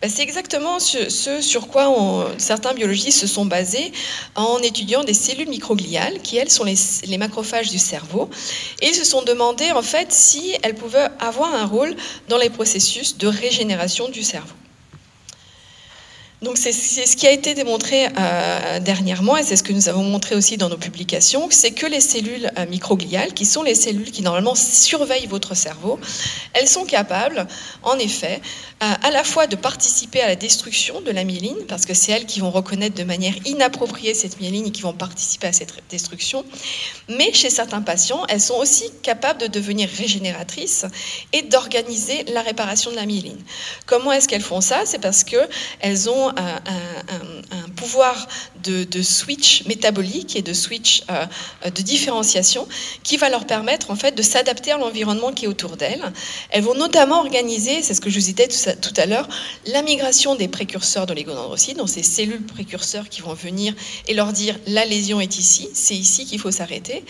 Ben, 0.00 0.08
c'est 0.08 0.22
exactement 0.22 0.78
ce, 0.78 1.40
sur 1.40 1.66
quoi 1.66 2.32
certains 2.38 2.72
biologistes 2.72 3.18
se 3.18 3.26
sont 3.26 3.46
basés 3.46 3.92
en 4.36 4.58
étudiant 4.58 5.02
des 5.02 5.14
cellules 5.14 5.48
microgliales, 5.48 6.22
qui 6.22 6.36
elles 6.36 6.50
sont 6.50 6.62
les, 6.62 7.18
macrophages 7.18 7.70
du 7.70 7.78
cerveau, 7.78 8.30
et 8.80 8.92
se 8.92 9.04
sont 9.04 9.22
demandé 9.22 9.72
en 9.72 9.82
fait 9.82 10.12
si 10.12 10.54
elles 10.62 10.76
pouvaient 10.76 11.08
avoir 11.18 11.52
un 11.52 11.66
rôle 11.66 11.96
dans 12.28 12.38
les 12.38 12.48
processus 12.48 13.18
de 13.18 13.26
régénération 13.26 14.08
du 14.08 14.22
cerveau. 14.22 14.54
Donc 16.40 16.56
c'est 16.56 16.72
ce 16.72 17.16
qui 17.16 17.26
a 17.26 17.32
été 17.32 17.54
démontré 17.54 18.06
euh, 18.06 18.78
dernièrement, 18.78 19.36
et 19.36 19.42
c'est 19.42 19.56
ce 19.56 19.64
que 19.64 19.72
nous 19.72 19.88
avons 19.88 20.04
montré 20.04 20.36
aussi 20.36 20.56
dans 20.56 20.68
nos 20.68 20.76
publications, 20.76 21.48
c'est 21.50 21.72
que 21.72 21.84
les 21.84 22.00
cellules 22.00 22.48
euh, 22.56 22.66
microgliales, 22.66 23.34
qui 23.34 23.44
sont 23.44 23.64
les 23.64 23.74
cellules 23.74 24.12
qui 24.12 24.22
normalement 24.22 24.54
surveillent 24.54 25.26
votre 25.26 25.56
cerveau, 25.56 25.98
elles 26.54 26.68
sont 26.68 26.84
capables, 26.84 27.48
en 27.82 27.98
effet, 27.98 28.40
euh, 28.84 28.86
à 29.02 29.10
la 29.10 29.24
fois 29.24 29.48
de 29.48 29.56
participer 29.56 30.20
à 30.20 30.28
la 30.28 30.36
destruction 30.36 31.00
de 31.00 31.10
la 31.10 31.24
myéline, 31.24 31.56
parce 31.66 31.86
que 31.86 31.92
c'est 31.94 32.12
elles 32.12 32.26
qui 32.26 32.38
vont 32.38 32.52
reconnaître 32.52 32.94
de 32.94 33.02
manière 33.02 33.34
inappropriée 33.44 34.14
cette 34.14 34.38
myéline 34.40 34.66
et 34.66 34.70
qui 34.70 34.82
vont 34.82 34.92
participer 34.92 35.48
à 35.48 35.52
cette 35.52 35.74
destruction, 35.90 36.44
mais 37.08 37.32
chez 37.32 37.50
certains 37.50 37.82
patients, 37.82 38.22
elles 38.28 38.40
sont 38.40 38.54
aussi 38.54 38.92
capables 39.02 39.40
de 39.40 39.48
devenir 39.48 39.88
régénératrices 39.88 40.86
et 41.32 41.42
d'organiser 41.42 42.22
la 42.32 42.42
réparation 42.42 42.92
de 42.92 42.96
la 42.96 43.06
myéline. 43.06 43.42
Comment 43.86 44.12
est-ce 44.12 44.28
qu'elles 44.28 44.40
font 44.40 44.60
ça? 44.60 44.82
C'est 44.84 45.00
parce 45.00 45.24
qu'elles 45.24 46.08
ont 46.08 46.27
un, 46.36 47.68
pouvoir 47.76 48.28
de, 48.62 49.02
switch 49.02 49.64
métabolique 49.66 50.36
et 50.36 50.42
de 50.42 50.52
switch 50.52 51.04
euh, 51.10 51.26
de 51.64 51.82
différenciation 51.82 52.66
qui 53.02 53.16
va 53.16 53.30
leur 53.30 53.46
permettre 53.46 53.90
en 53.90 53.96
fait 53.96 54.12
de 54.12 54.22
s'adapter 54.22 54.72
à 54.72 54.78
l'environnement 54.78 55.32
qui 55.32 55.44
est 55.44 55.48
autour 55.48 55.76
d'elles. 55.76 56.12
Elles 56.50 56.64
vont 56.64 56.74
notamment 56.74 57.20
organiser, 57.20 57.82
c'est 57.82 57.94
ce 57.94 58.00
que 58.00 58.10
je 58.10 58.18
vous 58.18 58.32
disais 58.32 58.48
tout, 58.80 58.92
à 58.96 59.06
l'heure, 59.06 59.28
la 59.66 59.82
migration 59.82 60.34
des 60.34 60.48
précurseurs 60.48 61.06
de 61.06 61.14
l'hégodendrocyte, 61.14 61.78
donc 61.78 61.88
ces 61.88 62.02
cellules 62.02 62.44
précurseurs 62.44 63.08
qui 63.08 63.20
vont 63.20 63.34
venir 63.34 63.74
et 64.08 64.14
leur 64.14 64.32
dire 64.32 64.58
la 64.66 64.84
lésion 64.84 65.20
est 65.20 65.38
ici, 65.38 65.68
c'est 65.72 65.96
ici 65.96 66.26
qu'il 66.26 66.40
faut 66.40 66.50
s'arrêter. 66.50 67.04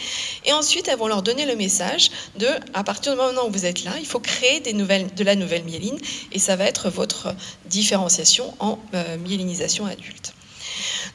Et 0.45 0.53
ensuite, 0.53 0.89
elles 0.89 0.99
vont 0.99 1.09
leur 1.09 1.23
donner 1.23 1.47
le 1.47 1.57
message 1.57 2.11
de 2.39 2.49
à 2.75 2.85
partir 2.85 3.13
du 3.13 3.19
moment 3.19 3.47
où 3.47 3.51
vous 3.51 3.65
êtes 3.65 3.85
là, 3.85 3.93
il 3.99 4.07
faut 4.07 4.21
créer 4.21 4.61
de 4.61 5.25
la 5.25 5.35
nouvelle 5.35 5.65
myéline 5.65 5.99
et 6.33 6.39
ça 6.39 6.57
va 6.57 6.65
être 6.65 6.91
votre 6.91 7.35
différenciation 7.67 8.55
en 8.61 8.79
euh, 8.95 9.08
myélinisation 9.17 9.87
adulte. 9.87 10.35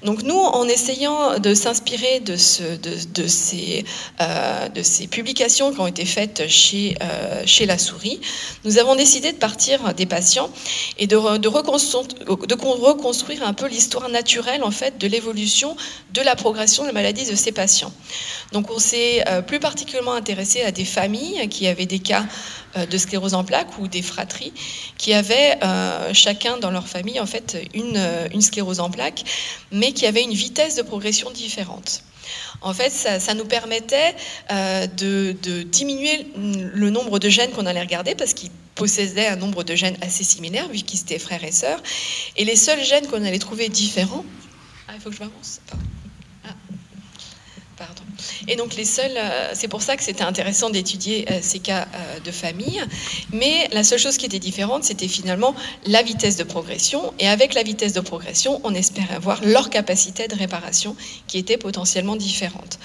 Donc 0.04 0.24
nous, 0.24 0.36
en 0.36 0.68
essayant 0.68 1.40
de 1.40 1.54
s'inspirer 1.54 2.20
de, 2.20 2.36
ces, 2.36 3.86
euh, 4.22 4.68
ces, 4.82 5.08
publications 5.08 5.74
qui 5.74 5.80
ont 5.80 5.88
été 5.88 6.06
faites 6.06 6.48
chez, 6.48 6.96
euh, 7.02 7.44
chez 7.46 7.66
la 7.66 7.78
souris, 7.78 8.20
nous 8.66 8.80
avons 8.80 8.96
décidé 8.96 9.32
de 9.32 9.38
partir 9.38 9.94
des 9.94 10.06
patients 10.06 10.50
et 10.98 11.08
de, 11.08 11.16
reconstruire, 11.16 13.46
un 13.46 13.54
peu 13.54 13.68
l'histoire 13.68 14.10
naturelle 14.10 14.64
en 14.64 14.72
fait 14.72 14.98
de 14.98 15.08
l'évolution 15.08 15.76
de 16.14 16.22
la 16.22 16.36
progression 16.36 16.84
de 16.84 16.88
la 16.88 16.94
maladie 16.94 17.26
de 17.26 17.36
ces 17.36 17.52
patients. 17.52 17.94
Donc 18.52 18.72
on 18.72 18.80
s'est 18.80 19.24
euh, 19.28 19.42
plus 19.42 19.60
particulièrement 19.60 20.14
intéressé 20.14 20.64
à 20.64 20.72
des 20.72 20.86
familles 20.86 21.48
qui 21.50 21.68
avaient 21.68 21.86
des 21.86 22.00
cas 22.00 22.26
de 22.76 22.98
sclérose 22.98 23.34
en 23.34 23.44
plaques 23.44 23.78
ou 23.80 23.88
des 23.88 24.02
fratries 24.02 24.54
qui 24.98 25.14
avaient 25.14 25.60
chacun 26.14 26.58
dans 26.58 26.72
leur 26.72 26.88
famille 26.88 27.20
en 27.20 27.26
fait 27.26 27.58
une, 27.74 28.00
une 28.34 28.42
sclérose 28.42 28.80
en 28.80 28.90
plaques, 28.90 29.24
mais 29.72 29.92
qui 29.92 30.06
avaient 30.06 30.24
une 30.24 30.34
vitesse 30.34 30.76
de 30.76 30.82
progression 30.82 31.30
différente. 31.32 32.04
En 32.62 32.74
fait, 32.74 32.90
ça, 32.90 33.34
nous 33.34 33.46
permettait 33.46 34.16
euh, 34.52 34.88
de, 34.88 35.64
diminuer 35.64 36.28
le 36.36 36.90
nombre 36.90 37.20
de 37.20 37.30
gènes 37.30 37.52
qu'on 37.52 37.66
allait 37.66 37.82
regarder 37.82 38.16
parce 38.16 38.34
qu'ils 38.34 38.52
possédaient 38.76 39.28
un 39.28 39.36
nombre 39.36 39.64
de 39.64 39.76
gènes 39.76 39.98
assez 40.02 40.24
similaires 40.24 40.70
vu 40.70 40.80
qu'ils 40.80 41.02
étaient 41.02 41.20
frères 41.20 41.44
et 41.44 41.52
sœurs. 41.52 41.82
Et 42.38 42.46
les 42.46 42.56
seuls 42.56 42.84
gènes 42.84 43.08
qu'on 43.08 43.24
allait 43.24 43.40
trouver 43.40 43.70
différents. 43.70 44.24
Ah, 44.88 44.94
il 44.96 45.02
faut 45.02 45.10
que 45.10 45.16
je 45.16 45.22
m'avance. 45.22 45.60
Et 48.48 48.56
donc 48.56 48.76
les 48.76 48.86
seuls, 48.86 49.12
euh, 49.16 49.52
c'est 49.54 49.68
pour 49.68 49.82
ça 49.82 49.96
que 49.98 50.04
c'était 50.04 50.24
intéressant 50.24 50.70
d'étudier 50.70 51.26
euh, 51.32 51.40
ces 51.42 51.60
cas 51.60 51.88
euh, 51.94 52.20
de 52.20 52.32
famille. 52.32 52.82
Mais 53.32 53.68
la 53.72 53.84
seule 53.84 54.00
chose 54.00 54.18
qui 54.18 54.26
était 54.26 54.40
différente, 54.40 54.84
c'était 54.84 55.08
finalement 55.08 55.56
la 55.86 56.02
vitesse 56.02 56.36
de 56.36 56.44
progression. 56.44 57.14
Et 57.20 57.28
avec 57.28 57.54
la 57.54 57.64
vitesse 57.64 57.94
de 57.94 58.02
progression, 58.02 58.62
on 58.64 58.74
espérait 58.74 59.16
avoir 59.16 59.44
leur 59.44 59.70
capacité 59.70 60.28
de 60.28 60.36
réparation 60.36 60.96
qui 61.28 61.38
était 61.38 61.58
potentiellement 61.58 62.16
différente. 62.16 62.80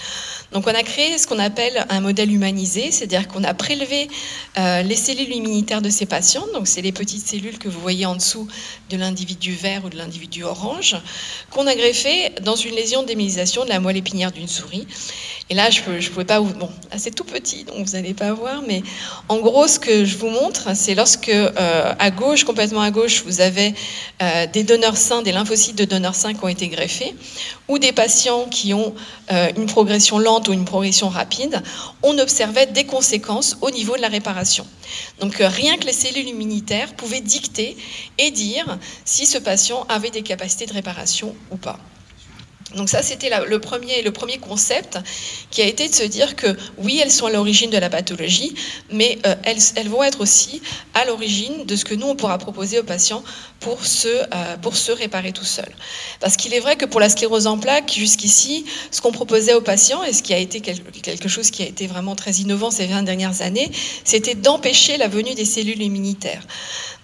Donc 0.52 0.66
on 0.66 0.74
a 0.74 0.82
créé 0.82 1.18
ce 1.18 1.26
qu'on 1.26 1.38
appelle 1.38 1.86
un 1.90 2.00
modèle 2.00 2.32
humanisé, 2.32 2.90
c'est-à-dire 2.90 3.28
qu'on 3.28 3.44
a 3.44 3.52
prélevé 3.54 4.08
les 4.56 4.96
cellules 4.96 5.32
immunitaires 5.32 5.82
de 5.82 5.90
ces 5.90 6.06
patients, 6.06 6.46
donc 6.54 6.66
c'est 6.66 6.80
les 6.80 6.92
petites 6.92 7.26
cellules 7.26 7.58
que 7.58 7.68
vous 7.68 7.80
voyez 7.80 8.06
en 8.06 8.14
dessous 8.14 8.48
de 8.90 8.96
l'individu 8.96 9.52
vert 9.52 9.84
ou 9.84 9.90
de 9.90 9.96
l'individu 9.96 10.44
orange, 10.44 10.96
qu'on 11.50 11.66
a 11.66 11.74
greffé 11.74 12.30
dans 12.42 12.56
une 12.56 12.74
lésion 12.74 13.02
d'émylisation 13.02 13.64
de 13.64 13.68
la 13.68 13.80
moelle 13.80 13.96
épinière 13.96 14.32
d'une 14.32 14.48
souris. 14.48 14.86
Et 15.50 15.54
là, 15.54 15.70
je 15.70 15.80
ne 15.80 16.08
pouvais 16.08 16.24
pas 16.24 16.40
vous. 16.40 16.52
Bon, 16.54 16.68
c'est 16.96 17.14
tout 17.14 17.24
petit, 17.24 17.64
donc 17.64 17.86
vous 17.86 17.92
n'allez 17.92 18.14
pas 18.14 18.32
voir, 18.32 18.62
mais 18.66 18.82
en 19.28 19.38
gros, 19.38 19.66
ce 19.66 19.78
que 19.78 20.04
je 20.04 20.16
vous 20.16 20.28
montre, 20.28 20.74
c'est 20.74 20.94
lorsque 20.94 21.28
euh, 21.28 21.94
à 21.98 22.10
gauche, 22.10 22.44
complètement 22.44 22.82
à 22.82 22.90
gauche, 22.90 23.22
vous 23.24 23.40
avez 23.40 23.74
euh, 24.22 24.46
des 24.46 24.62
donneurs 24.62 24.96
sains, 24.96 25.22
des 25.22 25.32
lymphocytes 25.32 25.76
de 25.76 25.84
donneurs 25.84 26.14
sains 26.14 26.34
qui 26.34 26.44
ont 26.44 26.48
été 26.48 26.68
greffés, 26.68 27.14
ou 27.68 27.78
des 27.78 27.92
patients 27.92 28.44
qui 28.44 28.74
ont 28.74 28.94
euh, 29.32 29.50
une 29.56 29.66
progression 29.66 30.18
lente 30.18 30.48
ou 30.48 30.52
une 30.52 30.64
progression 30.64 31.08
rapide, 31.08 31.62
on 32.02 32.18
observait 32.18 32.66
des 32.66 32.84
conséquences 32.84 33.56
au 33.60 33.70
niveau 33.70 33.96
de 33.96 34.02
la 34.02 34.08
réparation. 34.08 34.66
Donc 35.20 35.36
rien 35.38 35.76
que 35.76 35.84
les 35.84 35.92
cellules 35.92 36.28
immunitaires 36.28 36.94
pouvaient 36.94 37.20
dicter 37.20 37.76
et 38.18 38.30
dire 38.30 38.78
si 39.04 39.26
ce 39.26 39.38
patient 39.38 39.86
avait 39.88 40.10
des 40.10 40.22
capacités 40.22 40.66
de 40.66 40.72
réparation 40.72 41.34
ou 41.50 41.56
pas. 41.56 41.78
Donc 42.74 42.88
ça, 42.90 43.02
c'était 43.02 43.30
le 43.46 43.58
premier, 43.60 44.38
concept 44.38 44.98
qui 45.50 45.62
a 45.62 45.66
été 45.66 45.88
de 45.88 45.94
se 45.94 46.02
dire 46.02 46.36
que 46.36 46.56
oui, 46.76 47.00
elles 47.02 47.10
sont 47.10 47.26
à 47.26 47.30
l'origine 47.30 47.70
de 47.70 47.78
la 47.78 47.88
pathologie, 47.88 48.54
mais 48.90 49.18
euh, 49.26 49.34
elles, 49.44 49.88
vont 49.88 50.02
être 50.02 50.20
aussi 50.20 50.60
à 50.94 51.06
l'origine 51.06 51.64
de 51.64 51.76
ce 51.76 51.84
que 51.84 51.94
nous, 51.94 52.06
on 52.06 52.16
pourra 52.16 52.36
proposer 52.36 52.78
aux 52.78 52.84
patients 52.84 53.24
pour 53.60 53.86
se, 53.86 54.08
euh, 54.08 54.56
pour 54.60 54.76
se 54.76 54.92
réparer 54.92 55.32
tout 55.32 55.44
seul. 55.44 55.68
Parce 56.20 56.36
qu'il 56.36 56.52
est 56.52 56.60
vrai 56.60 56.76
que 56.76 56.84
pour 56.84 57.00
la 57.00 57.08
sclérose 57.08 57.46
en 57.46 57.58
plaques, 57.58 57.94
jusqu'ici, 57.96 58.66
ce 58.90 59.00
qu'on 59.00 59.12
proposait 59.12 59.54
aux 59.54 59.62
patients, 59.62 60.04
et 60.04 60.12
ce 60.12 60.22
qui 60.22 60.34
a 60.34 60.38
été 60.38 60.60
quelque 60.60 61.28
chose 61.28 61.50
qui 61.50 61.62
a 61.62 61.66
été 61.66 61.86
vraiment 61.86 62.16
très 62.16 62.32
innovant 62.32 62.70
ces 62.70 62.86
20 62.86 63.02
dernières 63.02 63.40
années, 63.40 63.70
c'était 64.04 64.34
d'empêcher 64.34 64.98
la 64.98 65.08
venue 65.08 65.34
des 65.34 65.46
cellules 65.46 65.80
immunitaires. 65.80 66.46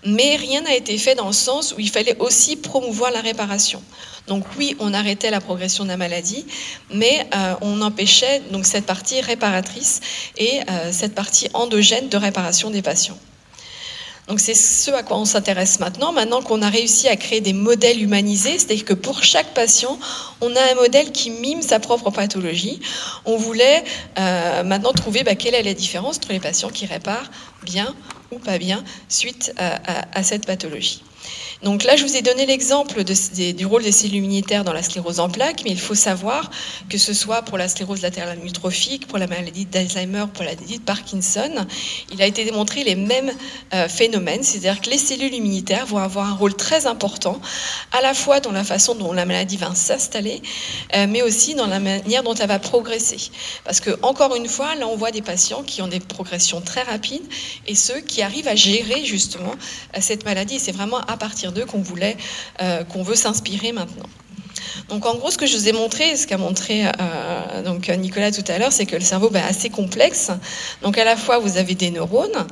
Mais 0.04 0.36
rien 0.36 0.62
n'a 0.62 0.74
été 0.74 0.96
fait 0.98 1.14
dans 1.14 1.26
le 1.26 1.32
sens 1.32 1.72
où 1.76 1.80
il 1.80 1.90
fallait 1.90 2.16
aussi 2.18 2.56
promouvoir 2.56 3.10
la 3.10 3.20
réparation. 3.20 3.82
Donc 4.26 4.44
oui, 4.56 4.76
on 4.78 4.94
arrêtait 4.94 5.30
la 5.30 5.40
progression 5.40 5.84
de 5.84 5.90
la 5.90 5.96
maladie, 5.96 6.46
mais 6.92 7.26
euh, 7.34 7.54
on 7.60 7.80
empêchait 7.82 8.42
cette 8.62 8.86
partie 8.86 9.20
réparatrice 9.20 10.00
et 10.38 10.60
euh, 10.70 10.92
cette 10.92 11.14
partie 11.14 11.48
endogène 11.52 12.08
de 12.08 12.16
réparation 12.16 12.70
des 12.70 12.82
patients. 12.82 13.18
Donc 14.28 14.40
c'est 14.40 14.54
ce 14.54 14.90
à 14.90 15.02
quoi 15.02 15.18
on 15.18 15.26
s'intéresse 15.26 15.80
maintenant, 15.80 16.12
maintenant 16.12 16.40
qu'on 16.40 16.62
a 16.62 16.70
réussi 16.70 17.08
à 17.08 17.16
créer 17.16 17.42
des 17.42 17.52
modèles 17.52 18.02
humanisés, 18.02 18.58
c'est-à-dire 18.58 18.86
que 18.86 18.94
pour 18.94 19.22
chaque 19.22 19.52
patient, 19.52 19.98
on 20.40 20.54
a 20.56 20.72
un 20.72 20.74
modèle 20.76 21.12
qui 21.12 21.30
mime 21.30 21.60
sa 21.60 21.78
propre 21.78 22.10
pathologie. 22.10 22.80
On 23.26 23.36
voulait 23.36 23.84
euh, 24.18 24.62
maintenant 24.62 24.92
trouver 24.92 25.24
bah, 25.24 25.34
quelle 25.34 25.54
est 25.54 25.62
la 25.62 25.74
différence 25.74 26.16
entre 26.16 26.32
les 26.32 26.40
patients 26.40 26.70
qui 26.70 26.86
réparent 26.86 27.30
bien 27.64 27.94
ou 28.30 28.38
pas 28.38 28.58
bien 28.58 28.82
suite 29.08 29.52
à 29.58 30.22
cette 30.22 30.46
pathologie. 30.46 31.02
Donc 31.64 31.82
là, 31.82 31.96
je 31.96 32.04
vous 32.04 32.14
ai 32.14 32.20
donné 32.20 32.44
l'exemple 32.44 33.04
du 33.04 33.64
rôle 33.64 33.82
des 33.82 33.90
cellules 33.90 34.16
immunitaires 34.16 34.64
dans 34.64 34.74
la 34.74 34.82
sclérose 34.82 35.18
en 35.18 35.30
plaques, 35.30 35.62
mais 35.64 35.70
il 35.70 35.80
faut 35.80 35.94
savoir 35.94 36.50
que 36.90 36.98
ce 36.98 37.14
soit 37.14 37.40
pour 37.40 37.56
la 37.56 37.68
sclérose 37.68 38.02
latérale 38.02 38.38
amyotrophique, 38.38 39.08
pour 39.08 39.16
la 39.16 39.26
maladie 39.26 39.64
d'Alzheimer, 39.64 40.26
pour 40.34 40.44
la 40.44 40.50
maladie 40.54 40.78
de 40.78 40.84
Parkinson, 40.84 41.66
il 42.12 42.20
a 42.20 42.26
été 42.26 42.44
démontré 42.44 42.84
les 42.84 42.96
mêmes 42.96 43.32
euh, 43.72 43.88
phénomènes, 43.88 44.42
c'est-à-dire 44.42 44.82
que 44.82 44.90
les 44.90 44.98
cellules 44.98 45.32
immunitaires 45.32 45.86
vont 45.86 45.96
avoir 45.96 46.28
un 46.28 46.34
rôle 46.34 46.54
très 46.54 46.86
important, 46.86 47.40
à 47.92 48.02
la 48.02 48.12
fois 48.12 48.40
dans 48.40 48.52
la 48.52 48.62
façon 48.62 48.94
dont 48.94 49.14
la 49.14 49.24
maladie 49.24 49.56
va 49.56 49.74
s'installer, 49.74 50.42
euh, 50.94 51.06
mais 51.08 51.22
aussi 51.22 51.54
dans 51.54 51.66
la 51.66 51.80
manière 51.80 52.22
dont 52.22 52.34
elle 52.34 52.48
va 52.48 52.58
progresser. 52.58 53.30
Parce 53.64 53.80
que, 53.80 53.98
encore 54.02 54.36
une 54.36 54.48
fois, 54.48 54.74
là, 54.74 54.86
on 54.86 54.96
voit 54.96 55.12
des 55.12 55.22
patients 55.22 55.62
qui 55.62 55.80
ont 55.80 55.88
des 55.88 56.00
progressions 56.00 56.60
très 56.60 56.82
rapides 56.82 57.24
et 57.66 57.74
ceux 57.74 58.00
qui 58.00 58.20
arrivent 58.20 58.48
à 58.48 58.54
gérer 58.54 59.02
justement 59.06 59.54
euh, 59.96 60.00
cette 60.02 60.26
maladie. 60.26 60.58
C'est 60.58 60.72
vraiment 60.72 60.98
à 60.98 61.16
partir 61.16 61.53
qu'on 61.62 61.80
voulait, 61.82 62.16
euh, 62.60 62.84
qu'on 62.84 63.02
veut 63.02 63.14
s'inspirer 63.14 63.72
maintenant. 63.72 64.06
Donc 64.88 65.06
en 65.06 65.14
gros, 65.14 65.30
ce 65.30 65.38
que 65.38 65.46
je 65.46 65.56
vous 65.56 65.68
ai 65.68 65.72
montré, 65.72 66.16
ce 66.16 66.26
qu'a 66.26 66.38
montré 66.38 66.86
euh, 66.86 67.62
donc 67.62 67.88
Nicolas 67.88 68.30
tout 68.32 68.44
à 68.48 68.58
l'heure, 68.58 68.72
c'est 68.72 68.86
que 68.86 68.96
le 68.96 69.02
cerveau 69.02 69.30
est 69.34 69.40
assez 69.40 69.70
complexe. 69.70 70.30
Donc 70.82 70.98
à 70.98 71.04
la 71.04 71.16
fois, 71.16 71.38
vous 71.38 71.56
avez 71.56 71.74
des 71.74 71.90
neurones, 71.90 72.46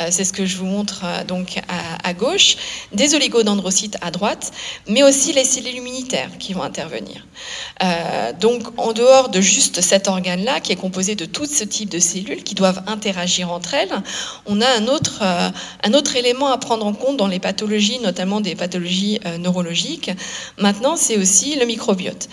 euh, 0.00 0.08
c'est 0.10 0.24
ce 0.24 0.32
que 0.32 0.46
je 0.46 0.56
vous 0.56 0.66
montre 0.66 1.02
euh, 1.04 1.24
donc 1.24 1.60
à, 2.02 2.12
gauche, 2.14 2.56
des 2.92 3.14
oligodendrocytes 3.14 3.96
à 4.00 4.10
droite, 4.10 4.52
mais 4.88 5.02
aussi 5.02 5.32
les 5.32 5.44
cellules 5.44 5.76
immunitaires 5.76 6.30
qui 6.38 6.52
vont 6.52 6.62
intervenir. 6.62 7.26
donc 8.40 8.62
en 8.78 8.92
dehors 8.92 9.28
de 9.28 9.40
juste 9.40 9.80
cet 9.80 10.08
organe-là, 10.08 10.60
qui 10.60 10.72
est 10.72 10.76
composé 10.76 11.14
de 11.14 11.26
tout 11.26 11.46
ce 11.46 11.64
type 11.64 11.90
de 11.90 11.98
cellules 11.98 12.42
qui 12.42 12.54
doivent 12.54 12.82
interagir 12.86 13.50
entre 13.50 13.74
elles, 13.74 13.92
on 14.46 14.60
a 14.60 14.68
un 14.68 14.86
autre, 14.86 15.22
un 15.22 15.94
autre 15.94 16.16
élément 16.16 16.48
à 16.48 16.58
prendre 16.58 16.86
en 16.86 16.94
compte 16.94 17.16
dans 17.16 17.26
les 17.26 17.40
pathologies, 17.40 17.98
notamment 17.98 18.40
des 18.40 18.54
pathologies 18.54 19.20
neurologiques. 19.38 20.10
Maintenant, 20.58 20.96
c'est 20.96 21.18
aussi 21.18 21.55
le 21.58 21.66
microbiote. 21.66 22.28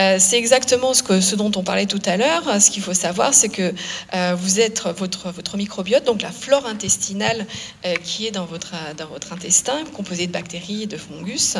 Euh, 0.00 0.16
c'est 0.18 0.38
exactement 0.38 0.94
ce, 0.94 1.34
dont 1.34 1.52
on 1.56 1.62
parlait 1.62 1.86
tout 1.86 2.00
à 2.06 2.16
l'heure. 2.16 2.60
Ce 2.60 2.70
qu'il 2.70 2.82
faut 2.82 2.94
savoir, 2.94 3.34
c'est 3.34 3.48
que 3.48 3.74
euh, 4.14 4.34
vous 4.38 4.60
êtes 4.60 4.82
votre, 4.96 5.30
votre 5.30 5.56
microbiote, 5.56 6.04
donc 6.04 6.22
la 6.22 6.30
flore 6.30 6.66
intestinale 6.66 7.46
euh, 7.84 7.94
qui 8.02 8.26
est 8.26 8.30
dans 8.30 8.46
votre, 8.46 8.72
dans 8.96 9.06
votre 9.08 9.32
intestin, 9.32 9.84
composée 9.94 10.26
de 10.26 10.32
bactéries 10.32 10.84
et 10.84 10.86
de 10.86 10.96
fungus, 10.96 11.56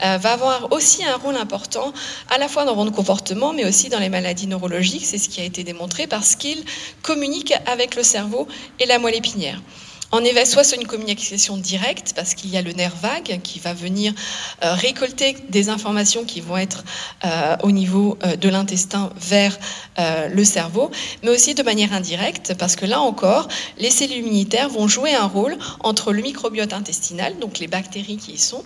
va 0.00 0.32
avoir 0.32 0.72
aussi 0.72 1.04
un 1.04 1.16
rôle 1.16 1.36
important 1.36 1.92
à 2.30 2.38
la 2.38 2.48
fois 2.48 2.64
dans 2.64 2.74
votre 2.74 2.92
comportement, 2.92 3.52
mais 3.52 3.64
aussi 3.64 3.88
dans 3.88 3.98
les 3.98 4.08
maladies 4.08 4.46
neurologiques. 4.46 5.06
C'est 5.06 5.18
ce 5.18 5.28
qui 5.28 5.40
a 5.40 5.44
été 5.44 5.64
démontré 5.64 6.06
parce 6.06 6.36
qu'il 6.36 6.64
communique 7.02 7.52
avec 7.66 7.96
le 7.96 8.02
cerveau 8.02 8.46
et 8.78 8.86
la 8.86 8.98
moelle 8.98 9.16
épinière. 9.16 9.60
En 10.14 10.22
effet, 10.24 10.44
soit 10.44 10.62
c'est 10.62 10.76
une 10.76 10.86
communication 10.86 11.56
directe, 11.56 12.12
parce 12.14 12.34
qu'il 12.34 12.50
y 12.50 12.58
a 12.58 12.62
le 12.62 12.72
nerf 12.72 12.94
vague 13.00 13.40
qui 13.42 13.58
va 13.60 13.72
venir 13.72 14.12
euh, 14.62 14.74
récolter 14.74 15.34
des 15.48 15.70
informations 15.70 16.24
qui 16.24 16.42
vont 16.42 16.58
être 16.58 16.84
euh, 17.24 17.56
au 17.62 17.70
niveau 17.70 18.18
euh, 18.22 18.36
de 18.36 18.50
l'intestin 18.50 19.10
vers 19.16 19.58
le 20.34 20.44
cerveau, 20.44 20.90
mais 21.22 21.28
aussi 21.28 21.54
de 21.54 21.62
manière 21.62 21.92
indirecte, 21.92 22.54
parce 22.54 22.76
que 22.76 22.86
là 22.86 23.00
encore, 23.00 23.48
les 23.78 23.90
cellules 23.90 24.18
immunitaires 24.18 24.68
vont 24.68 24.88
jouer 24.88 25.14
un 25.14 25.26
rôle 25.26 25.56
entre 25.80 26.12
le 26.12 26.22
microbiote 26.22 26.72
intestinal, 26.72 27.38
donc 27.38 27.58
les 27.58 27.66
bactéries 27.66 28.16
qui 28.16 28.32
y 28.32 28.38
sont, 28.38 28.64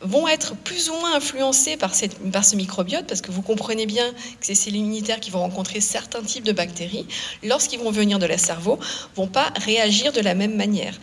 vont 0.00 0.28
être 0.28 0.54
plus 0.54 0.90
ou 0.90 0.94
moins 0.94 1.16
influencées 1.16 1.76
par, 1.76 1.94
cette, 1.94 2.18
par 2.30 2.44
ce 2.44 2.54
microbiote, 2.56 3.06
parce 3.06 3.20
que 3.20 3.32
vous 3.32 3.42
comprenez 3.42 3.86
bien 3.86 4.08
que 4.40 4.46
ces 4.46 4.54
cellules 4.54 4.80
immunitaires 4.80 5.20
qui 5.20 5.30
vont 5.30 5.40
rencontrer 5.40 5.80
certains 5.80 6.22
types 6.22 6.44
de 6.44 6.52
bactéries, 6.52 7.06
lorsqu'ils 7.42 7.80
vont 7.80 7.90
venir 7.90 8.18
de 8.18 8.26
la 8.26 8.38
cerveau, 8.38 8.78
vont 9.16 9.26
pas 9.26 9.52
réagir 9.56 10.12
de 10.12 10.20
la 10.20 10.34
même 10.34 10.54
manière. 10.54 10.94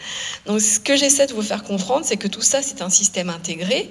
Donc 0.45 0.61
ce 0.61 0.79
que 0.79 0.95
j'essaie 0.95 1.27
de 1.27 1.33
vous 1.33 1.41
faire 1.41 1.63
comprendre, 1.63 2.05
c'est 2.05 2.17
que 2.17 2.27
tout 2.27 2.41
ça, 2.41 2.61
c'est 2.61 2.81
un 2.81 2.89
système 2.89 3.29
intégré, 3.29 3.89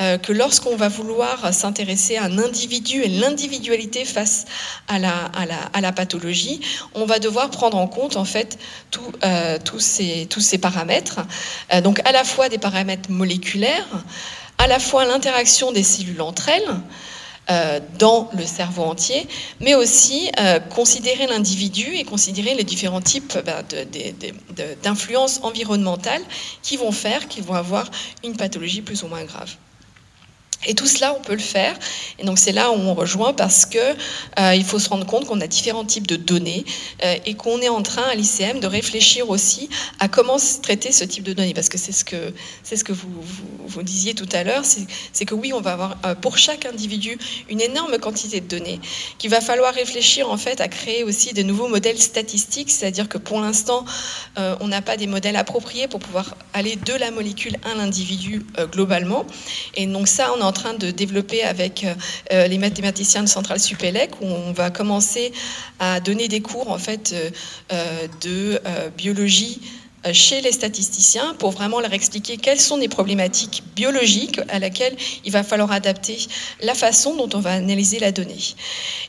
euh, 0.00 0.18
que 0.18 0.32
lorsqu'on 0.32 0.76
va 0.76 0.88
vouloir 0.88 1.52
s'intéresser 1.52 2.16
à 2.16 2.24
un 2.24 2.38
individu 2.38 3.02
et 3.02 3.08
l'individualité 3.08 4.04
face 4.04 4.44
à 4.86 4.98
la, 4.98 5.24
à, 5.26 5.46
la, 5.46 5.58
à 5.72 5.80
la, 5.80 5.92
pathologie, 5.92 6.60
on 6.94 7.06
va 7.06 7.18
devoir 7.18 7.50
prendre 7.50 7.76
en 7.76 7.86
compte 7.86 8.16
en 8.16 8.24
fait 8.24 8.58
euh, 9.24 9.58
tous, 9.64 9.80
ces, 9.80 10.26
tous 10.30 10.40
ces 10.40 10.58
paramètres, 10.58 11.20
euh, 11.72 11.80
donc 11.80 12.00
à 12.04 12.12
la 12.12 12.24
fois 12.24 12.48
des 12.48 12.58
paramètres 12.58 13.10
moléculaires, 13.10 14.04
à 14.58 14.66
la 14.66 14.78
fois 14.78 15.04
l'interaction 15.04 15.72
des 15.72 15.82
cellules 15.82 16.22
entre 16.22 16.48
elles, 16.48 16.80
euh, 17.50 17.78
dans 17.98 18.30
le 18.32 18.46
cerveau 18.46 18.84
entier, 18.84 19.28
mais 19.60 19.74
aussi 19.74 20.30
euh, 20.40 20.60
considérer 20.60 21.26
l'individu 21.26 21.94
et 21.94 22.04
considérer 22.04 22.54
les 22.54 22.64
différents 22.64 23.02
types 23.02 23.36
bah, 23.44 23.62
d'influences 24.82 25.40
environnementales 25.42 26.22
qui 26.62 26.78
vont 26.78 26.90
faire 26.90 27.28
qu'ils 27.28 27.44
vont 27.44 27.52
avoir 27.52 27.90
une 28.24 28.34
pathologie 28.34 28.80
plus 28.80 29.02
ou 29.02 29.08
moins 29.08 29.24
grave. 29.24 29.56
Et 30.66 30.74
tout 30.74 30.86
cela, 30.86 31.14
on 31.18 31.22
peut 31.22 31.34
le 31.34 31.38
faire. 31.38 31.76
Et 32.18 32.24
donc 32.24 32.38
c'est 32.38 32.52
là 32.52 32.70
où 32.70 32.74
on 32.74 32.94
rejoint 32.94 33.32
parce 33.32 33.66
que 33.66 33.78
euh, 33.78 34.54
il 34.54 34.64
faut 34.64 34.78
se 34.78 34.88
rendre 34.88 35.06
compte 35.06 35.26
qu'on 35.26 35.40
a 35.40 35.46
différents 35.46 35.84
types 35.84 36.06
de 36.06 36.16
données 36.16 36.64
euh, 37.02 37.16
et 37.26 37.34
qu'on 37.34 37.60
est 37.60 37.68
en 37.68 37.82
train 37.82 38.02
à 38.02 38.14
l'ICM 38.14 38.60
de 38.60 38.66
réfléchir 38.66 39.30
aussi 39.30 39.68
à 40.00 40.08
comment 40.08 40.36
traiter 40.62 40.92
ce 40.92 41.04
type 41.04 41.24
de 41.24 41.32
données. 41.32 41.54
Parce 41.54 41.68
que 41.68 41.78
c'est 41.78 41.92
ce 41.92 42.04
que 42.04 42.32
c'est 42.62 42.76
ce 42.76 42.84
que 42.84 42.92
vous, 42.92 43.08
vous, 43.66 43.82
disiez 43.82 44.14
tout 44.14 44.28
à 44.32 44.44
l'heure, 44.44 44.64
c'est 44.64 45.24
que 45.24 45.34
oui, 45.34 45.52
on 45.52 45.60
va 45.60 45.72
avoir 45.72 45.96
euh, 46.06 46.14
pour 46.14 46.38
chaque 46.38 46.64
individu 46.64 47.18
une 47.50 47.60
énorme 47.60 47.98
quantité 47.98 48.40
de 48.40 48.46
données 48.46 48.80
qu'il 49.18 49.30
va 49.30 49.40
falloir 49.40 49.74
réfléchir 49.74 50.30
en 50.30 50.38
fait 50.38 50.60
à 50.60 50.68
créer 50.68 51.04
aussi 51.04 51.34
de 51.34 51.42
nouveaux 51.42 51.68
modèles 51.68 52.00
statistiques. 52.00 52.70
C'est-à-dire 52.70 53.08
que 53.08 53.18
pour 53.18 53.40
l'instant, 53.40 53.84
on 54.36 54.68
n'a 54.68 54.82
pas 54.82 54.96
des 54.96 55.06
modèles 55.06 55.36
appropriés 55.36 55.88
pour 55.88 56.00
pouvoir 56.00 56.36
aller 56.52 56.76
de 56.76 56.94
la 56.94 57.10
molécule 57.10 57.56
à 57.64 57.74
l'individu 57.74 58.44
globalement. 58.72 59.26
Et 59.74 59.86
donc 59.86 60.08
ça, 60.08 60.32
on 60.36 60.40
est 60.40 60.44
en 60.44 60.52
train 60.54 60.72
de 60.72 60.90
développer 60.90 61.42
avec 61.42 61.84
euh, 61.84 61.94
euh, 62.32 62.46
les 62.46 62.56
mathématiciens 62.56 63.22
de 63.22 63.28
Centrale 63.28 63.60
Supélec, 63.60 64.12
où 64.22 64.24
on 64.26 64.52
va 64.52 64.70
commencer 64.70 65.32
à 65.78 66.00
donner 66.00 66.28
des 66.28 66.40
cours 66.40 66.70
en 66.70 66.78
fait 66.78 67.14
euh, 67.72 68.06
de 68.22 68.58
biologie 68.96 69.60
chez 70.12 70.40
les 70.40 70.52
statisticiens 70.52 71.34
pour 71.38 71.50
vraiment 71.50 71.80
leur 71.80 71.92
expliquer 71.92 72.36
quelles 72.36 72.60
sont 72.60 72.76
les 72.76 72.88
problématiques 72.88 73.62
biologiques 73.74 74.40
à 74.48 74.58
laquelle 74.58 74.96
il 75.24 75.32
va 75.32 75.42
falloir 75.42 75.72
adapter 75.72 76.18
la 76.60 76.74
façon 76.74 77.14
dont 77.16 77.28
on 77.34 77.40
va 77.40 77.52
analyser 77.52 77.98
la 77.98 78.12
donnée. 78.12 78.34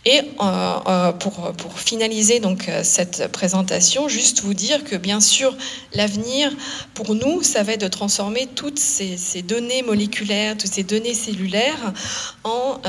Et 0.06 0.20
euh, 0.20 0.76
euh, 0.88 1.12
pour, 1.12 1.52
pour, 1.54 1.80
finaliser 1.80 2.40
donc 2.40 2.70
cette 2.84 3.32
présentation, 3.32 4.08
juste 4.08 4.42
vous 4.42 4.54
dire 4.54 4.84
que 4.84 4.96
bien 4.96 5.20
sûr 5.20 5.56
l'avenir 5.94 6.52
pour 6.94 7.14
nous, 7.16 7.44
ça 7.44 7.64
va 7.64 7.74
être 7.74 7.82
de 7.82 7.88
transformer 7.88 8.48
toutes 8.48 8.80
ces, 8.80 9.18
ces 9.18 9.42
données 9.42 9.82
moléculaires, 9.82 10.56
toutes 10.58 10.72
ces 10.72 10.84
données 10.84 11.14
cellulaires 11.14 11.94
en, 12.44 12.80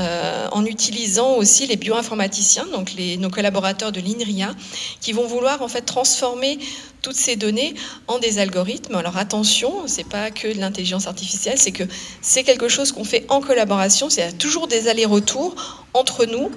en 0.51 0.65
utilisant 0.65 1.35
aussi 1.35 1.67
les 1.67 1.75
bioinformaticiens, 1.75 2.65
donc 2.67 2.93
les, 2.93 3.17
nos 3.17 3.29
collaborateurs 3.29 3.91
de 3.91 3.99
l'INRIA, 3.99 4.55
qui 5.01 5.11
vont 5.11 5.27
vouloir 5.27 5.61
en 5.61 5.67
fait 5.67 5.81
transformer 5.81 6.59
toutes 7.01 7.15
ces 7.15 7.35
données 7.35 7.75
en 8.07 8.19
des 8.19 8.39
algorithmes. 8.39 8.95
Alors 8.95 9.17
attention, 9.17 9.87
c'est 9.87 10.07
pas 10.07 10.31
que 10.31 10.47
de 10.47 10.59
l'intelligence 10.59 11.07
artificielle, 11.07 11.57
c'est 11.57 11.71
que 11.71 11.83
c'est 12.21 12.43
quelque 12.43 12.69
chose 12.69 12.91
qu'on 12.91 13.03
fait 13.03 13.25
en 13.29 13.41
collaboration. 13.41 14.09
C'est 14.09 14.37
toujours 14.37 14.67
des 14.67 14.87
allers-retours 14.87 15.85
entre 15.93 16.25
nous 16.25 16.51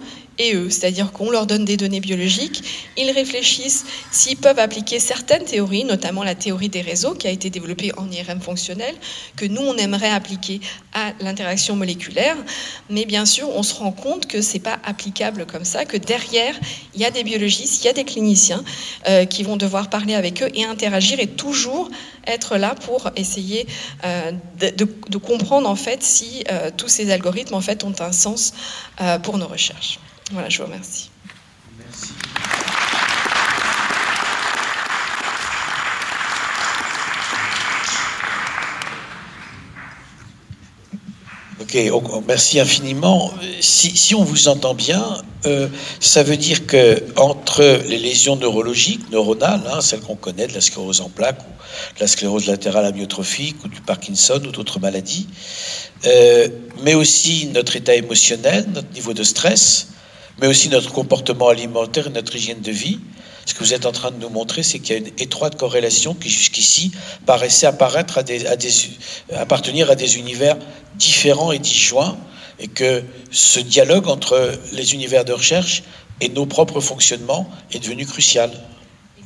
eux. 0.55 0.71
C'est-à-dire 0.71 1.13
qu'on 1.13 1.31
leur 1.31 1.47
donne 1.47 1.65
des 1.65 1.77
données 1.77 2.01
biologiques, 2.01 2.63
ils 2.97 3.11
réfléchissent 3.11 3.85
s'ils 4.11 4.37
peuvent 4.37 4.59
appliquer 4.59 4.99
certaines 5.01 5.45
théories, 5.45 5.85
notamment 5.85 6.23
la 6.23 6.35
théorie 6.35 6.69
des 6.69 6.81
réseaux 6.81 7.15
qui 7.15 7.27
a 7.27 7.31
été 7.31 7.51
développée 7.51 7.93
en 7.97 8.11
IRM 8.11 8.41
fonctionnel, 8.41 8.95
que 9.37 9.45
nous, 9.45 9.63
on 9.63 9.77
aimerait 9.77 10.11
appliquer 10.11 10.61
à 10.93 11.13
l'interaction 11.21 11.77
moléculaire. 11.77 12.37
Mais 12.89 13.05
bien 13.05 13.27
sûr, 13.27 13.49
on 13.55 13.63
se 13.63 13.75
rend 13.75 13.93
compte 13.93 14.27
que 14.27 14.43
ce 14.43 14.55
n'est 14.55 14.61
pas 14.61 14.79
applicable 14.85 15.47
comme 15.47 15.65
ça, 15.65 15.85
que 15.85 15.97
derrière, 15.97 16.55
il 16.95 17.01
y 17.01 17.05
a 17.05 17.11
des 17.11 17.25
biologistes, 17.25 17.83
il 17.83 17.87
y 17.87 17.91
a 17.91 17.93
des 17.93 18.05
cliniciens 18.05 18.65
euh, 19.09 19.25
qui 19.25 19.43
vont 19.43 19.57
devoir 19.57 19.91
parler 19.91 20.15
avec 20.15 20.43
eux 20.43 20.51
et 20.55 20.65
interagir 20.65 21.21
et 21.21 21.27
toujours 21.27 21.91
être 22.27 22.57
là 22.57 22.75
pour 22.75 23.11
essayer 23.17 23.67
euh, 24.05 24.33
de, 24.59 25.19
comprendre 25.19 25.69
en 25.69 25.77
fait 25.77 26.03
si 26.03 26.45
euh, 26.51 26.71
tous 26.77 26.89
ces 26.89 27.11
algorithmes 27.11 27.55
en 27.55 27.61
fait 27.61 27.85
ont 27.85 27.95
un 28.01 28.13
sens 28.13 28.53
pour 29.23 29.39
nos 29.39 29.47
recherches. 29.47 29.99
Voilà, 30.31 30.49
je 30.49 30.59
vous 30.59 30.65
remercie. 30.65 31.11
Merci. 31.79 32.13
Ok, 41.61 41.77
oh, 41.93 42.03
oh, 42.13 42.25
merci 42.27 42.61
infiniment. 42.61 43.33
Si, 43.61 44.15
on 44.15 44.23
vous 44.23 44.49
entend 44.49 44.75
bien, 44.75 45.05
euh, 45.47 45.69
ça 45.99 46.23
veut 46.23 46.37
dire 46.37 46.67
que 46.67 47.03
entre 47.17 47.83
les 47.87 47.99
lésions 47.99 48.37
neurologiques, 48.37 49.11
neuronales, 49.11 49.63
hein, 49.71 49.81
celles 49.81 50.01
qu'on 50.01 50.17
connaît, 50.17 50.47
de 50.47 50.55
la 50.55 50.61
sclérose 50.61 51.01
en 51.01 51.09
plaques, 51.09 51.41
ou 51.41 51.97
de 51.97 52.01
la 52.01 52.07
sclérose 52.07 52.47
latérale 52.47 52.87
amyotrophique, 52.87 53.65
ou 53.65 53.69
du 53.69 53.81
Parkinson, 53.81 54.41
ou 54.47 54.53
d'autres 54.53 54.81
maladies, 54.81 55.27
euh, 56.07 56.49
mais 56.83 56.95
aussi 56.95 57.51
notre 57.53 57.77
état 57.77 57.95
émotionnel, 57.95 58.67
notre 58.73 58.93
niveau 58.93 59.13
de 59.13 59.23
stress, 59.23 59.89
mais 60.39 60.47
aussi 60.47 60.69
notre 60.69 60.93
comportement 60.93 61.49
alimentaire 61.49 62.07
et 62.07 62.11
notre 62.11 62.37
hygiène 62.37 62.61
de 62.61 62.71
vie, 62.73 63.01
ce 63.47 63.55
que 63.55 63.61
vous 63.61 63.75
êtes 63.75 63.87
en 63.87 63.93
train 63.93 64.11
de 64.11 64.19
nous 64.19 64.29
montrer, 64.29 64.63
c'est 64.63 64.79
qu'il 64.79 64.95
y 64.95 64.99
a 64.99 65.01
une 65.01 65.13
étroite 65.19 65.57
corrélation 65.57 66.15
qui 66.15 66.29
jusqu'ici 66.29 66.93
paraissait 67.27 67.67
apparaître 67.67 68.21
appartenir 69.37 69.91
à 69.91 69.95
des 69.95 70.19
univers 70.19 70.57
différents 70.97 71.53
et 71.53 71.59
disjoints, 71.59 72.17
et 72.59 72.69
que 72.69 73.03
ce 73.31 73.59
dialogue 73.59 74.09
entre 74.09 74.53
les 74.73 74.93
univers 74.93 75.25
de 75.25 75.33
recherche 75.33 75.83
et 76.21 76.29
nos 76.29 76.47
propres 76.47 76.81
fonctionnements 76.81 77.51
est 77.73 77.81
devenu 77.81 78.05
crucial. 78.05 78.51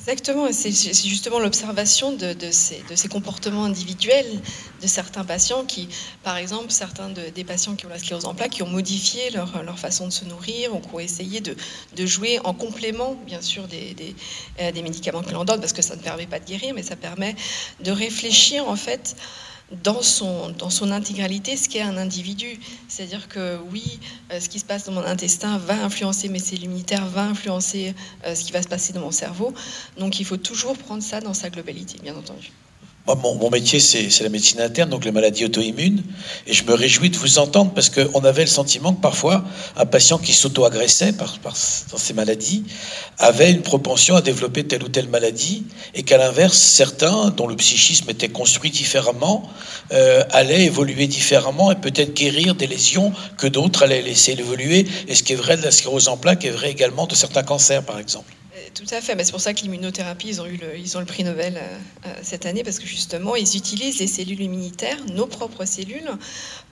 Exactement, 0.06 0.52
c'est 0.52 0.70
justement 0.70 1.38
l'observation 1.38 2.12
de, 2.12 2.36
ces, 2.50 3.08
comportements 3.08 3.64
individuels 3.64 4.42
de 4.82 4.86
certains 4.86 5.24
patients 5.24 5.64
qui, 5.64 5.88
par 6.22 6.36
exemple, 6.36 6.70
certains 6.72 7.08
des 7.08 7.42
patients 7.42 7.74
qui 7.74 7.86
ont 7.86 7.88
la 7.88 7.98
sclérose 7.98 8.26
en 8.26 8.34
plaques, 8.34 8.50
qui 8.50 8.62
ont 8.62 8.68
modifié 8.68 9.30
leur, 9.30 9.78
façon 9.78 10.06
de 10.06 10.12
se 10.12 10.26
nourrir 10.26 10.74
ou 10.74 10.80
qui 10.80 10.94
ont 10.94 11.00
essayé 11.00 11.40
de, 11.40 11.56
jouer 12.04 12.38
en 12.44 12.52
complément, 12.52 13.14
bien 13.24 13.40
sûr, 13.40 13.62
euh, 13.64 14.72
des 14.72 14.82
médicaments 14.82 15.22
que 15.22 15.32
l'on 15.32 15.46
donne, 15.46 15.60
parce 15.60 15.72
que 15.72 15.80
ça 15.80 15.96
ne 15.96 16.02
permet 16.02 16.26
pas 16.26 16.38
de 16.38 16.44
guérir, 16.44 16.74
mais 16.74 16.82
ça 16.82 16.96
permet 16.96 17.34
de 17.82 17.90
réfléchir, 17.90 18.68
en 18.68 18.76
fait, 18.76 19.16
dans 19.82 20.02
son, 20.02 20.50
dans 20.50 20.70
son 20.70 20.90
intégralité 20.90 21.56
ce 21.56 21.68
qu'est 21.68 21.82
un 21.82 21.96
individu. 21.96 22.58
C'est-à-dire 22.88 23.28
que 23.28 23.58
oui, 23.70 23.98
euh, 24.32 24.40
ce 24.40 24.48
qui 24.48 24.58
se 24.58 24.64
passe 24.64 24.84
dans 24.84 24.92
mon 24.92 25.04
intestin 25.04 25.58
va 25.58 25.82
influencer 25.84 26.28
mes 26.28 26.38
cellules 26.38 26.64
immunitaires, 26.64 27.06
va 27.06 27.24
influencer 27.24 27.94
euh, 28.24 28.34
ce 28.34 28.44
qui 28.44 28.52
va 28.52 28.62
se 28.62 28.68
passer 28.68 28.92
dans 28.92 29.00
mon 29.00 29.10
cerveau. 29.10 29.54
Donc 29.98 30.20
il 30.20 30.24
faut 30.24 30.36
toujours 30.36 30.76
prendre 30.76 31.02
ça 31.02 31.20
dans 31.20 31.34
sa 31.34 31.50
globalité, 31.50 31.98
bien 32.02 32.14
entendu 32.16 32.52
mon, 33.06 33.50
métier, 33.50 33.80
c'est 33.80 34.22
la 34.22 34.30
médecine 34.30 34.60
interne, 34.62 34.88
donc 34.88 35.04
les 35.04 35.12
maladies 35.12 35.44
auto-immunes. 35.44 36.02
Et 36.46 36.54
je 36.54 36.64
me 36.64 36.72
réjouis 36.72 37.10
de 37.10 37.18
vous 37.18 37.38
entendre 37.38 37.72
parce 37.74 37.90
qu'on 37.90 38.24
avait 38.24 38.42
le 38.42 38.48
sentiment 38.48 38.94
que 38.94 39.00
parfois, 39.00 39.44
un 39.76 39.84
patient 39.84 40.16
qui 40.16 40.32
s'auto-agressait 40.32 41.12
par, 41.12 41.38
dans 41.42 41.98
ces 41.98 42.14
maladies 42.14 42.64
avait 43.18 43.50
une 43.50 43.60
propension 43.60 44.16
à 44.16 44.22
développer 44.22 44.64
telle 44.64 44.82
ou 44.82 44.88
telle 44.88 45.08
maladie. 45.08 45.64
Et 45.94 46.02
qu'à 46.02 46.16
l'inverse, 46.16 46.56
certains, 46.56 47.28
dont 47.30 47.46
le 47.46 47.56
psychisme 47.56 48.08
était 48.08 48.30
construit 48.30 48.70
différemment, 48.70 49.50
euh, 49.92 50.24
allaient 50.30 50.64
évoluer 50.64 51.06
différemment 51.06 51.70
et 51.70 51.76
peut-être 51.76 52.14
guérir 52.14 52.54
des 52.54 52.66
lésions 52.66 53.12
que 53.36 53.46
d'autres 53.46 53.82
allaient 53.82 54.00
laisser 54.00 54.32
évoluer. 54.32 54.86
Et 55.08 55.14
ce 55.14 55.22
qui 55.22 55.34
est 55.34 55.36
vrai 55.36 55.58
de 55.58 55.62
la 55.62 55.70
sclérose 55.70 56.08
en 56.08 56.16
plaques 56.16 56.46
est 56.46 56.50
vrai 56.50 56.70
également 56.70 57.06
de 57.06 57.14
certains 57.14 57.42
cancers, 57.42 57.82
par 57.82 57.98
exemple. 57.98 58.32
Tout 58.74 58.82
à 58.90 59.00
fait, 59.00 59.14
c'est 59.22 59.30
pour 59.30 59.40
ça 59.40 59.54
que 59.54 59.60
l'immunothérapie, 59.60 60.26
ils 60.28 60.40
ont 60.40 60.46
eu 60.46 60.58
le 60.58 61.04
prix 61.04 61.22
Nobel 61.22 61.56
euh, 61.56 61.78
euh, 62.06 62.14
cette 62.22 62.44
année, 62.44 62.64
parce 62.64 62.80
que 62.80 62.86
justement, 62.86 63.36
ils 63.36 63.56
utilisent 63.56 64.00
les 64.00 64.08
cellules 64.08 64.40
immunitaires, 64.40 64.98
nos 65.12 65.26
propres 65.26 65.64
cellules, 65.64 66.10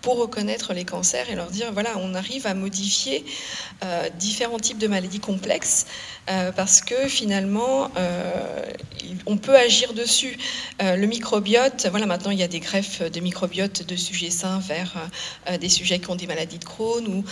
pour 0.03 0.19
reconnaître 0.19 0.74
les 0.74 0.85
cancers 0.85 1.31
et 1.31 1.35
leur 1.35 1.51
dire, 1.51 1.73
voilà, 1.73 1.97
on 1.97 2.15
arrive 2.15 2.47
à 2.47 2.55
modifier 2.55 3.24
euh, 3.85 4.09
différents 4.19 4.59
types 4.59 4.79
de 4.79 4.89
maladies 4.89 5.20
complexes, 5.20 5.87
parce 6.55 6.81
que 6.81 7.09
finalement, 7.09 7.91
on 9.27 9.37
peut 9.37 9.57
agir 9.57 9.93
dessus. 9.93 10.39
le 10.81 11.05
microbiote, 11.07 11.89
voilà, 11.91 12.07
maintenant, 12.07 12.31
il 12.31 12.39
y 12.39 12.45
a 12.45 12.49
des 12.49 12.61
greffes 12.61 13.03
de 13.03 13.19
microbiote 13.19 13.85
de 13.85 13.97
sujets 13.97 14.31
sains 14.31 14.61
vers 14.61 14.95
des 15.61 15.69
sujets 15.69 15.99
qui 15.99 16.09
ont 16.11 16.15
des 16.15 16.29
maladies 16.29 16.61
de 16.61 16.65
Crohn, 16.65 17.09
ou 17.09 17.24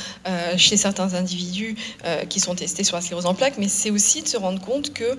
chez 0.57 0.77
certains 0.77 1.15
individus 1.15 1.77
qui 2.29 2.41
sont 2.41 2.57
testés 2.57 2.83
sur 2.83 2.97
la 2.97 3.03
sclérose 3.03 3.27
en 3.27 3.35
plaques, 3.35 3.59
mais 3.59 3.69
c'est 3.69 3.91
aussi 3.91 4.23
de 4.23 4.29
se 4.29 4.37
rendre 4.37 4.61
compte 4.61 4.93
que 4.93 5.17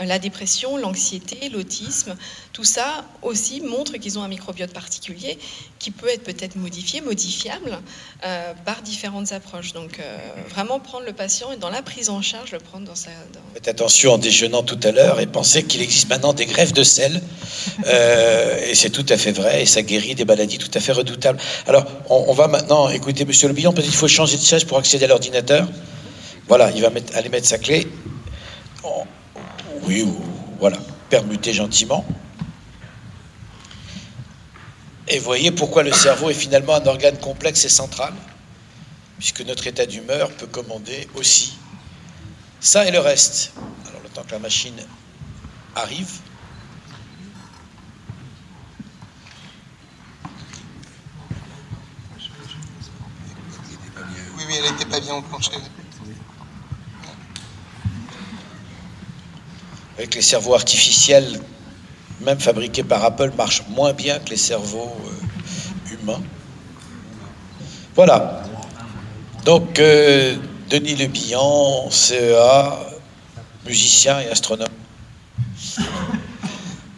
euh, 0.00 0.04
la 0.04 0.18
dépression, 0.18 0.76
l'anxiété, 0.76 1.48
l'autisme, 1.48 2.16
tout 2.52 2.64
ça 2.64 3.04
aussi 3.22 3.60
montre 3.60 3.94
qu'ils 3.98 4.18
ont 4.18 4.22
un 4.22 4.28
microbiote 4.28 4.72
particulier 4.72 5.38
qui 5.78 5.90
peut 5.90 6.08
être 6.08 6.22
peut-être 6.22 6.56
modifié, 6.56 6.91
modifiable 7.00 7.78
euh, 8.24 8.52
par 8.64 8.82
différentes 8.82 9.32
approches. 9.32 9.72
Donc 9.72 9.98
euh, 9.98 10.18
vraiment 10.50 10.78
prendre 10.78 11.06
le 11.06 11.12
patient 11.12 11.52
et 11.52 11.56
dans 11.56 11.70
la 11.70 11.82
prise 11.82 12.10
en 12.10 12.22
charge, 12.22 12.52
le 12.52 12.58
prendre 12.58 12.86
dans 12.86 12.94
sa... 12.94 13.10
Faites 13.54 13.68
attention 13.68 14.14
en 14.14 14.18
déjeunant 14.18 14.62
tout 14.62 14.78
à 14.82 14.92
l'heure 14.92 15.20
et 15.20 15.26
pensez 15.26 15.64
qu'il 15.64 15.82
existe 15.82 16.08
maintenant 16.08 16.32
des 16.32 16.46
greffes 16.46 16.72
de 16.72 16.82
sel. 16.82 17.22
et 17.86 18.74
c'est 18.74 18.90
tout 18.90 19.06
à 19.08 19.16
fait 19.16 19.32
vrai 19.32 19.62
et 19.62 19.66
ça 19.66 19.82
guérit 19.82 20.14
des 20.14 20.24
maladies 20.24 20.58
tout 20.58 20.70
à 20.74 20.80
fait 20.80 20.92
redoutables. 20.92 21.38
Alors 21.66 21.86
on, 22.08 22.32
va 22.32 22.48
maintenant 22.48 22.88
écouter 22.88 23.24
Monsieur 23.24 23.48
Le 23.48 23.54
Billon, 23.54 23.72
peut-être 23.72 23.86
qu'il 23.86 23.94
faut 23.94 24.08
changer 24.08 24.36
de 24.36 24.42
chaise 24.42 24.64
pour 24.64 24.78
accéder 24.78 25.04
à 25.04 25.08
l'ordinateur. 25.08 25.68
Voilà, 26.48 26.70
il 26.72 26.82
va 26.82 26.90
mettre, 26.90 27.16
aller 27.16 27.28
mettre 27.28 27.46
sa 27.46 27.58
clé 27.58 27.86
oui, 29.86 30.06
voilà, 30.60 30.78
permuter 31.10 31.52
gentiment. 31.52 32.04
Et 35.12 35.18
voyez 35.18 35.50
pourquoi 35.50 35.82
le 35.82 35.92
cerveau 35.92 36.30
est 36.30 36.34
finalement 36.34 36.74
un 36.74 36.86
organe 36.86 37.18
complexe 37.18 37.66
et 37.66 37.68
central, 37.68 38.14
puisque 39.18 39.42
notre 39.42 39.66
état 39.66 39.84
d'humeur 39.84 40.30
peut 40.30 40.46
commander 40.46 41.06
aussi 41.16 41.52
ça 42.60 42.86
et 42.86 42.90
le 42.90 42.98
reste. 42.98 43.52
Alors 43.90 44.00
le 44.02 44.08
temps 44.08 44.22
que 44.22 44.30
la 44.32 44.38
machine 44.38 44.74
arrive. 45.74 46.08
Oui, 54.38 54.44
oui, 54.48 54.54
elle 54.56 54.72
n'était 54.72 54.86
pas 54.86 55.00
bien 55.00 55.12
enclenchée. 55.12 55.50
avec 59.98 60.14
les 60.14 60.22
cerveaux 60.22 60.54
artificiels, 60.54 61.38
même 62.24 62.40
fabriqués 62.40 62.82
par 62.82 63.04
Apple, 63.04 63.32
marchent 63.36 63.64
moins 63.68 63.92
bien 63.92 64.18
que 64.18 64.30
les 64.30 64.36
cerveaux 64.36 64.92
euh, 65.06 65.94
humains. 65.94 66.22
Voilà. 67.94 68.42
Donc, 69.44 69.78
euh, 69.78 70.36
Denis 70.70 70.96
Le 70.96 71.06
Bihan, 71.06 71.90
CEA, 71.90 72.78
musicien 73.66 74.20
et 74.20 74.28
astronome. 74.28 74.68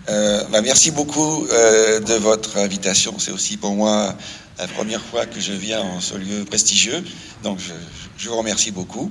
Euh, 0.08 0.44
bah, 0.52 0.60
merci 0.60 0.90
beaucoup 0.90 1.46
de 1.48 2.14
votre 2.14 2.58
invitation. 2.58 3.14
C'est 3.18 3.32
aussi 3.32 3.56
pour 3.56 3.72
moi 3.72 4.14
la 4.58 4.68
première 4.68 5.00
fois 5.00 5.26
que 5.26 5.40
je 5.40 5.52
viens 5.52 5.80
en 5.80 6.00
ce 6.00 6.14
lieu 6.16 6.44
prestigieux. 6.44 7.02
Donc, 7.42 7.58
je 8.18 8.28
vous 8.28 8.36
remercie 8.36 8.70
beaucoup. 8.70 9.10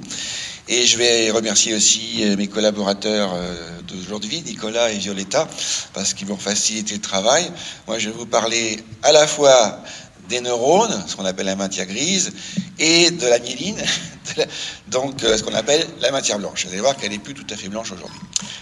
Et 0.69 0.85
je 0.85 0.97
vais 0.97 1.29
remercier 1.29 1.73
aussi 1.73 2.23
euh, 2.23 2.37
mes 2.37 2.47
collaborateurs 2.47 3.33
euh, 3.33 3.81
d'aujourd'hui, 3.81 4.41
Nicolas 4.45 4.91
et 4.91 4.97
Violetta, 4.97 5.45
parce 5.93 6.13
qu'ils 6.13 6.27
m'ont 6.27 6.37
facilité 6.37 6.95
le 6.95 7.01
travail. 7.01 7.51
Moi, 7.85 7.99
je 7.99 8.09
vais 8.09 8.15
vous 8.15 8.25
parler 8.25 8.79
à 9.01 9.11
la 9.11 9.27
fois 9.27 9.77
des 10.29 10.39
neurones, 10.39 11.03
ce 11.05 11.17
qu'on 11.17 11.25
appelle 11.25 11.47
la 11.47 11.57
matière 11.57 11.85
grise, 11.85 12.31
et 12.79 13.11
de 13.11 13.27
la 13.27 13.39
myéline, 13.39 13.83
donc 14.87 15.21
euh, 15.25 15.37
ce 15.37 15.43
qu'on 15.43 15.53
appelle 15.53 15.85
la 15.99 16.11
matière 16.11 16.39
blanche. 16.39 16.65
Vous 16.65 16.71
allez 16.71 16.79
voir 16.79 16.95
qu'elle 16.95 17.11
n'est 17.11 17.19
plus 17.19 17.33
tout 17.33 17.47
à 17.49 17.57
fait 17.57 17.67
blanche 17.67 17.91
aujourd'hui. 17.91 18.19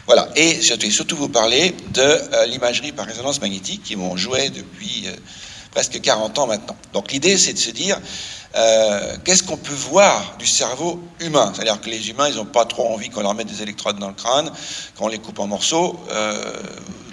Voilà. 0.07 0.27
Et 0.35 0.59
je 0.59 0.73
vais 0.73 0.89
surtout 0.89 1.15
vous 1.15 1.29
parler 1.29 1.75
de 1.93 2.47
l'imagerie 2.47 2.93
par 2.93 3.05
résonance 3.05 3.39
magnétique 3.41 3.83
qui 3.83 3.95
m'ont 3.95 4.17
joué 4.17 4.49
depuis 4.49 5.07
presque 5.71 5.99
40 5.99 6.37
ans 6.39 6.47
maintenant. 6.47 6.75
Donc 6.93 7.11
l'idée, 7.11 7.37
c'est 7.37 7.53
de 7.53 7.57
se 7.57 7.71
dire, 7.71 7.99
euh, 8.55 9.15
qu'est-ce 9.23 9.43
qu'on 9.43 9.57
peut 9.57 9.73
voir 9.73 10.35
du 10.37 10.45
cerveau 10.45 11.01
humain? 11.19 11.51
C'est-à-dire 11.55 11.79
que 11.79 11.89
les 11.89 12.09
humains, 12.09 12.27
ils 12.29 12.35
n'ont 12.35 12.45
pas 12.45 12.65
trop 12.65 12.93
envie 12.93 13.09
qu'on 13.09 13.21
leur 13.21 13.33
mette 13.33 13.47
des 13.47 13.61
électrodes 13.61 13.97
dans 13.97 14.09
le 14.09 14.13
crâne, 14.13 14.51
qu'on 14.97 15.07
les 15.07 15.19
coupe 15.19 15.39
en 15.39 15.47
morceaux. 15.47 15.99
Euh, 16.11 16.53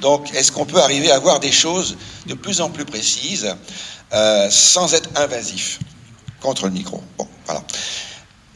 donc, 0.00 0.32
est-ce 0.34 0.50
qu'on 0.52 0.66
peut 0.66 0.80
arriver 0.80 1.10
à 1.10 1.18
voir 1.18 1.40
des 1.40 1.52
choses 1.52 1.96
de 2.26 2.34
plus 2.34 2.60
en 2.60 2.70
plus 2.70 2.84
précises 2.84 3.54
euh, 4.12 4.48
sans 4.50 4.94
être 4.94 5.08
invasif 5.16 5.78
contre 6.40 6.64
le 6.64 6.72
micro? 6.72 7.02
Bon, 7.16 7.28
voilà. 7.46 7.62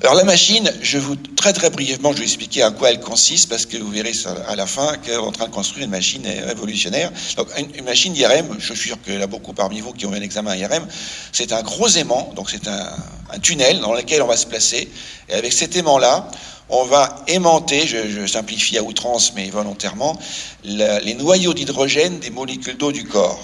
Alors 0.03 0.15
la 0.17 0.25
machine, 0.25 0.69
je 0.83 0.99
vous 0.99 1.15
très 1.15 1.53
très 1.53 1.71
brièvement, 1.71 2.11
je 2.11 2.19
vais 2.19 2.25
expliquer 2.25 2.65
à 2.65 2.73
quoi 2.73 2.91
elle 2.91 2.99
consiste 2.99 3.49
parce 3.49 3.67
que 3.67 3.77
vous 3.77 3.89
verrez 3.89 4.11
à 4.49 4.57
la 4.57 4.67
fin 4.67 4.97
qu'on 4.97 5.13
est 5.13 5.17
en 5.17 5.31
train 5.31 5.47
de 5.47 5.53
construire 5.53 5.85
une 5.85 5.93
machine 5.93 6.27
révolutionnaire. 6.45 7.13
Donc 7.37 7.47
une, 7.57 7.85
machine 7.85 8.13
d'IRM, 8.13 8.57
je 8.59 8.75
suis 8.75 8.89
sûr 8.89 9.01
qu'il 9.01 9.21
y 9.21 9.23
a 9.23 9.29
beaucoup 9.29 9.53
parmi 9.53 9.81
vous 9.81 9.93
qui 9.93 10.05
ont 10.07 10.13
eu 10.13 10.17
un 10.19 10.23
examen 10.23 10.57
IRM, 10.57 10.89
c'est 11.31 11.53
un 11.53 11.63
gros 11.63 11.87
aimant, 11.87 12.33
donc 12.35 12.51
c'est 12.51 12.67
un, 12.67 12.89
tunnel 13.41 13.79
dans 13.79 13.95
lequel 13.95 14.23
on 14.23 14.27
va 14.27 14.37
se 14.37 14.47
placer. 14.47 14.91
Et 15.29 15.35
avec 15.35 15.53
cet 15.53 15.77
aimant-là, 15.77 16.29
on 16.69 16.83
va 16.83 17.23
aimanter, 17.29 17.87
je, 17.87 18.27
simplifie 18.27 18.79
à 18.79 18.83
outrance 18.83 19.35
mais 19.37 19.51
volontairement, 19.51 20.19
les 20.65 21.15
noyaux 21.15 21.55
d'hydrogène 21.55 22.19
des 22.19 22.31
molécules 22.31 22.77
d'eau 22.77 22.91
du 22.91 23.05
corps. 23.05 23.41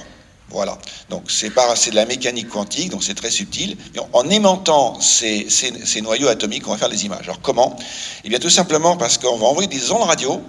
Voilà. 0.50 0.78
Donc 1.10 1.30
c'est 1.30 1.50
de 1.50 1.94
la 1.94 2.06
mécanique 2.06 2.48
quantique, 2.48 2.90
donc 2.90 3.04
c'est 3.04 3.14
très 3.14 3.30
subtil. 3.30 3.76
en 4.12 4.28
aimantant 4.30 4.98
ces, 5.00 5.46
ces, 5.50 6.00
noyaux 6.00 6.28
atomiques, 6.28 6.66
on 6.66 6.72
va 6.72 6.78
faire 6.78 6.88
des 6.88 7.04
images. 7.04 7.24
Alors 7.24 7.40
comment? 7.42 7.76
Eh 8.24 8.28
bien 8.28 8.38
tout 8.38 8.50
simplement 8.50 8.96
parce 8.96 9.18
qu'on 9.18 9.36
va 9.36 9.46
envoyer 9.46 9.68
des 9.68 9.92
ondes 9.92 10.04
radio, 10.04 10.40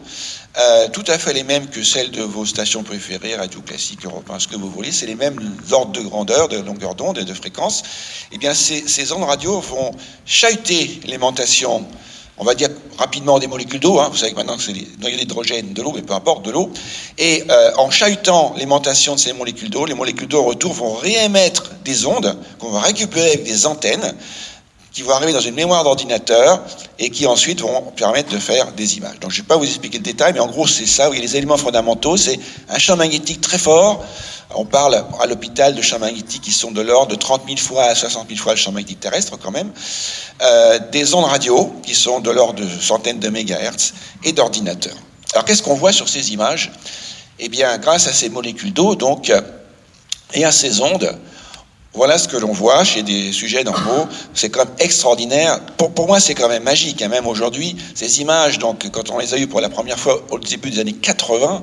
euh, 0.57 0.87
tout 0.89 1.03
à 1.07 1.17
fait 1.17 1.33
les 1.33 1.43
mêmes 1.43 1.67
que 1.67 1.83
celles 1.83 2.11
de 2.11 2.21
vos 2.21 2.45
stations 2.45 2.83
préférées, 2.83 3.35
radio 3.35 3.61
classique, 3.61 4.05
européen, 4.05 4.39
ce 4.39 4.47
que 4.47 4.55
vous 4.55 4.69
voulez. 4.69 4.91
C'est 4.91 5.05
les 5.05 5.15
mêmes 5.15 5.39
ordres 5.71 5.91
de 5.91 6.01
grandeur, 6.01 6.47
de 6.47 6.57
longueur 6.59 6.95
d'onde 6.95 7.17
et 7.17 7.25
de 7.25 7.33
fréquence. 7.33 7.83
Eh 8.31 8.37
bien 8.37 8.53
ces, 8.53 8.87
ces 8.87 9.11
ondes 9.11 9.23
radio 9.23 9.59
vont 9.59 9.91
chahuter 10.25 11.01
l'aimantation 11.05 11.85
on 12.39 12.45
va 12.45 12.55
dire 12.55 12.69
rapidement 12.97 13.37
des 13.37 13.47
molécules 13.47 13.79
d'eau. 13.79 13.99
Hein. 13.99 14.07
Vous 14.11 14.17
savez 14.17 14.31
que 14.31 14.37
maintenant 14.37 14.57
c'est 14.57 14.73
d'hydrogène, 14.73 15.73
de 15.73 15.81
l'eau, 15.81 15.91
mais 15.93 16.01
peu 16.01 16.13
importe, 16.13 16.45
de 16.45 16.51
l'eau. 16.51 16.71
Et 17.17 17.43
euh, 17.49 17.71
en 17.77 17.89
chahutant 17.89 18.53
l'aimantation 18.57 19.15
de 19.15 19.19
ces 19.19 19.33
molécules 19.33 19.69
d'eau, 19.69 19.85
les 19.85 19.93
molécules 19.93 20.27
d'eau 20.27 20.39
au 20.39 20.45
retour 20.45 20.73
vont 20.73 20.93
réémettre 20.93 21.71
des 21.83 22.05
ondes 22.05 22.37
qu'on 22.57 22.71
va 22.71 22.79
récupérer 22.79 23.27
avec 23.27 23.43
des 23.43 23.65
antennes 23.65 24.15
qui 24.99 25.03
vont 25.03 25.13
arriver 25.13 25.31
dans 25.31 25.39
une 25.39 25.55
mémoire 25.55 25.85
d'ordinateur 25.85 26.61
et 26.97 27.09
qui 27.09 27.25
ensuite 27.25 27.61
vont 27.61 27.83
permettre 27.95 28.33
de 28.33 28.37
faire 28.37 28.73
des 28.73 28.97
images. 28.97 29.17
Donc 29.21 29.31
je 29.31 29.37
ne 29.37 29.43
vais 29.43 29.47
pas 29.47 29.55
vous 29.55 29.63
expliquer 29.63 29.97
le 29.97 30.03
détail, 30.03 30.33
mais 30.33 30.41
en 30.41 30.47
gros 30.47 30.67
c'est 30.67 30.85
ça, 30.85 31.09
oui, 31.09 31.21
les 31.21 31.37
éléments 31.37 31.55
fondamentaux, 31.55 32.17
c'est 32.17 32.37
un 32.67 32.77
champ 32.79 32.97
magnétique 32.97 33.39
très 33.39 33.57
fort. 33.57 34.03
On 34.55 34.65
parle 34.65 35.01
à 35.21 35.25
l'hôpital 35.25 35.73
de 35.73 35.81
champs 35.81 35.99
magnétiques 35.99 36.41
qui 36.41 36.51
sont 36.51 36.71
de 36.71 36.81
l'ordre 36.81 37.13
de 37.13 37.15
30 37.15 37.43
000 37.45 37.57
fois 37.59 37.83
à 37.83 37.95
60 37.95 38.27
000 38.27 38.41
fois 38.41 38.55
le 38.55 38.57
champ 38.57 38.73
magnétique 38.73 38.99
terrestre 38.99 39.37
quand 39.41 39.51
même. 39.51 39.71
Euh, 40.41 40.79
des 40.91 41.13
ondes 41.13 41.23
radio 41.23 41.73
qui 41.81 41.95
sont 41.95 42.19
de 42.19 42.31
l'ordre 42.31 42.59
de 42.61 42.67
centaines 42.81 43.19
de 43.19 43.29
mégahertz 43.29 43.93
et 44.25 44.33
d'ordinateurs. 44.33 44.97
Alors 45.31 45.45
qu'est-ce 45.45 45.63
qu'on 45.63 45.75
voit 45.75 45.93
sur 45.93 46.09
ces 46.09 46.33
images? 46.33 46.73
Eh 47.39 47.47
bien 47.47 47.77
grâce 47.77 48.07
à 48.07 48.11
ces 48.11 48.27
molécules 48.27 48.73
d'eau 48.73 48.95
donc 48.95 49.31
et 50.33 50.43
à 50.43 50.51
ces 50.51 50.81
ondes, 50.81 51.17
voilà 51.93 52.17
ce 52.17 52.27
que 52.27 52.37
l'on 52.37 52.51
voit 52.51 52.83
chez 52.83 53.03
des 53.03 53.31
sujets 53.31 53.63
normaux. 53.63 54.07
C'est 54.33 54.49
quand 54.49 54.65
même 54.65 54.75
extraordinaire. 54.79 55.59
Pour, 55.77 55.91
pour 55.91 56.07
moi, 56.07 56.19
c'est 56.19 56.35
quand 56.35 56.47
même 56.47 56.63
magique. 56.63 57.01
Hein, 57.01 57.07
même 57.07 57.27
aujourd'hui, 57.27 57.75
ces 57.95 58.21
images, 58.21 58.59
donc, 58.59 58.89
quand 58.91 59.09
on 59.09 59.17
les 59.17 59.33
a 59.33 59.37
eues 59.37 59.47
pour 59.47 59.61
la 59.61 59.69
première 59.69 59.99
fois 59.99 60.21
au 60.29 60.37
début 60.39 60.69
des 60.69 60.79
années 60.79 60.93
80, 60.93 61.61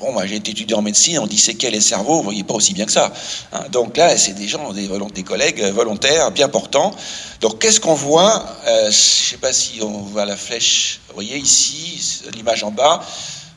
bon, 0.00 0.12
moi 0.12 0.26
j'ai 0.26 0.36
été 0.36 0.50
étudiant 0.50 0.78
en 0.78 0.82
médecine, 0.82 1.18
on 1.18 1.26
disséquait 1.26 1.70
les 1.70 1.80
cerveaux, 1.80 2.16
vous 2.16 2.22
voyez 2.22 2.44
pas 2.44 2.54
aussi 2.54 2.74
bien 2.74 2.86
que 2.86 2.92
ça. 2.92 3.12
Hein. 3.52 3.64
Donc 3.70 3.96
là, 3.96 4.16
c'est 4.16 4.32
des 4.32 4.48
gens, 4.48 4.72
des, 4.72 4.88
des, 4.88 5.22
collègues 5.22 5.62
volontaires, 5.64 6.30
bien 6.30 6.48
portants. 6.48 6.92
Donc 7.40 7.58
qu'est-ce 7.58 7.80
qu'on 7.80 7.94
voit? 7.94 8.44
Euh, 8.66 8.90
Je 8.90 9.30
sais 9.30 9.36
pas 9.38 9.52
si 9.52 9.80
on 9.82 10.02
voit 10.02 10.24
la 10.24 10.36
flèche, 10.36 11.00
vous 11.08 11.14
voyez 11.14 11.36
ici, 11.36 12.22
l'image 12.34 12.62
en 12.64 12.70
bas. 12.70 13.02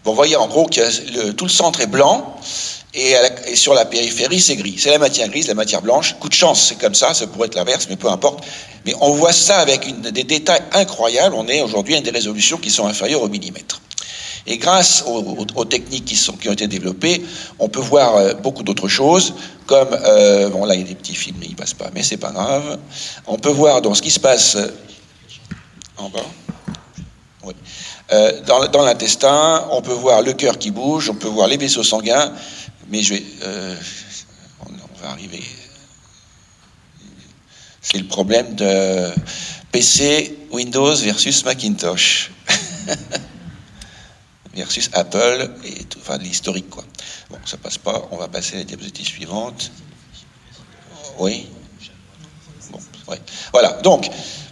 Vous 0.04 0.14
voyez 0.14 0.36
en 0.36 0.48
gros 0.48 0.68
que 0.68 1.32
tout 1.32 1.46
le 1.46 1.52
centre 1.52 1.82
est 1.82 1.88
blanc 1.88 2.36
et, 2.96 3.56
sur 3.56 3.74
la 3.74 3.86
périphérie, 3.86 4.40
c'est 4.40 4.56
gris. 4.56 4.76
C'est 4.78 4.92
la 4.92 5.00
matière 5.00 5.28
grise, 5.28 5.48
la 5.48 5.54
matière 5.54 5.82
blanche. 5.82 6.16
Coup 6.20 6.30
de 6.30 6.34
chance, 6.34 6.68
c'est 6.70 6.78
comme 6.78 6.96
ça, 6.96 7.14
ça 7.14 7.28
pourrait 7.28 7.48
être 7.48 7.56
l'inverse, 7.56 7.88
mais 7.90 7.98
peu 7.98 8.10
importe. 8.10 8.44
Mais 8.86 8.94
on 9.02 9.12
voit 9.12 9.34
ça 9.34 9.60
avec 9.60 10.02
des 10.02 10.24
détails 10.24 10.62
incroyables. 10.72 11.36
On 11.36 11.48
est 11.48 11.62
aujourd'hui 11.62 11.96
à 11.96 12.02
des 12.02 12.12
résolutions 12.12 12.58
qui 12.58 12.70
sont 12.70 12.88
inférieures 12.88 13.22
au 13.22 13.30
millimètre. 13.30 13.82
Et 14.48 14.58
grâce 14.58 15.04
aux, 15.08 15.66
techniques 15.66 16.06
qui, 16.06 16.50
ont 16.50 16.54
été 16.54 16.68
développées, 16.68 17.26
on 17.58 17.68
peut 17.68 17.80
voir 17.80 18.16
euh, 18.16 18.34
beaucoup 18.36 18.62
d'autres 18.62 18.88
choses, 18.88 19.34
comme, 19.66 19.90
euh, 19.92 20.50
bon 20.50 20.66
là 20.66 20.76
il 20.76 20.82
y 20.82 20.84
a 20.84 20.88
des 20.88 20.94
petits 20.94 21.16
films, 21.16 21.38
mais 21.40 21.48
ils 21.48 21.56
passent 21.56 21.74
pas, 21.74 21.90
mais 21.96 22.04
c'est 22.04 22.18
pas 22.18 22.32
grave. 22.32 22.78
On 23.26 23.40
peut 23.40 23.50
voir 23.50 23.82
dans 23.82 23.96
ce 23.96 24.04
qui 24.04 24.12
se 24.12 24.20
passe 24.20 24.56
euh, 24.56 24.68
en 25.98 26.10
bas. 26.10 26.20
Oui. 27.44 27.54
dans 28.48 28.82
l'intestin, 28.82 29.68
on 29.72 29.82
peut 29.84 29.94
voir 29.94 30.24
le 30.24 30.34
cœur 30.34 30.58
qui 30.58 30.72
bouge, 30.72 31.10
on 31.12 31.16
peut 31.16 31.28
voir 31.28 31.48
les 31.48 31.58
vaisseaux 31.58 31.84
sanguins, 31.84 32.32
mais 32.90 33.02
je 33.02 33.16
vais. 33.16 33.24
Euh, 33.44 33.76
on, 34.62 35.02
va 35.02 35.12
arriver. 35.12 35.44
C'est 37.82 37.98
le 37.98 38.08
problème 38.08 38.56
de 38.56 39.12
PC, 39.72 40.38
Windows 40.52 40.96
versus 40.96 41.44
Macintosh. 41.46 42.32
versus 44.56 44.90
Apple 44.94 45.52
et 45.66 45.84
tout, 45.84 46.00
enfin 46.00 46.18
l'historique 46.18 46.70
quoi. 46.70 46.86
Bon, 47.30 47.38
ça 47.46 47.58
passe 47.58 47.78
pas, 47.78 48.08
on 48.12 48.18
va 48.18 48.28
passer 48.28 48.56
à 48.56 48.60
la 48.60 48.64
diapositive 48.64 49.06
suivante. 49.06 49.72
Oui. 51.20 51.48
Bon, 52.72 52.80
ouais. 53.10 53.20
Voilà, 53.52 53.74
donc, 53.82 54.10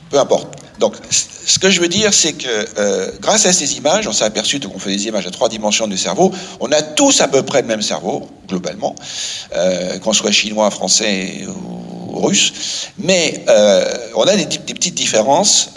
peu 0.09 0.19
importe. 0.19 0.62
Donc, 0.79 0.95
ce 1.09 1.59
que 1.59 1.69
je 1.69 1.79
veux 1.79 1.87
dire, 1.87 2.13
c'est 2.13 2.33
que 2.33 2.47
euh, 2.77 3.11
grâce 3.19 3.45
à 3.45 3.53
ces 3.53 3.77
images, 3.77 4.07
on 4.07 4.11
s'est 4.11 4.25
aperçu 4.25 4.59
qu'on 4.59 4.79
fait 4.79 4.91
des 4.91 5.07
images 5.07 5.27
à 5.27 5.31
trois 5.31 5.49
dimensions 5.49 5.87
du 5.87 5.97
cerveau. 5.97 6.31
On 6.59 6.71
a 6.71 6.81
tous 6.81 7.21
à 7.21 7.27
peu 7.27 7.43
près 7.43 7.61
le 7.61 7.67
même 7.67 7.81
cerveau, 7.81 8.27
globalement, 8.47 8.95
euh, 9.55 9.99
qu'on 9.99 10.13
soit 10.13 10.31
chinois, 10.31 10.69
français 10.71 11.45
ou, 11.47 12.19
russe, 12.19 12.91
mais 12.99 13.43
euh, 13.49 13.85
on 14.15 14.23
a 14.23 14.35
des, 14.35 14.45
petites 14.45 14.93
différences 14.93 15.71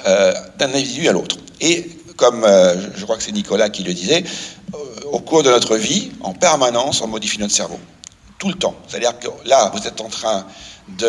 d'un 0.58 0.74
individu 0.74 1.08
à 1.08 1.12
l'autre. 1.12 1.38
Et 1.62 1.90
comme 2.16 2.46
je 2.94 3.02
crois 3.04 3.16
que 3.16 3.22
c'est 3.22 3.32
Nicolas 3.32 3.70
qui 3.70 3.82
le 3.82 3.94
disait, 3.94 4.22
au 5.10 5.20
cours 5.20 5.42
de 5.42 5.50
notre 5.50 5.76
vie, 5.76 6.12
en 6.20 6.34
permanence, 6.34 7.00
on 7.00 7.08
modifie 7.08 7.38
notre 7.38 7.54
cerveau. 7.54 7.80
Tout 8.38 8.48
le 8.48 8.54
temps. 8.54 8.74
C'est-à-dire 8.86 9.18
que 9.18 9.28
là, 9.46 9.72
vous 9.74 9.86
êtes 9.88 10.00
en 10.02 10.08
train 10.08 10.46
de, 10.98 11.06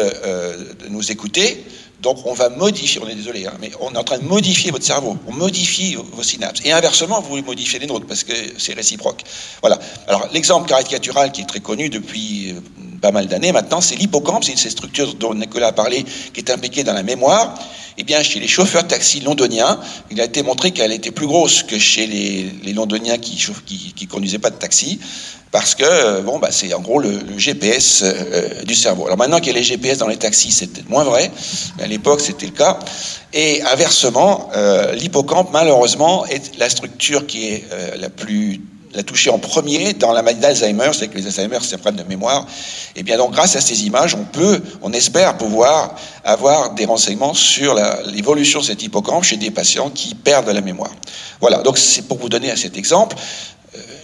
de 0.86 0.88
nous 0.90 1.12
écouter 1.12 1.64
donc 2.02 2.26
on 2.26 2.34
va 2.34 2.50
modifier, 2.50 3.02
on 3.04 3.08
est 3.08 3.16
désolé, 3.16 3.48
hein, 3.48 3.54
mais 3.60 3.72
on 3.80 3.94
est 3.94 3.98
en 3.98 4.04
train 4.04 4.20
de 4.20 4.24
modifier 4.24 4.72
votre 4.72 4.86
cerveau, 4.86 5.18
on 5.28 5.34
modifie 5.34 5.96
vos 5.96 6.24
synapses. 6.24 6.62
Et 6.64 6.72
inversement, 6.72 7.22
vous 7.22 7.42
modifiez 7.42 7.80
les 7.80 7.88
nôtres, 7.88 8.06
parce 8.06 8.24
que 8.24 8.34
c'est 8.58 8.74
réciproque. 8.74 9.24
Voilà. 9.62 9.80
Alors 10.08 10.28
l'exemple 10.32 10.68
caricatural 10.68 11.32
qui 11.32 11.42
est 11.42 11.46
très 11.46 11.60
connu 11.60 11.90
depuis 11.90 12.52
euh, 12.52 12.60
pas 13.02 13.12
mal 13.12 13.28
d'années 13.28 13.52
maintenant, 13.52 13.82
c'est 13.82 13.96
l'hippocampe, 13.96 14.44
c'est 14.44 14.52
une 14.52 14.58
ces 14.58 14.70
structures 14.70 15.14
dont 15.16 15.34
Nicolas 15.34 15.68
a 15.68 15.72
parlé, 15.72 16.06
qui 16.34 16.40
est 16.40 16.52
impliquée 16.52 16.84
dans 16.84 16.94
la 16.94 17.04
mémoire. 17.04 17.54
Eh 18.00 18.04
bien, 18.04 18.22
chez 18.22 18.40
les 18.40 18.48
chauffeurs 18.48 18.84
de 18.84 18.90
taxi 18.90 19.22
londoniens, 19.22 19.80
il 20.12 20.22
a 20.22 20.26
été 20.26 20.44
montré 20.44 20.72
qu'elle 20.72 20.92
était 20.92 21.10
plus 21.10 21.26
grosse 21.26 21.64
que 21.64 21.80
chez 21.80 22.06
les, 22.06 22.74
londoniens 22.74 23.18
qui 23.18 23.44
ne 24.02 24.06
conduisaient 24.08 24.38
pas 24.38 24.52
de 24.52 24.56
taxi 24.56 25.00
parce 25.52 25.76
que 25.76 25.84
euh, 25.84 26.22
bon, 26.22 26.40
bah, 26.40 26.50
c'est 26.52 26.74
en 26.74 26.82
gros 26.82 27.00
le, 27.00 27.20
GPS 27.38 28.04
euh, 28.04 28.64
du 28.64 28.76
cerveau. 28.76 29.06
Alors 29.06 29.18
maintenant 29.18 29.40
qu'il 29.40 29.48
y 29.48 29.56
a 29.56 29.60
les 29.60 29.64
GPS 29.64 29.98
dans 29.98 30.08
les 30.08 30.18
taxis, 30.18 30.52
c'est 30.52 30.68
peut-être 30.68 30.90
moins 30.90 31.04
vrai, 31.04 31.32
mais 31.78 31.84
à 31.84 31.88
l'époque 31.88 32.22
c'était 32.22 32.46
le 32.46 32.52
cas. 32.52 32.80
Et 33.34 33.62
inversement, 33.64 34.50
euh, 34.56 34.94
l'hippocampe, 34.94 35.50
malheureusement, 35.52 36.26
est 36.26 36.58
la 36.58 36.70
structure 36.70 37.26
qui 37.28 37.48
est 37.48 37.66
la 37.98 38.10
plus 38.10 38.62
la 38.94 39.04
touchée 39.04 39.30
en 39.30 39.40
premier 39.40 39.94
dans 39.94 40.14
la 40.14 40.22
maladie 40.22 40.42
d'Alzheimer, 40.42 40.92
c'est 40.94 41.08
que 41.08 41.18
les 41.18 41.26
Alzheimer, 41.26 41.60
c'est 41.62 41.76
un 41.76 41.80
problème 41.80 42.04
de 42.04 42.10
mémoire. 42.10 42.46
Et 42.96 43.04
bien 43.04 43.18
donc, 43.18 43.32
grâce 43.32 43.56
à 43.56 43.62
ces 43.62 43.86
images, 43.86 44.16
on 44.16 44.24
peut, 44.24 44.62
on 44.82 44.94
espère 44.94 45.38
pouvoir 45.38 45.96
avoir 46.24 46.74
des 46.74 46.86
renseignements 46.86 47.34
sur 47.34 47.76
l'évolution 48.06 48.60
de 48.60 48.66
cet 48.66 48.84
hippocampe 48.84 49.24
chez 49.24 49.38
des 49.38 49.52
patients 49.52 49.90
qui 49.90 50.16
perdent 50.16 50.50
la 50.50 50.62
mémoire. 50.62 50.92
Voilà, 51.42 51.62
donc 51.62 51.78
c'est 51.78 52.08
pour 52.08 52.18
vous 52.18 52.30
donner 52.30 52.56
cet 52.56 52.78
exemple 52.78 53.16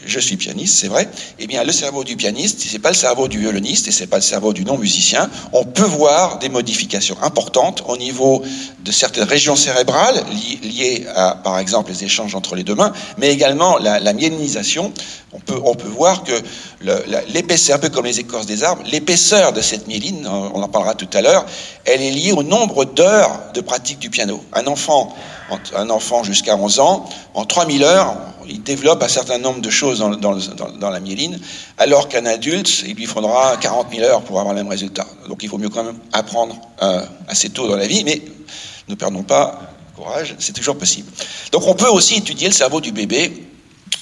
je 0.06 0.20
suis 0.20 0.38
pianiste, 0.38 0.78
c'est 0.78 0.88
vrai, 0.88 1.08
eh 1.40 1.48
bien 1.48 1.64
le 1.64 1.72
cerveau 1.72 2.04
du 2.04 2.16
pianiste, 2.16 2.62
c'est 2.68 2.80
pas 2.80 2.90
le 2.90 2.96
cerveau 2.96 3.28
du 3.28 3.40
violoniste 3.40 3.88
et 3.88 3.92
c'est 3.92 4.08
pas 4.08 4.18
le 4.18 4.24
cerveau 4.24 4.54
du 4.54 4.66
non-musicien. 4.66 5.30
On 5.54 5.64
peut 5.64 5.84
voir 5.84 6.40
des 6.40 6.50
modifications 6.50 7.18
importantes 7.22 7.84
au 7.88 7.98
niveau 7.98 8.44
de 8.84 8.92
certaines 8.92 9.24
régions 9.24 9.56
cérébrales 9.56 10.24
liées 10.62 11.06
à, 11.16 11.36
par 11.36 11.60
exemple, 11.60 11.92
les 11.92 12.04
échanges 12.04 12.36
entre 12.36 12.56
les 12.56 12.64
deux 12.64 12.76
mains, 12.76 12.94
mais 13.18 13.32
également 13.32 13.78
la, 13.78 14.00
la 14.00 14.14
myélinisation. 14.14 14.94
On 15.32 15.40
peut, 15.40 15.60
on 15.64 15.74
peut 15.74 15.88
voir 15.88 16.24
que 16.24 16.34
l'épaisseur, 17.34 17.78
un 17.78 17.80
peu 17.80 17.90
comme 17.90 18.06
les 18.06 18.20
écorces 18.20 18.46
des 18.46 18.64
arbres, 18.64 18.84
l'épaisseur 18.92 19.52
de 19.52 19.62
cette 19.62 19.88
myéline, 19.88 20.28
on 20.28 20.62
en 20.62 20.68
parlera 20.68 20.94
tout 20.94 21.10
à 21.14 21.22
l'heure, 21.22 21.46
elle 21.86 22.02
est 22.02 22.12
liée 22.12 22.34
au 22.34 22.44
nombre 22.44 22.86
d'heures 22.86 23.40
de 23.54 23.62
pratique 23.62 23.98
du 23.98 24.12
piano. 24.12 24.44
Un 24.54 24.68
enfant, 24.68 25.16
un 25.76 25.90
enfant 25.90 26.24
jusqu'à 26.24 26.56
11 26.56 26.80
ans, 26.80 27.10
en 27.34 27.46
3000 27.46 27.84
heures, 27.84 28.16
il 28.48 28.62
développe 28.62 29.02
un 29.04 29.08
certain 29.08 29.38
nombre 29.38 29.62
de 29.62 29.70
choses 29.70 30.00
dans, 30.00 30.90
la 30.90 31.00
myéline, 31.00 31.40
alors 31.78 32.10
qu'un 32.10 32.26
adulte, 32.26 32.84
il 32.86 32.96
lui 32.96 33.06
faudra 33.06 33.58
40 33.58 33.88
000 33.92 34.04
heures 34.04 34.22
pour 34.22 34.40
avoir 34.40 34.54
le 34.54 34.62
même 34.62 34.70
résultat. 34.70 35.08
Donc 35.28 35.44
il 35.44 35.50
vaut 35.50 35.58
mieux 35.58 35.70
quand 35.70 35.84
même 35.84 36.00
apprendre 36.12 36.56
euh, 36.82 37.02
assez 37.28 37.50
tôt 37.50 37.68
dans 37.68 37.78
la 37.78 37.88
vie, 37.88 38.04
mais 38.04 38.22
ne 38.90 38.96
perdons 38.96 39.24
pas 39.24 39.62
courage, 39.96 40.36
c'est 40.40 40.54
toujours 40.54 40.78
possible. 40.78 41.10
Donc 41.52 41.68
on 41.68 41.76
peut 41.76 41.88
aussi 41.88 42.16
étudier 42.16 42.48
le 42.48 42.54
cerveau 42.54 42.82
du 42.82 42.92
bébé. 42.92 43.32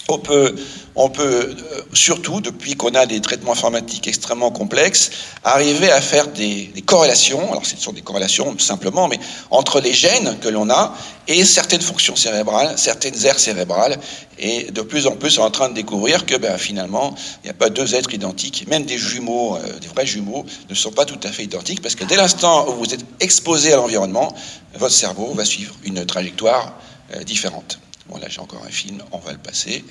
On 0.07 0.19
peut 0.19 0.55
on 0.95 1.09
peut, 1.09 1.23
euh, 1.23 1.81
surtout 1.93 2.41
depuis 2.41 2.75
qu'on 2.75 2.93
a 2.95 3.05
des 3.05 3.21
traitements 3.21 3.53
informatiques 3.53 4.07
extrêmement 4.07 4.51
complexes, 4.51 5.11
arriver 5.43 5.89
à 5.89 6.01
faire 6.01 6.27
des, 6.27 6.71
corrélations, 6.85 7.51
alors 7.51 7.65
ce 7.65 7.77
sont 7.77 7.93
des 7.93 8.01
corrélations 8.01 8.57
simplement, 8.59 9.07
mais 9.07 9.19
entre 9.51 9.79
les 9.79 9.93
gènes 9.93 10.37
que 10.39 10.49
l'on 10.49 10.69
a 10.69 10.93
et 11.27 11.45
certaines 11.45 11.81
fonctions 11.81 12.15
cérébrales, 12.15 12.77
certaines 12.77 13.25
aires 13.25 13.39
cérébrales. 13.39 13.97
Et 14.37 14.71
de 14.71 14.81
plus 14.81 15.07
en 15.07 15.15
plus, 15.15 15.37
on 15.37 15.43
est 15.43 15.45
en 15.45 15.51
train 15.51 15.69
de 15.69 15.75
découvrir 15.75 16.25
que 16.25 16.35
ben, 16.35 16.57
finalement, 16.57 17.15
il 17.43 17.45
n'y 17.45 17.51
a 17.51 17.53
pas 17.53 17.69
deux 17.69 17.95
êtres 17.95 18.13
identiques, 18.13 18.67
même 18.67 18.83
des 18.83 18.97
jumeaux, 18.97 19.55
euh, 19.55 19.79
des 19.79 19.87
vrais 19.87 20.05
jumeaux, 20.05 20.45
ne 20.69 20.75
sont 20.75 20.91
pas 20.91 21.05
tout 21.05 21.19
à 21.23 21.31
fait 21.31 21.43
identiques, 21.43 21.81
parce 21.81 21.95
que 21.95 22.03
dès 22.03 22.17
l'instant 22.17 22.67
où 22.69 22.73
vous 22.73 22.93
êtes 22.93 23.05
exposé 23.21 23.71
à 23.71 23.77
l'environnement, 23.77 24.35
votre 24.75 24.93
cerveau 24.93 25.33
va 25.33 25.45
suivre 25.45 25.75
une 25.83 26.05
trajectoire 26.05 26.73
euh, 27.15 27.23
différente. 27.23 27.79
Bon, 28.07 28.17
là, 28.17 28.27
j'ai 28.29 28.39
encore 28.39 28.63
un 28.65 28.71
film, 28.71 29.03
on 29.11 29.19
va 29.19 29.31
le 29.31 29.37
passer. 29.37 29.85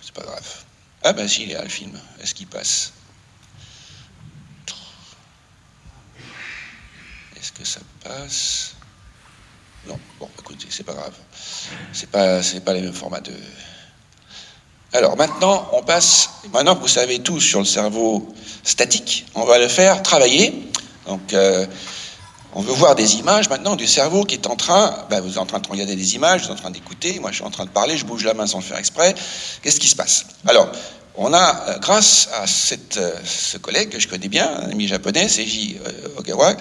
C'est 0.00 0.14
pas 0.14 0.22
grave. 0.22 0.64
Ah, 1.02 1.12
ben 1.12 1.28
si, 1.28 1.44
il 1.44 1.50
est 1.50 1.54
là, 1.54 1.62
le 1.62 1.68
film. 1.68 1.98
Est-ce 2.20 2.34
qu'il 2.34 2.46
passe? 2.46 2.92
Est-ce 7.36 7.52
que 7.52 7.64
ça 7.64 7.80
passe? 8.02 8.74
Non, 9.86 9.98
bon, 10.18 10.28
écoutez, 10.38 10.66
c'est 10.70 10.84
pas 10.84 10.94
grave. 10.94 11.14
C'est 11.92 12.10
pas, 12.10 12.42
c'est 12.42 12.60
pas 12.60 12.72
les 12.72 12.80
mêmes 12.80 12.92
formats 12.92 13.20
de. 13.20 13.34
Alors 14.92 15.16
maintenant, 15.16 15.68
on 15.72 15.82
passe. 15.82 16.30
Maintenant 16.52 16.76
que 16.76 16.80
vous 16.80 16.88
savez 16.88 17.20
tout 17.20 17.40
sur 17.40 17.60
le 17.60 17.66
cerveau 17.66 18.34
statique, 18.64 19.26
on 19.34 19.44
va 19.44 19.58
le 19.58 19.68
faire 19.68 20.02
travailler. 20.02 20.70
Donc. 21.06 21.32
Euh, 21.34 21.66
on 22.54 22.62
veut 22.62 22.72
voir 22.72 22.94
des 22.94 23.16
images 23.16 23.48
maintenant 23.48 23.76
du 23.76 23.86
cerveau 23.86 24.24
qui 24.24 24.34
est 24.34 24.46
en 24.46 24.56
train. 24.56 24.94
Ben, 25.10 25.20
vous 25.20 25.32
êtes 25.32 25.38
en 25.38 25.46
train 25.46 25.58
de 25.58 25.68
regarder 25.68 25.96
des 25.96 26.14
images, 26.14 26.42
vous 26.42 26.46
êtes 26.46 26.52
en 26.52 26.60
train 26.62 26.70
d'écouter. 26.70 27.18
Moi, 27.20 27.30
je 27.30 27.36
suis 27.36 27.44
en 27.44 27.50
train 27.50 27.64
de 27.64 27.70
parler, 27.70 27.96
je 27.96 28.04
bouge 28.04 28.24
la 28.24 28.34
main 28.34 28.46
sans 28.46 28.58
le 28.58 28.64
faire 28.64 28.78
exprès. 28.78 29.14
Qu'est-ce 29.62 29.80
qui 29.80 29.88
se 29.88 29.96
passe? 29.96 30.26
Alors, 30.46 30.70
on 31.18 31.32
a, 31.32 31.64
euh, 31.68 31.78
grâce 31.78 32.28
à 32.34 32.44
euh, 32.44 33.12
ce 33.24 33.56
collègue 33.56 33.88
que 33.88 33.98
je 33.98 34.06
connais 34.06 34.28
bien, 34.28 34.48
un 34.48 34.70
ami 34.70 34.86
japonais, 34.86 35.28
Seiji 35.28 35.78
euh, 35.86 36.18
Ogawa, 36.18 36.54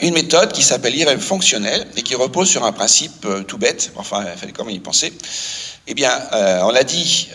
une 0.00 0.14
méthode 0.14 0.52
qui 0.52 0.62
s'appelle 0.62 0.94
l'IRM 0.94 1.20
fonctionnel 1.20 1.86
et 1.96 2.02
qui 2.02 2.14
repose 2.14 2.48
sur 2.48 2.64
un 2.64 2.72
principe 2.72 3.26
tout 3.46 3.58
bête, 3.58 3.92
enfin, 3.96 4.24
il 4.32 4.38
fallait 4.38 4.52
quand 4.52 4.68
y 4.68 4.80
penser. 4.80 5.12
Eh 5.86 5.94
bien, 5.94 6.10
on 6.62 6.74
a 6.74 6.82
dit 6.82 7.28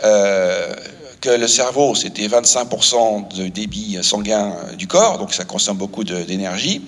que 1.24 1.30
le 1.30 1.48
cerveau, 1.48 1.96
c'était 1.96 2.28
25% 2.28 3.34
de 3.38 3.48
débit 3.48 3.98
sanguin 4.02 4.54
du 4.78 4.88
corps, 4.88 5.18
donc 5.20 5.34
ça 5.34 5.46
consomme 5.46 5.78
beaucoup 5.78 6.04
d'énergie. 6.04 6.82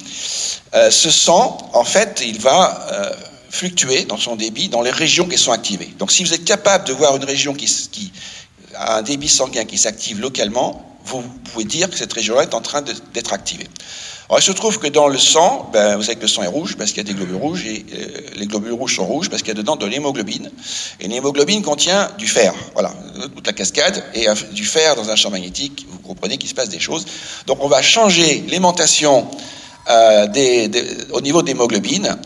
ce 0.74 1.10
sang, 1.10 1.58
en 1.72 1.86
fait, 1.86 2.22
il 2.26 2.42
va 2.42 3.16
fluctuer 3.50 4.04
dans 4.04 4.18
son 4.18 4.36
débit 4.36 4.68
dans 4.68 4.82
les 4.82 4.92
régions 4.92 5.26
qui 5.26 5.38
sont 5.38 5.54
activées. 5.54 5.94
Donc 5.98 6.12
si 6.12 6.26
vous 6.26 6.34
êtes 6.34 6.44
capable 6.44 6.86
de 6.86 6.92
voir 6.92 7.16
une 7.16 7.24
région 7.24 7.54
qui, 7.54 7.68
qui, 7.92 8.12
un 8.78 9.02
débit 9.02 9.30
sanguin 9.30 9.64
qui 9.64 9.78
s'active 9.78 10.20
localement, 10.20 10.98
vous 11.06 11.22
pouvez 11.22 11.64
dire 11.64 11.90
que 11.90 11.98
cette 11.98 12.12
région-là 12.12 12.44
est 12.44 12.54
en 12.54 12.62
train 12.62 12.82
d'être 12.82 13.32
activée. 13.32 13.68
Alors, 14.28 14.40
il 14.40 14.44
se 14.44 14.52
trouve 14.52 14.80
que 14.80 14.88
dans 14.88 15.08
le 15.08 15.20
sang, 15.20 15.70
ben, 15.72 15.98
vous 15.98 16.04
savez 16.04 16.16
que 16.16 16.22
le 16.22 16.28
sang 16.28 16.42
est 16.42 16.48
rouge 16.48 16.76
parce 16.78 16.92
qu'il 16.92 16.98
y 16.98 17.02
a 17.02 17.04
des 17.04 17.14
globules 17.14 17.36
rouges, 17.36 17.66
et 17.66 17.86
euh, 17.94 18.22
les 18.36 18.48
globules 18.48 18.74
rouges 18.74 18.96
sont 18.96 19.06
rouges 19.06 19.30
parce 19.30 19.44
qu'il 19.44 19.50
y 19.50 19.52
a 19.52 19.62
dedans 19.62 19.76
de 19.76 19.86
l'hémoglobine. 19.86 20.50
Et 21.00 21.08
l'hémoglobine 21.08 21.62
contient 21.62 22.10
du 22.18 22.28
fer, 22.28 22.54
voilà, 22.74 22.92
toute 23.36 23.46
la 23.46 23.54
cascade, 23.54 24.04
et 24.16 24.26
du 24.52 24.66
fer 24.66 24.96
dans 24.96 25.12
un 25.12 25.16
champ 25.16 25.30
magnétique, 25.30 25.86
vous 25.90 26.00
comprenez 26.00 26.38
qu'il 26.38 26.50
se 26.50 26.56
passe 26.56 26.70
des 26.70 26.80
choses. 26.80 27.06
Donc 27.46 27.64
on 27.64 27.68
va 27.68 27.84
changer 27.84 28.44
l'aimantation 28.48 29.28
euh, 29.90 30.28
au 31.12 31.22
niveau 31.22 31.44
d'hémoglobine 31.44 32.18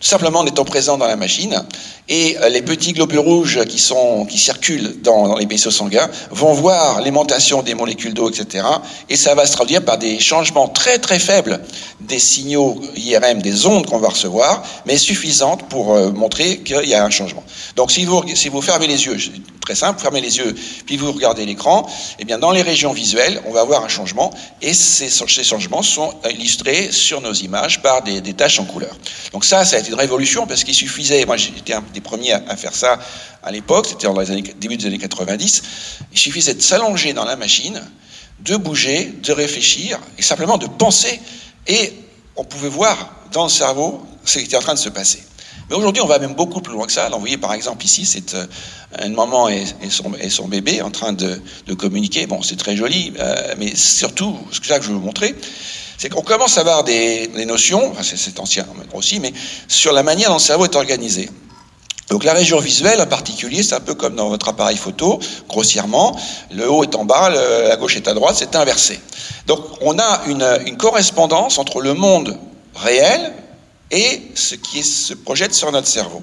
simplement 0.00 0.40
en 0.40 0.46
étant 0.46 0.64
présent 0.64 0.98
dans 0.98 1.06
la 1.06 1.16
machine. 1.16 1.62
Et 2.08 2.36
euh, 2.38 2.48
les 2.48 2.62
petits 2.62 2.92
globules 2.92 3.18
rouges 3.18 3.64
qui, 3.64 3.78
sont, 3.78 4.26
qui 4.26 4.38
circulent 4.38 5.00
dans, 5.02 5.36
les 5.36 5.46
vaisseaux 5.46 5.70
sanguins 5.70 6.08
vont 6.30 6.52
voir 6.52 7.00
l'aimantation 7.00 7.62
des 7.62 7.74
molécules 7.74 8.14
d'eau, 8.14 8.30
etc. 8.30 8.64
Et 9.08 9.16
ça 9.16 9.34
va 9.34 9.46
se 9.46 9.52
traduire 9.52 9.84
par 9.84 9.98
des 9.98 10.20
changements 10.20 10.68
très 10.68 10.98
très 10.98 11.18
faibles 11.18 11.60
des 12.00 12.18
signaux 12.18 12.80
IRM, 12.96 13.42
des 13.42 13.66
ondes 13.66 13.86
qu'on 13.86 13.98
va 13.98 14.08
recevoir, 14.08 14.62
mais 14.86 14.96
suffisantes 14.98 15.68
pour 15.68 15.94
euh, 15.94 16.10
montrer 16.12 16.58
qu'il 16.58 16.88
y 16.88 16.94
a 16.94 17.04
un 17.04 17.10
changement. 17.10 17.42
Donc 17.74 17.90
si 17.90 18.04
vous, 18.04 18.22
si 18.34 18.48
vous 18.48 18.62
fermez 18.62 18.86
les 18.86 19.06
yeux, 19.06 19.16
très 19.62 19.74
simple, 19.74 20.00
fermez 20.00 20.20
les 20.20 20.38
yeux, 20.38 20.54
puis 20.86 20.96
vous 20.96 21.10
regardez 21.10 21.44
l'écran, 21.44 21.86
et 21.88 22.20
eh 22.20 22.24
bien 22.24 22.38
dans 22.38 22.52
les 22.52 22.62
régions 22.62 22.92
visuelles, 22.92 23.42
on 23.46 23.52
va 23.52 23.62
avoir 23.62 23.84
un 23.84 23.88
changement, 23.88 24.32
et 24.62 24.72
ces, 24.72 25.08
ces 25.08 25.42
changements 25.42 25.82
sont 25.82 26.14
illustrés 26.30 26.92
sur 26.92 27.20
nos 27.20 27.32
images 27.32 27.82
par 27.82 28.02
des, 28.02 28.20
des 28.20 28.34
taches 28.34 28.60
en 28.60 28.64
couleur. 28.64 28.96
Donc 29.32 29.44
ça, 29.46 29.64
ça 29.64 29.76
a 29.76 29.78
été 29.80 29.88
une 29.88 29.94
révolution, 29.94 30.46
parce 30.46 30.64
qu'il 30.64 30.74
suffisait, 30.74 31.24
moi 31.24 31.36
j'étais 31.36 31.72
un 31.72 31.82
des 31.94 32.00
premiers 32.00 32.32
à, 32.32 32.56
faire 32.56 32.74
ça 32.74 32.98
à 33.42 33.50
l'époque, 33.50 33.86
c'était 33.88 34.06
dans 34.06 34.18
les 34.18 34.30
années, 34.30 34.42
début 34.58 34.76
des 34.76 34.86
années 34.86 34.98
90, 34.98 35.62
il 36.12 36.18
suffisait 36.18 36.54
de 36.54 36.62
s'allonger 36.62 37.12
dans 37.12 37.24
la 37.24 37.36
machine, 37.36 37.80
de 38.40 38.56
bouger, 38.56 39.12
de 39.22 39.32
réfléchir, 39.32 39.98
et 40.18 40.22
simplement 40.22 40.58
de 40.58 40.66
penser, 40.66 41.20
et 41.66 41.92
on 42.36 42.44
pouvait 42.44 42.68
voir 42.68 43.14
dans 43.32 43.44
le 43.44 43.50
cerveau 43.50 44.06
ce 44.24 44.38
qui 44.38 44.44
était 44.44 44.56
en 44.56 44.60
train 44.60 44.74
de 44.74 44.78
se 44.78 44.88
passer. 44.88 45.22
Mais 45.68 45.74
aujourd'hui, 45.74 46.02
on 46.02 46.06
va 46.06 46.18
même 46.18 46.34
beaucoup 46.34 46.60
plus 46.60 46.74
loin 46.74 46.86
que 46.86 46.92
ça. 46.92 47.08
vous 47.08 47.18
voyez, 47.18 47.38
par 47.38 47.52
exemple, 47.52 47.84
ici, 47.84 48.06
c'est 48.06 48.34
euh, 48.34 48.46
une 49.04 49.14
maman 49.14 49.48
et, 49.48 49.64
son, 50.28 50.46
bébé 50.46 50.80
en 50.80 50.90
train 50.90 51.12
de, 51.12 51.40
communiquer. 51.76 52.26
Bon, 52.26 52.40
c'est 52.42 52.56
très 52.56 52.76
joli, 52.76 53.12
euh, 53.18 53.54
mais 53.58 53.74
surtout, 53.74 54.38
ce 54.52 54.60
que 54.60 54.66
je 54.66 54.88
veux 54.88 54.94
vous 54.94 55.00
montrer, 55.00 55.34
c'est 55.98 56.08
qu'on 56.08 56.22
commence 56.22 56.58
à 56.58 56.60
avoir 56.60 56.84
des, 56.84 57.28
notions, 57.46 57.90
enfin, 57.90 58.02
c'est 58.02 58.38
ancien 58.38 58.66
aussi, 58.92 59.20
mais 59.20 59.32
sur 59.68 59.92
la 59.92 60.02
manière 60.02 60.28
dont 60.28 60.36
le 60.36 60.40
cerveau 60.40 60.64
est 60.64 60.76
organisé. 60.76 61.30
Donc 62.08 62.22
la 62.22 62.34
région 62.34 62.60
visuelle 62.60 63.00
en 63.00 63.06
particulier, 63.06 63.62
c'est 63.62 63.74
un 63.74 63.80
peu 63.80 63.94
comme 63.94 64.14
dans 64.14 64.28
votre 64.28 64.48
appareil 64.48 64.76
photo, 64.76 65.18
grossièrement, 65.48 66.18
le 66.52 66.70
haut 66.70 66.84
est 66.84 66.94
en 66.94 67.04
bas, 67.04 67.30
la 67.30 67.76
gauche 67.76 67.96
est 67.96 68.06
à 68.06 68.14
droite, 68.14 68.36
c'est 68.38 68.54
inversé. 68.54 69.00
Donc 69.46 69.60
on 69.80 69.98
a 69.98 70.22
une, 70.26 70.46
une 70.66 70.76
correspondance 70.76 71.58
entre 71.58 71.80
le 71.80 71.94
monde 71.94 72.38
réel 72.76 73.32
et 73.90 74.22
ce 74.34 74.54
qui 74.54 74.82
se 74.82 75.14
projette 75.14 75.54
sur 75.54 75.72
notre 75.72 75.88
cerveau. 75.88 76.22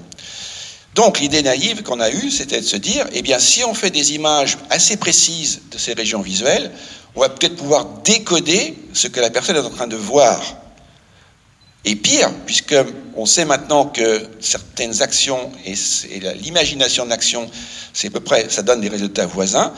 Donc 0.94 1.18
l'idée 1.18 1.42
naïve 1.42 1.82
qu'on 1.82 1.98
a 1.98 2.10
eue, 2.10 2.30
c'était 2.30 2.60
de 2.60 2.66
se 2.66 2.76
dire, 2.76 3.06
eh 3.12 3.22
bien 3.22 3.38
si 3.38 3.64
on 3.64 3.74
fait 3.74 3.90
des 3.90 4.14
images 4.14 4.58
assez 4.70 4.96
précises 4.96 5.62
de 5.70 5.78
ces 5.78 5.92
régions 5.92 6.20
visuelles, 6.20 6.70
on 7.16 7.20
va 7.20 7.28
peut-être 7.28 7.56
pouvoir 7.56 7.86
décoder 8.04 8.76
ce 8.92 9.08
que 9.08 9.20
la 9.20 9.30
personne 9.30 9.56
est 9.56 9.60
en 9.60 9.70
train 9.70 9.86
de 9.86 9.96
voir. 9.96 10.40
Et 11.84 11.96
pire, 11.96 12.32
puisque 12.46 12.76
on 13.14 13.26
sait 13.26 13.44
maintenant 13.44 13.86
que 13.86 14.26
certaines 14.40 15.02
actions 15.02 15.52
et, 15.66 15.74
l'imagination 16.36 17.06
d'action, 17.06 17.50
c'est 17.92 18.08
à 18.08 18.10
peu 18.10 18.20
près, 18.20 18.46
ça 18.48 18.62
donne 18.62 18.80
des 18.80 18.88
résultats 18.88 19.26
voisins 19.26 19.72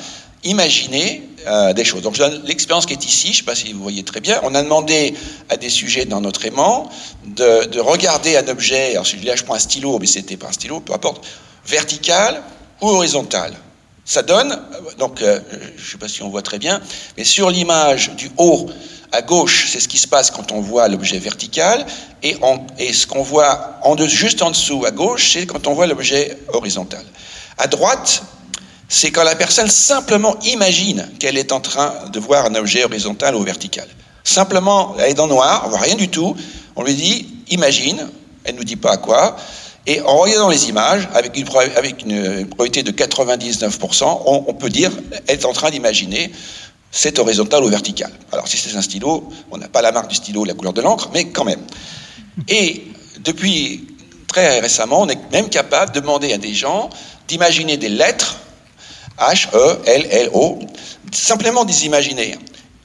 imaginer 0.45 1.23
euh, 1.47 1.73
des 1.73 1.85
choses. 1.85 2.03
Donc 2.03 2.19
l'expérience 2.45 2.87
qui 2.87 2.93
est 2.93 3.05
ici, 3.05 3.29
je 3.29 3.33
ne 3.33 3.37
sais 3.37 3.43
pas 3.45 3.55
si 3.55 3.73
vous 3.73 3.83
voyez 3.83 4.03
très 4.03 4.21
bien, 4.21 4.41
on 4.43 4.55
a 4.55 4.63
demandé 4.63 5.15
à 5.49 5.57
des 5.57 5.71
sujets 5.71 6.05
dans 6.05 6.21
notre 6.21 6.45
aimant 6.45 6.91
de, 7.25 7.79
regarder 7.79 8.37
un 8.37 8.49
objet, 8.49 8.93
alors 8.93 9.07
si 9.07 9.17
là 9.19 9.37
je 9.37 9.45
prends 9.45 9.55
un 9.55 9.61
stylo, 9.61 9.99
mais 9.99 10.07
c'était 10.07 10.37
pas 10.37 10.49
un 10.49 10.53
stylo, 10.53 10.81
peu 10.81 10.93
importe, 10.93 11.25
vertical 11.67 12.43
ou 12.81 12.89
horizontal. 12.89 13.55
Ça 14.05 14.23
donne, 14.23 14.53
euh, 14.53 14.95
donc 14.99 15.23
euh, 15.23 15.41
je 15.77 15.85
ne 15.85 15.91
sais 15.91 15.99
pas 15.99 16.09
si 16.09 16.23
on 16.23 16.31
voit 16.31 16.43
très 16.43 16.59
bien, 16.59 16.81
mais 17.17 17.25
sur 17.25 17.51
l'image 17.51 18.11
du 18.17 18.31
haut 18.37 18.69
à 19.13 19.23
gauche, 19.23 19.69
c'est 19.71 19.81
ce 19.81 19.89
qui 19.89 19.99
se 19.99 20.09
passe 20.09 20.31
quand 20.31 20.53
on 20.53 20.61
voit 20.61 20.89
l'objet 20.89 21.19
vertical, 21.19 21.87
et, 22.23 22.35
ce 22.93 23.07
qu'on 23.07 23.23
voit 23.23 23.81
juste 24.07 24.43
en 24.43 24.51
dessous 24.51 24.85
à 24.85 24.91
gauche, 24.91 25.33
c'est 25.33 25.47
quand 25.47 25.67
on 25.69 25.75
voit 25.75 25.87
l'objet 25.87 26.37
horizontal. 26.49 27.05
À 27.57 27.69
droite, 27.69 28.23
c'est 28.89 29.11
quand 29.11 29.25
la 29.25 29.35
personne 29.35 29.69
simplement 29.69 30.37
imagine 30.45 31.09
qu'elle 31.19 31.37
est 31.37 31.53
en 31.53 31.61
train 31.61 31.93
de 32.13 32.21
voir 32.21 32.47
un 32.47 32.55
objet 32.55 32.85
horizontal 32.85 33.35
ou 33.35 33.43
vertical. 33.43 33.89
Simplement, 34.23 34.95
elle 34.99 35.11
est 35.11 35.15
dans 35.15 35.27
noir, 35.27 35.65
on 35.67 35.71
voit 35.71 35.81
rien 35.81 35.95
du 35.95 36.09
tout, 36.09 36.37
on 36.77 36.83
lui 36.83 36.95
dit 36.95 37.29
imagine, 37.51 38.09
elle 38.45 38.55
ne 38.55 38.59
nous 38.59 38.65
dit 38.65 38.77
pas 38.77 38.93
à 38.93 38.97
quoi, 38.97 39.37
et 39.87 40.01
en 40.01 40.17
regardant 40.17 40.49
les 40.49 40.69
images, 40.69 41.09
avec 41.15 41.37
une, 41.37 41.47
avec 41.77 42.03
une 42.03 42.47
probabilité 42.49 42.83
de 42.83 42.91
99%, 42.91 44.23
on, 44.27 44.55
peut 44.55 44.69
dire 44.69 44.91
elle 45.29 45.39
est 45.39 45.45
en 45.45 45.53
train 45.53 45.71
d'imaginer 45.71 46.33
c'est 46.91 47.19
horizontal 47.19 47.63
ou 47.63 47.69
vertical. 47.69 48.11
Alors 48.33 48.49
si 48.49 48.57
c'est 48.57 48.75
un 48.77 48.83
stylo, 48.83 49.29
on 49.51 49.59
n'a 49.59 49.69
pas 49.69 49.83
la 49.83 49.93
marque 49.93 50.09
du 50.09 50.17
stylo, 50.17 50.45
la 50.45 50.55
couleur 50.55 50.73
de 50.73 50.81
l'encre, 50.81 51.11
mais 51.13 51.27
quand 51.27 51.45
même. 51.45 51.61
Et 52.49 52.85
depuis 53.21 53.87
très 54.29 54.61
récemment, 54.61 55.03
on 55.03 55.09
est 55.09 55.31
même 55.31 55.49
capable 55.49 55.93
de 55.93 56.01
demander 56.01 56.33
à 56.33 56.39
des 56.39 56.55
gens 56.55 56.91
d'imaginer 57.29 57.77
des 57.77 57.89
lettres 57.89 58.39
H-E-L-L-O, 59.19 60.59
simplement 61.13 61.65
des 61.65 61.87
imaginaires. 61.87 62.39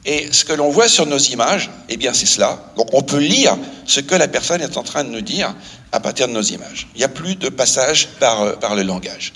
Et 0.03 0.29
ce 0.31 0.45
que 0.45 0.53
l'on 0.53 0.69
voit 0.69 0.87
sur 0.87 1.05
nos 1.05 1.19
images, 1.19 1.69
eh 1.89 1.97
bien 1.97 2.13
c'est 2.13 2.25
cela. 2.25 2.73
Donc 2.75 2.87
on 2.93 3.03
peut 3.03 3.19
lire 3.19 3.55
ce 3.85 3.99
que 3.99 4.15
la 4.15 4.27
personne 4.27 4.61
est 4.61 4.77
en 4.77 4.83
train 4.83 5.03
de 5.03 5.09
nous 5.09 5.21
dire 5.21 5.53
à 5.91 5.99
partir 5.99 6.27
de 6.27 6.33
nos 6.33 6.41
images. 6.41 6.87
Il 6.95 6.99
n'y 6.99 7.03
a 7.03 7.09
plus 7.09 7.35
de 7.35 7.49
passage 7.49 8.07
par, 8.19 8.41
euh, 8.41 8.75
le 8.75 8.81
langage. 8.81 9.33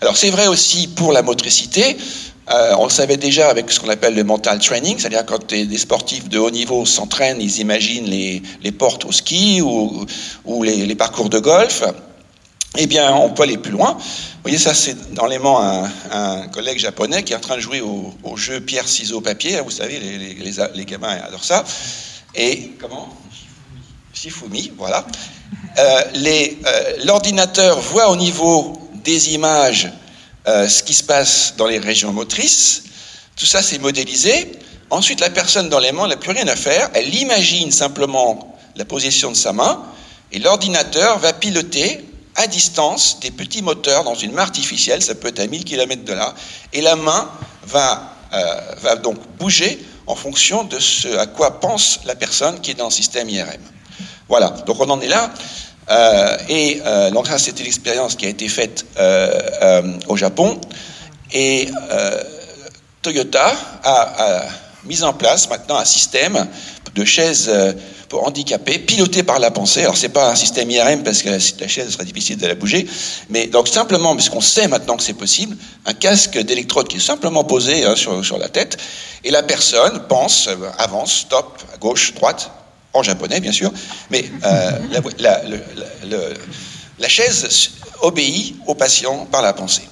Alors 0.00 0.16
c'est 0.16 0.30
vrai 0.30 0.46
aussi 0.46 0.88
pour 0.88 1.12
la 1.12 1.20
motricité. 1.20 1.98
Euh, 2.50 2.74
on 2.78 2.84
le 2.84 2.90
savait 2.90 3.18
déjà 3.18 3.50
avec 3.50 3.70
ce 3.70 3.80
qu'on 3.80 3.90
appelle 3.90 4.14
le 4.14 4.24
mental 4.24 4.58
training, 4.60 4.98
c'est-à-dire 4.98 5.26
quand 5.26 5.52
des 5.52 5.78
sportifs 5.78 6.28
de 6.28 6.38
haut 6.38 6.52
niveau 6.52 6.86
s'entraînent, 6.86 7.40
ils 7.40 7.58
imaginent 7.58 8.08
les, 8.08 8.40
les, 8.62 8.72
portes 8.72 9.04
au 9.04 9.10
ski 9.10 9.60
ou, 9.60 10.06
les 10.62 10.94
parcours 10.94 11.28
de 11.28 11.40
golf 11.40 11.82
eh 12.78 12.86
bien, 12.86 13.14
on 13.14 13.30
peut 13.30 13.42
aller 13.42 13.58
plus 13.58 13.72
loin. 13.72 13.92
Vous 13.92 14.42
voyez, 14.42 14.58
ça, 14.58 14.74
c'est 14.74 15.14
dans 15.14 15.26
l'aimant 15.26 15.60
un, 16.12 16.48
collègue 16.48 16.78
japonais 16.78 17.22
qui 17.22 17.32
est 17.32 17.36
en 17.36 17.40
train 17.40 17.56
de 17.56 17.60
jouer 17.60 17.80
au, 17.80 18.36
jeu 18.36 18.60
pierre, 18.60 18.88
ciseaux, 18.88 19.20
papier. 19.20 19.60
Vous 19.60 19.70
savez, 19.70 19.98
les, 19.98 20.84
gamins 20.84 21.18
adorent 21.26 21.44
ça. 21.44 21.64
Et 22.34 22.72
comment? 22.80 23.08
Shifumi, 24.12 24.72
voilà. 24.76 25.06
Euh, 25.78 26.02
euh, 26.14 26.96
L'ordinateur 27.04 27.80
voit 27.80 28.08
au 28.10 28.16
niveau 28.16 28.90
des 29.04 29.34
images 29.34 29.90
euh, 30.48 30.68
ce 30.68 30.82
qui 30.82 30.94
se 30.94 31.02
passe 31.02 31.54
dans 31.56 31.66
les 31.66 31.78
régions 31.78 32.12
motrices. 32.12 32.84
Tout 33.36 33.46
ça, 33.46 33.62
c'est 33.62 33.78
modélisé. 33.78 34.52
Ensuite, 34.90 35.20
la 35.20 35.30
personne 35.30 35.68
dans 35.68 35.78
l'aimant 35.78 36.06
n'a 36.06 36.16
plus 36.16 36.30
rien 36.30 36.46
à 36.48 36.56
faire. 36.56 36.90
Elle 36.94 37.14
imagine 37.14 37.70
simplement 37.72 38.56
la 38.76 38.84
position 38.84 39.30
de 39.30 39.36
sa 39.36 39.52
main. 39.52 39.82
Et 40.32 40.38
l'ordinateur 40.38 41.18
va 41.18 41.32
piloter 41.32 42.04
à 42.36 42.46
distance 42.46 43.18
des 43.20 43.30
petits 43.30 43.62
moteurs 43.62 44.04
dans 44.04 44.14
une 44.14 44.32
main 44.32 44.42
artificielle, 44.42 45.02
ça 45.02 45.14
peut 45.14 45.28
être 45.28 45.40
à 45.40 45.46
1000 45.46 45.64
km 45.64 46.04
de 46.04 46.12
là, 46.12 46.34
et 46.72 46.82
la 46.82 46.96
main 46.96 47.30
va, 47.64 48.12
euh, 48.32 48.60
va 48.82 48.96
donc 48.96 49.16
bouger 49.38 49.84
en 50.06 50.14
fonction 50.14 50.64
de 50.64 50.78
ce 50.78 51.16
à 51.16 51.26
quoi 51.26 51.60
pense 51.60 52.00
la 52.04 52.14
personne 52.14 52.60
qui 52.60 52.70
est 52.70 52.74
dans 52.74 52.86
le 52.86 52.92
système 52.92 53.28
IRM. 53.28 53.60
Voilà, 54.28 54.50
donc 54.66 54.80
on 54.80 54.90
en 54.90 55.00
est 55.00 55.08
là. 55.08 55.32
Euh, 55.88 56.36
et 56.48 56.82
euh, 56.84 57.10
donc 57.10 57.26
ça, 57.26 57.38
c'était 57.38 57.62
l'expérience 57.62 58.16
qui 58.16 58.26
a 58.26 58.28
été 58.28 58.48
faite 58.48 58.84
au 60.08 60.16
Japon. 60.16 60.60
Et 61.32 61.68
Toyota 63.02 63.52
a, 63.84 64.42
mis 64.84 65.02
en 65.02 65.12
place 65.12 65.48
maintenant 65.48 65.76
un 65.76 65.84
système 65.84 66.46
de 66.96 67.04
chaises 67.04 67.50
pour 68.08 68.26
handicapés 68.26 68.78
piloté 68.78 69.22
par 69.22 69.38
la 69.38 69.50
pensée. 69.50 69.82
Alors 69.82 69.96
c'est 69.96 70.08
pas 70.08 70.30
un 70.30 70.34
système 70.34 70.70
IRM 70.70 71.02
parce 71.02 71.22
que 71.22 71.28
la 71.28 71.68
chaise 71.68 71.90
serait 71.90 72.04
difficile 72.04 72.38
de 72.38 72.46
la 72.46 72.54
bouger, 72.54 72.86
mais 73.28 73.46
donc 73.46 73.68
simplement 73.68 74.14
parce 74.14 74.28
qu'on 74.28 74.40
sait 74.40 74.66
maintenant 74.66 74.96
que 74.96 75.02
c'est 75.02 75.12
possible, 75.12 75.56
un 75.84 75.94
casque 75.94 76.38
d'électrode 76.38 76.88
qui 76.88 76.96
est 76.96 77.00
simplement 77.00 77.44
posé 77.44 77.84
hein, 77.84 77.94
sur, 77.96 78.38
la 78.38 78.48
tête 78.48 78.78
et 79.24 79.30
la 79.30 79.42
personne 79.42 80.02
pense, 80.08 80.48
avance, 80.78 81.12
stop, 81.20 81.62
gauche, 81.80 82.14
droite, 82.14 82.50
en 82.92 83.02
japonais 83.02 83.40
bien 83.40 83.52
sûr, 83.52 83.70
mais 84.10 84.24
euh, 84.44 84.70
la, 86.98 87.08
chaise 87.08 87.70
obéit 88.00 88.56
au 88.66 88.74
patient 88.74 89.26
par 89.30 89.42
la 89.42 89.52
pensée. 89.52 89.88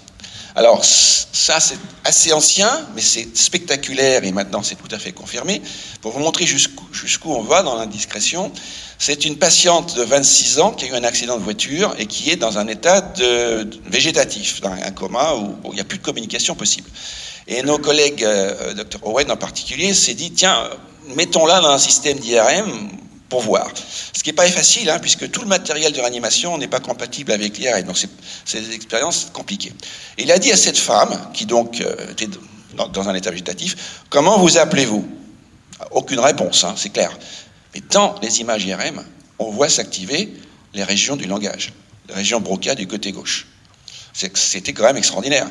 Alors 0.56 0.84
ça 0.84 1.58
c'est 1.58 1.78
assez 2.04 2.32
ancien, 2.32 2.70
mais 2.94 3.00
c'est 3.00 3.36
spectaculaire 3.36 4.22
et 4.22 4.30
maintenant 4.30 4.62
c'est 4.62 4.76
tout 4.76 4.92
à 4.92 4.98
fait 4.98 5.10
confirmé. 5.10 5.60
Pour 6.00 6.12
vous 6.12 6.20
montrer 6.20 6.46
jusqu'où 6.46 7.32
on 7.32 7.42
va 7.42 7.62
dans 7.62 7.74
l'indiscrétion, 7.74 8.52
c'est 8.98 9.24
une 9.24 9.36
patiente 9.36 9.96
de 9.96 10.02
26 10.02 10.60
ans 10.60 10.70
qui 10.70 10.84
a 10.84 10.88
eu 10.88 10.92
un 10.92 11.02
accident 11.02 11.36
de 11.36 11.42
voiture 11.42 11.94
et 11.98 12.06
qui 12.06 12.30
est 12.30 12.36
dans 12.36 12.58
un 12.58 12.68
état 12.68 13.00
de, 13.00 13.68
végétatif, 13.86 14.60
dans 14.60 14.70
un 14.70 14.90
coma 14.92 15.34
où, 15.34 15.56
il 15.70 15.74
n'y 15.74 15.80
a 15.80 15.84
plus 15.84 15.98
de 15.98 16.04
communication 16.04 16.54
possible. 16.54 16.88
Et 17.48 17.62
nos 17.62 17.78
collègues, 17.78 18.24
euh, 18.24 18.72
Dr 18.74 19.04
Owen 19.06 19.30
en 19.30 19.36
particulier, 19.36 19.92
s'est 19.92 20.14
dit, 20.14 20.30
tiens, 20.30 20.70
mettons-la 21.16 21.60
dans 21.60 21.70
un 21.70 21.78
système 21.78 22.18
d'IRM 22.18 22.88
pour 23.28 23.40
voir. 23.40 23.70
Ce 24.12 24.22
qui 24.22 24.30
n'est 24.30 24.36
pas 24.36 24.46
facile, 24.48 24.90
hein, 24.90 24.98
puisque 25.00 25.30
tout 25.30 25.40
le 25.40 25.46
matériel 25.46 25.92
de 25.92 26.00
réanimation 26.00 26.56
n'est 26.58 26.68
pas 26.68 26.80
compatible 26.80 27.32
avec 27.32 27.58
l'IRM. 27.58 27.82
Donc 27.82 27.98
c'est 28.44 28.60
des 28.60 28.74
expériences 28.74 29.30
compliquées. 29.32 29.72
Il 30.18 30.30
a 30.30 30.38
dit 30.38 30.52
à 30.52 30.56
cette 30.56 30.78
femme, 30.78 31.30
qui 31.32 31.46
donc 31.46 31.80
euh, 31.80 32.10
était 32.10 32.28
dans, 32.76 33.08
un 33.08 33.14
état 33.14 33.30
végétatif, 33.30 34.02
comment 34.10 34.38
vous 34.38 34.58
appelez-vous? 34.58 35.06
Aucune 35.90 36.20
réponse, 36.20 36.64
hein, 36.64 36.74
c'est 36.76 36.90
clair. 36.90 37.16
Mais 37.74 37.82
dans 37.90 38.14
les 38.22 38.40
images 38.40 38.64
IRM, 38.64 39.02
on 39.38 39.50
voit 39.50 39.68
s'activer 39.68 40.32
les 40.72 40.84
régions 40.84 41.16
du 41.16 41.26
langage, 41.26 41.72
les 42.08 42.14
régions 42.14 42.40
Broca 42.40 42.74
du 42.74 42.86
côté 42.86 43.12
gauche. 43.12 43.48
C'était 44.12 44.72
quand 44.72 44.84
même 44.84 44.96
extraordinaire. 44.96 45.50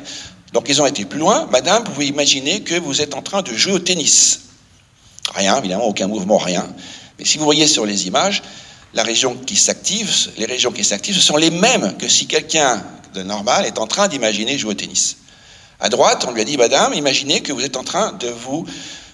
Donc 0.52 0.68
ils 0.68 0.80
ont 0.80 0.86
été 0.86 1.04
plus 1.04 1.18
loin. 1.18 1.46
Madame, 1.50 1.84
vous 1.84 1.92
pouvez 1.92 2.06
imaginer 2.06 2.62
que 2.62 2.76
vous 2.76 3.02
êtes 3.02 3.14
en 3.14 3.22
train 3.22 3.42
de 3.42 3.52
jouer 3.52 3.72
au 3.72 3.78
tennis. 3.78 4.40
Rien, 5.34 5.58
évidemment, 5.58 5.84
aucun 5.84 6.06
mouvement, 6.06 6.38
rien. 6.38 6.66
Si 7.24 7.38
vous 7.38 7.44
voyez 7.44 7.66
sur 7.66 7.86
les 7.86 8.06
images, 8.06 8.42
les 8.94 9.02
régions 9.02 9.34
qui 9.34 9.56
s'activent, 9.56 10.10
ce 10.10 11.20
sont 11.20 11.36
les 11.36 11.50
mêmes 11.50 11.96
que 11.98 12.08
si 12.08 12.26
quelqu'un 12.26 12.84
de 13.14 13.22
normal 13.22 13.66
est 13.66 13.78
en 13.78 13.86
train 13.86 14.08
d'imaginer 14.08 14.58
jouer 14.58 14.72
au 14.72 14.74
tennis. 14.74 15.16
À 15.80 15.88
droite, 15.88 16.24
on 16.28 16.32
lui 16.32 16.42
a 16.42 16.44
dit, 16.44 16.56
Madame, 16.56 16.94
imaginez 16.94 17.40
que 17.40 17.52
vous 17.52 17.64
êtes 17.64 17.76
en 17.76 17.84
train 17.84 18.12
de 18.12 18.28
vous 18.28 18.66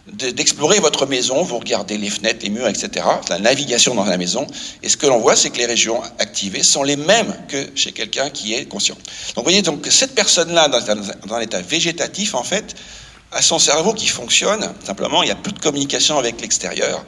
d'explorer 0.07 0.81
votre 0.81 1.07
maison, 1.07 1.43
vous 1.43 1.59
regardez 1.59 1.97
les 1.97 2.11
fenêtres, 2.11 2.41
les 2.43 2.51
murs, 2.51 2.67
etc., 2.67 3.07
la 3.29 3.39
navigation 3.39 3.95
dans 3.95 4.05
la 4.05 4.17
maison, 4.17 4.47
et 4.83 4.89
ce 4.89 4.97
que 4.97 5.07
l'on 5.07 5.19
voit, 5.19 5.37
c'est 5.37 5.51
que 5.51 5.59
les 5.59 5.67
régions 5.67 6.03
activées 6.19 6.63
sont 6.63 6.83
les 6.83 6.97
mêmes 6.97 7.33
que 7.49 7.69
chez 7.77 7.93
quelqu'un 7.93 8.29
qui 8.31 8.55
est 8.55 8.65
conscient. 8.65 8.97
Donc 8.97 9.37
vous 9.37 9.43
voyez, 9.45 9.63
donc 9.63 9.87
cette 9.89 10.15
personne-là, 10.15 10.69
dans 10.69 11.35
un 11.35 11.41
état 11.41 11.61
végétatif, 11.61 12.35
en 12.35 12.43
fait, 12.43 12.75
a 13.33 13.43
son 13.43 13.59
cerveau 13.59 13.95
qui 13.95 14.09
fonctionne, 14.09 14.73
simplement, 14.85 15.23
il 15.23 15.27
n'y 15.27 15.33
a 15.33 15.37
plus 15.37 15.53
de 15.53 15.61
communication 15.61 16.19
avec 16.19 16.41
l'extérieur, 16.41 17.05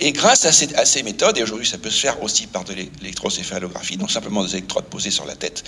et 0.00 0.10
grâce 0.10 0.44
à 0.44 0.52
ces, 0.52 1.02
méthodes, 1.04 1.38
et 1.38 1.44
aujourd'hui 1.44 1.66
ça 1.66 1.78
peut 1.78 1.88
se 1.88 2.00
faire 2.00 2.20
aussi 2.22 2.48
par 2.48 2.64
de 2.64 2.72
l'électrocéphalographie, 2.72 3.96
donc 3.96 4.10
simplement 4.10 4.42
des 4.42 4.56
électrodes 4.56 4.86
posées 4.86 5.12
sur 5.12 5.24
la 5.26 5.36
tête, 5.36 5.62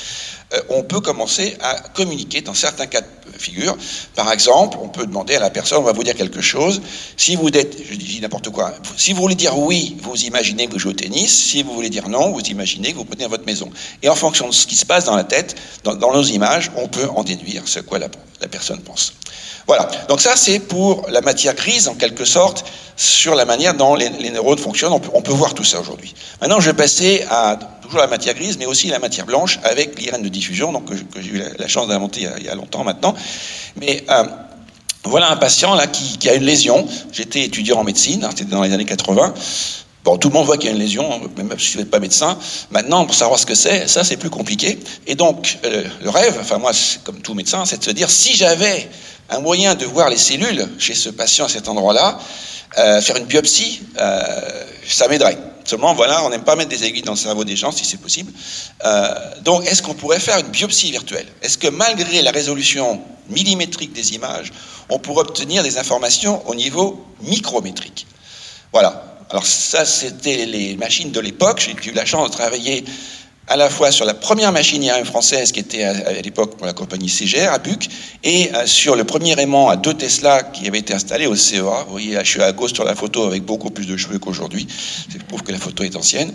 euh, 0.52 0.60
on 0.70 0.82
peut 0.82 1.00
commencer 1.00 1.56
à 1.60 1.78
communiquer 1.78 2.40
dans 2.40 2.52
certains 2.52 2.86
cas 2.86 3.02
de 3.02 3.06
figure. 3.38 3.76
Par 4.16 4.32
exemple, 4.32 4.76
on 4.82 4.88
peut 4.88 5.06
demander 5.06 5.36
à 5.36 5.40
la 5.40 5.50
personne, 5.50 5.78
on 5.78 5.82
va 5.84 5.92
vous 5.92 6.02
dire 6.02 6.16
quelque 6.16 6.40
chose, 6.40 6.82
si 7.16 7.36
vous 7.36 7.48
êtes, 7.48 7.76
je 7.88 7.94
dis 7.94 8.20
n'importe 8.20 8.50
quoi, 8.50 8.74
si 8.96 9.12
vous 9.12 9.22
voulez 9.22 9.36
dire 9.36 9.56
oui, 9.56 9.96
vous 10.02 10.24
imaginez 10.24 10.66
que 10.66 10.72
vous 10.72 10.80
jouez 10.80 10.92
au 10.92 10.96
tennis, 10.96 11.32
si 11.32 11.62
vous 11.62 11.72
voulez 11.72 11.90
dire 11.90 12.08
non, 12.08 12.32
vous 12.32 12.40
imaginez 12.40 12.92
que 12.92 12.96
vous 12.96 13.04
prenez 13.04 13.24
à 13.24 13.28
votre 13.28 13.46
maison. 13.46 13.70
Et 14.02 14.08
en 14.08 14.16
fonction 14.16 14.48
de 14.48 14.52
ce 14.52 14.66
qui 14.66 14.76
se 14.76 14.84
passe 14.84 15.04
dans 15.04 15.16
la 15.16 15.24
tête, 15.24 15.54
dans, 15.84 16.12
nos 16.12 16.24
images, 16.24 16.72
on 16.76 16.88
peut 16.88 17.08
en 17.08 17.22
déduire 17.22 17.68
ce 17.68 17.78
quoi 17.78 17.98
la 18.00 18.48
personne 18.48 18.80
pense. 18.80 19.14
Voilà, 19.66 19.88
donc 20.08 20.20
ça 20.20 20.36
c'est 20.36 20.58
pour 20.58 21.06
la 21.08 21.22
matière 21.22 21.54
grise 21.54 21.88
en 21.88 21.94
quelque 21.94 22.24
sorte, 22.24 22.64
sur 22.96 23.34
la 23.34 23.44
manière 23.44 23.74
dont 23.74 23.94
les, 23.94 24.10
neurones 24.30 24.58
fonctionnent. 24.58 24.92
On 24.92 25.22
peut, 25.22 25.32
voir 25.32 25.54
tout 25.54 25.64
ça 25.64 25.80
aujourd'hui. 25.80 26.14
Maintenant, 26.40 26.60
je 26.60 26.70
vais 26.70 26.76
passer 26.76 27.24
à 27.28 27.58
toujours 27.82 28.00
la 28.00 28.06
matière 28.06 28.34
grise, 28.34 28.56
mais 28.58 28.66
aussi 28.66 28.88
la 28.88 28.98
matière 28.98 29.26
blanche 29.26 29.58
avec 29.64 29.98
l'IRN 29.98 30.22
de 30.22 30.28
diffusion, 30.28 30.72
donc 30.72 30.84
que, 30.86 30.94
j'ai 31.20 31.30
eu 31.30 31.42
la, 31.58 31.68
chance 31.68 31.88
d'inventer 31.88 32.28
il, 32.38 32.44
y 32.44 32.48
a 32.48 32.54
longtemps 32.54 32.84
maintenant. 32.84 33.14
Mais 33.76 34.04
euh, 34.10 34.24
voilà 35.04 35.30
un 35.30 35.36
patient 35.36 35.74
là 35.74 35.86
qui, 35.86 36.28
a 36.28 36.34
une 36.34 36.44
lésion. 36.44 36.86
J'étais 37.12 37.42
étudiant 37.42 37.78
en 37.78 37.84
médecine, 37.84 38.24
hein, 38.24 38.30
c'était 38.30 38.50
dans 38.50 38.62
les 38.62 38.72
années 38.72 38.84
80. 38.84 39.34
Bon, 40.04 40.18
tout 40.18 40.28
le 40.28 40.34
monde 40.34 40.44
voit 40.44 40.58
qu'il 40.58 40.68
y 40.68 40.72
a 40.72 40.76
une 40.76 40.82
lésion, 40.82 41.18
même 41.36 41.48
si 41.52 41.54
ne 41.54 41.58
suis 41.58 41.84
pas 41.86 41.98
médecin. 41.98 42.38
Maintenant, 42.70 43.06
pour 43.06 43.14
savoir 43.14 43.40
ce 43.40 43.46
que 43.46 43.54
c'est, 43.54 43.88
ça 43.88 44.04
c'est 44.04 44.18
plus 44.18 44.28
compliqué. 44.28 44.78
Et 45.06 45.14
donc, 45.14 45.58
euh, 45.64 45.82
le 46.02 46.10
rêve, 46.10 46.36
enfin 46.38 46.58
moi, 46.58 46.72
comme 47.04 47.20
tout 47.22 47.32
médecin, 47.32 47.64
c'est 47.64 47.78
de 47.78 47.84
se 47.84 47.90
dire 47.90 48.10
si 48.10 48.36
j'avais 48.36 48.88
un 49.30 49.40
moyen 49.40 49.74
de 49.74 49.84
voir 49.86 50.10
les 50.10 50.16
cellules 50.16 50.68
chez 50.78 50.94
ce 50.94 51.08
patient 51.08 51.46
à 51.46 51.48
cet 51.48 51.68
endroit-là, 51.68 52.18
euh, 52.78 53.00
faire 53.00 53.16
une 53.16 53.26
biopsie, 53.26 53.82
euh, 53.98 54.20
ça 54.86 55.08
m'aiderait. 55.08 55.38
Seulement, 55.64 55.94
voilà, 55.94 56.22
on 56.24 56.30
n'aime 56.30 56.44
pas 56.44 56.56
mettre 56.56 56.68
des 56.68 56.84
aiguilles 56.84 57.02
dans 57.02 57.12
le 57.12 57.18
cerveau 57.18 57.44
des 57.44 57.56
gens 57.56 57.72
si 57.72 57.84
c'est 57.84 58.00
possible. 58.00 58.32
Euh, 58.84 59.14
donc, 59.42 59.64
est-ce 59.66 59.82
qu'on 59.82 59.94
pourrait 59.94 60.20
faire 60.20 60.38
une 60.38 60.48
biopsie 60.48 60.90
virtuelle? 60.90 61.26
Est-ce 61.40 61.56
que 61.56 61.68
malgré 61.68 62.20
la 62.20 62.32
résolution 62.32 63.00
millimétrique 63.30 63.92
des 63.92 64.14
images, 64.14 64.52
on 64.90 64.98
pourrait 64.98 65.22
obtenir 65.22 65.62
des 65.62 65.78
informations 65.78 66.46
au 66.48 66.54
niveau 66.54 67.06
micrométrique? 67.22 68.06
Voilà. 68.72 69.04
Alors 69.30 69.46
ça, 69.46 69.86
c'était 69.86 70.44
les 70.44 70.76
machines 70.76 71.10
de 71.10 71.20
l'époque. 71.20 71.66
J'ai 71.82 71.90
eu 71.90 71.94
la 71.94 72.04
chance 72.04 72.28
de 72.30 72.34
travailler 72.34 72.84
à 73.46 73.56
la 73.56 73.68
fois 73.68 73.90
sur 73.90 74.04
la 74.04 74.14
première 74.14 74.52
machine 74.52 74.82
IRM 74.82 75.04
française 75.04 75.52
qui 75.52 75.60
était 75.60 75.84
à, 75.84 76.12
l'époque 76.12 76.56
pour 76.56 76.66
la 76.66 76.72
compagnie 76.72 77.08
CGR 77.08 77.52
à 77.52 77.58
Buc 77.58 77.88
et 78.22 78.50
euh, 78.54 78.66
sur 78.66 78.96
le 78.96 79.04
premier 79.04 79.38
aimant 79.40 79.68
à 79.68 79.76
2 79.76 79.94
Tesla 79.94 80.42
qui 80.42 80.66
avait 80.66 80.78
été 80.78 80.94
installé 80.94 81.26
au 81.26 81.36
CEA. 81.36 81.84
Vous 81.84 81.90
voyez, 81.90 82.18
je 82.22 82.28
suis 82.28 82.42
à 82.42 82.52
gauche 82.52 82.72
sur 82.72 82.84
la 82.84 82.94
photo 82.94 83.24
avec 83.24 83.44
beaucoup 83.44 83.70
plus 83.70 83.86
de 83.86 83.96
cheveux 83.96 84.18
qu'aujourd'hui. 84.18 84.66
C'est 85.12 85.22
prouve 85.24 85.42
que 85.42 85.52
la 85.52 85.58
photo 85.58 85.84
est 85.84 85.94
ancienne. 85.96 86.32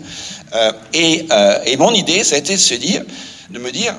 Euh, 0.54 0.72
et, 0.94 1.26
euh, 1.32 1.58
et, 1.66 1.76
mon 1.76 1.92
idée, 1.92 2.22
ça 2.22 2.36
a 2.36 2.38
été 2.38 2.54
de 2.54 2.60
se 2.60 2.74
dire, 2.74 3.02
de 3.50 3.58
me 3.58 3.72
dire, 3.72 3.94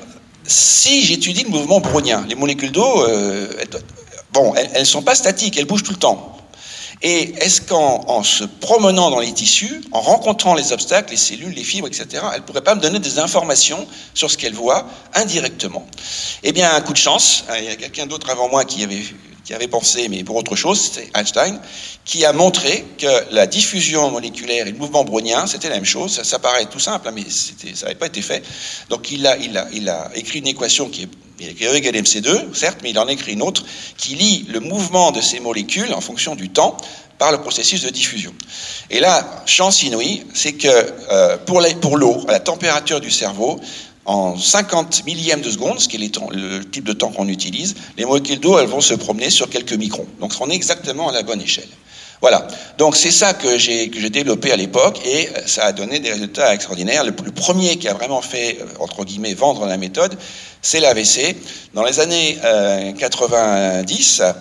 si 0.46 1.02
j'étudie 1.02 1.44
le 1.44 1.50
mouvement 1.50 1.80
brownien, 1.80 2.24
les 2.28 2.34
molécules 2.34 2.72
d'eau, 2.72 3.06
bon, 4.32 4.54
elles 4.54 4.80
ne 4.80 4.84
sont 4.84 5.02
pas 5.02 5.14
statiques, 5.14 5.56
elles 5.58 5.66
bougent 5.66 5.84
tout 5.84 5.92
le 5.92 5.98
temps. 5.98 6.41
Et 7.04 7.34
est-ce 7.40 7.60
qu'en 7.60 8.22
se 8.22 8.44
promenant 8.44 9.10
dans 9.10 9.18
les 9.18 9.32
tissus, 9.32 9.82
en 9.90 10.00
rencontrant 10.00 10.54
les 10.54 10.72
obstacles, 10.72 11.10
les 11.10 11.16
cellules, 11.16 11.52
les 11.52 11.64
fibres, 11.64 11.88
etc., 11.88 12.24
elle 12.32 12.40
ne 12.40 12.46
pourrait 12.46 12.62
pas 12.62 12.76
me 12.76 12.80
donner 12.80 13.00
des 13.00 13.18
informations 13.18 13.88
sur 14.14 14.30
ce 14.30 14.38
qu'elle 14.38 14.54
voit 14.54 14.86
indirectement? 15.14 15.84
Eh 16.44 16.52
bien, 16.52 16.72
un 16.72 16.80
coup 16.80 16.92
de 16.92 16.98
chance, 16.98 17.44
hein, 17.48 17.54
il 17.58 17.64
y 17.64 17.68
a 17.68 17.76
quelqu'un 17.76 18.06
d'autre 18.06 18.30
avant 18.30 18.48
moi 18.48 18.64
qui 18.64 18.84
avait, 18.84 19.02
qui 19.44 19.54
avait 19.54 19.68
pensé, 19.68 20.08
mais 20.08 20.24
pour 20.24 20.36
autre 20.36 20.56
chose, 20.56 20.92
c'est 20.94 21.10
Einstein, 21.14 21.60
qui 22.04 22.24
a 22.24 22.32
montré 22.32 22.84
que 22.98 23.34
la 23.34 23.46
diffusion 23.46 24.10
moléculaire 24.10 24.66
et 24.66 24.70
le 24.70 24.78
mouvement 24.78 25.04
brownien, 25.04 25.46
c'était 25.46 25.68
la 25.68 25.76
même 25.76 25.84
chose. 25.84 26.22
Ça, 26.22 26.38
paraît 26.38 26.66
tout 26.66 26.78
simple, 26.78 27.08
hein, 27.08 27.12
mais 27.14 27.24
ça 27.28 27.86
n'avait 27.86 27.98
pas 27.98 28.06
été 28.06 28.22
fait. 28.22 28.44
Donc 28.88 29.10
il 29.10 29.26
a, 29.26 29.36
écrit 30.14 30.40
une 30.40 30.48
équation 30.48 30.88
qui 30.88 31.04
est 31.04 31.08
il 31.40 31.48
a 31.48 31.50
écrit 31.50 31.66
E 31.66 31.74
égale 31.74 31.94
MC2, 31.96 32.54
certes, 32.54 32.78
mais 32.84 32.90
il 32.90 32.98
en 33.00 33.08
écrit 33.08 33.32
une 33.32 33.42
autre 33.42 33.64
qui 33.96 34.14
lie 34.14 34.46
le 34.48 34.60
mouvement 34.60 35.10
de 35.10 35.20
ces 35.20 35.40
molécules 35.40 35.92
en 35.92 36.00
fonction 36.00 36.36
du 36.36 36.50
temps 36.50 36.76
par 37.18 37.32
le 37.32 37.40
processus 37.40 37.82
de 37.82 37.90
diffusion. 37.90 38.32
Et 38.90 39.00
là, 39.00 39.42
chance 39.46 39.82
inouïe, 39.82 40.24
c'est 40.34 40.52
que 40.52 40.68
euh, 40.68 41.38
pour 41.38 41.96
l'eau, 41.96 42.24
à 42.28 42.32
la 42.32 42.40
température 42.40 43.00
du 43.00 43.10
cerveau, 43.10 43.60
en 44.04 44.36
50 44.36 45.04
millièmes 45.06 45.42
de 45.42 45.50
seconde, 45.50 45.78
ce 45.80 45.88
qui 45.88 45.96
est 45.96 46.16
le 46.16 46.64
type 46.64 46.84
de 46.84 46.92
temps 46.92 47.10
qu'on 47.10 47.28
utilise, 47.28 47.74
les 47.96 48.04
molécules 48.04 48.40
d'eau, 48.40 48.58
elles 48.58 48.66
vont 48.66 48.80
se 48.80 48.94
promener 48.94 49.30
sur 49.30 49.48
quelques 49.48 49.74
microns. 49.74 50.06
Donc 50.20 50.32
on 50.40 50.50
est 50.50 50.54
exactement 50.54 51.08
à 51.08 51.12
la 51.12 51.22
bonne 51.22 51.40
échelle. 51.40 51.68
Voilà. 52.22 52.46
Donc 52.78 52.96
c'est 52.96 53.10
ça 53.10 53.34
que 53.34 53.58
j'ai 53.58 53.88
développé 53.88 54.52
à 54.52 54.56
l'époque 54.56 55.00
et 55.04 55.28
euh, 55.28 55.40
ça 55.46 55.64
a 55.64 55.72
donné 55.72 55.98
des 55.98 56.12
résultats 56.12 56.54
extraordinaires. 56.54 57.02
Le, 57.04 57.12
premier 57.12 57.76
qui 57.78 57.88
a 57.88 57.94
vraiment 57.94 58.22
fait 58.22 58.58
euh, 58.60 58.64
entre 58.78 59.04
guillemets 59.04 59.34
vendre 59.34 59.66
la 59.66 59.76
méthode, 59.76 60.16
c'est 60.62 60.78
l'AVC. 60.78 61.36
Dans 61.74 61.82
les 61.82 61.98
années 61.98 62.38
90, 62.96 64.20
euh, 64.20 64.32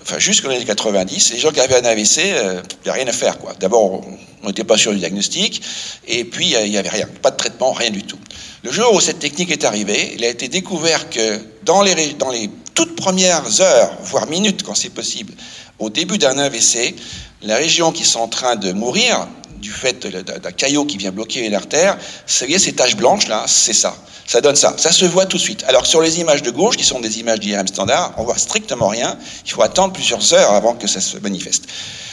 enfin 0.00 0.18
jusqu'aux 0.18 0.48
années 0.48 0.64
90, 0.64 1.34
les 1.34 1.38
gens 1.38 1.50
qui 1.50 1.60
avaient 1.60 1.76
un 1.76 1.84
AVC, 1.84 2.22
il 2.24 2.62
n'y 2.86 2.90
a 2.90 2.94
rien 2.94 3.06
à 3.06 3.12
faire 3.12 3.36
quoi. 3.36 3.52
D'abord, 3.60 4.00
on 4.42 4.46
n'était 4.46 4.64
pas 4.64 4.78
sûr 4.78 4.92
du 4.92 4.98
diagnostic 4.98 5.60
et 6.08 6.24
puis 6.24 6.54
il 6.58 6.70
n'y 6.70 6.78
avait 6.78 6.88
rien, 6.88 7.06
pas 7.20 7.30
de 7.30 7.36
traitement, 7.36 7.72
rien 7.72 7.90
du 7.90 8.02
tout. 8.02 8.18
Le 8.62 8.70
jour 8.70 8.92
où 8.92 9.00
cette 9.00 9.20
technique 9.20 9.50
est 9.50 9.64
arrivée, 9.64 10.12
il 10.14 10.24
a 10.24 10.28
été 10.28 10.48
découvert 10.48 11.08
que 11.08 11.40
dans 11.62 11.80
les, 11.80 12.12
dans 12.14 12.30
les 12.30 12.50
toutes 12.74 12.94
premières 12.94 13.60
heures, 13.62 13.90
voire 14.02 14.26
minutes 14.26 14.62
quand 14.62 14.74
c'est 14.74 14.90
possible, 14.90 15.32
au 15.78 15.88
début 15.88 16.18
d'un 16.18 16.36
AVC, 16.36 16.94
les 17.42 17.54
régions 17.54 17.90
qui 17.90 18.04
sont 18.04 18.20
en 18.20 18.28
train 18.28 18.56
de 18.56 18.72
mourir 18.72 19.26
du 19.62 19.70
fait 19.70 20.06
d'un 20.06 20.52
caillot 20.52 20.84
qui 20.84 20.98
vient 20.98 21.10
bloquer 21.10 21.46
une 21.46 21.54
artère, 21.54 21.96
vous 21.96 22.34
voyez 22.38 22.58
ces 22.58 22.74
taches 22.74 22.96
blanches 22.96 23.28
là, 23.28 23.44
c'est 23.46 23.72
ça. 23.72 23.94
Ça 24.26 24.40
donne 24.40 24.56
ça. 24.56 24.74
Ça 24.76 24.92
se 24.92 25.04
voit 25.06 25.26
tout 25.26 25.38
de 25.38 25.42
suite. 25.42 25.64
Alors 25.66 25.86
sur 25.86 26.00
les 26.00 26.20
images 26.20 26.42
de 26.42 26.50
gauche, 26.50 26.76
qui 26.76 26.84
sont 26.84 27.00
des 27.00 27.18
images 27.18 27.40
d'IRM 27.40 27.66
standard, 27.66 28.12
on 28.16 28.24
voit 28.24 28.38
strictement 28.38 28.88
rien. 28.88 29.18
Il 29.44 29.50
faut 29.50 29.62
attendre 29.62 29.92
plusieurs 29.92 30.34
heures 30.34 30.52
avant 30.52 30.74
que 30.74 30.86
ça 30.86 31.00
se 31.00 31.16
manifeste. 31.16 31.64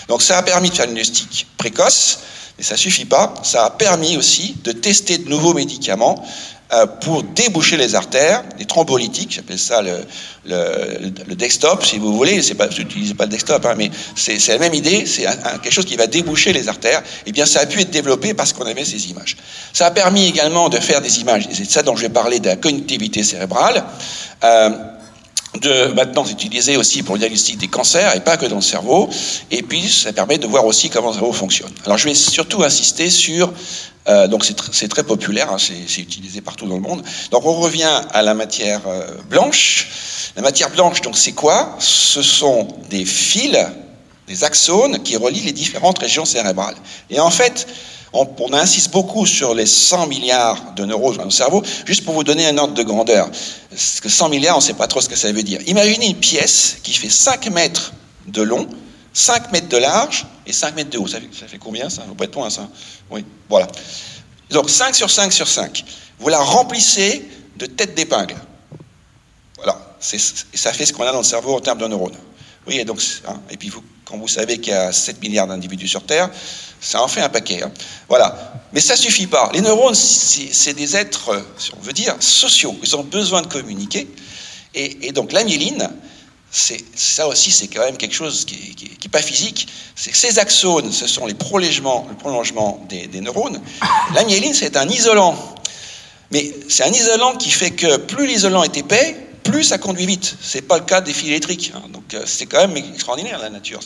Donc 0.08 0.22
ça 0.22 0.38
a 0.38 0.44
permis 0.44 0.70
de 0.70 0.76
faire 0.76 0.86
une 0.86 0.96
diagnostic 0.96 1.46
précoce, 1.58 2.20
mais 2.58 2.64
ça 2.64 2.78
suffit 2.78 3.06
pas. 3.06 3.34
Ça 3.44 3.66
a 3.66 3.70
permis 3.70 4.18
aussi 4.18 4.56
de 4.64 4.72
tester 4.72 5.18
de 5.18 5.30
nouveaux 5.30 5.54
médicaments 5.54 6.26
euh, 6.74 6.86
pour 6.86 7.24
déboucher 7.24 7.78
les 7.78 7.96
artères, 7.96 8.44
les 8.60 8.66
thrombolytiques, 8.66 9.32
j'appelle 9.36 9.58
ça 9.58 9.82
le, 9.82 10.04
le, 10.46 11.36
desktop, 11.36 11.86
si 11.86 11.98
vous 11.98 12.14
voulez, 12.14 12.42
c'est 12.42 12.56
pas, 12.56 12.68
pas 12.68 13.24
le 13.24 13.30
desktop, 13.30 13.66
hein, 13.66 13.76
mais 13.78 13.90
c'est 14.18 14.46
la 14.50 14.58
même 14.58 14.74
idée, 14.74 15.06
c'est 15.06 15.26
quelque 15.64 15.72
chose 15.72 15.86
qui 15.86 15.96
va 15.96 16.08
déboucher 16.08 16.52
les 16.52 16.68
artères, 16.68 17.00
et 17.00 17.28
eh 17.28 17.32
bien 17.32 17.46
ça 17.46 17.62
a 17.62 17.66
pu 17.66 17.80
être 17.80 17.90
développé 17.90 18.34
parce 18.34 18.52
qu'on 18.52 18.66
avait 18.66 18.84
ces 18.84 19.10
images. 19.10 19.38
Ça 19.72 19.86
a 19.86 19.92
permis 19.92 20.28
également 20.28 20.68
de 20.68 20.78
faire 20.78 21.00
des 21.00 21.22
images, 21.22 21.48
c'est 21.54 21.70
ça 21.72 21.84
dont 21.84 21.96
je 21.96 22.02
vais 22.02 22.10
parler 22.10 22.42
de 22.42 22.48
la 22.48 22.58
connectivité 22.58 23.24
cérébrale, 23.24 23.86
euh, 24.44 24.70
de 25.56 25.88
maintenant 25.94 26.26
s'utiliser 26.26 26.78
aussi 26.78 27.04
pour 27.04 27.16
le 27.16 27.20
diagnostic 27.20 27.58
des 27.58 27.68
cancers 27.68 28.16
et 28.16 28.20
pas 28.20 28.38
que 28.38 28.46
dans 28.46 28.58
le 28.58 28.62
cerveau. 28.62 29.10
Et 29.52 29.64
puis 29.64 29.90
ça 29.90 30.14
permet 30.14 30.38
de 30.38 30.48
voir 30.48 30.66
aussi 30.66 30.90
comment 30.90 31.08
le 31.10 31.14
cerveau 31.14 31.34
fonctionne. 31.34 31.72
Alors 31.86 31.98
je 31.98 32.06
vais 32.06 32.16
surtout 32.16 32.64
insister 32.64 33.10
sur 33.10 33.52
euh, 34.08 34.28
donc 34.28 34.46
c'est 34.46 34.88
très 34.88 35.04
populaire, 35.04 35.52
hein, 35.52 35.58
c'est 35.60 36.02
utilisé 36.02 36.42
partout 36.42 36.66
dans 36.66 36.76
le 36.76 36.82
monde. 36.82 37.04
Donc 37.32 37.46
on 37.46 37.54
revient 37.54 38.02
à 38.12 38.22
la 38.22 38.34
matière 38.34 38.82
euh, 38.88 39.06
blanche. 39.30 39.88
La 40.36 40.42
matière 40.42 40.70
blanche, 40.70 41.02
donc 41.02 41.18
c'est 41.18 41.34
quoi? 41.34 41.76
Ce 41.80 42.22
sont 42.22 42.68
des 42.90 43.04
fils, 43.04 43.58
des 44.28 44.44
axones 44.44 45.02
qui 45.04 45.18
relient 45.18 45.42
les 45.42 45.52
différentes 45.52 46.00
régions 46.00 46.26
cérébrales. 46.26 46.76
Et 47.10 47.20
en 47.20 47.32
fait, 47.32 47.68
on, 48.14 48.54
insiste 48.54 48.92
beaucoup 48.92 49.26
sur 49.26 49.54
les 49.54 49.66
100 49.66 50.08
milliards 50.08 50.74
de 50.76 50.86
neurones 50.86 51.18
dans 51.18 51.26
le 51.26 51.30
cerveau, 51.30 51.64
juste 51.86 52.06
pour 52.06 52.14
vous 52.14 52.24
donner 52.24 52.48
un 52.48 52.58
ordre 52.58 52.74
de 52.74 52.84
grandeur. 52.84 53.30
Parce 53.70 54.00
que 54.00 54.10
100 54.10 54.30
milliards, 54.30 54.56
on 54.56 54.60
ne 54.60 54.64
sait 54.64 54.74
pas 54.74 54.88
trop 54.88 55.02
ce 55.02 55.10
que 55.10 55.16
ça 55.16 55.32
veut 55.32 55.44
dire. 55.44 55.60
Imaginez 55.68 56.08
une 56.08 56.16
pièce 56.16 56.78
qui 56.84 56.94
fait 56.94 57.10
5 57.10 57.50
mètres 57.52 57.94
de 58.28 58.42
long, 58.42 58.68
5 59.14 59.52
mètres 59.52 59.70
de 59.70 59.78
large 59.78 60.26
et 60.46 60.54
5 60.54 60.76
mètres 60.76 60.90
de 60.90 60.98
haut. 60.98 61.08
Ça 61.08 61.20
fait, 61.48 61.58
combien 61.58 61.90
ça? 61.90 62.04
Au 62.10 62.14
breton, 62.14 62.44
hein, 62.44 62.50
ça 62.50 62.70
Oui, 63.10 63.26
voilà. 63.50 63.68
Donc 64.50 64.70
5 64.70 64.96
sur 64.96 65.10
5 65.10 65.32
sur 65.34 65.48
5. 65.48 65.84
Vous 66.20 66.30
la 66.30 66.40
remplissez 66.40 67.28
de 67.58 67.66
têtes 67.66 67.96
d'épingle. 67.96 68.36
Voilà. 69.56 69.78
ça 70.00 70.74
fait 70.74 70.86
ce 70.86 70.94
qu'on 70.94 71.04
a 71.04 71.12
dans 71.12 71.18
le 71.18 71.24
cerveau 71.24 71.56
en 71.56 71.60
termes 71.60 71.80
de 71.80 71.88
neurones. 71.88 72.16
Et, 72.70 72.86
donc, 72.86 73.02
hein, 73.28 73.40
et 73.50 73.58
puis 73.58 73.72
quand 74.06 74.18
vous 74.18 74.28
savez 74.28 74.60
qu'il 74.60 74.74
y 74.74 74.76
a 74.76 74.92
7 74.92 75.22
milliards 75.22 75.48
d'individus 75.48 75.88
sur 75.88 76.06
Terre, 76.06 76.30
ça 76.80 77.02
en 77.02 77.08
fait 77.08 77.22
un 77.22 77.30
paquet. 77.30 77.64
Hein. 77.64 77.72
Voilà. 78.08 78.54
Mais 78.74 78.80
ça 78.80 78.96
suffit 78.96 79.28
pas. 79.28 79.50
Les 79.54 79.62
neurones, 79.62 79.96
c'est 79.96 80.74
des 80.74 80.96
êtres, 80.96 81.44
si 81.58 81.72
on 81.78 81.82
veut 81.82 81.94
dire, 81.94 82.16
sociaux. 82.20 82.76
Ils 82.84 82.96
ont 82.96 83.04
besoin 83.04 83.42
de 83.42 83.48
communiquer. 83.48 84.08
Et, 84.76 85.12
donc 85.12 85.32
la 85.32 85.44
myéline, 85.44 85.90
ça 86.52 87.28
aussi, 87.28 87.52
c'est 87.52 87.68
quand 87.68 87.82
même 87.82 87.98
quelque 87.98 88.14
chose 88.14 88.46
qui 88.46 88.76
n'est 89.04 89.10
pas 89.10 89.22
physique. 89.22 89.68
Ces 89.96 90.40
axones, 90.40 90.92
ce 90.92 91.08
sont 91.08 91.26
les 91.26 91.34
prolongements, 91.34 92.06
le 92.10 92.16
prolongement 92.16 92.86
des, 92.88 93.08
des 93.08 93.22
neurones. 93.22 93.60
La 94.14 94.24
myéline, 94.24 94.54
c'est 94.54 94.78
un 94.78 94.88
isolant. 94.88 95.36
Mais 96.32 96.54
c'est 96.70 96.84
un 96.84 96.92
isolant 96.92 97.36
qui 97.36 97.50
fait 97.50 97.72
que 97.72 97.98
plus 97.98 98.28
l'isolant 98.28 98.64
est 98.64 98.78
épais, 98.78 99.27
plus 99.50 99.64
ça 99.64 99.78
conduit 99.78 100.06
vite. 100.06 100.36
Ce 100.42 100.58
n'est 100.58 100.62
pas 100.62 100.78
le 100.78 100.86
cas 100.86 101.02
des 101.02 101.14
fils 101.14 101.30
électriques. 101.30 101.72
Hein. 101.76 101.84
Donc 101.92 102.14
euh, 102.14 102.24
c'est 102.26 102.46
quand 102.46 102.68
même 102.68 102.78
extraordinaire 102.78 103.40
la 103.40 103.50
nature. 103.50 103.80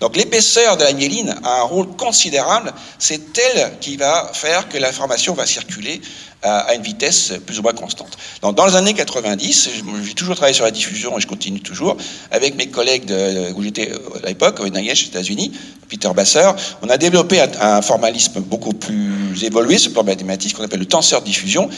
Donc 0.00 0.16
l'épaisseur 0.16 0.76
de 0.76 0.84
la 0.84 0.92
myéline 0.92 1.34
a 1.44 1.60
un 1.60 1.62
rôle 1.62 1.88
considérable. 1.96 2.72
C'est 2.98 3.38
elle 3.38 3.78
qui 3.80 3.96
va 3.96 4.30
faire 4.34 4.68
que 4.68 4.78
l'information 4.78 5.34
va 5.34 5.46
circuler 5.46 6.00
à, 6.42 6.74
une 6.74 6.82
vitesse 6.82 7.34
plus 7.46 7.58
ou 7.58 7.62
moins 7.62 7.72
constante. 7.72 8.16
Donc, 8.42 8.56
dans 8.56 8.66
les 8.66 8.76
années 8.76 8.94
90, 8.94 9.70
j'ai 10.04 10.14
toujours 10.14 10.36
travaillé 10.36 10.54
sur 10.54 10.64
la 10.64 10.70
diffusion 10.70 11.16
et 11.18 11.20
je 11.20 11.26
continue 11.26 11.60
toujours 11.60 11.96
avec 12.30 12.56
mes 12.56 12.68
collègues 12.68 13.04
de, 13.04 13.52
où 13.54 13.62
j'étais 13.62 13.92
à 14.22 14.28
l'époque, 14.28 14.60
au 14.60 14.68
NIH, 14.68 14.90
aux 14.90 15.08
États-Unis, 15.08 15.52
Peter 15.88 16.10
Basser. 16.14 16.50
On 16.82 16.88
a 16.88 16.96
développé 16.96 17.40
un, 17.40 17.82
formalisme 17.82 18.40
beaucoup 18.40 18.72
plus 18.72 19.42
évolué 19.42 19.76
le 19.84 19.90
plan 19.90 20.04
mathématique 20.04 20.54
qu'on 20.54 20.64
appelle 20.64 20.80
le 20.80 20.86
tenseur 20.86 21.20
de 21.20 21.26
diffusion 21.26 21.68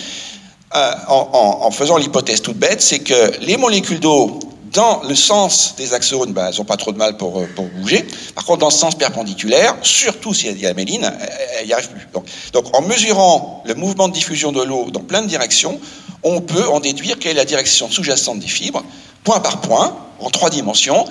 euh, 0.74 0.92
en, 1.08 1.70
faisant 1.70 1.96
l'hypothèse 1.96 2.42
toute 2.42 2.56
bête, 2.56 2.80
c'est 2.80 3.00
que 3.00 3.38
les 3.40 3.56
molécules 3.56 4.00
d'eau 4.00 4.38
dans 4.72 5.02
le 5.02 5.14
sens 5.14 5.74
des 5.76 5.92
axones, 5.92 6.32
ben, 6.32 6.46
elles 6.48 6.58
n'ont 6.58 6.64
pas 6.64 6.78
trop 6.78 6.92
de 6.92 6.96
mal 6.96 7.18
pour, 7.18 7.40
euh, 7.40 7.46
bouger. 7.76 8.06
Par 8.34 8.44
contre, 8.44 8.60
dans 8.60 8.68
le 8.68 8.72
sens 8.72 8.94
perpendiculaire, 8.94 9.76
surtout 9.82 10.32
s'il 10.32 10.58
y 10.58 10.64
a 10.64 10.68
la 10.68 10.74
méline, 10.74 11.12
elle 11.58 11.66
n'y 11.66 11.72
arrive 11.74 11.90
plus. 11.90 12.08
Donc, 12.14 12.24
donc, 12.52 12.74
en 12.74 12.80
mesurant 12.80 13.62
le 13.66 13.74
mouvement 13.74 14.08
de 14.08 14.14
diffusion 14.14 14.50
de 14.50 14.62
l'eau 14.62 14.90
dans 14.90 15.00
plein 15.00 15.20
de 15.20 15.26
directions, 15.26 15.78
on 16.22 16.40
peut 16.40 16.66
en 16.68 16.80
déduire 16.80 17.18
quelle 17.18 17.32
est 17.32 17.34
la 17.34 17.44
direction 17.44 17.90
sous-jacente 17.90 18.38
des 18.38 18.48
fibres, 18.48 18.82
point 19.24 19.40
par 19.40 19.60
point, 19.60 19.94
en 20.20 20.30
trois 20.30 20.50
dimensions. 20.50 21.04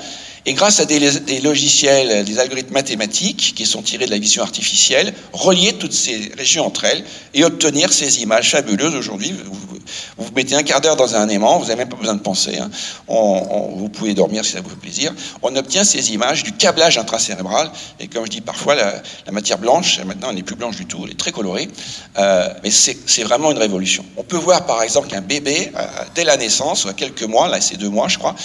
Et 0.45 0.53
grâce 0.53 0.79
à 0.79 0.85
des, 0.85 0.99
logiciels, 1.41 2.25
des 2.25 2.39
algorithmes 2.39 2.73
mathématiques 2.73 3.53
qui 3.55 3.65
sont 3.65 3.83
tirés 3.83 4.07
de 4.07 4.11
la 4.11 4.17
vision 4.17 4.41
artificielle, 4.41 5.13
relier 5.33 5.73
toutes 5.73 5.93
ces 5.93 6.31
régions 6.35 6.65
entre 6.65 6.85
elles 6.85 7.03
et 7.35 7.43
obtenir 7.43 7.93
ces 7.93 8.21
images 8.21 8.49
fabuleuses 8.49 8.95
aujourd'hui. 8.95 9.33
Vous, 9.45 9.71
vous, 10.17 10.31
mettez 10.35 10.55
un 10.55 10.63
quart 10.63 10.81
d'heure 10.81 10.95
dans 10.95 11.15
un 11.15 11.29
aimant, 11.29 11.59
vous 11.59 11.65
n'avez 11.65 11.77
même 11.77 11.89
pas 11.89 11.97
besoin 11.97 12.15
de 12.15 12.21
penser. 12.21 12.57
Hein. 12.57 12.69
vous 13.07 13.89
pouvez 13.89 14.13
dormir 14.13 14.43
si 14.43 14.53
ça 14.53 14.61
vous 14.61 14.69
fait 14.69 14.75
plaisir. 14.75 15.13
On 15.43 15.55
obtient 15.55 15.83
ces 15.83 16.11
images 16.13 16.43
du 16.43 16.53
câblage 16.53 16.97
intracérébral. 16.97 17.71
Et 17.99 18.07
comme 18.07 18.25
je 18.25 18.31
dis 18.31 18.41
parfois, 18.41 18.75
la, 18.75 19.01
matière 19.31 19.59
blanche, 19.59 19.99
maintenant, 20.05 20.29
elle 20.29 20.35
n'est 20.35 20.43
plus 20.43 20.55
blanche 20.55 20.75
du 20.75 20.85
tout, 20.85 21.01
elle 21.05 21.11
est 21.11 21.19
très 21.19 21.31
colorée. 21.31 21.69
Euh, 22.17 22.49
mais 22.63 22.71
c'est 22.71 23.23
vraiment 23.23 23.51
une 23.51 23.57
révolution. 23.57 24.03
On 24.17 24.23
peut 24.23 24.37
voir 24.37 24.65
par 24.65 24.81
exemple 24.81 25.07
qu'un 25.07 25.21
bébé, 25.21 25.71
euh, 25.75 25.85
dès 26.15 26.23
la 26.23 26.37
naissance, 26.37 26.85
ou 26.85 26.89
à 26.89 26.93
quelques 26.93 27.23
mois, 27.23 27.47
là 27.47 27.61
c'est 27.61 27.77
deux 27.77 27.89
mois 27.89 28.07
je 28.07 28.17
crois, 28.17 28.35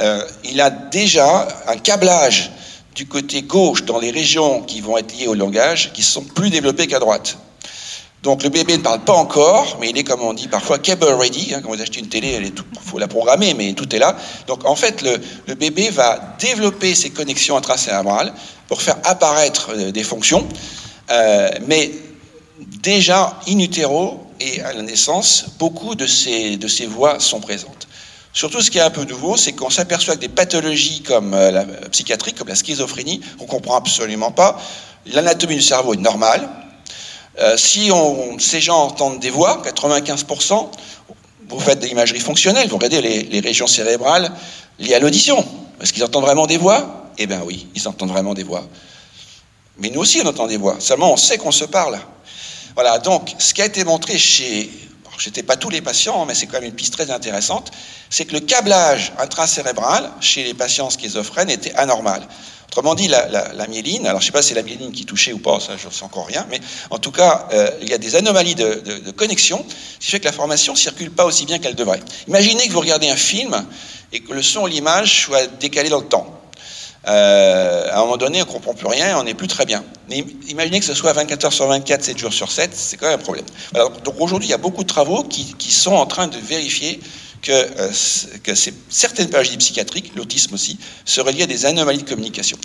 euh, 0.00 0.22
il 0.44 0.60
a 0.60 0.70
déjà 0.70 1.37
un 1.66 1.76
câblage 1.76 2.50
du 2.94 3.06
côté 3.06 3.42
gauche 3.42 3.84
dans 3.84 3.98
les 3.98 4.10
régions 4.10 4.62
qui 4.62 4.80
vont 4.80 4.98
être 4.98 5.16
liées 5.16 5.28
au 5.28 5.34
langage 5.34 5.92
qui 5.92 6.02
sont 6.02 6.24
plus 6.24 6.50
développées 6.50 6.86
qu'à 6.86 6.98
droite. 6.98 7.38
Donc 8.22 8.42
le 8.42 8.48
bébé 8.48 8.76
ne 8.76 8.82
parle 8.82 9.04
pas 9.04 9.12
encore, 9.12 9.78
mais 9.80 9.90
il 9.90 9.98
est, 9.98 10.02
comme 10.02 10.22
on 10.22 10.32
dit 10.32 10.48
parfois, 10.48 10.78
cable 10.78 11.04
ready. 11.04 11.54
Hein, 11.54 11.60
quand 11.62 11.68
vous 11.68 11.80
achetez 11.80 12.00
une 12.00 12.08
télé, 12.08 12.40
il 12.42 12.52
faut 12.80 12.98
la 12.98 13.06
programmer, 13.06 13.54
mais 13.54 13.72
tout 13.74 13.94
est 13.94 14.00
là. 14.00 14.16
Donc 14.48 14.64
en 14.64 14.74
fait, 14.74 15.02
le, 15.02 15.54
bébé 15.54 15.90
va 15.90 16.36
développer 16.40 16.94
ses 16.94 17.10
connexions 17.10 17.56
intracérébrales 17.56 18.32
pour 18.66 18.82
faire 18.82 18.96
apparaître 19.04 19.70
euh, 19.72 19.92
des 19.92 20.02
fonctions, 20.02 20.46
euh, 21.10 21.48
mais 21.66 21.92
déjà 22.82 23.38
in 23.48 23.58
utero 23.60 24.26
et 24.40 24.60
à 24.62 24.72
la 24.72 24.82
naissance, 24.82 25.46
beaucoup 25.58 25.94
de 25.94 26.06
ces, 26.06 26.56
de 26.56 26.68
ces 26.68 26.86
voix 26.86 27.20
sont 27.20 27.40
présentes. 27.40 27.87
Surtout, 28.38 28.62
ce 28.62 28.70
qui 28.70 28.78
est 28.78 28.82
un 28.82 28.90
peu 28.90 29.02
nouveau, 29.02 29.36
c'est 29.36 29.50
qu'on 29.50 29.68
s'aperçoit 29.68 30.14
que 30.14 30.20
des 30.20 30.28
pathologies 30.28 31.02
comme 31.02 31.34
euh, 31.34 31.50
la 31.50 31.64
psychiatrique, 31.88 32.38
comme 32.38 32.46
la 32.46 32.54
schizophrénie, 32.54 33.20
on 33.40 33.42
ne 33.42 33.48
comprend 33.48 33.74
absolument 33.74 34.30
pas. 34.30 34.62
L'anatomie 35.06 35.56
du 35.56 35.60
cerveau 35.60 35.94
est 35.94 35.96
normale. 35.96 36.48
Euh, 37.40 37.56
si 37.56 37.90
ces 38.38 38.60
gens 38.60 38.84
entendent 38.84 39.18
des 39.18 39.30
voix, 39.30 39.60
95%, 39.64 40.70
vous 41.48 41.58
faites 41.58 41.80
de 41.80 41.86
l'imagerie 41.86 42.20
fonctionnelle, 42.20 42.68
vous 42.68 42.76
regardez 42.76 43.00
les, 43.00 43.40
régions 43.40 43.66
cérébrales 43.66 44.30
liées 44.78 44.94
à 44.94 45.00
l'audition. 45.00 45.44
Est-ce 45.80 45.92
qu'ils 45.92 46.04
entendent 46.04 46.26
vraiment 46.26 46.46
des 46.46 46.58
voix? 46.58 47.10
Eh 47.18 47.26
bien 47.26 47.42
oui, 47.44 47.66
ils 47.74 47.88
entendent 47.88 48.12
vraiment 48.12 48.34
des 48.34 48.44
voix. 48.44 48.62
Mais 49.78 49.90
nous 49.90 49.98
aussi, 49.98 50.20
on 50.22 50.28
entend 50.28 50.46
des 50.46 50.58
voix. 50.58 50.76
Seulement, 50.78 51.12
on 51.12 51.16
sait 51.16 51.38
qu'on 51.38 51.50
se 51.50 51.64
parle. 51.64 51.98
Voilà, 52.76 53.00
donc, 53.00 53.34
ce 53.40 53.52
qui 53.52 53.62
a 53.62 53.64
été 53.64 53.82
montré 53.82 54.16
chez 54.16 54.70
je 55.18 55.28
n'étais 55.28 55.42
pas 55.42 55.56
tous 55.56 55.70
les 55.70 55.80
patients, 55.80 56.24
mais 56.26 56.34
c'est 56.34 56.46
quand 56.46 56.60
même 56.60 56.68
une 56.68 56.74
piste 56.74 56.94
très 56.94 57.10
intéressante, 57.10 57.70
c'est 58.10 58.24
que 58.24 58.34
le 58.34 58.40
câblage 58.40 59.12
intracérébral 59.18 60.10
chez 60.20 60.44
les 60.44 60.54
patients 60.54 60.90
schizophrènes 60.90 61.50
était 61.50 61.74
anormal. 61.74 62.26
Autrement 62.68 62.94
dit, 62.94 63.08
la, 63.08 63.66
myéline, 63.66 64.06
alors 64.06 64.20
je 64.20 64.26
ne 64.26 64.26
sais 64.26 64.32
pas 64.32 64.42
si 64.42 64.50
c'est 64.50 64.54
la 64.54 64.62
myéline 64.62 64.92
qui 64.92 65.06
touchait 65.06 65.32
ou 65.32 65.38
pas, 65.38 65.58
ça 65.58 65.76
je 65.76 65.88
ne 65.88 65.92
sais 65.92 66.04
encore 66.04 66.26
rien, 66.26 66.46
mais 66.50 66.60
en 66.90 66.98
tout 66.98 67.10
cas, 67.10 67.48
euh, 67.52 67.70
il 67.80 67.88
y 67.88 67.94
a 67.94 67.98
des 67.98 68.14
anomalies 68.14 68.54
de, 68.54 69.10
connexion, 69.12 69.64
ce 69.98 70.04
qui 70.04 70.10
fait 70.10 70.20
que 70.20 70.26
l'information 70.26 70.74
ne 70.74 70.78
circule 70.78 71.10
pas 71.10 71.24
aussi 71.24 71.46
bien 71.46 71.58
qu'elle 71.58 71.74
devrait. 71.74 72.00
Imaginez 72.28 72.68
que 72.68 72.72
vous 72.72 72.80
regardez 72.80 73.08
un 73.08 73.16
film 73.16 73.64
et 74.12 74.20
que 74.20 74.32
le 74.32 74.42
son 74.42 74.62
ou 74.62 74.66
l'image 74.66 75.24
soit 75.24 75.46
décalé 75.58 75.88
dans 75.88 76.00
le 76.00 76.06
temps. 76.06 76.37
Euh, 77.08 77.88
à 77.90 77.98
un 77.98 78.00
moment 78.00 78.16
donné, 78.18 78.42
on 78.42 78.46
ne 78.46 78.50
comprend 78.50 78.74
plus 78.74 78.86
rien, 78.86 79.18
on 79.18 79.24
n'est 79.24 79.34
plus 79.34 79.48
très 79.48 79.64
bien. 79.64 79.82
Mais 80.10 80.24
imaginez 80.48 80.78
que 80.78 80.84
ce 80.86 80.94
soit 80.94 81.12
24 81.12 81.46
heures 81.46 81.52
sur 81.52 81.66
24, 81.66 82.04
7 82.04 82.18
jours 82.18 82.32
sur 82.32 82.50
7, 82.52 82.70
c'est 82.74 82.96
quand 82.96 83.06
même 83.06 83.18
un 83.18 83.22
problème. 83.22 83.46
donc 84.04 84.14
aujourd'hui, 84.20 84.48
il 84.48 84.50
y 84.50 84.54
a 84.54 84.58
beaucoup 84.58 84.82
de 84.82 84.88
travaux 84.88 85.24
qui, 85.24 85.72
sont 85.72 85.94
en 85.94 86.06
train 86.06 86.26
de 86.26 86.36
vérifier 86.36 87.00
que, 87.40 87.52
euh, 87.52 88.54
certaines 88.88 89.28
pathologies 89.28 89.56
psychiatriques, 89.56 90.12
l'autisme 90.16 90.54
aussi, 90.54 90.78
se 91.04 91.20
relient 91.20 91.44
à 91.44 91.46
des 91.46 91.64
anomalies 91.64 92.02
de 92.02 92.08
communication. 92.08 92.58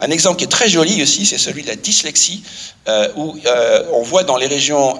Un 0.00 0.10
exemple 0.10 0.36
qui 0.36 0.44
est 0.44 0.48
très 0.48 0.68
joli 0.68 1.02
aussi, 1.02 1.26
c'est 1.26 1.38
celui 1.38 1.62
de 1.62 1.68
la 1.68 1.76
dyslexie, 1.76 2.42
euh, 2.88 3.08
où 3.16 3.36
on 3.92 4.02
voit 4.02 4.24
dans 4.24 4.36
les 4.36 4.46
régions 4.46 4.98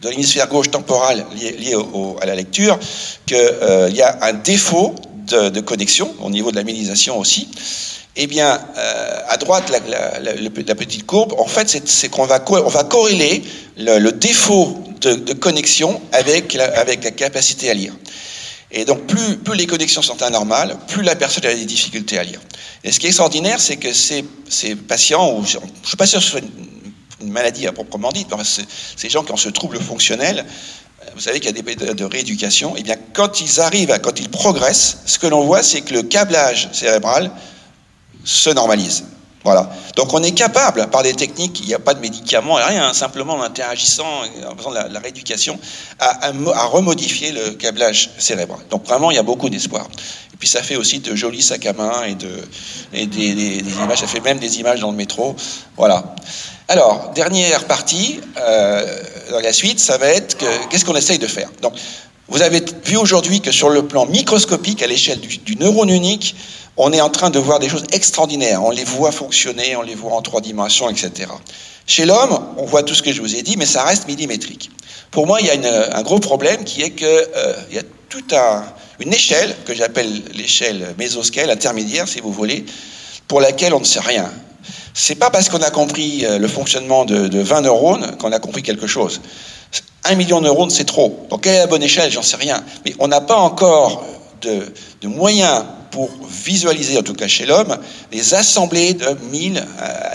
de 0.00 0.08
l'hémisphère 0.08 0.48
gauche 0.48 0.70
temporale 0.70 1.26
liées 1.36 1.52
lié 1.52 1.76
à 2.20 2.26
la 2.26 2.34
lecture 2.34 2.78
qu'il 3.26 3.94
y 3.94 4.02
a 4.02 4.24
un 4.24 4.32
défaut 4.32 4.94
de, 5.32 5.60
connexion, 5.60 6.14
au 6.20 6.30
niveau 6.30 6.50
de 6.50 6.56
la 6.56 6.64
myélisation 6.64 7.18
aussi. 7.18 7.48
Eh 8.14 8.26
bien, 8.26 8.60
euh, 8.76 9.20
à 9.28 9.36
droite, 9.38 9.70
la, 9.70 10.74
petite 10.74 11.06
courbe, 11.06 11.34
en 11.38 11.46
fait, 11.46 11.68
c'est 11.86 12.08
qu'on 12.08 12.26
va, 12.26 12.44
on 12.48 12.68
va 12.68 12.84
corréler 12.84 13.42
le, 13.78 14.10
défaut 14.10 14.78
de, 15.00 15.32
connexion 15.32 16.00
avec 16.12 16.52
la, 16.54 16.64
avec 16.78 17.02
la 17.04 17.10
capacité 17.10 17.70
à 17.70 17.74
lire. 17.74 17.94
Et 18.70 18.84
donc, 18.84 19.06
plus, 19.06 19.36
plus, 19.36 19.56
les 19.56 19.66
connexions 19.66 20.02
sont 20.02 20.22
anormales, 20.22 20.76
plus 20.88 21.02
la 21.02 21.14
personne 21.14 21.44
a 21.44 21.54
des 21.54 21.66
difficultés 21.66 22.18
à 22.18 22.24
lire. 22.24 22.40
Et 22.84 22.90
ce 22.90 22.98
qui 22.98 23.06
est 23.06 23.10
extraordinaire, 23.10 23.60
c'est 23.60 23.76
que 23.76 23.92
ces, 23.92 24.24
ces, 24.48 24.74
patients, 24.74 25.36
ou 25.36 25.44
je 25.44 25.58
ne 25.58 25.62
suis 25.84 25.96
pas 25.96 26.06
sûr 26.06 26.18
que 26.20 26.24
ce 26.24 26.30
soit 26.30 26.40
une, 26.40 27.30
maladie 27.30 27.68
à 27.68 27.72
proprement 27.72 28.10
dit, 28.10 28.26
ces 28.96 29.08
gens 29.08 29.22
qui 29.22 29.30
ont 29.30 29.36
ce 29.36 29.48
trouble 29.48 29.78
fonctionnel, 29.78 30.44
vous 31.14 31.20
savez 31.20 31.40
qu'il 31.40 31.46
y 31.46 31.50
a 31.50 31.52
des 31.52 31.62
périodes 31.62 31.96
de 31.96 32.04
rééducation, 32.04 32.76
et 32.76 32.80
eh 32.80 32.82
bien 32.82 32.96
quand 33.12 33.40
ils 33.40 33.60
arrivent, 33.60 33.90
à, 33.90 33.98
quand 33.98 34.18
ils 34.18 34.28
progressent, 34.28 34.98
ce 35.06 35.18
que 35.18 35.26
l'on 35.26 35.44
voit, 35.44 35.62
c'est 35.62 35.82
que 35.82 35.94
le 35.94 36.02
câblage 36.02 36.68
cérébral 36.72 37.30
se 38.24 38.50
normalise. 38.50 39.04
Voilà. 39.44 39.70
Donc 39.96 40.12
on 40.14 40.22
est 40.22 40.32
capable, 40.32 40.88
par 40.90 41.02
des 41.02 41.14
techniques, 41.14 41.60
il 41.60 41.66
n'y 41.66 41.74
a 41.74 41.78
pas 41.78 41.94
de 41.94 42.00
médicaments 42.00 42.58
et 42.58 42.62
rien, 42.62 42.88
hein, 42.88 42.94
simplement 42.94 43.34
en 43.34 43.42
interagissant, 43.42 44.22
en 44.48 44.56
faisant 44.56 44.70
de 44.70 44.76
la, 44.76 45.00
rééducation, 45.00 45.58
à, 45.98 46.30
remodifier 46.66 47.32
le 47.32 47.50
câblage 47.50 48.10
cérébral. 48.18 48.60
Donc 48.70 48.86
vraiment, 48.86 49.10
il 49.10 49.16
y 49.16 49.18
a 49.18 49.24
beaucoup 49.24 49.50
d'espoir. 49.50 49.86
Et 50.32 50.36
puis 50.36 50.48
ça 50.48 50.62
fait 50.62 50.76
aussi 50.76 51.00
de 51.00 51.14
jolis 51.14 51.42
sacs 51.42 51.66
à 51.66 51.72
main 51.72 52.04
et, 52.04 52.14
de, 52.14 52.30
et 52.92 53.06
des, 53.06 53.34
des, 53.34 53.72
images, 53.72 53.98
ça 53.98 54.06
fait 54.06 54.20
même 54.20 54.38
des 54.38 54.60
images 54.60 54.80
dans 54.80 54.90
le 54.90 54.96
métro. 54.96 55.34
Voilà. 55.76 56.04
Alors, 56.68 57.10
dernière 57.14 57.64
partie, 57.66 58.20
euh, 58.38 59.02
dans 59.30 59.40
la 59.40 59.52
suite, 59.52 59.80
ça 59.80 59.98
va 59.98 60.06
être 60.06 60.36
qu'est-ce 60.70 60.84
qu'on 60.84 60.96
essaye 60.96 61.18
de 61.18 61.26
faire? 61.26 61.50
Donc, 61.60 61.74
vous 62.28 62.42
avez 62.42 62.62
vu 62.84 62.96
aujourd'hui 62.96 63.40
que 63.40 63.50
sur 63.50 63.68
le 63.68 63.86
plan 63.86 64.06
microscopique, 64.06 64.82
à 64.82 64.86
l'échelle 64.86 65.20
du, 65.20 65.56
neurone 65.56 65.90
unique, 65.90 66.34
on 66.76 66.92
est 66.92 67.00
en 67.00 67.10
train 67.10 67.30
de 67.30 67.38
voir 67.38 67.58
des 67.58 67.68
choses 67.68 67.84
extraordinaires. 67.92 68.62
On 68.64 68.70
les 68.70 68.84
voit 68.84 69.12
fonctionner, 69.12 69.76
on 69.76 69.82
les 69.82 69.94
voit 69.94 70.12
en 70.12 70.22
trois 70.22 70.40
dimensions, 70.40 70.88
etc. 70.88 71.30
Chez 71.86 72.06
l'homme, 72.06 72.38
on 72.56 72.64
voit 72.64 72.84
tout 72.84 72.94
ce 72.94 73.02
que 73.02 73.12
je 73.12 73.20
vous 73.20 73.34
ai 73.34 73.42
dit, 73.42 73.56
mais 73.56 73.66
ça 73.66 73.82
reste 73.82 74.06
millimétrique. 74.06 74.70
Pour 75.10 75.26
moi, 75.26 75.40
il 75.40 75.46
y 75.46 75.50
a 75.50 75.96
un 75.96 76.02
gros 76.02 76.20
problème 76.20 76.64
qui 76.64 76.82
est 76.82 76.92
qu'il 76.92 77.06
euh, 77.06 77.54
y 77.70 77.78
a 77.78 77.82
toute 78.08 78.32
une 79.00 79.12
échelle, 79.12 79.54
que 79.66 79.74
j'appelle 79.74 80.22
l'échelle 80.34 80.94
mésoscale, 80.98 81.50
intermédiaire, 81.50 82.06
si 82.06 82.20
vous 82.20 82.32
voulez, 82.32 82.64
pour 83.26 83.40
laquelle 83.40 83.74
on 83.74 83.80
ne 83.80 83.84
sait 83.84 84.00
rien. 84.00 84.30
C'est 84.94 85.16
pas 85.16 85.30
parce 85.30 85.48
qu'on 85.48 85.62
a 85.62 85.70
compris 85.70 86.24
euh, 86.24 86.38
le 86.38 86.48
fonctionnement 86.48 87.04
de 87.04 87.40
20 87.40 87.62
neurones 87.62 88.16
qu'on 88.18 88.32
a 88.32 88.38
compris 88.38 88.62
quelque 88.62 88.86
chose. 88.86 89.20
Un 90.04 90.14
million 90.16 90.40
de 90.40 90.46
neurones, 90.46 90.70
c'est 90.70 90.84
trop. 90.84 91.26
Donc, 91.30 91.42
quelle 91.42 91.54
est 91.54 91.58
la 91.58 91.66
bonne 91.66 91.82
échelle 91.82 92.10
J'en 92.10 92.22
sais 92.22 92.36
rien. 92.36 92.62
Mais 92.84 92.94
on 92.98 93.08
n'a 93.08 93.20
pas 93.20 93.36
encore 93.36 94.04
de, 94.40 94.72
de 95.00 95.08
moyens 95.08 95.64
pour 95.92 96.10
visualiser, 96.26 96.98
en 96.98 97.02
tout 97.02 97.14
cas 97.14 97.28
chez 97.28 97.46
l'homme, 97.46 97.78
les 98.10 98.34
assemblées 98.34 98.94
de 98.94 99.16
1000 99.30 99.64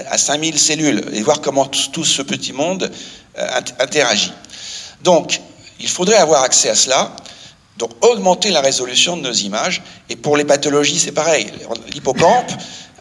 à 0.10 0.18
5000 0.18 0.60
cellules 0.60 1.06
et 1.14 1.22
voir 1.22 1.40
comment 1.40 1.66
tout, 1.66 2.04
ce 2.04 2.22
petit 2.24 2.52
monde 2.52 2.92
euh, 3.38 3.48
interagit. 3.80 4.34
Donc, 5.04 5.40
il 5.80 5.88
faudrait 5.88 6.18
avoir 6.18 6.44
accès 6.44 6.70
à 6.70 6.76
cela, 6.76 7.16
donc 7.78 7.92
augmenter 8.02 8.52
la 8.52 8.62
résolution 8.62 9.18
de 9.18 9.22
nos 9.22 9.34
images. 9.34 9.84
Et 10.10 10.16
pour 10.16 10.38
les 10.38 10.46
pathologies, 10.46 11.00
c'est 11.00 11.12
pareil. 11.12 11.48
L'hippocampe, 11.94 12.52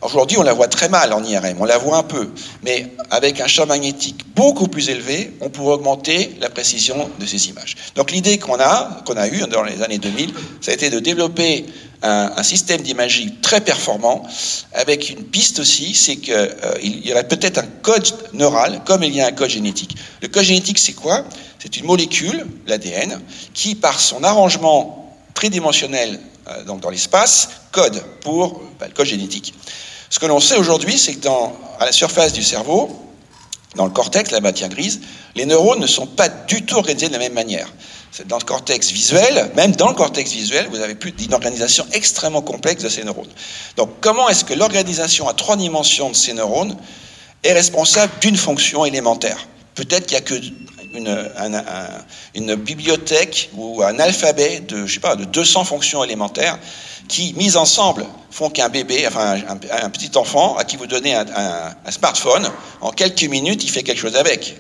Aujourd'hui, 0.02 0.36
on 0.36 0.42
la 0.42 0.52
voit 0.52 0.68
très 0.68 0.90
mal 0.90 1.14
en 1.14 1.24
IRM, 1.24 1.56
on 1.58 1.64
la 1.64 1.78
voit 1.78 1.96
un 1.96 2.02
peu, 2.02 2.28
mais 2.62 2.86
avec 3.10 3.40
un 3.40 3.46
champ 3.46 3.64
magnétique 3.64 4.26
beaucoup 4.34 4.68
plus 4.68 4.90
élevé, 4.90 5.32
on 5.40 5.48
pourrait 5.48 5.74
augmenter 5.74 6.36
la 6.38 6.50
précision 6.50 7.10
de 7.18 7.24
ces 7.24 7.48
images. 7.48 7.76
Donc 7.94 8.10
l'idée 8.10 8.38
qu'on 8.38 8.60
a, 8.60 9.02
qu'on 9.06 9.16
a 9.16 9.26
eue 9.26 9.40
dans 9.50 9.62
les 9.62 9.82
années 9.82 9.96
2000, 9.96 10.34
ça 10.60 10.70
a 10.70 10.74
été 10.74 10.90
de 10.90 10.98
développer 10.98 11.64
un, 12.06 12.42
système 12.42 12.80
d'imagerie 12.80 13.34
très 13.42 13.60
performant, 13.60 14.22
avec 14.72 15.10
une 15.10 15.24
piste 15.24 15.58
aussi, 15.58 15.94
c'est 15.94 16.16
qu'il 16.16 16.34
euh, 16.34 16.78
y 16.82 17.12
aurait 17.12 17.28
peut-être 17.28 17.58
un 17.58 17.66
code 17.82 18.06
neural, 18.32 18.82
comme 18.84 19.02
il 19.02 19.14
y 19.14 19.20
a 19.20 19.26
un 19.26 19.32
code 19.32 19.50
génétique. 19.50 19.96
Le 20.22 20.28
code 20.28 20.44
génétique, 20.44 20.78
c'est 20.78 20.92
quoi? 20.92 21.24
C'est 21.58 21.76
une 21.76 21.86
molécule, 21.86 22.46
l'ADN, 22.66 23.20
qui, 23.54 23.74
par 23.74 24.00
son 24.00 24.22
arrangement 24.24 25.14
tridimensionnel 25.34 26.20
euh, 26.48 26.64
donc 26.64 26.80
dans 26.80 26.90
l'espace, 26.90 27.48
code 27.72 28.02
pour 28.20 28.62
bah, 28.78 28.86
le 28.86 28.94
code 28.94 29.06
génétique. 29.06 29.54
Ce 30.10 30.18
que 30.18 30.26
l'on 30.26 30.40
sait 30.40 30.56
aujourd'hui, 30.56 30.96
c'est 30.96 31.14
que 31.14 31.28
à 31.28 31.84
la 31.84 31.92
surface 31.92 32.32
du 32.32 32.42
cerveau, 32.42 32.88
dans 33.74 33.84
le 33.84 33.90
cortex, 33.90 34.30
la 34.30 34.40
matière 34.40 34.68
grise, 34.68 35.00
les 35.34 35.44
neurones 35.44 35.80
ne 35.80 35.86
sont 35.86 36.06
pas 36.06 36.28
du 36.28 36.64
tout 36.64 36.76
organisés 36.76 37.08
de 37.08 37.12
la 37.12 37.18
même 37.18 37.34
manière. 37.34 37.68
Dans 38.24 38.38
le 38.38 38.44
cortex 38.44 38.90
visuel, 38.90 39.50
même 39.56 39.76
dans 39.76 39.88
le 39.88 39.94
cortex 39.94 40.32
visuel, 40.32 40.68
vous 40.70 40.80
avez 40.80 40.94
plus 40.94 41.12
d'une 41.12 41.34
organisation 41.34 41.86
extrêmement 41.92 42.40
complexe 42.40 42.82
de 42.82 42.88
ces 42.88 43.04
neurones. 43.04 43.30
Donc, 43.76 43.90
comment 44.00 44.28
est-ce 44.28 44.44
que 44.44 44.54
l'organisation 44.54 45.28
à 45.28 45.34
trois 45.34 45.56
dimensions 45.56 46.08
de 46.10 46.16
ces 46.16 46.32
neurones 46.32 46.76
est 47.44 47.52
responsable 47.52 48.12
d'une 48.20 48.36
fonction 48.36 48.84
élémentaire? 48.84 49.46
Peut-être 49.74 50.06
qu'il 50.06 50.16
n'y 50.16 50.22
a 50.22 50.26
que 50.26 50.40
une, 52.34 52.54
bibliothèque 52.54 53.50
ou 53.54 53.82
un 53.82 53.98
alphabet 53.98 54.60
de, 54.60 54.86
je 54.86 54.94
sais 54.94 55.00
pas, 55.00 55.16
de 55.16 55.24
200 55.24 55.64
fonctions 55.64 56.02
élémentaires 56.02 56.58
qui, 57.08 57.34
mises 57.34 57.56
ensemble, 57.56 58.06
font 58.30 58.50
qu'un 58.50 58.68
bébé, 58.68 59.06
enfin 59.06 59.36
un, 59.46 59.90
petit 59.90 60.16
enfant 60.16 60.56
à 60.56 60.64
qui 60.64 60.76
vous 60.76 60.86
donnez 60.86 61.14
un, 61.14 61.90
smartphone, 61.90 62.50
en 62.80 62.90
quelques 62.90 63.24
minutes, 63.24 63.64
il 63.64 63.70
fait 63.70 63.82
quelque 63.82 64.00
chose 64.00 64.16
avec. 64.16 64.56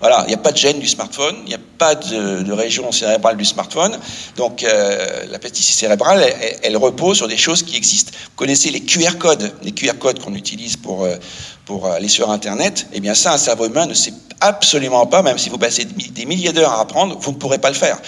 Voilà, 0.00 0.24
il 0.26 0.28
n'y 0.28 0.34
a 0.34 0.38
pas 0.38 0.52
de 0.52 0.56
gène 0.56 0.80
du 0.80 0.88
smartphone, 0.88 1.36
il 1.44 1.48
n'y 1.48 1.54
a 1.54 1.60
pas 1.78 1.94
de, 1.94 2.52
région 2.52 2.90
cérébrale 2.92 3.36
du 3.36 3.44
smartphone. 3.44 3.98
Donc 4.36 4.62
euh, 4.62 5.24
la 5.30 5.38
plasticité 5.38 5.80
cérébrale, 5.80 6.24
elle, 6.62 6.76
repose 6.76 7.16
sur 7.16 7.28
des 7.28 7.36
choses 7.36 7.62
qui 7.62 7.76
existent. 7.76 8.12
Vous 8.12 8.36
connaissez 8.36 8.70
les 8.70 8.80
QR 8.80 9.16
codes, 9.18 9.52
les 9.62 9.72
QR 9.72 9.96
codes 9.98 10.18
qu'on 10.18 10.34
utilise 10.34 10.76
pour, 10.76 11.04
euh, 11.04 11.16
pour 11.64 11.86
aller 11.86 12.08
sur 12.08 12.30
Internet. 12.30 12.86
Eh 12.92 13.00
bien 13.00 13.14
ça, 13.14 13.32
un 13.32 13.38
cerveau 13.38 13.66
humain 13.66 13.86
ne 13.86 13.94
sait 13.94 14.12
absolument 14.40 15.06
pas, 15.06 15.22
même 15.22 15.38
si 15.38 15.48
vous 15.48 15.58
passez 15.58 15.84
des 15.84 16.26
milliers 16.26 16.52
d'heures 16.52 16.72
à 16.72 16.80
apprendre, 16.80 17.16
vous 17.18 17.32
ne 17.32 17.36
pourrez 17.36 17.58
pas 17.58 17.70
le 17.70 17.76
faire. 17.76 17.98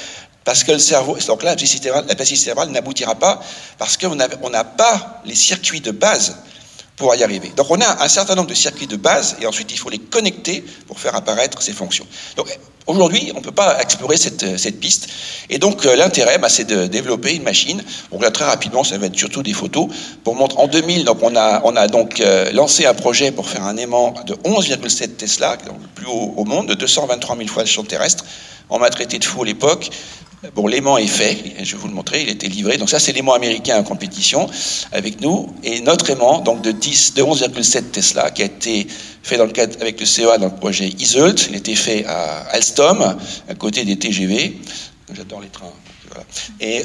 Parce 0.44 0.62
que 0.62 0.72
le 0.72 0.78
cerveau, 0.78 1.16
donc 1.26 1.42
là, 1.42 1.50
la 1.50 1.56
plasticité 2.14 2.36
cérébrale 2.36 2.70
n'aboutira 2.70 3.16
pas 3.16 3.40
parce 3.78 3.96
qu'on 3.96 4.14
n'a 4.14 4.64
pas 4.64 5.22
les 5.24 5.34
circuits 5.34 5.80
de 5.80 5.90
base 5.90 6.36
pour 6.96 7.14
y 7.14 7.22
arriver. 7.22 7.52
Donc 7.56 7.70
on 7.70 7.80
a 7.80 8.02
un 8.02 8.08
certain 8.08 8.34
nombre 8.34 8.48
de 8.48 8.54
circuits 8.54 8.86
de 8.86 8.96
base 8.96 9.36
et 9.40 9.46
ensuite 9.46 9.70
il 9.72 9.78
faut 9.78 9.90
les 9.90 9.98
connecter 9.98 10.64
pour 10.86 10.98
faire 10.98 11.14
apparaître 11.14 11.60
ces 11.60 11.72
fonctions. 11.72 12.06
Donc 12.36 12.58
aujourd'hui, 12.86 13.32
on 13.34 13.38
ne 13.38 13.44
peut 13.44 13.52
pas 13.52 13.80
explorer 13.80 14.16
cette, 14.16 14.58
cette 14.58 14.80
piste 14.80 15.08
et 15.50 15.58
donc 15.58 15.84
euh, 15.84 15.94
l'intérêt, 15.94 16.38
bah, 16.38 16.48
c'est 16.48 16.64
de 16.64 16.86
développer 16.86 17.34
une 17.34 17.42
machine. 17.42 17.82
Donc 18.10 18.22
là, 18.22 18.30
très 18.30 18.46
rapidement, 18.46 18.82
ça 18.82 18.96
va 18.96 19.06
être 19.06 19.16
surtout 19.16 19.42
des 19.42 19.52
photos 19.52 19.88
pour 20.24 20.34
montrer. 20.36 20.58
En 20.58 20.68
2000, 20.68 21.04
donc 21.04 21.18
on 21.22 21.36
a, 21.36 21.60
on 21.64 21.76
a 21.76 21.86
donc 21.86 22.20
euh, 22.20 22.50
lancé 22.52 22.86
un 22.86 22.94
projet 22.94 23.30
pour 23.30 23.48
faire 23.48 23.64
un 23.64 23.76
aimant 23.76 24.14
de 24.26 24.34
11,7 24.34 25.16
Tesla, 25.16 25.56
donc 25.66 25.76
le 25.82 25.88
plus 25.94 26.06
haut 26.06 26.32
au 26.36 26.44
monde, 26.44 26.66
de 26.68 26.74
223 26.74 27.36
000 27.36 27.48
fois 27.48 27.62
le 27.62 27.68
champ 27.68 27.84
terrestre. 27.84 28.24
On 28.70 28.78
m'a 28.78 28.90
traité 28.90 29.18
de 29.18 29.24
fou 29.24 29.42
à 29.42 29.46
l'époque. 29.46 29.90
Bon, 30.54 30.66
l'aimant 30.66 30.98
est 30.98 31.06
fait, 31.06 31.36
je 31.62 31.72
vais 31.72 31.80
vous 31.80 31.88
le 31.88 31.94
montrer, 31.94 32.22
il 32.22 32.28
a 32.28 32.32
été 32.32 32.48
livré. 32.48 32.76
Donc 32.76 32.90
ça, 32.90 32.98
c'est 32.98 33.12
l'aimant 33.12 33.34
américain 33.34 33.78
en 33.78 33.82
compétition 33.82 34.48
avec 34.92 35.20
nous. 35.20 35.52
Et 35.64 35.80
notre 35.80 36.10
aimant, 36.10 36.40
donc 36.40 36.62
de 36.62 36.72
10, 36.72 37.14
de 37.14 37.22
11,7 37.22 37.90
Tesla, 37.90 38.30
qui 38.30 38.42
a 38.42 38.46
été 38.46 38.86
fait 39.22 39.36
dans 39.36 39.46
le 39.46 39.52
cadre 39.52 39.76
avec 39.80 39.98
le 39.98 40.06
CEA 40.06 40.38
dans 40.38 40.46
le 40.46 40.54
projet 40.54 40.88
ISEULT. 40.88 41.48
Il 41.48 41.54
a 41.54 41.58
été 41.58 41.74
fait 41.74 42.04
à 42.06 42.46
Alstom, 42.52 43.16
à 43.48 43.54
côté 43.54 43.84
des 43.84 43.98
TGV. 43.98 44.58
J'adore 45.14 45.40
les 45.40 45.48
trains. 45.48 45.72
Et, 46.60 46.84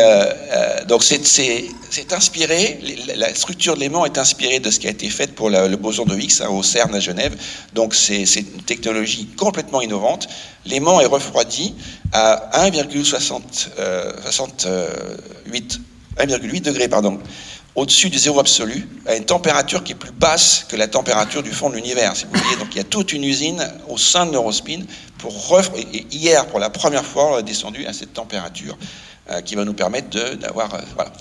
euh, 0.00 0.24
euh, 0.52 0.84
donc 0.84 1.02
c'est 1.02 2.12
inspiré, 2.12 2.78
la 3.16 3.34
structure 3.34 3.74
de 3.74 3.80
l'aimant 3.80 4.04
est 4.04 4.18
inspirée 4.18 4.60
de 4.60 4.70
ce 4.70 4.78
qui 4.78 4.86
a 4.86 4.90
été 4.90 5.08
fait 5.10 5.34
pour 5.34 5.50
le 5.50 5.76
boson 5.76 6.04
de 6.04 6.16
Higgs 6.16 6.42
hein, 6.42 6.48
au 6.48 6.62
CERN 6.62 6.94
à 6.94 7.00
Genève. 7.00 7.36
Donc 7.72 7.94
c'est 7.94 8.22
une 8.22 8.62
technologie 8.62 9.26
complètement 9.36 9.80
innovante. 9.80 10.28
L'aimant 10.66 11.00
est 11.00 11.06
refroidi 11.06 11.74
à 12.12 12.50
1,68 12.68 13.60
euh, 13.78 14.12
1,8 16.18 16.60
degrés 16.62 16.88
pardon, 16.88 17.18
au-dessus 17.74 18.08
du 18.08 18.18
zéro 18.18 18.38
absolu, 18.38 18.88
à 19.06 19.16
une 19.16 19.24
température 19.24 19.82
qui 19.82 19.92
est 19.92 19.96
plus 19.96 20.12
basse 20.12 20.66
que 20.68 20.76
la 20.76 20.86
température 20.86 21.42
du 21.42 21.50
fond 21.50 21.70
de 21.70 21.74
l'univers. 21.74 22.12
Donc 22.58 22.68
il 22.72 22.76
y 22.76 22.80
a 22.80 22.84
toute 22.84 23.12
une 23.12 23.24
usine 23.24 23.66
au 23.88 23.98
sein 23.98 24.26
de 24.26 24.30
Neurospin 24.30 24.82
pour 25.18 25.58
et 25.76 26.06
hier, 26.10 26.46
pour 26.46 26.58
la 26.58 26.70
première 26.70 27.04
fois, 27.04 27.34
on 27.34 27.38
est 27.38 27.42
descendu 27.42 27.86
à 27.86 27.92
cette 27.92 28.12
température 28.12 28.76
euh, 29.30 29.40
qui 29.40 29.54
va 29.54 29.64
nous 29.64 29.72
permettre 29.72 30.34
d'avoir 30.34 30.74
euh, 30.74 30.78
voilà, 30.94 31.12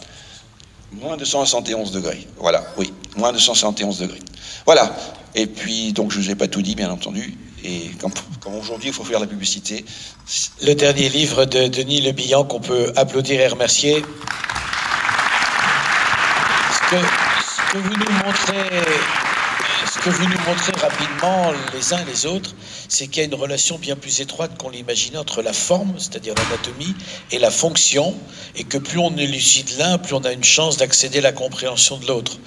moins 0.91 1.15
de 1.15 1.23
171 1.23 1.91
degrés. 1.91 2.27
Voilà, 2.37 2.63
oui, 2.77 2.93
moins 3.15 3.31
de 3.31 3.37
171 3.37 3.99
degrés. 3.99 4.19
Voilà. 4.65 4.93
Et 5.35 5.47
puis, 5.47 5.93
donc, 5.93 6.11
je 6.11 6.19
vous 6.19 6.29
ai 6.29 6.35
pas 6.35 6.47
tout 6.47 6.61
dit, 6.61 6.75
bien 6.75 6.91
entendu. 6.91 7.37
Et 7.63 7.91
comme, 7.99 8.11
aujourd'hui, 8.55 8.89
il 8.89 8.93
faut 8.93 9.05
faire 9.05 9.21
la 9.21 9.27
publicité. 9.27 9.85
Le 10.61 10.73
dernier 10.73 11.07
livre 11.07 11.45
de 11.45 11.67
Denis 11.67 12.01
Le 12.01 12.11
Bihan 12.11 12.43
qu'on 12.43 12.59
peut 12.59 12.91
applaudir 12.97 13.39
et 13.39 13.47
remercier 13.47 14.03
ce 17.01 17.73
que 17.73 17.77
vous 17.77 17.95
nous 17.95 18.11
montrez, 18.25 18.69
ce 19.91 19.99
que 19.99 20.09
vous 20.09 20.23
nous 20.23 20.37
montrez 20.45 20.71
rapidement 20.79 21.51
les 21.73 21.93
uns 21.93 22.03
les 22.05 22.25
autres, 22.25 22.53
c'est 22.87 23.07
qu'il 23.07 23.17
y 23.17 23.21
a 23.21 23.25
une 23.25 23.35
relation 23.35 23.77
bien 23.77 23.95
plus 23.95 24.21
étroite 24.21 24.57
qu'on 24.57 24.69
l'imaginait 24.69 25.17
entre 25.17 25.41
la 25.41 25.53
forme, 25.53 25.93
c'est-à-dire 25.97 26.35
l'anatomie, 26.35 26.95
et 27.31 27.39
la 27.39 27.51
fonction, 27.51 28.15
et 28.55 28.63
que 28.63 28.77
plus 28.77 28.99
on 28.99 29.15
élucide 29.17 29.69
l'un, 29.77 29.97
plus 29.97 30.13
on 30.13 30.23
a 30.23 30.31
une 30.31 30.43
chance 30.43 30.77
d'accéder 30.77 31.19
à 31.19 31.21
la 31.21 31.31
compréhension 31.31 31.97
de 31.97 32.07
l'autre. 32.07 32.37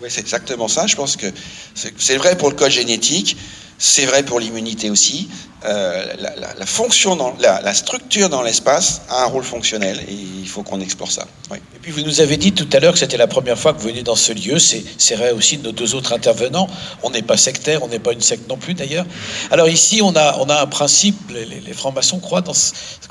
Oui, 0.00 0.08
c'est 0.10 0.20
exactement 0.20 0.68
ça. 0.68 0.86
Je 0.86 0.94
pense 0.94 1.16
que 1.16 1.26
c'est 1.74 2.16
vrai 2.16 2.36
pour 2.36 2.50
le 2.50 2.56
code 2.56 2.70
génétique, 2.70 3.36
c'est 3.78 4.06
vrai 4.06 4.24
pour 4.24 4.40
l'immunité 4.40 4.90
aussi. 4.90 5.28
Euh, 5.64 6.14
la, 6.18 6.66
fonction, 6.66 7.16
la, 7.40 7.74
structure 7.74 8.28
dans 8.28 8.42
l'espace 8.42 9.02
a 9.08 9.24
un 9.24 9.26
rôle 9.26 9.42
fonctionnel 9.42 9.98
et 10.08 10.12
il 10.12 10.46
faut 10.46 10.62
qu'on 10.62 10.80
explore 10.80 11.10
ça. 11.10 11.26
Et 11.52 11.78
puis 11.82 11.90
vous 11.90 12.02
nous 12.02 12.20
avez 12.20 12.36
dit 12.36 12.52
tout 12.52 12.68
à 12.72 12.78
l'heure 12.78 12.92
que 12.92 12.98
c'était 13.00 13.16
la 13.16 13.26
première 13.26 13.58
fois 13.58 13.72
que 13.72 13.80
vous 13.80 13.88
venez 13.88 14.04
dans 14.04 14.14
ce 14.14 14.32
lieu. 14.32 14.58
C'est 14.60 15.14
vrai 15.16 15.32
aussi 15.32 15.58
de 15.58 15.64
nos 15.64 15.72
deux 15.72 15.96
autres 15.96 16.12
intervenants. 16.12 16.68
On 17.02 17.10
n'est 17.10 17.22
pas 17.22 17.36
sectaire, 17.36 17.82
on 17.82 17.88
n'est 17.88 17.98
pas 17.98 18.12
une 18.12 18.20
secte 18.20 18.48
non 18.48 18.56
plus 18.56 18.74
d'ailleurs. 18.74 19.04
Alors 19.50 19.68
ici, 19.68 20.00
on 20.00 20.14
a, 20.14 20.60
un 20.60 20.66
principe, 20.66 21.18
les, 21.30 21.72
francs-maçons 21.72 22.20
croient 22.20 22.42
dans 22.42 22.54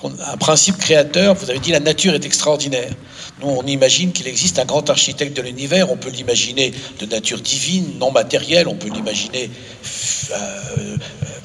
un 0.04 0.38
principe 0.38 0.78
créateur. 0.78 1.36
Vous 1.36 1.50
avez 1.50 1.60
dit 1.60 1.72
la 1.72 1.82
nature 1.82 2.14
est 2.14 2.26
extraordinaire. 2.26 2.92
Nous, 3.42 3.50
on 3.50 3.64
imagine 3.64 4.14
qu'il 4.14 4.28
existe 4.28 4.58
un 4.58 4.66
grand 4.66 4.90
architecte 4.90 5.36
de 5.36 5.42
l'univers. 5.42 5.92
On 5.92 5.98
peut 5.98 6.10
l'imaginer 6.10 6.74
de 7.00 7.06
nature 7.06 7.42
divine, 7.42 7.98
non 8.00 8.12
matérielle. 8.12 8.68
On 8.70 8.76
peut 8.76 8.90
l'imaginer 8.90 9.52
euh, 10.32 10.57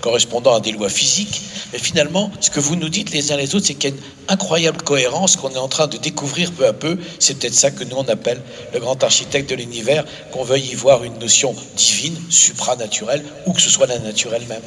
correspondant 0.03 0.55
à 0.55 0.61
des 0.61 0.73
lois 0.73 0.91
physiques. 0.91 1.41
Mais 1.73 1.79
finalement, 1.79 2.31
ce 2.41 2.51
que 2.51 2.61
vous 2.61 2.77
nous 2.77 2.91
dites 2.91 3.13
les 3.13 3.33
uns 3.33 3.37
les 3.37 3.55
autres, 3.55 3.67
c'est 3.67 3.75
qu'il 3.75 3.91
y 3.91 3.93
a 3.93 3.97
une 3.97 4.03
incroyable 4.29 4.83
cohérence 4.83 5.37
qu'on 5.37 5.51
est 5.51 5.59
en 5.59 5.69
train 5.69 5.87
de 5.87 5.97
découvrir 5.97 6.53
peu 6.53 6.67
à 6.67 6.75
peu. 6.75 6.99
C'est 7.19 7.39
peut-être 7.39 7.55
ça 7.55 7.71
que 7.71 7.85
nous 7.85 7.97
on 7.97 8.09
appelle 8.09 8.43
le 8.75 8.81
grand 8.81 9.03
architecte 9.03 9.49
de 9.49 9.55
l'univers, 9.55 10.05
qu'on 10.33 10.45
veuille 10.45 10.67
y 10.67 10.75
voir 10.75 11.05
une 11.05 11.19
notion 11.19 11.55
divine, 11.77 12.19
supranaturelle, 12.29 13.25
ou 13.47 13.53
que 13.53 13.61
ce 13.61 13.71
soit 13.71 13.87
la 13.87 13.99
nature 14.01 14.35
elle-même. 14.35 14.63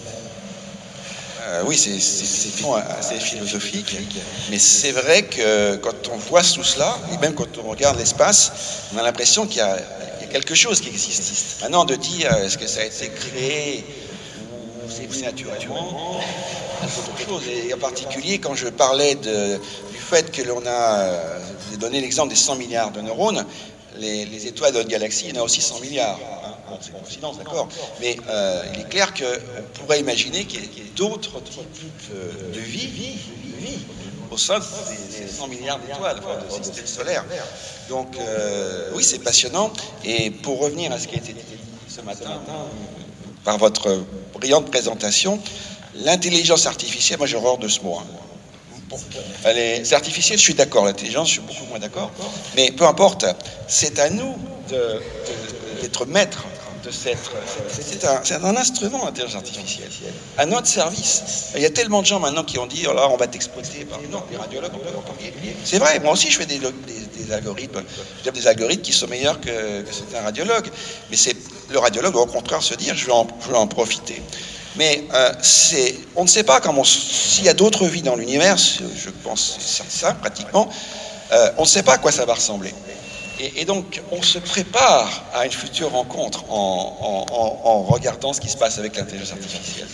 Euh, 1.47 1.61
oui, 1.67 1.77
c'est 1.77 1.91
assez 1.93 3.19
philosophique, 3.19 3.95
mais 4.49 4.57
c'est 4.57 4.91
vrai 4.91 5.23
que 5.23 5.75
quand 5.75 6.09
on 6.11 6.17
voit 6.17 6.41
tout 6.41 6.63
cela, 6.63 6.97
et 7.13 7.17
même 7.19 7.35
quand 7.35 7.59
on 7.63 7.69
regarde 7.69 7.99
l'espace, 7.99 8.51
on 8.93 8.97
a 8.97 9.03
l'impression 9.03 9.45
qu'il 9.45 9.57
y, 9.57 9.61
a 9.61 9.77
quelque 10.31 10.55
chose 10.55 10.81
qui 10.81 10.89
existe. 10.89 11.61
Maintenant, 11.61 11.85
de 11.85 11.95
dire 11.95 12.33
est-ce 12.33 12.57
que 12.57 12.65
ça 12.65 12.81
a 12.81 12.85
été 12.85 13.09
créé 13.09 13.85
c'est 15.11 15.21
naturellement 15.21 16.19
autre 16.83 17.17
chose. 17.27 17.47
Et 17.47 17.73
en 17.73 17.77
particulier, 17.77 18.39
quand 18.39 18.55
je 18.55 18.67
parlais 18.67 19.15
du 19.15 19.97
fait 19.97 20.31
que 20.31 20.41
l'on 20.41 20.61
a, 20.65 21.39
j'ai 21.71 21.77
donné 21.77 22.01
l'exemple 22.01 22.29
des 22.29 22.35
100 22.35 22.55
milliards 22.55 22.91
de 22.91 23.01
neurones, 23.01 23.45
les, 23.97 24.47
étoiles 24.47 24.73
de 24.73 24.77
notre 24.79 24.89
galaxie, 24.89 25.25
il 25.29 25.35
y 25.35 25.37
en 25.37 25.41
a 25.41 25.45
aussi 25.45 25.61
100 25.61 25.79
milliards. 25.79 26.19
Hein. 26.19 26.77
c'est 26.81 26.89
une 26.89 26.99
coïncidence, 26.99 27.37
d'accord. 27.37 27.67
Mais 28.01 28.17
euh, 28.27 28.63
il 28.73 28.81
est 28.81 28.89
clair 28.89 29.13
qu'on 29.13 29.81
pourrait 29.81 29.99
imaginer 29.99 30.45
qu'il 30.45 30.61
y 30.61 30.81
ait, 30.81 30.91
d'autres 30.95 31.41
types 31.41 32.11
de, 32.53 32.59
vie, 32.59 32.87
vie, 32.87 33.17
vie 33.59 33.79
au 34.31 34.37
sein 34.37 34.59
des 34.59 35.27
100 35.27 35.47
milliards 35.47 35.79
d'étoiles, 35.79 36.17
de 36.19 36.63
systèmes 36.63 36.87
solaires. 36.87 37.25
Donc, 37.89 38.17
euh, 38.17 38.91
oui, 38.93 39.03
c'est 39.03 39.19
passionnant. 39.19 39.71
Et 40.03 40.31
pour 40.31 40.59
revenir 40.59 40.91
à 40.91 40.99
ce 40.99 41.07
qui 41.07 41.15
a 41.15 41.19
été 41.19 41.33
dit 41.33 41.41
ce 41.87 42.01
matin, 42.01 42.41
par 43.45 43.57
votre 43.57 44.03
brillante 44.33 44.69
présentation. 44.69 45.39
L'intelligence 46.03 46.65
artificielle, 46.65 47.19
moi 47.19 47.27
j'ai 47.27 47.37
horreur 47.37 47.57
de 47.57 47.69
ce 47.69 47.79
mot. 47.81 47.97
Hein. 47.97 48.97
elle 49.45 49.57
est, 49.57 49.93
artificielle, 49.93 50.37
je 50.37 50.43
suis 50.43 50.55
d'accord. 50.55 50.83
L'intelligence, 50.83 51.27
je 51.29 51.33
suis 51.33 51.41
beaucoup 51.41 51.65
moins 51.69 51.79
d'accord. 51.79 52.11
Mais 52.57 52.71
peu 52.71 52.85
importe, 52.85 53.25
c'est 53.67 53.99
à 53.99 54.09
nous 54.09 54.35
d'être 55.81 56.05
maîtres 56.05 56.43
de 56.83 56.91
cette. 56.91 57.17
C'est 57.69 58.33
un, 58.33 58.57
instrument, 58.57 59.05
l'intelligence 59.05 59.35
artificielle, 59.35 59.89
à 60.37 60.45
notre 60.45 60.67
service. 60.67 61.23
Il 61.55 61.61
y 61.61 61.65
a 61.65 61.69
tellement 61.69 62.01
de 62.01 62.07
gens 62.07 62.19
maintenant 62.19 62.43
qui 62.43 62.59
ont 62.59 62.67
dit 62.67 62.85
oh 62.89 62.93
là, 62.93 63.07
on 63.09 63.15
va 63.15 63.27
t'exploiter. 63.27 63.87
Non, 64.11 64.23
les 64.29 64.37
radiologues, 64.37 64.71
C'est 65.63 65.79
vrai, 65.79 65.99
moi 65.99 66.11
aussi 66.11 66.29
je 66.29 66.37
fais 66.39 66.45
des, 66.45 66.59
algorithmes. 67.31 67.83
Je 68.25 68.29
des 68.29 68.47
algorithmes 68.47 68.81
qui 68.81 68.91
sont 68.91 69.07
meilleurs 69.07 69.39
que, 69.39 69.81
que 69.81 69.93
c'est 69.93 70.17
un 70.17 70.23
radiologue. 70.23 70.69
Mais 71.09 71.15
c'est 71.15 71.37
le 71.69 71.79
radiologue 71.79 72.13
doit 72.13 72.23
au 72.23 72.27
contraire 72.27 72.61
se 72.61 72.73
dire 72.75 72.95
je 72.95 73.05
vais 73.05 73.11
en, 73.57 73.67
profiter. 73.67 74.21
Mais 74.77 75.05
euh, 75.13 75.31
on 76.15 76.23
ne 76.23 76.27
sait 76.27 76.43
pas 76.43 76.59
comment, 76.59 76.83
s'il 76.83 77.45
y 77.45 77.49
a 77.49 77.53
d'autres 77.53 77.85
vies 77.87 78.01
dans 78.01 78.15
l'univers, 78.15 78.57
je 78.57 79.09
pense 79.23 79.57
c'est 79.59 79.89
ça 79.89 80.13
pratiquement, 80.13 80.69
euh, 81.31 81.51
on 81.57 81.61
ne 81.61 81.67
sait 81.67 81.83
pas 81.83 81.93
à 81.93 81.97
quoi 81.97 82.11
ça 82.11 82.25
va 82.25 82.33
ressembler. 82.33 82.73
Et, 83.39 83.65
donc, 83.65 84.01
on 84.11 84.21
se 84.21 84.39
prépare 84.39 85.25
à 85.33 85.45
une 85.45 85.51
future 85.51 85.91
rencontre 85.91 86.45
en, 86.49 87.83
regardant 87.89 88.33
ce 88.33 88.39
qui 88.39 88.49
se 88.49 88.57
passe 88.57 88.77
avec 88.79 88.95
l'intelligence 88.95 89.31
artificielle. 89.31 89.87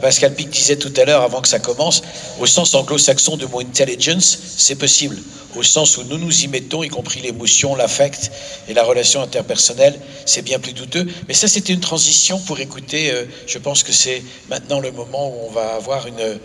Pascal 0.00 0.34
Pic 0.34 0.48
disait 0.50 0.76
tout 0.76 0.92
à 0.96 1.04
l'heure, 1.04 1.22
avant 1.22 1.40
que 1.40 1.48
ça 1.48 1.58
commence, 1.58 2.02
au 2.38 2.46
sens 2.46 2.74
anglo-saxon 2.74 3.36
de 3.36 3.46
mot 3.46 3.60
intelligence, 3.60 4.38
c'est 4.56 4.76
possible. 4.76 5.18
Au 5.56 5.62
sens 5.62 5.98
où 5.98 6.04
nous 6.04 6.16
nous 6.16 6.44
y 6.44 6.48
mettons, 6.48 6.82
y 6.82 6.88
compris 6.88 7.20
l'émotion, 7.20 7.74
l'affect 7.74 8.30
et 8.68 8.74
la 8.74 8.84
relation 8.84 9.20
interpersonnelle, 9.20 9.98
c'est 10.24 10.42
bien 10.42 10.58
plus 10.58 10.72
douteux. 10.72 11.06
Mais 11.28 11.34
ça, 11.34 11.46
c'était 11.46 11.74
une 11.74 11.80
transition 11.80 12.38
pour 12.38 12.58
écouter. 12.60 13.10
Euh, 13.10 13.26
je 13.46 13.58
pense 13.58 13.82
que 13.82 13.92
c'est 13.92 14.22
maintenant 14.48 14.80
le 14.80 14.92
moment 14.92 15.28
où 15.28 15.48
on 15.48 15.50
va 15.50 15.74
avoir 15.74 16.06
une 16.06 16.38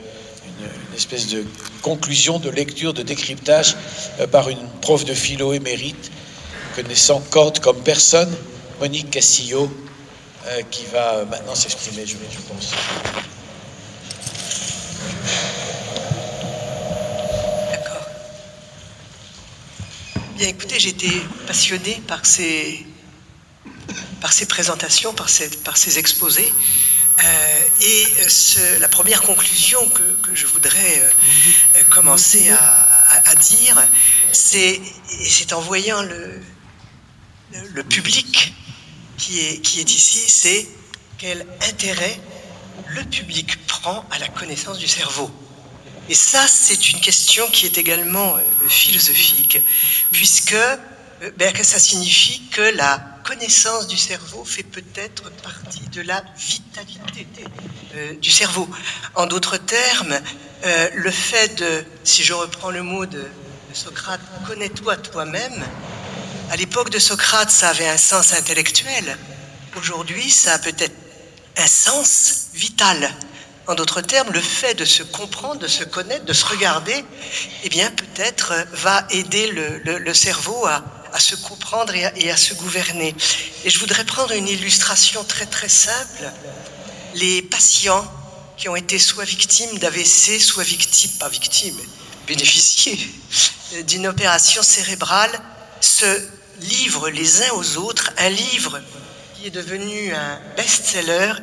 une, 0.60 0.96
espèce 0.96 1.28
de 1.28 1.46
conclusion, 1.82 2.40
de 2.40 2.50
lecture, 2.50 2.94
de 2.94 3.04
décryptage 3.04 3.76
euh, 4.20 4.28
par 4.28 4.50
une 4.50 4.68
prof 4.82 5.06
de 5.06 5.14
philo 5.14 5.54
émérite, 5.54 6.12
connaissant 6.76 7.22
Kant 7.30 7.54
comme 7.62 7.82
personne, 7.84 8.36
Monique 8.80 9.12
Castillo, 9.12 9.72
euh, 10.48 10.62
qui 10.72 10.86
va 10.86 11.26
maintenant 11.26 11.56
s'exprimer, 11.56 12.06
je, 12.06 12.14
je 12.14 12.40
pense. 12.48 12.72
D'accord. 17.72 18.08
Bien 20.38 20.48
écoutez, 20.48 20.80
j'étais 20.80 21.22
passionnée 21.46 22.02
par 22.08 22.26
ces, 22.26 22.86
par 24.22 24.34
ces 24.34 24.46
présentations, 24.46 25.14
par 25.14 25.30
ces, 25.30 25.50
par 25.50 25.78
ces 25.78 26.00
exposés. 26.00 26.52
Euh, 27.23 27.60
et 27.81 28.07
la 28.80 28.88
première 28.88 29.22
conclusion 29.22 29.80
que, 29.89 30.35
je 30.35 30.45
voudrais 30.45 31.11
euh, 31.76 31.84
commencer 31.89 32.49
à, 32.49 33.35
dire, 33.35 33.81
c'est 34.31 35.53
en 35.53 35.61
voyant 35.61 36.02
le, 36.03 36.39
le 37.73 37.84
public 37.84 38.53
qui 39.18 39.39
est, 39.39 39.61
qui 39.61 39.80
est 39.80 39.91
ici, 39.91 40.19
c'est 40.27 40.68
quel 41.18 41.45
intérêt 41.68 42.19
le 42.89 43.03
public 43.03 43.65
prend 43.65 44.06
à 44.11 44.19
la 44.19 44.27
connaissance 44.27 44.77
du 44.77 44.88
cerveau. 44.88 45.31
Et 46.10 46.14
ça, 46.14 46.48
c'est 46.48 46.91
une 46.91 47.02
question 47.02 47.49
qui 47.49 47.65
est 47.65 47.77
également 47.77 48.35
euh, 48.35 48.41
philosophique, 48.69 49.60
puisque 50.11 50.56
ben, 51.38 51.53
ça 51.64 51.80
signifie 51.80 52.44
que 52.52 52.61
la 52.61 53.16
connaissance 53.28 53.88
du 53.88 53.98
cerveau 53.98 54.45
fait 54.45 54.64
peut-être 54.64 55.30
partie 55.44 55.86
de 55.91 56.02
la 56.02 56.24
vitalité 56.38 57.44
euh, 57.95 58.14
du 58.14 58.32
cerveau. 58.32 58.70
En 59.16 59.26
d'autres 59.26 59.58
termes, 59.58 60.18
euh, 60.66 60.90
le 60.95 61.12
fait 61.12 61.56
de, 61.56 61.84
si 62.06 62.24
je 62.24 62.34
reprends 62.34 62.72
le 62.72 62.84
mot 62.84 63.06
de, 63.06 63.26
Socrate, 63.74 64.22
connais-toi 64.48 64.95
toi-même, 64.98 65.64
à 66.49 66.56
l'époque 66.56 66.90
de 66.90 66.99
Socrate, 66.99 67.52
ça 67.52 67.70
avait 67.70 67.90
un 67.90 67.98
sens 67.98 68.34
intellectuel. 68.34 69.18
Aujourd'hui, 69.78 70.32
ça 70.32 70.54
a 70.54 70.60
peut-être 70.60 70.95
un 71.58 71.68
sens 71.68 72.48
vital. 72.54 73.14
En 73.68 73.76
d'autres 73.76 74.02
termes, 74.02 74.32
le 74.32 74.40
fait 74.40 74.74
de 74.74 74.86
se 74.86 75.04
comprendre, 75.04 75.60
de 75.60 75.68
se 75.68 75.84
connaître, 75.84 76.24
de 76.24 76.34
se 76.34 76.45
regarder, 76.45 77.06
eh 77.64 77.70
bien, 77.70 77.91
peut-être 77.91 78.54
va 78.72 79.06
aider 79.12 79.52
le 79.52 80.14
cerveau 80.14 80.66
à, 80.66 80.82
à 81.18 81.19
se 81.19 81.35
comprendre 81.35 81.95
et 81.95 82.30
à, 82.30 82.38
se 82.38 82.53
gouverner. 82.53 83.15
Et 83.64 83.72
je 83.72 83.80
voudrais 83.80 84.06
prendre 84.06 84.34
une 84.34 84.48
illustration 84.48 85.23
très 85.23 85.48
très 85.48 85.68
simple. 85.68 86.31
Les 87.15 87.41
patients 87.41 88.06
qui 88.56 88.69
ont 88.69 88.76
été 88.76 88.99
soit 88.99 89.23
victimes 89.23 89.80
d'AVC, 89.80 90.39
soit 90.39 90.64
victimes, 90.64 91.10
pas 91.19 91.27
victimes, 91.30 91.80
bénéficiés 92.27 92.99
d'une 93.88 94.06
opération 94.06 94.61
cérébrale, 94.61 95.31
se 95.81 96.22
livrent 96.60 97.10
les 97.10 97.41
uns 97.41 97.53
aux 97.53 97.77
autres 97.77 98.11
un 98.19 98.30
livre 98.30 98.80
qui 99.35 99.48
est 99.48 99.52
devenu 99.52 100.14
un 100.14 100.39
best-seller 100.56 101.34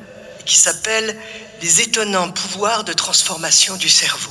qui 0.47 0.57
s'appelle 0.57 1.17
Les 1.63 1.81
étonnants 1.81 2.31
pouvoirs 2.31 2.85
de 2.85 2.93
transformation 2.93 3.75
du 3.77 3.89
cerveau. 3.89 4.31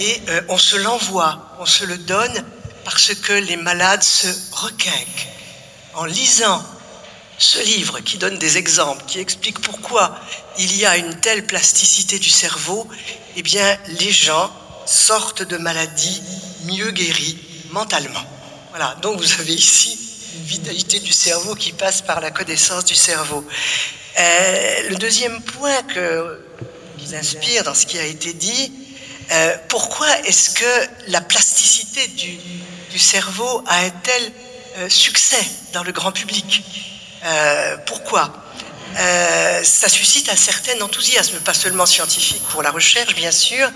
Et 0.00 0.22
euh, 0.28 0.40
on 0.48 0.58
se 0.58 0.76
l'envoie, 0.76 1.54
on 1.60 1.66
se 1.66 1.84
le 1.84 1.98
donne 1.98 2.44
parce 2.84 3.14
que 3.14 3.32
les 3.32 3.56
malades 3.56 4.02
se 4.02 4.28
requinquent. 4.52 5.28
En 5.94 6.04
lisant 6.04 6.64
ce 7.38 7.58
livre 7.58 8.00
qui 8.00 8.18
donne 8.18 8.38
des 8.38 8.56
exemples, 8.56 9.04
qui 9.06 9.18
explique 9.18 9.60
pourquoi 9.60 10.18
il 10.58 10.76
y 10.76 10.86
a 10.86 10.96
une 10.96 11.18
telle 11.20 11.46
plasticité 11.46 12.18
du 12.18 12.30
cerveau, 12.30 12.88
eh 13.36 13.42
bien, 13.42 13.78
les 14.00 14.12
gens 14.12 14.50
sortent 14.86 15.42
de 15.42 15.56
maladies 15.56 16.22
mieux 16.64 16.90
guéries 16.90 17.38
mentalement. 17.70 18.22
Voilà, 18.70 18.96
donc 19.02 19.20
vous 19.20 19.32
avez 19.40 19.54
ici 19.54 19.98
une 20.36 20.44
vitalité 20.44 21.00
du 21.00 21.12
cerveau 21.12 21.54
qui 21.54 21.72
passe 21.72 22.00
par 22.00 22.20
la 22.20 22.30
connaissance 22.30 22.84
du 22.84 22.94
cerveau. 22.94 23.44
Euh, 24.18 24.88
le 24.88 24.96
deuxième 24.96 25.40
point 25.42 25.82
que 25.82 26.40
nous 26.98 27.14
inspire 27.14 27.64
dans 27.64 27.74
ce 27.74 27.86
qui 27.86 27.98
a 27.98 28.04
été 28.04 28.32
dit, 28.32 28.72
euh, 29.30 29.56
pourquoi 29.68 30.08
est-ce 30.26 30.50
que 30.50 30.88
la 31.08 31.20
plasticité 31.20 32.06
du, 32.08 32.38
du 32.92 32.98
cerveau 32.98 33.64
a 33.66 33.78
un 33.78 33.90
tel 33.90 34.32
euh, 34.76 34.88
succès 34.88 35.44
dans 35.72 35.82
le 35.82 35.92
grand 35.92 36.12
public 36.12 36.62
euh, 37.24 37.76
Pourquoi? 37.86 38.32
Euh, 38.98 39.64
Ça 39.64 39.88
suscite 39.88 40.28
un 40.28 40.36
certain 40.36 40.78
enthousiasme, 40.82 41.38
pas 41.40 41.54
seulement 41.54 41.86
scientifique 41.86 42.42
pour 42.50 42.62
la 42.62 42.70
recherche, 42.70 43.14
bien 43.14 43.30
sûr, 43.30 43.70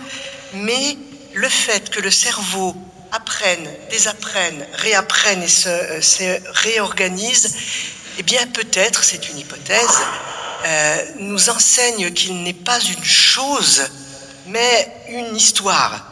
mais 0.53 0.99
le 1.33 1.49
fait 1.49 1.89
que 1.89 2.01
le 2.01 2.11
cerveau 2.11 2.77
apprenne, 3.11 3.67
désapprenne, 3.91 4.67
réapprenne 4.75 5.43
et 5.43 5.49
se, 5.49 6.01
se 6.03 6.39
réorganise, 6.53 7.57
eh 8.19 8.23
bien 8.23 8.47
peut-être, 8.49 9.03
c'est 9.03 9.31
une 9.31 9.39
hypothèse, 9.39 9.99
nous 11.19 11.49
enseigne 11.49 12.13
qu'il 12.13 12.43
n'est 12.43 12.53
pas 12.53 12.81
une 12.81 13.05
chose, 13.05 13.85
mais 14.47 14.93
une 15.09 15.37
histoire. 15.37 16.05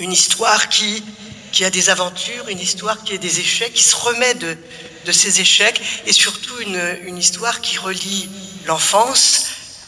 Une 0.00 0.12
histoire 0.12 0.68
qui, 0.68 1.04
qui 1.52 1.64
a 1.64 1.70
des 1.70 1.90
aventures, 1.90 2.48
une 2.48 2.60
histoire 2.60 3.02
qui 3.04 3.14
a 3.14 3.18
des 3.18 3.40
échecs, 3.40 3.72
qui 3.72 3.82
se 3.82 3.96
remet 3.96 4.34
de, 4.34 4.56
de 5.04 5.12
ses 5.12 5.40
échecs, 5.40 5.80
et 6.06 6.12
surtout 6.12 6.58
une, 6.60 7.18
histoire 7.18 7.60
qui 7.60 7.78
relie 7.78 8.28
l'enfance 8.66 9.46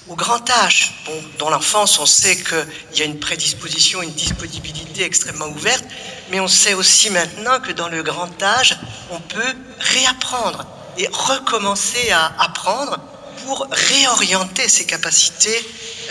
au 0.09 0.15
grand 0.15 0.49
âge. 0.51 0.95
Bon, 1.07 1.23
dans 1.39 1.51
l'enfance, 1.51 1.99
on 1.99 2.07
sait 2.07 2.37
qu'il 2.37 2.99
y 2.99 3.03
a 3.03 3.05
une 3.05 3.21
prédisposition, 3.21 4.03
une 4.03 4.13
disponibilité 4.13 5.05
extrêmement 5.05 5.47
ouverte, 5.49 5.85
mais 6.31 6.41
on 6.41 6.49
sait 6.49 6.75
aussi 6.75 7.11
maintenant 7.11 7.61
que 7.61 7.73
dans 7.73 7.89
le 7.89 8.03
grand 8.03 8.43
âge, 8.43 8.79
on 9.11 9.21
peut 9.21 9.55
réapprendre 9.79 10.67
et 10.99 11.07
recommencer 11.13 12.11
à 12.11 12.33
apprendre 12.39 12.99
pour 13.45 13.67
réorienter 13.71 14.69
ses 14.69 14.87
capacités 14.87 15.59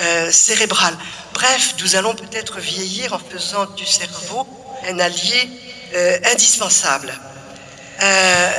euh, 0.01 0.31
cérébrales. 0.31 0.97
Bref, 1.33 1.75
nous 1.81 1.95
allons 1.95 2.15
peut-être 2.15 2.59
vieillir 2.59 3.13
en 3.13 3.19
faisant 3.19 3.65
du 3.75 3.85
cerveau 3.85 4.47
un 4.87 4.99
allié 4.99 5.49
euh, 5.95 6.17
indispensable. 6.31 7.13
Euh, 8.01 8.49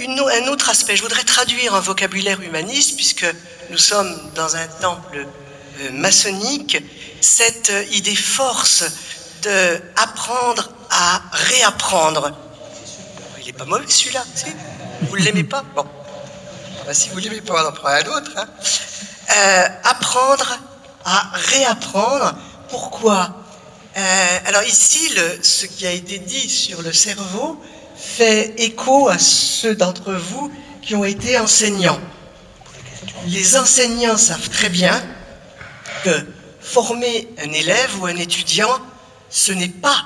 un 0.00 0.48
autre 0.48 0.70
aspect, 0.70 0.96
je 0.96 1.02
voudrais 1.02 1.24
traduire 1.24 1.74
un 1.74 1.80
vocabulaire 1.80 2.40
humaniste, 2.40 2.96
puisque 2.96 3.26
nous 3.70 3.78
sommes 3.78 4.30
dans 4.34 4.56
un 4.56 4.66
temple 4.80 5.26
euh, 5.80 5.90
maçonnique, 5.92 6.82
cette 7.20 7.70
euh, 7.70 7.84
idée 7.90 8.16
force 8.16 8.84
de 9.42 9.80
apprendre 9.96 10.70
à 10.90 11.22
réapprendre. 11.32 12.32
Il 13.38 13.46
n'est 13.46 13.52
pas 13.52 13.64
mauvais 13.64 13.88
celui-là, 13.88 14.24
Vous 15.02 15.16
ne 15.16 15.22
l'aimez 15.22 15.44
pas? 15.44 15.64
Bon. 15.74 15.86
Ben, 16.86 16.94
si 16.94 17.08
vous 17.10 17.18
l'aimez 17.18 17.40
pas, 17.40 17.64
on 17.64 17.68
en 17.68 17.72
prend 17.72 17.88
un 17.88 18.06
autre. 18.06 18.30
Hein. 18.36 18.46
Euh, 19.36 19.68
apprendre 19.84 20.58
à 21.04 21.30
réapprendre. 21.34 22.34
Pourquoi? 22.68 23.39
Euh, 23.96 24.38
Alors 24.46 24.62
ici, 24.62 25.12
ce 25.42 25.66
qui 25.66 25.86
a 25.86 25.92
été 25.92 26.18
dit 26.18 26.48
sur 26.48 26.82
le 26.82 26.92
cerveau 26.92 27.60
fait 27.96 28.54
écho 28.58 29.08
à 29.08 29.18
ceux 29.18 29.74
d'entre 29.74 30.12
vous 30.12 30.50
qui 30.82 30.94
ont 30.94 31.04
été 31.04 31.38
enseignants. 31.38 32.00
Les 33.26 33.56
enseignants 33.56 34.16
savent 34.16 34.48
très 34.48 34.70
bien 34.70 35.02
que 36.04 36.26
former 36.60 37.28
un 37.38 37.52
élève 37.52 38.00
ou 38.00 38.06
un 38.06 38.16
étudiant, 38.16 38.78
ce 39.28 39.52
n'est 39.52 39.68
pas 39.68 40.04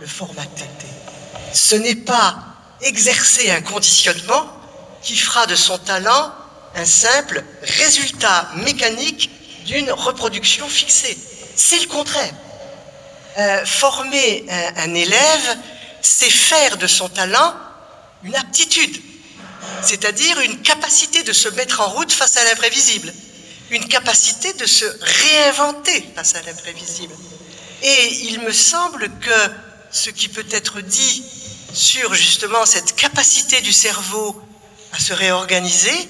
le 0.00 0.06
formater. 0.06 0.64
Ce 1.52 1.74
n'est 1.76 1.94
pas 1.94 2.36
exercer 2.82 3.50
un 3.50 3.62
conditionnement 3.62 4.46
qui 5.02 5.16
fera 5.16 5.46
de 5.46 5.54
son 5.54 5.78
talent 5.78 6.32
un 6.74 6.84
simple 6.84 7.42
résultat 7.62 8.50
mécanique 8.56 9.30
d'une 9.64 9.90
reproduction 9.90 10.68
fixée. 10.68 11.16
C'est 11.56 11.80
le 11.80 11.86
contraire. 11.86 12.34
Euh, 13.38 13.66
former 13.66 14.46
un, 14.48 14.90
un 14.90 14.94
élève, 14.94 15.58
c'est 16.00 16.30
faire 16.30 16.78
de 16.78 16.86
son 16.86 17.08
talent 17.08 17.54
une 18.24 18.34
aptitude, 18.34 18.96
c'est-à-dire 19.82 20.40
une 20.40 20.62
capacité 20.62 21.22
de 21.22 21.32
se 21.32 21.48
mettre 21.50 21.80
en 21.80 21.88
route 21.90 22.10
face 22.10 22.36
à 22.38 22.44
l'imprévisible, 22.44 23.12
une 23.70 23.86
capacité 23.88 24.52
de 24.54 24.64
se 24.64 24.86
réinventer 25.00 26.04
face 26.14 26.34
à 26.34 26.42
l'imprévisible. 26.42 27.14
Et 27.82 28.14
il 28.24 28.40
me 28.40 28.52
semble 28.52 29.10
que 29.20 29.50
ce 29.90 30.10
qui 30.10 30.28
peut 30.28 30.46
être 30.50 30.80
dit 30.80 31.22
sur 31.72 32.14
justement 32.14 32.64
cette 32.64 32.96
capacité 32.96 33.60
du 33.60 33.72
cerveau 33.72 34.40
à 34.92 34.98
se 34.98 35.12
réorganiser, 35.12 36.08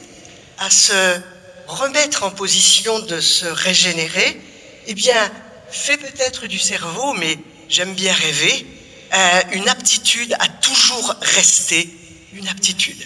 à 0.59 0.70
se 0.70 1.19
remettre 1.66 2.23
en 2.23 2.31
position 2.31 3.01
de 3.01 3.20
se 3.20 3.47
régénérer, 3.47 4.40
eh 4.86 4.94
bien, 4.94 5.31
fait 5.70 5.97
peut-être 5.97 6.47
du 6.47 6.59
cerveau, 6.59 7.14
mais 7.14 7.38
j'aime 7.68 7.94
bien 7.94 8.12
rêver, 8.12 8.66
euh, 9.14 9.43
une 9.52 9.68
aptitude 9.68 10.34
à 10.40 10.48
toujours 10.48 11.14
rester 11.20 11.88
une 12.32 12.48
aptitude. 12.48 13.01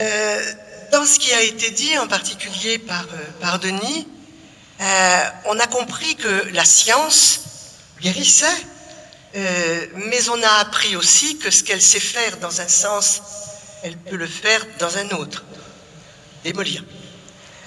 Euh, 0.00 0.52
dans 0.90 1.04
ce 1.04 1.18
qui 1.18 1.32
a 1.32 1.42
été 1.42 1.70
dit, 1.70 1.96
en 1.98 2.06
particulier 2.06 2.78
par, 2.78 3.04
euh, 3.04 3.40
par 3.40 3.58
Denis, 3.58 4.06
on 5.44 5.58
a 5.60 5.66
compris 5.68 6.16
que 6.16 6.48
la 6.52 6.64
science 6.64 7.42
guérissait, 8.00 8.46
mais 9.34 10.28
on 10.28 10.42
a 10.42 10.60
appris 10.60 10.96
aussi 10.96 11.38
que 11.38 11.52
ce 11.52 11.62
qu'elle 11.62 11.80
sait 11.80 12.00
faire 12.00 12.36
dans 12.38 12.60
un 12.60 12.66
sens, 12.66 13.22
elle 13.84 13.96
peut 13.96 14.16
le 14.16 14.26
faire 14.26 14.66
dans 14.80 14.98
un 14.98 15.08
autre, 15.10 15.44
démolir. 16.42 16.82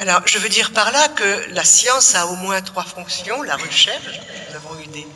Alors, 0.02 0.22
je 0.26 0.38
veux 0.40 0.50
dire 0.50 0.72
par 0.72 0.92
là 0.92 1.08
que 1.08 1.46
la 1.52 1.64
science 1.64 2.16
a 2.16 2.28
au 2.28 2.36
moins 2.36 2.62
trois 2.62 2.84
fonctions. 2.84 3.42
La 3.44 3.56
recherche, 3.56 4.20
nous 4.50 4.56
avons 4.56 4.78
eu 4.82 4.88
des 4.88 5.08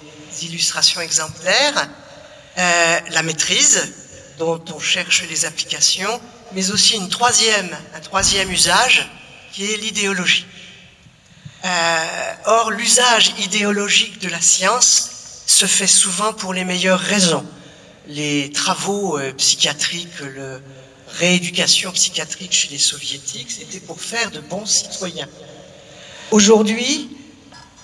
illustrations 0.46 1.02
exemplaires, 1.02 1.90
euh, 2.58 3.00
la 3.10 3.24
maîtrise, 3.24 3.94
dont 4.38 4.64
on 4.74 4.80
cherche 4.80 5.24
les 5.30 5.44
applications, 5.44 6.22
mais 6.54 6.72
aussi 6.72 6.96
une 6.96 7.10
troisième, 7.10 7.70
un 7.94 8.00
troisième 8.00 8.50
usage, 8.52 9.12
qui 9.52 9.66
est 9.74 9.78
l'idéologie. 9.78 10.46
Euh, 11.66 12.34
or, 12.46 12.72
l'usage 12.72 13.34
idéologique 13.40 14.20
de 14.20 14.30
la 14.30 14.40
science 14.40 15.44
se 15.46 15.66
fait 15.66 15.88
souvent 15.88 16.32
pour 16.32 16.54
les 16.54 16.64
meilleures 16.64 17.02
raisons. 17.02 17.46
Les 18.08 18.50
travaux 18.54 19.20
euh, 19.20 19.34
psychiatriques, 19.34 20.22
le 20.22 20.62
rééducation 21.20 21.92
psychiatrique 21.92 22.54
chez 22.54 22.70
les 22.70 22.78
soviétiques, 22.78 23.52
c'était 23.52 23.82
pour 23.82 24.02
faire 24.02 24.32
de 24.32 24.40
bons 24.40 24.66
citoyens. 24.66 25.28
Aujourd'hui, 26.32 27.10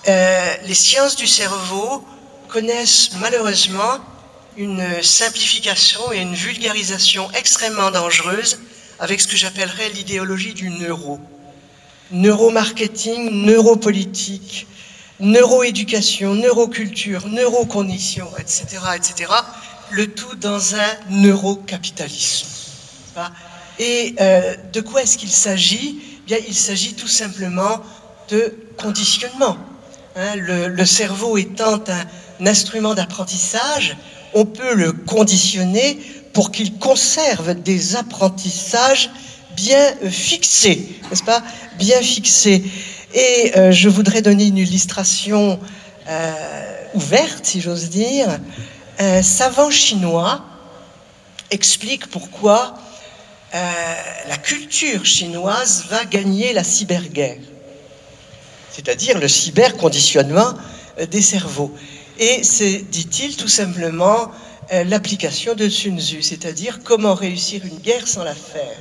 euh, 0.08 0.54
les 0.64 0.74
sciences 0.74 1.16
du 1.16 1.26
cerveau 1.26 2.02
connaissent 2.48 3.10
malheureusement 3.20 3.98
une 4.56 5.02
simplification 5.02 6.00
et 6.12 6.18
une 6.18 6.34
vulgarisation 6.34 7.30
extrêmement 7.32 7.90
dangereuse 7.90 8.58
avec 8.98 9.20
ce 9.20 9.28
que 9.28 9.36
j'appellerais 9.36 9.90
l'idéologie 9.90 10.54
du 10.54 10.70
neuro. 10.70 11.20
Neuromarketing, 12.12 13.44
neuropolitique, 13.44 14.66
neuroéducation, 15.20 16.34
neuroculture, 16.34 17.26
neurocondition, 17.26 18.28
etc., 18.38 18.78
etc., 18.96 19.32
le 19.90 20.06
tout 20.06 20.36
dans 20.36 20.74
un 20.74 20.90
neurocapitalisme. 21.10 22.55
Et 23.78 24.14
euh, 24.20 24.54
de 24.72 24.80
quoi 24.80 25.02
est-ce 25.02 25.18
qu'il 25.18 25.30
s'agit? 25.30 25.98
Bien, 26.26 26.38
il 26.46 26.54
s'agit 26.54 26.94
tout 26.94 27.08
simplement 27.08 27.80
de 28.28 28.54
conditionnement. 28.76 29.56
Hein, 30.16 30.34
le, 30.36 30.84
cerveau 30.84 31.36
étant 31.36 31.74
un, 31.88 32.06
un 32.40 32.46
instrument 32.46 32.94
d'apprentissage, 32.94 33.96
on 34.34 34.44
peut 34.44 34.74
le 34.74 34.92
conditionner 34.92 35.98
pour 36.32 36.50
qu'il 36.50 36.78
conserve 36.78 37.54
des 37.54 37.96
apprentissages 37.96 39.10
bien 39.56 39.94
fixés, 40.10 40.88
n'est-ce 41.08 41.22
pas? 41.22 41.42
Bien 41.78 42.00
fixés. 42.02 42.64
Et 43.14 43.52
euh, 43.56 43.72
je 43.72 43.88
voudrais 43.88 44.20
donner 44.20 44.44
une 44.44 44.58
illustration 44.58 45.58
euh, 46.08 46.32
ouverte, 46.94 47.46
si 47.46 47.60
j'ose 47.60 47.88
dire. 47.88 48.38
Un 48.98 49.22
savant 49.22 49.70
chinois 49.70 50.44
explique 51.50 52.08
pourquoi 52.08 52.74
euh, 53.54 53.94
la 54.28 54.36
culture 54.36 55.04
chinoise 55.04 55.86
va 55.88 56.04
gagner 56.04 56.52
la 56.52 56.64
cyberguerre, 56.64 57.38
c'est-à-dire 58.70 59.18
le 59.18 59.28
cyberconditionnement 59.28 60.54
des 61.10 61.22
cerveaux. 61.22 61.72
Et 62.18 62.42
c'est, 62.42 62.78
dit-il, 62.78 63.36
tout 63.36 63.48
simplement 63.48 64.30
euh, 64.72 64.82
l'application 64.84 65.54
de 65.54 65.68
Sun 65.68 66.00
Tzu, 66.00 66.22
c'est-à-dire 66.22 66.80
comment 66.82 67.14
réussir 67.14 67.64
une 67.64 67.78
guerre 67.78 68.08
sans 68.08 68.24
la 68.24 68.34
faire. 68.34 68.76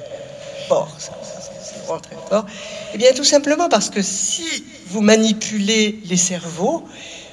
Fort, 0.67 0.95
c'est 0.97 1.77
vraiment 1.85 1.99
très 1.99 2.15
fort. 2.27 2.45
Eh 2.93 2.97
bien, 2.97 3.11
tout 3.13 3.23
simplement 3.23 3.69
parce 3.69 3.91
que 3.91 4.01
si 4.01 4.63
vous 4.87 5.01
manipulez 5.01 5.99
les 6.05 6.17
cerveaux, 6.17 6.83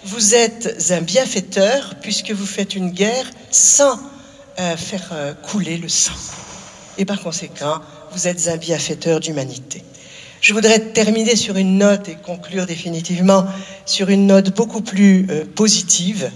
vous 0.05 0.35
êtes 0.35 0.91
un 0.91 1.01
bienfaiteur 1.01 1.95
puisque 2.03 2.33
vous 2.33 2.45
faites 2.45 2.75
une 2.75 2.91
guerre 2.91 3.31
sans 3.51 3.99
euh, 4.59 4.77
faire 4.77 5.09
euh, 5.13 5.33
couler 5.33 5.79
le 5.79 5.89
sang. 5.89 6.13
Et 6.99 7.05
par 7.05 7.21
conséquent, 7.21 7.81
vous 8.13 8.29
êtes 8.29 8.49
un 8.49 8.57
bienfaiteur 8.57 9.21
d'humanité. 9.21 9.83
Je 10.43 10.53
voudrais 10.53 10.81
terminer 10.81 11.37
sur 11.37 11.57
une 11.57 11.79
note 11.79 12.09
et 12.09 12.17
conclure 12.17 12.67
définitivement 12.67 13.47
sur 13.87 14.09
une 14.09 14.27
note 14.27 14.55
beaucoup 14.57 14.81
plus 14.81 15.25
euh, 15.31 15.45
positive. 15.45 16.33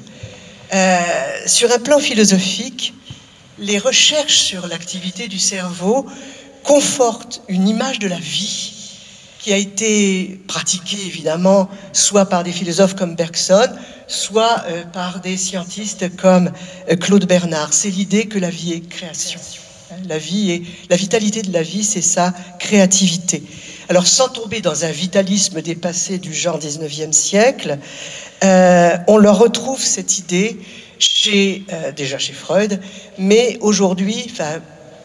Euh, 0.72 0.98
sur 1.46 1.72
un 1.72 1.80
plan 1.80 1.98
philosophique, 1.98 2.94
les 3.58 3.78
recherches 3.78 4.36
sur 4.36 4.68
l'activité 4.68 5.26
du 5.26 5.40
cerveau 5.40 6.06
confortent 6.62 7.42
une 7.48 7.66
image 7.66 7.98
de 7.98 8.06
la 8.06 8.18
vie 8.18 8.74
qui 9.40 9.52
a 9.52 9.56
été 9.56 10.40
pratiquée 10.46 11.04
évidemment 11.04 11.68
soit 11.92 12.26
par 12.26 12.44
des 12.44 12.52
philosophes 12.52 12.94
comme 12.94 13.16
Bergson, 13.16 13.68
soit 14.06 14.64
euh, 14.68 14.84
par 14.84 15.18
des 15.18 15.36
scientistes 15.36 16.14
comme 16.16 16.52
Claude 17.00 17.26
Bernard. 17.26 17.72
C'est 17.72 17.90
l'idée 17.90 18.26
que 18.26 18.38
la 18.38 18.50
vie 18.50 18.72
est 18.72 18.88
création. 18.88 19.40
La 20.08 20.96
vitalité 20.96 21.42
de 21.42 21.52
la 21.52 21.62
vie, 21.62 21.84
c'est 21.84 22.02
sa 22.02 22.34
créativité. 22.58 23.42
Alors, 23.88 24.06
sans 24.06 24.28
tomber 24.28 24.60
dans 24.60 24.84
un 24.84 24.90
vitalisme 24.90 25.62
dépassé 25.62 26.18
du 26.18 26.34
genre 26.34 26.58
19e 26.58 27.12
siècle, 27.12 27.78
euh, 28.42 28.96
on 29.06 29.16
leur 29.16 29.38
retrouve 29.38 29.80
cette 29.80 30.18
idée 30.18 30.58
euh, 31.28 31.92
déjà 31.92 32.18
chez 32.18 32.32
Freud, 32.32 32.80
mais 33.18 33.58
aujourd'hui, 33.60 34.26
enfin, 34.30 34.60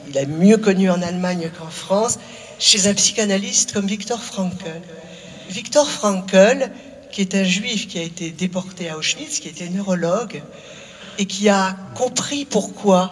il 0.10 0.18
est 0.18 0.26
mieux 0.26 0.58
connu 0.58 0.90
en 0.90 1.02
Allemagne 1.02 1.52
qu'en 1.58 1.70
France, 1.70 2.18
chez 2.60 2.88
un 2.88 2.94
psychanalyste 2.94 3.74
comme 3.74 3.88
Viktor 3.88 4.22
Frankl. 4.22 4.82
Viktor 5.50 5.90
Frankl, 5.90 6.70
qui 7.12 7.22
est 7.22 7.36
un 7.36 7.44
juif 7.44 7.88
qui 7.88 8.00
a 8.00 8.04
été 8.04 8.30
déporté 8.30 8.90
à 8.90 8.98
Auschwitz, 8.98 9.40
qui 9.40 9.48
était 9.48 9.70
neurologue, 9.70 10.42
et 11.18 11.26
qui 11.26 11.50
a 11.50 11.76
compris 11.96 12.46
pourquoi 12.46 13.12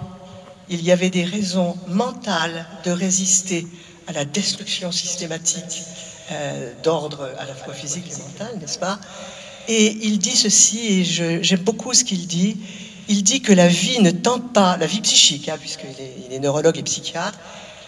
il 0.69 0.83
y 0.83 0.91
avait 0.91 1.09
des 1.09 1.23
raisons 1.23 1.75
mentales 1.87 2.65
de 2.85 2.91
résister 2.91 3.65
à 4.07 4.13
la 4.13 4.25
destruction 4.25 4.91
systématique 4.91 5.83
euh, 6.31 6.73
d'ordre 6.83 7.29
à 7.39 7.45
la 7.45 7.55
fois 7.55 7.73
physique 7.73 8.05
et 8.11 8.17
mental, 8.21 8.59
n'est-ce 8.59 8.79
pas? 8.79 8.99
Et 9.67 9.97
il 10.01 10.19
dit 10.19 10.35
ceci, 10.35 10.79
et 10.79 11.03
j'aime 11.03 11.61
beaucoup 11.61 11.93
ce 11.93 12.03
qu'il 12.03 12.25
dit, 12.27 12.57
il 13.07 13.23
dit 13.23 13.41
que 13.41 13.53
la 13.53 13.67
vie 13.67 13.99
ne 14.01 14.11
tend 14.11 14.39
pas, 14.39 14.77
la 14.77 14.85
vie 14.85 15.01
psychique, 15.01 15.49
hein, 15.49 15.57
puisqu'il 15.59 15.89
est, 15.89 16.15
il 16.27 16.33
est 16.33 16.39
neurologue 16.39 16.77
et 16.77 16.83
psychiatre, 16.83 17.37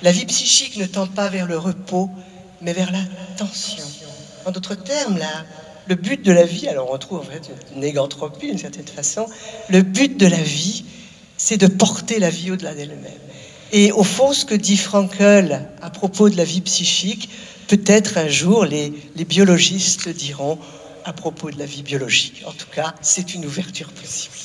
la 0.02 0.12
vie 0.12 0.26
psychique 0.26 0.78
ne 0.78 0.86
tend 0.86 1.08
pas 1.08 1.28
vers 1.30 1.46
le 1.46 1.58
repos, 1.58 2.10
mais 2.62 2.74
vers 2.74 2.92
la 2.92 3.04
tension. 3.38 3.84
En 4.46 4.52
d'autres 4.52 4.76
termes, 4.76 5.18
la, 5.18 5.46
le 5.88 5.96
but 5.96 6.24
de 6.24 6.32
la 6.32 6.44
vie, 6.44 6.68
alors 6.68 6.90
on 6.90 6.94
retrouve 6.94 7.20
en 7.20 7.24
fait 7.24 7.52
une 7.74 7.82
négantropie 7.82 8.48
d'une 8.48 8.58
certaine 8.58 8.88
façon, 8.88 9.28
le 9.70 9.82
but 9.82 10.18
de 10.18 10.26
la 10.26 10.42
vie, 10.42 10.84
c'est 11.44 11.58
de 11.58 11.66
porter 11.66 12.20
la 12.20 12.30
vie 12.30 12.52
au-delà 12.52 12.76
d'elle-même. 12.76 13.12
Et 13.72 13.92
au 13.92 14.04
fond, 14.04 14.32
ce 14.32 14.46
que 14.46 14.54
dit 14.54 14.78
Frankel 14.78 15.68
à 15.82 15.90
propos 15.90 16.30
de 16.30 16.38
la 16.38 16.44
vie 16.44 16.62
psychique, 16.62 17.30
peut-être 17.68 18.20
un 18.20 18.28
jour 18.28 18.64
les, 18.64 18.94
les 19.16 19.26
biologistes 19.26 20.08
diront 20.08 20.60
à 21.04 21.14
propos 21.14 21.50
de 21.50 21.58
la 21.58 21.66
vie 21.66 21.82
biologique. 21.82 22.44
En 22.46 22.52
tout 22.52 22.68
cas, 22.72 22.94
c'est 23.02 23.34
une 23.34 23.44
ouverture 23.44 23.90
possible. 23.90 24.36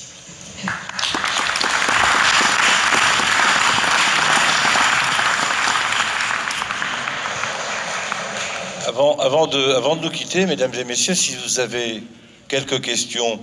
Avant, 8.86 9.18
avant, 9.18 9.47
de, 9.47 9.74
avant 9.74 9.97
de 9.97 10.01
nous 10.01 10.10
quitter, 10.10 10.47
mesdames 10.47 10.73
et 10.73 10.85
messieurs, 10.85 11.14
si 11.14 11.36
vous 11.44 11.60
avez 11.60 12.02
quelques 12.48 12.81
questions 12.81 13.39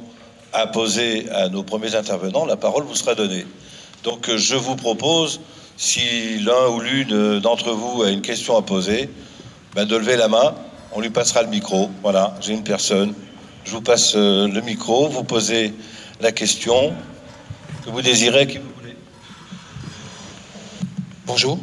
à 0.54 0.68
poser 0.68 1.30
à 1.32 1.50
nos 1.50 1.64
premiers 1.64 1.96
intervenants, 1.96 2.46
la 2.46 2.56
parole 2.56 2.84
vous 2.84 2.96
sera 2.96 3.16
donnée. 3.16 3.46
Donc 4.04 4.30
euh, 4.30 4.38
je 4.38 4.56
vous 4.56 4.76
propose, 4.76 5.42
si 5.78 6.40
l'un 6.40 6.68
ou 6.70 6.80
l'une 6.80 7.40
d'entre 7.40 7.72
vous 7.72 8.04
a 8.04 8.10
une 8.10 8.22
question 8.22 8.56
à 8.56 8.62
poser, 8.62 9.10
ben, 9.76 9.86
de 9.86 9.96
lever 9.96 10.16
la 10.16 10.28
main, 10.28 10.54
on 10.92 11.02
lui 11.02 11.10
passera 11.10 11.42
le 11.42 11.50
micro. 11.50 11.90
Voilà, 12.04 12.36
j'ai 12.40 12.54
une 12.54 12.64
personne, 12.64 13.14
je 13.66 13.72
vous 13.72 13.82
passe 13.82 14.14
euh, 14.16 14.48
le 14.48 14.62
micro, 14.62 15.10
vous 15.10 15.24
posez 15.24 15.74
la 16.22 16.32
question 16.32 16.94
que 17.84 17.90
vous 17.90 18.02
désirez. 18.02 18.46
Qui 18.46 18.60
vous 18.60 18.70
voulez. 18.80 18.96
Bonjour. 21.26 21.58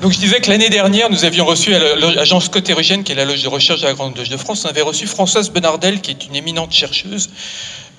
Donc 0.00 0.12
je 0.12 0.18
disais 0.18 0.40
que 0.40 0.48
l'année 0.48 0.70
dernière, 0.70 1.10
nous 1.10 1.24
avions 1.24 1.44
reçu 1.44 1.74
à 1.74 1.96
l'agence 1.96 2.48
Cotérugène, 2.48 3.02
qui 3.02 3.12
est 3.12 3.16
la 3.16 3.24
loge 3.24 3.42
de 3.42 3.48
recherche 3.48 3.80
de 3.80 3.86
la 3.86 3.94
Grande 3.94 4.16
Loge 4.16 4.28
de 4.28 4.36
France, 4.36 4.64
on 4.64 4.68
avait 4.68 4.82
reçu 4.82 5.08
Françoise 5.08 5.50
Benardel, 5.50 6.00
qui 6.00 6.12
est 6.12 6.26
une 6.26 6.36
éminente 6.36 6.72
chercheuse 6.72 7.30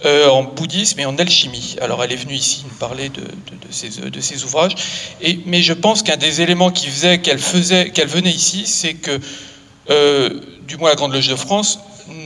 euh, 0.06 0.30
en 0.30 0.44
bouddhisme 0.44 1.00
et 1.00 1.06
en 1.06 1.18
alchimie. 1.18 1.76
Alors 1.82 2.04
elle 2.04 2.12
est 2.12 2.18
venue 2.18 2.36
ici 2.36 2.64
nous 2.64 2.76
parler 2.76 3.10
de, 3.10 3.22
ses, 3.72 4.44
ouvrages. 4.44 4.76
Et, 5.22 5.40
mais 5.46 5.62
je 5.62 5.74
pense 5.74 6.04
qu'un 6.04 6.18
des 6.18 6.42
éléments 6.42 6.72
qui 6.72 6.88
faisait 6.88 7.20
qu'elle 7.20 7.40
faisait, 7.40 7.90
qu'elle 7.90 8.08
venait 8.08 8.32
ici, 8.32 8.66
c'est 8.66 8.94
que, 8.94 9.20
euh, 9.90 10.40
du 10.68 10.78
moins 10.78 10.90
à 10.90 10.94
la 10.94 10.96
Grande 10.96 11.14
Loge 11.14 11.28
de 11.28 11.36
France, 11.36 11.80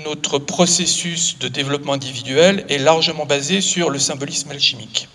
notre 0.06 0.38
processus 0.40 1.40
de 1.40 1.48
développement 1.48 1.94
individuel 1.94 2.66
est 2.70 2.78
largement 2.78 3.26
basé 3.26 3.60
sur 3.60 3.90
le 3.90 4.00
symbolisme 4.00 4.52
alchimique. 4.52 5.08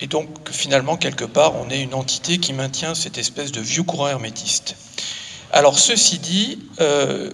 Et 0.00 0.06
donc, 0.06 0.50
finalement, 0.50 0.96
quelque 0.96 1.24
part, 1.24 1.54
on 1.56 1.70
est 1.70 1.80
une 1.80 1.94
entité 1.94 2.38
qui 2.38 2.52
maintient 2.52 2.94
cette 2.94 3.18
espèce 3.18 3.52
de 3.52 3.60
vieux 3.60 3.84
courant 3.84 4.08
hermétiste. 4.08 4.76
Alors 5.54 5.78
ceci 5.78 6.18
dit, 6.18 6.58
euh, 6.80 7.28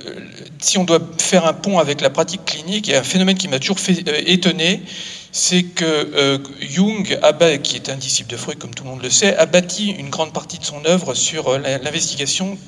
si 0.58 0.76
on 0.76 0.82
doit 0.82 0.98
faire 1.18 1.46
un 1.46 1.52
pont 1.52 1.78
avec 1.78 2.00
la 2.00 2.10
pratique 2.10 2.44
clinique, 2.44 2.88
il 2.88 2.90
y 2.90 2.94
a 2.96 2.98
un 2.98 3.04
phénomène 3.04 3.38
qui 3.38 3.46
m'a 3.46 3.60
toujours 3.60 3.76
euh, 3.88 4.22
étonner, 4.26 4.82
c'est 5.30 5.62
que 5.62 5.84
euh, 5.84 6.38
Jung, 6.60 7.16
qui 7.62 7.76
est 7.76 7.88
un 7.88 7.94
disciple 7.94 8.30
de 8.30 8.36
Freud 8.36 8.58
comme 8.58 8.74
tout 8.74 8.82
le 8.82 8.90
monde 8.90 9.02
le 9.04 9.10
sait, 9.10 9.36
a 9.36 9.46
bâti 9.46 9.90
une 9.90 10.10
grande 10.10 10.32
partie 10.32 10.58
de 10.58 10.64
son 10.64 10.84
œuvre 10.84 11.14
sur 11.14 11.56
l'investigation 11.60 12.58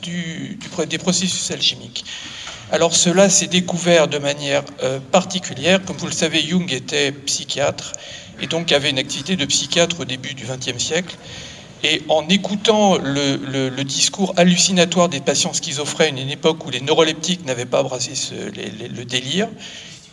des 0.89 0.99
processus 0.99 1.51
alchimiques. 1.51 2.05
Alors 2.71 2.95
cela 2.95 3.29
s'est 3.29 3.49
découvert 3.49 4.07
de 4.07 4.19
manière 4.19 4.63
particulière. 5.11 5.85
Comme 5.85 5.97
vous 5.97 6.07
le 6.07 6.13
savez, 6.13 6.41
Jung 6.47 6.73
était 6.73 7.11
psychiatre 7.11 7.93
et 8.41 8.47
donc 8.47 8.71
avait 8.71 8.91
une 8.91 9.01
activité 9.01 9.35
de 9.35 9.45
psychiatre 9.47 9.99
au 9.99 10.05
début 10.05 10.35
du 10.35 10.45
XXe 10.45 10.79
siècle. 10.79 11.17
Et 11.83 12.03
en 12.09 12.29
écoutant 12.29 12.99
le, 12.99 13.83
discours 13.85 14.35
hallucinatoire 14.37 15.09
des 15.09 15.21
patients 15.21 15.53
schizophrènes, 15.53 16.19
une 16.19 16.31
époque 16.31 16.67
où 16.67 16.71
les 16.71 16.81
neuroleptiques 16.81 17.45
n'avaient 17.47 17.65
pas 17.65 17.83
brassé 17.83 18.13
le 18.35 19.05
délire, 19.05 19.49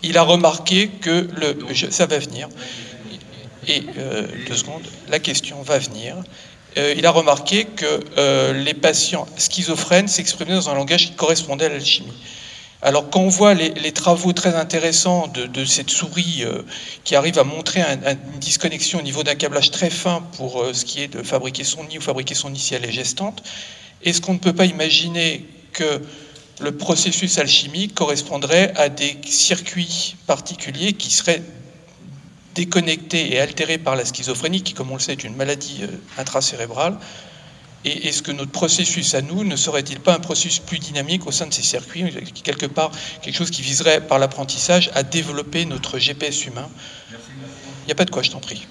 il 0.04 0.18
a 0.18 0.24
remarqué 0.24 0.88
que 0.88 1.28
le, 1.36 1.92
ça 1.92 2.06
va 2.06 2.20
venir. 2.20 2.48
Et 3.68 3.84
euh, 3.98 4.28
deux 4.48 4.56
secondes, 4.56 4.84
la 5.10 5.20
question 5.20 5.62
va 5.62 5.78
venir. 5.78 6.16
Euh, 6.78 6.94
il 6.96 7.06
a 7.06 7.12
remarqué 7.12 7.66
que 7.66 8.00
euh, 8.18 8.54
les 8.54 8.74
patients 8.74 9.28
schizophrènes 9.38 10.08
s'exprimaient 10.08 10.54
dans 10.54 10.70
un 10.70 10.76
langage 10.76 11.08
qui 11.08 11.14
correspondait 11.14 11.66
à 11.66 11.70
l'alchimie. 11.70 12.14
Alors 12.82 13.10
quand 13.10 13.22
on 13.22 13.30
voit 13.30 13.56
les, 13.56 13.92
travaux 13.92 14.34
très 14.34 14.56
intéressants 14.56 15.28
de, 15.28 15.66
cette 15.66 15.90
souris 15.90 16.44
euh, 16.44 16.62
qui 17.04 17.16
arrive 17.16 17.40
à 17.40 17.44
montrer 17.44 17.82
une 17.82 18.40
disconnexion 18.40 19.00
au 19.00 19.02
niveau 19.02 19.24
d'un 19.24 19.34
câblage 19.34 19.72
très 19.72 19.90
fin 19.90 20.22
pour 20.38 20.62
euh, 20.62 20.74
ce 20.74 20.86
qui 20.86 21.02
est 21.02 21.08
de 21.08 21.24
fabriquer 21.24 21.64
son 21.64 21.84
nid 21.86 21.98
ou 21.98 22.02
fabriquer 22.02 22.36
son 22.36 22.52
nid 22.52 22.60
si 22.60 22.76
elle 22.76 22.86
est 22.86 22.92
gestante, 22.92 23.42
est-ce 24.04 24.22
qu'on 24.22 24.34
ne 24.34 24.40
peut 24.40 24.54
pas 24.54 24.66
imaginer 24.66 25.44
que 25.74 26.02
le 26.60 26.76
processus 26.76 27.40
alchimique 27.40 27.96
correspondrait 27.96 28.74
à 28.76 28.90
des 28.90 29.18
circuits 29.26 30.16
particuliers 30.28 30.94
qui 30.94 31.12
seraient 31.12 31.42
déconnectés 32.54 33.34
et 33.34 33.40
altérés 33.40 33.78
par 33.78 33.96
la 33.96 34.06
schizophrénie, 34.06 34.62
qui, 34.62 34.74
comme 34.74 34.92
on 34.92 34.96
le 34.96 35.00
sait, 35.00 35.14
est 35.14 35.24
une 35.24 35.36
maladie 35.36 35.80
euh, 35.82 35.88
intracérébrale, 36.18 36.98
et 37.86 38.08
est-ce 38.08 38.22
que 38.22 38.32
notre 38.32 38.52
processus 38.52 39.14
à 39.14 39.22
nous 39.22 39.44
ne 39.44 39.56
serait-il 39.56 40.00
pas 40.00 40.14
un 40.14 40.20
processus 40.20 40.60
plus 40.60 40.80
dynamique 40.80 41.28
au 41.28 41.32
sein 41.32 41.48
de 41.48 41.54
ces 41.54 41.62
circuits, 41.62 42.04
quelque 42.44 42.66
part 42.66 42.92
quelque 43.22 43.36
chose 43.36 43.52
qui 43.52 43.62
viserait 43.62 44.02
par 44.02 44.20
l'apprentissage 44.20 44.92
à 44.96 45.04
développer 45.04 45.66
notre 45.66 45.98
GPS 46.00 46.46
humain? 46.46 46.70
Il 47.12 47.86
n'y 47.88 47.92
a 47.92 47.96
pas 47.96 48.06
de 48.06 48.12
quoi, 48.12 48.24
je 48.24 48.32
t'en 48.32 48.40
prie. 48.40 48.68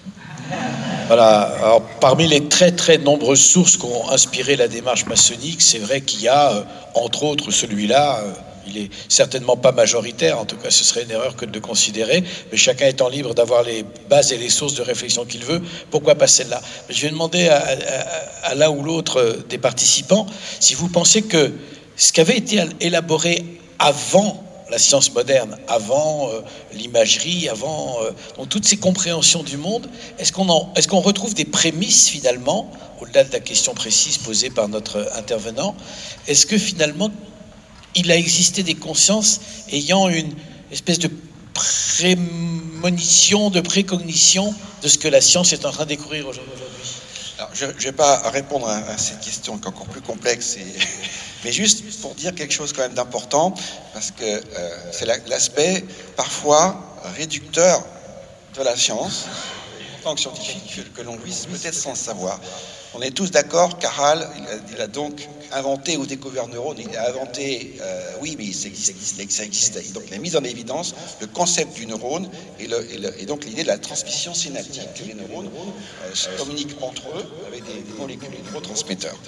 Voilà. 1.07 1.43
Alors, 1.63 1.83
parmi 2.01 2.27
les 2.27 2.49
très 2.49 2.73
très 2.73 2.99
nombreuses 2.99 3.43
sources 3.43 3.77
qui 3.77 3.87
ont 3.87 4.11
inspiré 4.11 4.57
la 4.57 4.69
démarche 4.69 5.07
maçonnique, 5.07 5.63
c'est 5.63 5.79
vrai 5.79 6.01
qu'il 6.01 6.21
y 6.21 6.29
a, 6.29 6.51
euh, 6.51 6.63
entre 6.95 7.23
autres, 7.23 7.51
celui-là. 7.51 8.21
Euh, 8.67 8.71
il 8.77 8.79
est 8.79 8.91
certainement 9.09 9.57
pas 9.57 9.73
majoritaire, 9.73 10.39
en 10.39 10.45
tout 10.45 10.57
cas 10.57 10.71
ce 10.71 10.85
serait 10.85 11.03
une 11.05 11.11
erreur 11.11 11.37
que 11.37 11.45
de 11.45 11.53
le 11.53 11.61
considérer, 11.61 12.23
mais 12.51 12.57
chacun 12.57 12.87
étant 12.87 13.09
libre 13.09 13.35
d'avoir 13.35 13.63
les 13.63 13.85
bases 14.09 14.33
et 14.33 14.39
les 14.39 14.51
sources 14.51 14.75
de 14.75 14.83
réflexion 14.83 15.25
qu'il 15.25 15.45
veut, 15.45 15.63
pourquoi 15.91 16.15
pas 16.15 16.27
celle-là? 16.27 16.61
Je 16.89 17.03
vais 17.03 17.11
demander 17.11 17.49
à, 17.49 18.55
l'un 18.55 18.71
ou 18.71 18.83
l'autre 18.83 19.45
des 19.49 19.59
participants 19.59 20.27
si 20.61 20.75
vous 20.75 20.89
pensez 20.89 21.23
que 21.23 21.53
ce 21.97 22.13
qui 22.13 22.21
avait 22.21 22.37
été 22.37 22.63
élaboré 22.81 23.45
avant 23.79 24.43
la 24.71 24.79
science 24.79 25.13
moderne, 25.15 25.57
avant 25.69 26.29
euh, 26.29 26.41
l'imagerie, 26.73 27.49
avant 27.49 27.99
euh, 28.03 28.45
toutes 28.51 28.65
ces 28.65 28.77
compréhensions 28.77 29.45
du 29.45 29.57
monde, 29.57 29.89
est-ce 30.19 30.33
qu'on 30.33 30.47
qu'on 30.47 31.01
retrouve 31.01 31.35
des 31.35 31.45
prémices 31.45 32.09
finalement, 32.09 32.73
au-delà 33.01 33.23
de 33.23 33.33
la 33.33 33.39
question 33.39 33.75
précise 33.75 34.19
posée 34.19 34.51
par 34.51 34.69
notre 34.69 35.09
intervenant, 35.17 35.77
est-ce 36.27 36.47
que 36.47 36.59
finalement 36.59 37.13
il 37.97 38.13
a 38.13 38.17
existé 38.17 38.63
des 38.63 38.75
consciences 38.75 39.41
ayant 39.73 40.09
une 40.09 40.33
espèce 40.71 40.99
de 40.99 41.11
prémonition, 41.55 43.51
de 43.51 43.61
précognition 43.61 44.55
de 44.83 44.89
ce 44.89 44.99
que 44.99 45.09
la 45.09 45.21
science 45.21 45.53
est 45.53 45.65
en 45.65 45.73
train 45.73 45.85
de 45.85 45.89
découvrir 45.89 46.29
aujourd'hui. 46.29 46.53
je 47.55 47.65
ne 47.65 47.73
vais 47.73 47.93
pas 47.93 48.29
répondre 48.31 48.69
à, 48.69 48.99
cette 48.99 49.21
question 49.21 49.57
qui 49.57 49.65
est 49.65 49.69
encore 49.69 49.87
plus 49.87 50.03
complexe, 50.03 50.59
mais 51.45 51.53
juste 51.53 51.83
pour 52.01 52.15
dire 52.15 52.35
quelque 52.35 52.53
chose 52.53 52.73
quand 52.73 52.83
même 52.83 52.95
d'important, 52.95 53.55
parce 53.95 54.11
que 54.11 54.25
euh, 54.25 54.93
c'est 54.93 55.07
l'aspect 55.07 55.85
parfois 56.17 56.99
réducteur 57.17 57.83
de 58.57 58.63
la 58.63 58.77
science, 58.77 59.25
scientifique, 60.15 60.93
que, 60.95 61.03
l'on 61.03 61.17
puisse 61.17 61.47
peut-être 61.47 61.75
sans 61.75 61.97
savoir. 61.97 62.39
On 62.95 63.03
est 63.03 63.11
tous 63.11 63.31
d'accord, 63.31 63.79
Caral, 63.79 64.29
il 64.73 64.81
a, 64.81 64.87
donc 64.87 65.29
inventé 65.53 65.97
ou 65.97 66.07
découvert 66.07 66.47
neurone, 66.47 66.77
il 66.79 66.97
a 66.97 67.09
inventé, 67.09 67.77
euh, 67.81 68.13
oui, 68.21 68.37
mais 68.39 68.53
ça 68.53 68.69
existe, 68.69 69.93
Donc 69.93 70.05
il 70.07 70.15
a 70.15 70.19
mis 70.19 70.37
en 70.37 70.45
évidence 70.45 70.95
le 71.21 71.27
concept 71.27 71.75
du 71.75 71.87
neurone 71.87 72.31
et, 72.61 73.27
donc 73.27 73.45
l'idée 73.45 73.63
de 73.65 73.69
la 73.69 73.79
transmission 73.79 74.33
synaptique, 74.35 74.95
que 74.95 75.05
les 75.05 75.15
neurones 75.15 75.51
euh, 76.05 76.15
se 76.15 76.29
communiquent 76.39 76.81
entre 76.83 77.09
eux 77.17 77.27
avec 77.49 77.65
des, 77.65 77.83
molécules 77.99 78.31
de 78.31 78.51
neurotransmetteurs. 78.51 79.19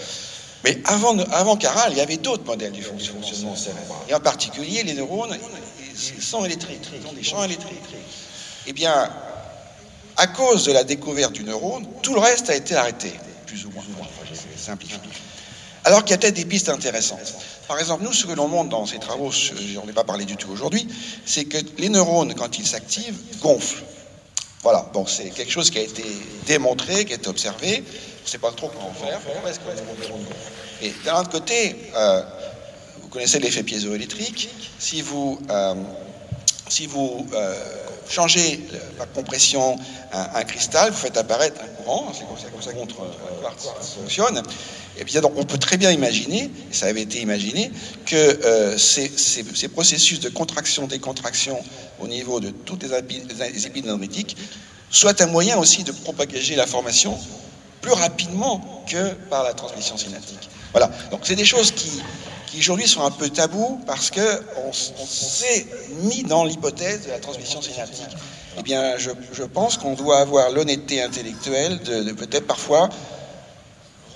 Mais 0.64 0.78
avant, 0.84 1.18
avant 1.18 1.56
Caral, 1.56 1.92
il 1.92 1.98
y 1.98 2.00
avait 2.00 2.16
d'autres 2.16 2.44
modèles 2.44 2.72
du 2.72 2.82
fonctionnement 2.82 3.54
cérébral. 3.54 3.98
Et 4.08 4.14
en 4.14 4.20
particulier, 4.20 4.82
les 4.82 4.94
neurones, 4.94 5.36
champs 6.20 6.44
électriques, 6.44 6.88
les 7.16 7.22
champs 7.22 7.44
électriques. 7.44 7.78
Eh 8.66 8.72
bien, 8.72 9.10
à 10.18 10.26
cause 10.26 10.64
de 10.64 10.72
la 10.72 10.84
découverte 10.84 11.32
du 11.32 11.44
neurone, 11.44 11.86
tout 12.02 12.12
le 12.12 12.20
reste 12.20 12.50
a 12.50 12.54
été 12.54 12.74
arrêté 12.74 13.12
plus 13.46 13.64
ou 13.64 13.70
moins. 13.70 13.84
Alors 15.84 16.04
qu'il 16.04 16.10
y 16.10 16.14
a 16.14 16.18
peut-être 16.18 16.34
des 16.34 16.44
pistes 16.44 16.68
intéressantes. 16.68 17.34
Par 17.66 17.78
exemple, 17.78 18.02
nous, 18.04 18.12
ce 18.12 18.26
que 18.26 18.32
l'on 18.32 18.48
montre 18.48 18.68
dans 18.68 18.84
ces 18.84 18.98
travaux, 18.98 19.30
on 19.82 19.86
n'ai 19.86 19.92
pas 19.92 20.04
parlé 20.04 20.24
du 20.24 20.36
tout 20.36 20.50
aujourd'hui, 20.50 20.86
c'est 21.24 21.44
que 21.44 21.58
les 21.78 21.88
neurones, 21.88 22.34
quand 22.34 22.58
ils 22.58 22.66
s'activent, 22.66 23.16
gonflent. 23.40 23.84
Voilà, 24.62 24.90
bon, 24.92 25.06
c'est 25.06 25.30
quelque 25.30 25.52
chose 25.52 25.70
qui 25.70 25.78
a 25.78 25.82
été 25.82 26.04
démontré, 26.46 27.04
qui 27.04 27.12
a 27.12 27.16
été 27.16 27.28
observé. 27.28 27.84
On 28.20 28.24
ne 28.24 28.28
sait 28.28 28.38
pas 28.38 28.50
trop 28.50 28.68
comment 28.68 28.92
faire. 28.92 29.20
Et 30.82 30.92
d'un 31.04 31.20
autre 31.20 31.30
côté, 31.30 31.76
euh, 31.96 32.22
vous 33.00 33.08
connaissez 33.08 33.38
l'effet 33.38 33.62
piézoélectrique. 33.62 34.50
Si 34.78 35.00
vous, 35.00 35.38
euh, 35.48 35.74
si 36.68 36.86
vous 36.86 37.26
euh, 37.32 37.54
changez 38.08 38.60
la 38.98 39.06
compression 39.06 39.78
un, 40.12 40.42
cristal, 40.44 40.90
vous 40.90 40.96
faites 40.96 41.16
apparaître 41.16 41.60
un 41.62 41.82
courant, 41.82 42.12
c'est 42.14 42.26
comme 42.26 42.62
ça, 42.62 42.72
que 42.72 43.42
quartz 43.42 43.68
fonctionne. 43.94 44.42
Et 44.98 45.04
bien 45.04 45.20
donc 45.20 45.32
on 45.36 45.44
peut 45.44 45.58
très 45.58 45.76
bien 45.76 45.90
imaginer, 45.90 46.50
et 46.70 46.74
ça 46.74 46.86
avait 46.86 47.02
été 47.02 47.20
imaginé, 47.20 47.70
que 48.06 48.16
euh, 48.16 48.78
ces, 48.78 49.68
processus 49.68 50.20
de 50.20 50.28
contraction-décontraction 50.28 51.62
au 52.00 52.08
niveau 52.08 52.40
de 52.40 52.50
toutes 52.50 52.82
les, 52.82 52.90
les 53.52 53.66
soient 54.90 55.20
un 55.22 55.26
moyen 55.26 55.58
aussi 55.58 55.84
de 55.84 55.92
propager 55.92 56.56
l'information 56.56 57.16
plus 57.80 57.92
rapidement 57.92 58.84
que 58.88 59.12
par 59.30 59.44
la 59.44 59.54
transmission 59.54 59.96
synaptique. 59.96 60.48
Voilà, 60.72 60.90
donc 61.10 61.20
c'est 61.22 61.36
des 61.36 61.44
choses 61.44 61.70
qui, 61.72 62.02
qui 62.50 62.58
aujourd'hui 62.60 62.88
sont 62.88 63.02
un 63.02 63.10
peu 63.10 63.28
tabous 63.28 63.80
parce 63.86 64.10
qu'on 64.10 64.20
on, 64.68 64.72
s'est 64.72 65.66
mis 66.02 66.22
dans 66.22 66.44
l'hypothèse 66.44 67.06
de 67.06 67.10
la 67.10 67.18
transmission 67.18 67.60
synaptique. 67.60 68.06
Eh 68.58 68.62
bien, 68.62 68.96
je, 68.98 69.10
je 69.32 69.44
pense 69.44 69.76
qu'on 69.76 69.94
doit 69.94 70.18
avoir 70.18 70.50
l'honnêteté 70.50 71.02
intellectuelle 71.02 71.78
de, 71.80 72.12
peut-être 72.12 72.46
parfois 72.46 72.88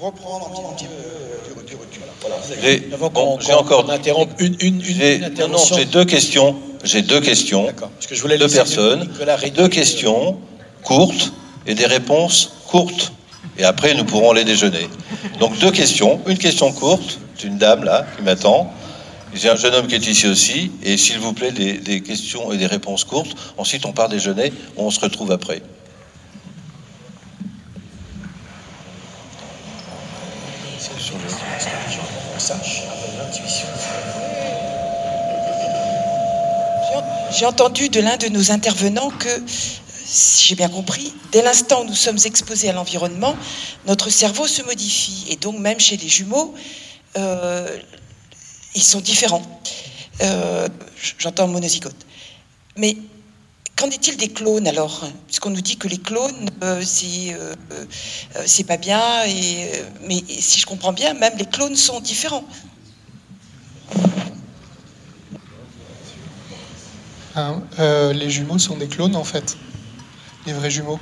reprendre 0.00 0.50
un 0.70 0.74
petit, 0.74 0.86
peu 0.86 1.62
du, 1.62 1.76
recul. 1.76 2.02
Voilà. 2.20 2.36
J'ai 3.40 3.52
encore 3.52 3.86
une, 4.40 4.56
une, 4.60 4.82
une 4.82 5.24
intervention. 5.24 5.76
j'ai 5.76 5.84
deux 5.84 6.04
questions. 6.04 6.56
J'ai 6.82 7.02
deux 7.02 7.20
questions. 7.20 7.66
Parce 7.78 8.06
que 8.08 8.14
je 8.14 8.22
voulais 8.22 8.38
deux 8.38 8.48
personnes, 8.48 9.08
deux 9.54 9.68
questions 9.68 10.38
courtes 10.82 11.32
et 11.66 11.74
des 11.74 11.86
réponses 11.86 12.52
courtes. 12.66 13.12
Et 13.58 13.64
après, 13.64 13.94
nous 13.94 14.04
pourrons 14.04 14.30
aller 14.30 14.44
déjeuner. 14.44 14.88
Donc 15.38 15.58
deux 15.58 15.70
questions. 15.70 16.20
Une 16.26 16.38
question 16.38 16.72
courte 16.72 17.18
une 17.44 17.58
dame 17.58 17.84
là 17.84 18.06
qui 18.16 18.22
m'attend. 18.22 18.72
J'ai 19.34 19.48
un 19.48 19.56
jeune 19.56 19.74
homme 19.74 19.86
qui 19.86 19.94
est 19.94 20.06
ici 20.06 20.26
aussi. 20.28 20.72
Et 20.82 20.96
s'il 20.96 21.18
vous 21.18 21.32
plaît, 21.32 21.52
des, 21.52 22.00
questions 22.02 22.52
et 22.52 22.58
des 22.58 22.66
réponses 22.66 23.04
courtes. 23.04 23.34
Ensuite, 23.56 23.86
on 23.86 23.92
part 23.92 24.08
déjeuner. 24.08 24.52
On 24.76 24.90
se 24.90 25.00
retrouve 25.00 25.32
après. 25.32 25.62
J'ai 37.38 37.46
entendu 37.46 37.88
de 37.88 38.00
l'un 38.00 38.18
de 38.18 38.28
nos 38.28 38.52
intervenants 38.52 39.08
que, 39.08 39.28
si 40.12 40.48
j'ai 40.48 40.54
bien 40.54 40.68
compris, 40.68 41.14
dès 41.32 41.40
l'instant 41.40 41.82
où 41.82 41.86
nous 41.86 41.94
sommes 41.94 42.18
exposés 42.26 42.68
à 42.68 42.74
l'environnement, 42.74 43.34
notre 43.86 44.10
cerveau 44.10 44.46
se 44.46 44.60
modifie. 44.62 45.24
Et 45.30 45.36
donc, 45.36 45.58
même 45.58 45.80
chez 45.80 45.96
les 45.96 46.08
jumeaux, 46.08 46.54
euh, 47.16 47.78
ils 48.74 48.82
sont 48.82 49.00
différents. 49.00 49.42
Euh, 50.20 50.68
j'entends 51.16 51.48
monozygote. 51.48 51.96
Mais 52.76 52.98
qu'en 53.74 53.88
est-il 53.88 54.18
des 54.18 54.28
clones 54.28 54.66
alors? 54.66 55.02
Puisqu'on 55.26 55.48
nous 55.48 55.62
dit 55.62 55.78
que 55.78 55.88
les 55.88 55.96
clones, 55.96 56.50
euh, 56.62 56.84
c'est 56.84 58.64
pas 58.64 58.76
bien, 58.76 59.24
mais 60.06 60.22
si 60.28 60.60
je 60.60 60.66
comprends 60.66 60.92
bien, 60.92 61.14
même 61.14 61.38
les 61.38 61.46
clones 61.46 61.76
sont 61.76 62.00
différents. 62.00 62.44
Hein, 67.34 67.62
les 68.12 68.28
jumeaux 68.28 68.58
sont 68.58 68.76
des 68.76 68.88
clones 68.88 69.16
en 69.16 69.24
fait, 69.24 69.56
les 70.46 70.52
vrais 70.52 70.70
jumeaux. 70.70 71.00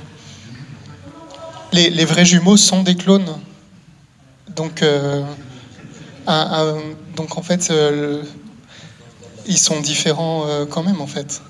Les, 1.73 2.05
vrais 2.05 2.25
jumeaux 2.25 2.57
sont 2.57 2.83
des 2.83 2.95
clones. 2.95 3.37
Donc 4.55 4.83
donc 7.15 7.37
en 7.37 7.41
fait, 7.41 7.69
euh, 7.71 8.23
ils 9.47 9.57
sont 9.57 9.79
différents 9.81 10.45
euh, 10.47 10.65
quand 10.65 10.83
même 10.83 11.01
en 11.01 11.07
fait. 11.07 11.41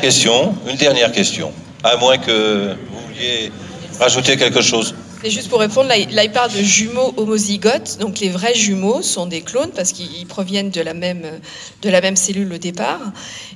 Question, 0.00 0.54
une 0.68 0.76
dernière 0.76 1.10
question, 1.10 1.52
à 1.82 1.96
moins 1.96 2.18
que 2.18 2.76
vous 2.90 3.00
vouliez 3.08 3.50
rajouter 3.98 4.36
quelque 4.36 4.62
chose. 4.62 4.94
C'est 5.26 5.32
juste 5.32 5.48
pour 5.48 5.58
répondre, 5.58 5.88
là, 5.88 5.96
il 5.96 6.30
parle 6.30 6.52
de 6.52 6.62
jumeaux 6.62 7.12
homozygotes. 7.16 7.98
Donc 7.98 8.20
les 8.20 8.28
vrais 8.28 8.54
jumeaux 8.54 9.02
sont 9.02 9.26
des 9.26 9.40
clones 9.40 9.72
parce 9.74 9.90
qu'ils 9.90 10.24
proviennent 10.24 10.70
de 10.70 10.80
la, 10.80 10.94
même, 10.94 11.40
de 11.82 11.90
la 11.90 12.00
même 12.00 12.14
cellule 12.14 12.52
au 12.52 12.58
départ. 12.58 13.00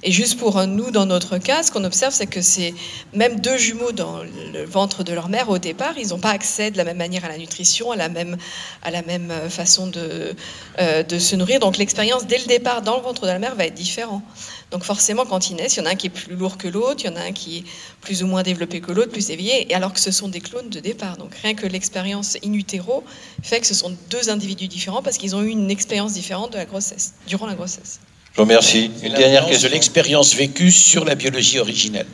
Et 0.02 0.10
juste 0.10 0.36
pour 0.36 0.66
nous, 0.66 0.90
dans 0.90 1.06
notre 1.06 1.38
cas, 1.38 1.62
ce 1.62 1.70
qu'on 1.70 1.84
observe, 1.84 2.12
c'est 2.12 2.26
que 2.26 2.40
c'est 2.40 2.74
même 3.14 3.38
deux 3.38 3.56
jumeaux 3.56 3.92
dans 3.92 4.18
le 4.52 4.64
ventre 4.64 5.04
de 5.04 5.12
leur 5.12 5.28
mère 5.28 5.48
au 5.48 5.58
départ, 5.58 5.96
ils 5.96 6.08
n'ont 6.08 6.18
pas 6.18 6.30
accès 6.30 6.72
de 6.72 6.76
la 6.76 6.82
même 6.82 6.96
manière 6.96 7.24
à 7.24 7.28
la 7.28 7.38
nutrition, 7.38 7.92
à 7.92 7.96
la 7.96 8.08
même, 8.08 8.36
à 8.82 8.90
la 8.90 9.02
même 9.02 9.32
façon 9.48 9.86
de, 9.86 10.34
euh, 10.80 11.04
de 11.04 11.18
se 11.20 11.36
nourrir. 11.36 11.60
Donc 11.60 11.76
l'expérience 11.76 12.26
dès 12.26 12.38
le 12.38 12.46
départ 12.46 12.82
dans 12.82 12.96
le 12.96 13.02
ventre 13.02 13.22
de 13.22 13.28
la 13.28 13.38
mère 13.38 13.54
va 13.54 13.66
être 13.66 13.74
différente. 13.74 14.24
Donc 14.70 14.84
forcément, 14.84 15.26
quand 15.26 15.50
ils 15.50 15.56
naissent, 15.56 15.76
il 15.76 15.80
y 15.80 15.82
en 15.82 15.86
a 15.86 15.90
un 15.90 15.94
qui 15.96 16.06
est 16.06 16.10
plus 16.10 16.36
lourd 16.36 16.56
que 16.56 16.68
l'autre, 16.68 17.00
il 17.00 17.06
y 17.06 17.10
en 17.10 17.16
a 17.16 17.22
un 17.22 17.32
qui 17.32 17.58
est 17.58 17.64
plus 18.00 18.22
ou 18.22 18.26
moins 18.26 18.42
développé 18.42 18.80
que 18.80 18.92
l'autre, 18.92 19.10
plus 19.10 19.30
éveillé, 19.30 19.72
alors 19.74 19.92
que 19.92 20.00
ce 20.00 20.12
sont 20.12 20.28
des 20.28 20.40
clones 20.40 20.68
de 20.68 20.78
départ. 20.78 21.16
Donc 21.16 21.34
rien 21.42 21.54
que 21.54 21.66
l'expérience 21.66 22.36
in 22.44 22.52
utero 22.52 23.04
fait 23.42 23.60
que 23.60 23.66
ce 23.66 23.74
sont 23.74 23.92
deux 24.10 24.30
individus 24.30 24.68
différents 24.68 25.02
parce 25.02 25.18
qu'ils 25.18 25.34
ont 25.34 25.42
eu 25.42 25.48
une 25.48 25.70
expérience 25.70 26.12
différente 26.12 26.52
de 26.52 26.56
la 26.56 26.66
grossesse, 26.66 27.14
durant 27.26 27.46
la 27.46 27.54
grossesse. 27.54 28.00
Je 28.32 28.36
vous 28.36 28.42
remercie. 28.42 28.92
Une 29.02 29.14
dernière 29.14 29.46
question. 29.46 29.68
de 29.68 29.74
l'expérience 29.74 30.34
vécue 30.34 30.70
sur 30.70 31.04
la 31.04 31.16
biologie 31.16 31.58
originelle. 31.58 32.06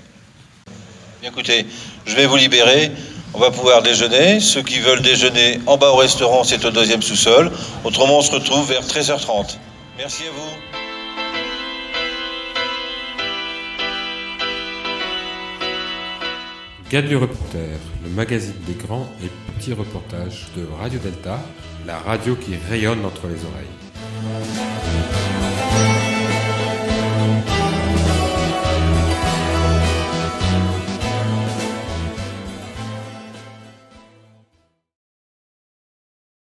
Bien, 1.21 1.31
écoutez, 1.31 1.67
je 2.07 2.15
vais 2.17 2.27
vous 2.27 2.37
libérer. 2.37 2.91
On 3.35 3.39
va 3.39 3.51
pouvoir 3.51 3.83
déjeuner. 3.83 4.41
Ceux 4.41 4.63
qui 4.63 4.79
veulent 4.79 5.03
déjeuner 5.03 5.61
en 5.67 5.77
bas 5.77 5.91
au 5.91 5.97
restaurant, 5.97 6.43
c'est 6.43 6.65
au 6.65 6.71
deuxième 6.71 7.03
sous-sol. 7.03 7.53
Autrement, 7.85 8.19
on 8.19 8.23
se 8.23 8.31
retrouve 8.31 8.67
vers 8.67 8.83
13h30. 8.83 9.59
Merci 9.99 10.23
à 10.23 10.31
vous. 10.31 10.76
Gadlu 16.89 17.17
Reporter, 17.17 17.81
le 18.05 18.11
magazine 18.11 18.55
des 18.65 18.75
grands 18.75 19.09
et 19.21 19.29
petits 19.53 19.73
reportages 19.73 20.47
de 20.57 20.65
Radio 20.79 21.01
Delta, 21.01 21.41
la 21.85 21.99
radio 21.99 22.37
qui 22.37 22.55
rayonne 22.71 23.05
entre 23.05 23.27
les 23.27 23.45
oreilles. 23.45 25.26